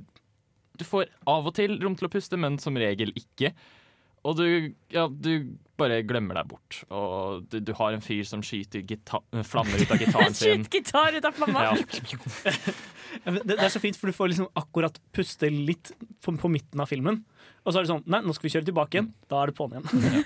Du 0.83 0.89
får 0.89 1.09
av 1.31 1.47
og 1.49 1.55
til 1.59 1.79
rom 1.83 1.95
til 1.99 2.11
å 2.11 2.13
puste, 2.13 2.39
men 2.41 2.59
som 2.63 2.77
regel 2.79 3.15
ikke. 3.19 3.55
Og 4.23 4.37
du, 4.39 4.47
ja, 4.95 5.09
du 5.11 5.57
bare 5.81 5.99
glemmer 6.07 6.39
deg 6.39 6.51
bort. 6.53 6.79
Og 6.95 7.43
du, 7.51 7.59
du 7.59 7.73
har 7.75 7.95
en 7.95 8.05
fyr 8.05 8.23
som 8.27 8.43
skyter 8.47 8.85
gita 8.87 9.19
flammer 9.49 9.83
ut 9.83 9.91
av 9.91 9.99
gitaren 10.03 10.37
sin. 10.39 10.63
Skyt 10.67 10.79
gitar 10.79 11.19
ut 11.19 11.27
av 11.27 11.39
flamma! 11.39 11.71
Ja. 11.73 11.77
Det, 13.13 13.43
det 13.45 13.59
er 13.61 13.69
så 13.69 13.77
fint, 13.77 13.93
for 14.01 14.09
du 14.09 14.17
får 14.17 14.31
liksom 14.33 14.47
akkurat 14.57 14.95
puste 15.13 15.51
litt 15.53 15.91
på, 16.25 16.33
på 16.41 16.49
midten 16.49 16.81
av 16.81 16.89
filmen. 16.89 17.19
Og 17.61 17.75
så 17.75 17.83
er 17.83 17.85
det 17.85 17.91
sånn 17.91 18.07
Nei, 18.09 18.23
nå 18.25 18.33
skal 18.33 18.47
vi 18.47 18.53
kjøre 18.55 18.69
tilbake 18.71 18.97
igjen. 18.97 19.11
Da 19.29 19.43
er 19.43 19.51
det 19.51 19.57
på'n 19.59 19.75
igjen. 19.75 20.23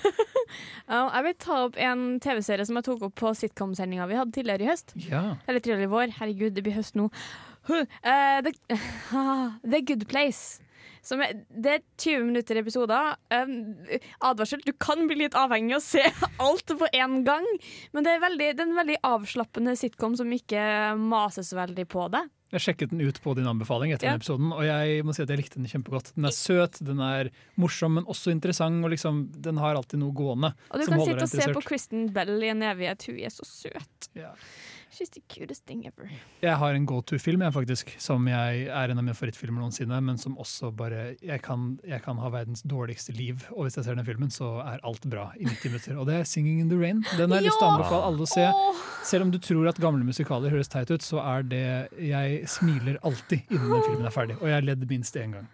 Ja, 0.87 1.01
jeg 1.17 1.25
vil 1.27 1.35
ta 1.43 1.57
opp 1.65 1.81
en 1.83 2.05
TV-serie 2.23 2.69
som 2.69 2.79
jeg 2.79 2.87
tok 2.87 3.03
opp 3.09 3.17
på 3.19 3.33
sitcom-sendinga 3.41 4.07
vi 4.07 4.21
hadde 4.21 4.37
tidligere 4.37 4.69
i 4.69 4.71
høst. 4.71 4.95
Ja. 5.09 5.25
Eller 5.49 5.65
tidligere 5.65 5.89
i 5.89 5.93
vår. 5.97 6.15
Herregud, 6.21 6.55
det 6.55 6.63
blir 6.69 6.79
høst 6.79 6.95
nå. 6.95 7.09
Huh. 7.67 7.85
the, 8.03 8.53
the, 8.69 8.79
the 9.67 9.81
Good 9.83 10.07
Place. 10.11 10.61
Som 11.07 11.21
er, 11.23 11.37
det 11.55 11.71
er 11.71 11.83
20 12.03 12.25
minutter 12.33 12.59
episoder. 12.59 13.13
Um, 13.31 13.77
advarsel, 14.27 14.63
du 14.67 14.73
kan 14.83 15.05
bli 15.07 15.21
litt 15.21 15.37
avhengig 15.39 15.77
av 15.77 15.83
å 15.83 15.85
se 15.85 16.03
alt 16.47 16.73
på 16.81 16.89
én 16.95 17.21
gang. 17.27 17.47
Men 17.95 18.07
det 18.07 18.17
er, 18.17 18.23
veldig, 18.25 18.49
det 18.59 18.65
er 18.65 18.71
en 18.71 18.81
veldig 18.81 18.97
avslappende 19.07 19.77
sitcom 19.79 20.17
som 20.19 20.33
ikke 20.35 20.65
mases 20.99 21.53
veldig 21.55 21.87
på 21.95 22.09
det. 22.15 22.25
Jeg 22.55 22.63
sjekket 22.63 22.93
den 22.93 23.03
ut 23.03 23.17
på 23.23 23.33
din 23.35 23.47
anbefaling 23.51 23.91
etter 23.95 24.07
Ja. 24.07 24.13
den 24.15 24.23
episoden, 24.23 24.53
og 24.55 24.63
jeg 24.67 25.03
må 25.07 25.15
si 25.15 25.23
at 25.25 25.31
jeg 25.31 25.41
likte 25.41 25.59
den 25.59 25.67
kjempegodt. 25.71 26.13
Den 26.15 26.29
er 26.29 26.35
søt, 26.35 26.79
den 26.87 27.01
er 27.03 27.31
morsom, 27.59 27.97
men 27.99 28.07
også 28.07 28.31
interessant, 28.35 28.79
og 28.87 28.93
liksom, 28.95 29.25
den 29.47 29.59
har 29.63 29.79
alltid 29.79 29.99
noe 30.03 30.15
gående. 30.15 30.53
Og 30.71 30.79
du 30.83 30.87
kan 30.87 31.03
sitte 31.03 31.27
og 31.27 31.33
se 31.35 31.49
på. 31.55 31.63
Kristen 31.67 32.07
Bell 32.15 32.39
i 32.47 32.51
en 32.55 32.63
evighet. 32.67 33.03
Hun 33.11 33.19
er 33.19 33.35
så 33.35 33.47
søt. 33.47 34.11
Ja. 34.19 34.31
She's 34.97 35.11
the 35.13 35.21
cutest 35.29 35.67
thing 35.67 35.85
ever. 35.85 36.09
Jeg 36.41 36.57
har 36.57 36.75
en 36.75 36.87
go 36.89 37.03
to-film 37.05 37.43
jeg 37.45 37.53
faktisk, 37.53 37.91
som 38.01 38.25
jeg 38.31 38.63
er 38.65 38.93
en 38.93 38.97
av 38.97 39.05
mine 39.05 39.13
favorittfilmer 39.13 39.61
noensinne, 39.61 39.99
men 40.01 40.17
som 40.17 40.39
også 40.41 40.71
bare 40.73 41.03
jeg 41.21 41.43
kan, 41.45 41.75
jeg 41.85 42.01
kan 42.07 42.17
ha 42.23 42.31
verdens 42.33 42.65
dårligste 42.65 43.13
liv, 43.13 43.45
og 43.51 43.67
hvis 43.67 43.77
jeg 43.77 43.85
ser 43.85 43.99
den 43.99 44.09
filmen, 44.09 44.33
så 44.33 44.55
er 44.65 44.81
alt 44.89 45.05
bra 45.05 45.27
i 45.37 45.45
90 45.45 45.69
minutter. 45.69 45.99
Og 46.01 46.09
det 46.09 46.15
er 46.23 46.25
'Singing 46.25 46.63
in 46.65 46.71
the 46.73 46.79
Rain'. 46.81 47.05
Den 47.19 47.29
har 47.29 47.43
jeg 47.43 47.51
lyst 47.51 47.61
til 47.61 47.69
å 47.69 47.75
anbefale 47.75 48.09
alle 48.09 48.25
å 48.25 48.31
se. 48.31 48.47
Oh! 48.49 48.81
Selv 49.05 49.29
om 49.29 49.31
du 49.31 49.39
tror 49.39 49.69
at 49.69 49.77
gamle 49.85 50.05
musikaler 50.05 50.51
høres 50.51 50.73
teit 50.73 50.91
ut, 50.91 51.03
så 51.03 51.21
er 51.21 51.43
det 51.43 51.89
Jeg 52.01 52.49
smiler 52.49 52.97
alltid 53.05 53.41
innen 53.51 53.69
den 53.71 53.83
filmen 53.91 54.07
er 54.07 54.17
ferdig, 54.17 54.41
og 54.41 54.49
jeg 54.49 54.55
har 54.55 54.65
ledd 54.65 54.89
minst 54.89 55.17
én 55.17 55.37
gang. 55.37 55.49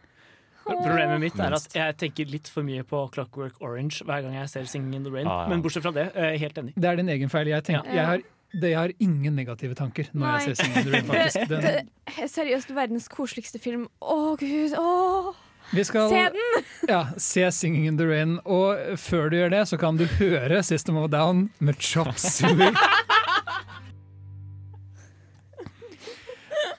Problemet 0.62 1.19
mitt 1.23 1.39
er 1.43 1.55
at 1.56 1.74
jeg 1.74 1.97
tenker 1.98 2.28
litt 2.31 2.48
for 2.51 2.66
mye 2.66 2.85
på 2.86 3.01
Clockwork 3.14 3.59
Orange 3.64 4.05
hver 4.06 4.23
gang 4.23 4.36
jeg 4.36 4.51
ser 4.52 4.69
Singing 4.70 4.94
in 5.01 5.06
the 5.06 5.10
Rain. 5.10 5.27
Ah, 5.27 5.44
ja. 5.44 5.51
Men 5.51 5.62
bortsett 5.64 5.82
fra 5.82 5.93
det, 5.97 6.06
jeg 6.14 6.36
er 6.36 6.39
helt 6.44 6.60
enig. 6.62 6.74
Det 6.77 6.90
er 6.90 7.01
din 7.01 7.10
egen 7.16 7.32
feil. 7.32 7.51
Jeg, 7.51 7.66
tenker, 7.66 7.90
jeg, 7.90 8.06
har, 8.06 8.23
det, 8.53 8.74
har 8.74 8.93
ingen 8.99 9.37
negative 9.37 9.74
tanker 9.79 10.09
når 10.12 10.27
Nei. 10.27 10.33
jeg 10.47 10.57
ser 10.57 10.65
'Singing 10.65 10.77
in 10.77 10.85
the 10.85 10.93
Rain'. 10.93 11.07
Faktisk. 11.07 11.49
Den, 11.53 11.62
det 11.62 12.23
er 12.24 12.29
seriøst 12.29 12.74
verdens 12.77 13.09
koseligste 13.09 13.59
film. 13.62 13.89
Å, 14.01 14.37
gud. 14.41 14.77
Å! 14.79 15.35
vi 15.73 15.85
skal 15.89 16.11
Se 16.11 16.24
den! 16.35 16.66
ja, 16.93 17.03
se 17.16 17.47
'Singing 17.51 17.87
in 17.89 17.99
the 17.99 18.05
Rain', 18.09 18.39
og 18.45 18.99
før 19.01 19.31
du 19.33 19.39
gjør 19.39 19.55
det, 19.57 19.62
så 19.69 19.79
kan 19.81 19.97
du 19.97 20.05
høre 20.19 20.62
'System 20.62 20.97
of 21.01 21.09
a 21.09 21.12
Down' 21.16 21.49
med 21.61 21.81
Chop 21.81 22.12
Suey. 22.19 22.73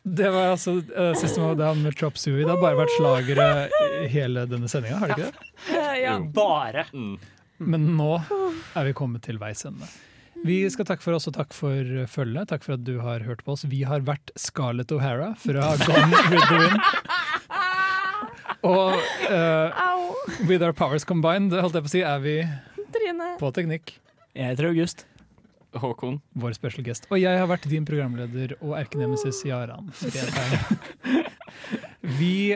Det 0.03 0.29
var 0.29 0.49
altså 0.51 0.71
uh, 0.71 1.13
System 1.15 1.43
of 1.43 1.51
a 1.53 1.55
Down 1.55 1.83
med 1.83 1.95
Chop 1.97 2.17
Suey. 2.19 2.43
Det 2.43 2.51
har 2.51 2.59
bare 2.59 2.75
vært 2.75 2.91
slagere 2.97 4.07
hele 4.11 4.43
denne 4.51 4.67
sendinga, 4.67 4.99
har 4.99 5.13
det 5.13 5.15
ikke 5.15 5.29
det? 5.31 5.51
ja. 6.03 6.17
Bare. 6.35 6.83
Men 7.63 7.85
nå 7.95 8.17
er 8.75 8.89
vi 8.89 8.93
kommet 8.97 9.23
til 9.23 9.39
veis 9.39 9.63
ende. 9.69 9.87
Vi 10.43 10.57
skal 10.71 10.87
takke 10.87 11.03
for 11.05 11.15
oss 11.15 11.29
og 11.29 11.37
takk 11.37 11.53
for 11.55 11.87
følget. 12.11 12.49
Takk 12.51 12.65
for 12.65 12.75
at 12.75 12.83
du 12.83 12.97
har 12.99 13.23
hørt 13.23 13.43
på 13.45 13.55
oss. 13.55 13.63
Vi 13.71 13.83
har 13.87 14.03
vært 14.03 14.33
Scarlett 14.39 14.91
O'Hara 14.91 15.31
fra 15.39 15.69
Gone 15.85 16.19
with 16.33 16.49
the 16.49 16.57
Wind. 16.59 16.79
Og 18.63 18.95
uh, 19.27 19.67
with 20.47 20.63
our 20.63 20.75
powers 20.75 21.03
combined, 21.07 21.55
holdt 21.55 21.75
jeg 21.75 21.83
på 21.85 21.91
å 21.91 21.93
si, 21.93 22.03
er 22.07 22.21
vi 22.23 22.35
Trine. 22.95 23.33
på 23.39 23.51
teknikk. 23.55 23.95
Jeg 24.35 24.53
heter 24.53 24.69
August. 24.71 25.05
Håkon. 25.79 26.19
Vår 26.37 26.53
special 26.55 26.85
guest. 26.85 27.07
Og 27.11 27.19
jeg 27.21 27.39
har 27.39 27.47
vært 27.49 27.65
din 27.71 27.85
programleder 27.87 28.55
og 28.61 28.75
erkenemesis 28.77 29.41
Jaran. 29.47 29.89
Vi 32.19 32.53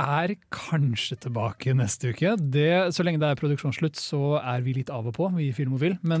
er 0.00 0.34
kanskje 0.54 1.16
tilbake 1.26 1.74
neste 1.76 2.12
uke. 2.12 2.34
Det, 2.40 2.94
så 2.96 3.04
lenge 3.04 3.20
det 3.22 3.28
er 3.28 3.38
produksjonsslutt, 3.40 3.96
så 4.00 4.38
er 4.40 4.64
vi 4.64 4.74
litt 4.78 4.90
av 4.92 5.06
og 5.10 5.14
på, 5.16 5.28
vi 5.36 5.50
i 5.50 5.56
Filmofil. 5.56 5.98
Men 6.06 6.20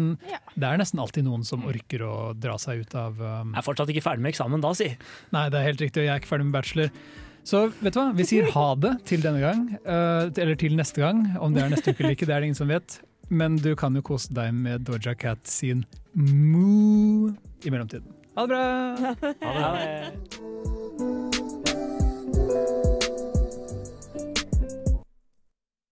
det 0.54 0.66
er 0.68 0.80
nesten 0.80 1.00
alltid 1.02 1.24
noen 1.26 1.44
som 1.46 1.64
orker 1.68 2.04
å 2.06 2.14
dra 2.36 2.58
seg 2.60 2.84
ut 2.84 2.94
av 2.98 3.12
um... 3.18 3.52
Jeg 3.54 3.60
er 3.62 3.68
fortsatt 3.68 3.92
ikke 3.94 4.04
ferdig 4.04 4.22
med 4.26 4.32
eksamen 4.34 4.64
da, 4.64 4.70
si. 4.76 4.88
Nei, 5.34 5.46
det 5.52 5.58
er 5.60 5.68
helt 5.70 5.84
riktig, 5.84 6.06
jeg 6.06 6.14
er 6.14 6.20
ikke 6.22 6.32
ferdig 6.34 6.48
med 6.50 6.56
bachelor. 6.58 6.88
Så 7.48 7.64
vet 7.80 7.94
du 7.94 7.98
hva, 7.98 8.08
vi 8.14 8.24
sier 8.28 8.50
ha 8.54 8.68
det 8.78 8.92
til 9.08 9.24
denne 9.24 9.40
gang, 9.42 9.64
uh, 9.88 10.30
eller 10.30 10.56
til 10.60 10.76
neste 10.78 11.02
gang. 11.02 11.24
Om 11.42 11.56
det 11.56 11.64
er 11.64 11.72
neste 11.72 11.90
uke 11.90 12.00
eller 12.04 12.14
ikke, 12.18 12.28
det 12.28 12.36
er 12.36 12.40
det 12.44 12.52
ingen 12.52 12.62
som 12.62 12.70
vet. 12.70 13.00
Men 13.32 13.56
du 13.56 13.72
kan 13.78 13.96
jo 13.96 14.02
kose 14.04 14.34
deg 14.36 14.52
med 14.54 14.84
Doja 14.86 15.14
Cat 15.18 15.48
sin 15.48 15.86
Moo 16.12 17.32
i 17.64 17.70
mellomtiden. 17.72 18.06
Ha 18.36 18.46
det 18.46 18.50
bra! 18.52 18.64
Ha 19.42 19.70
det. 19.76 19.86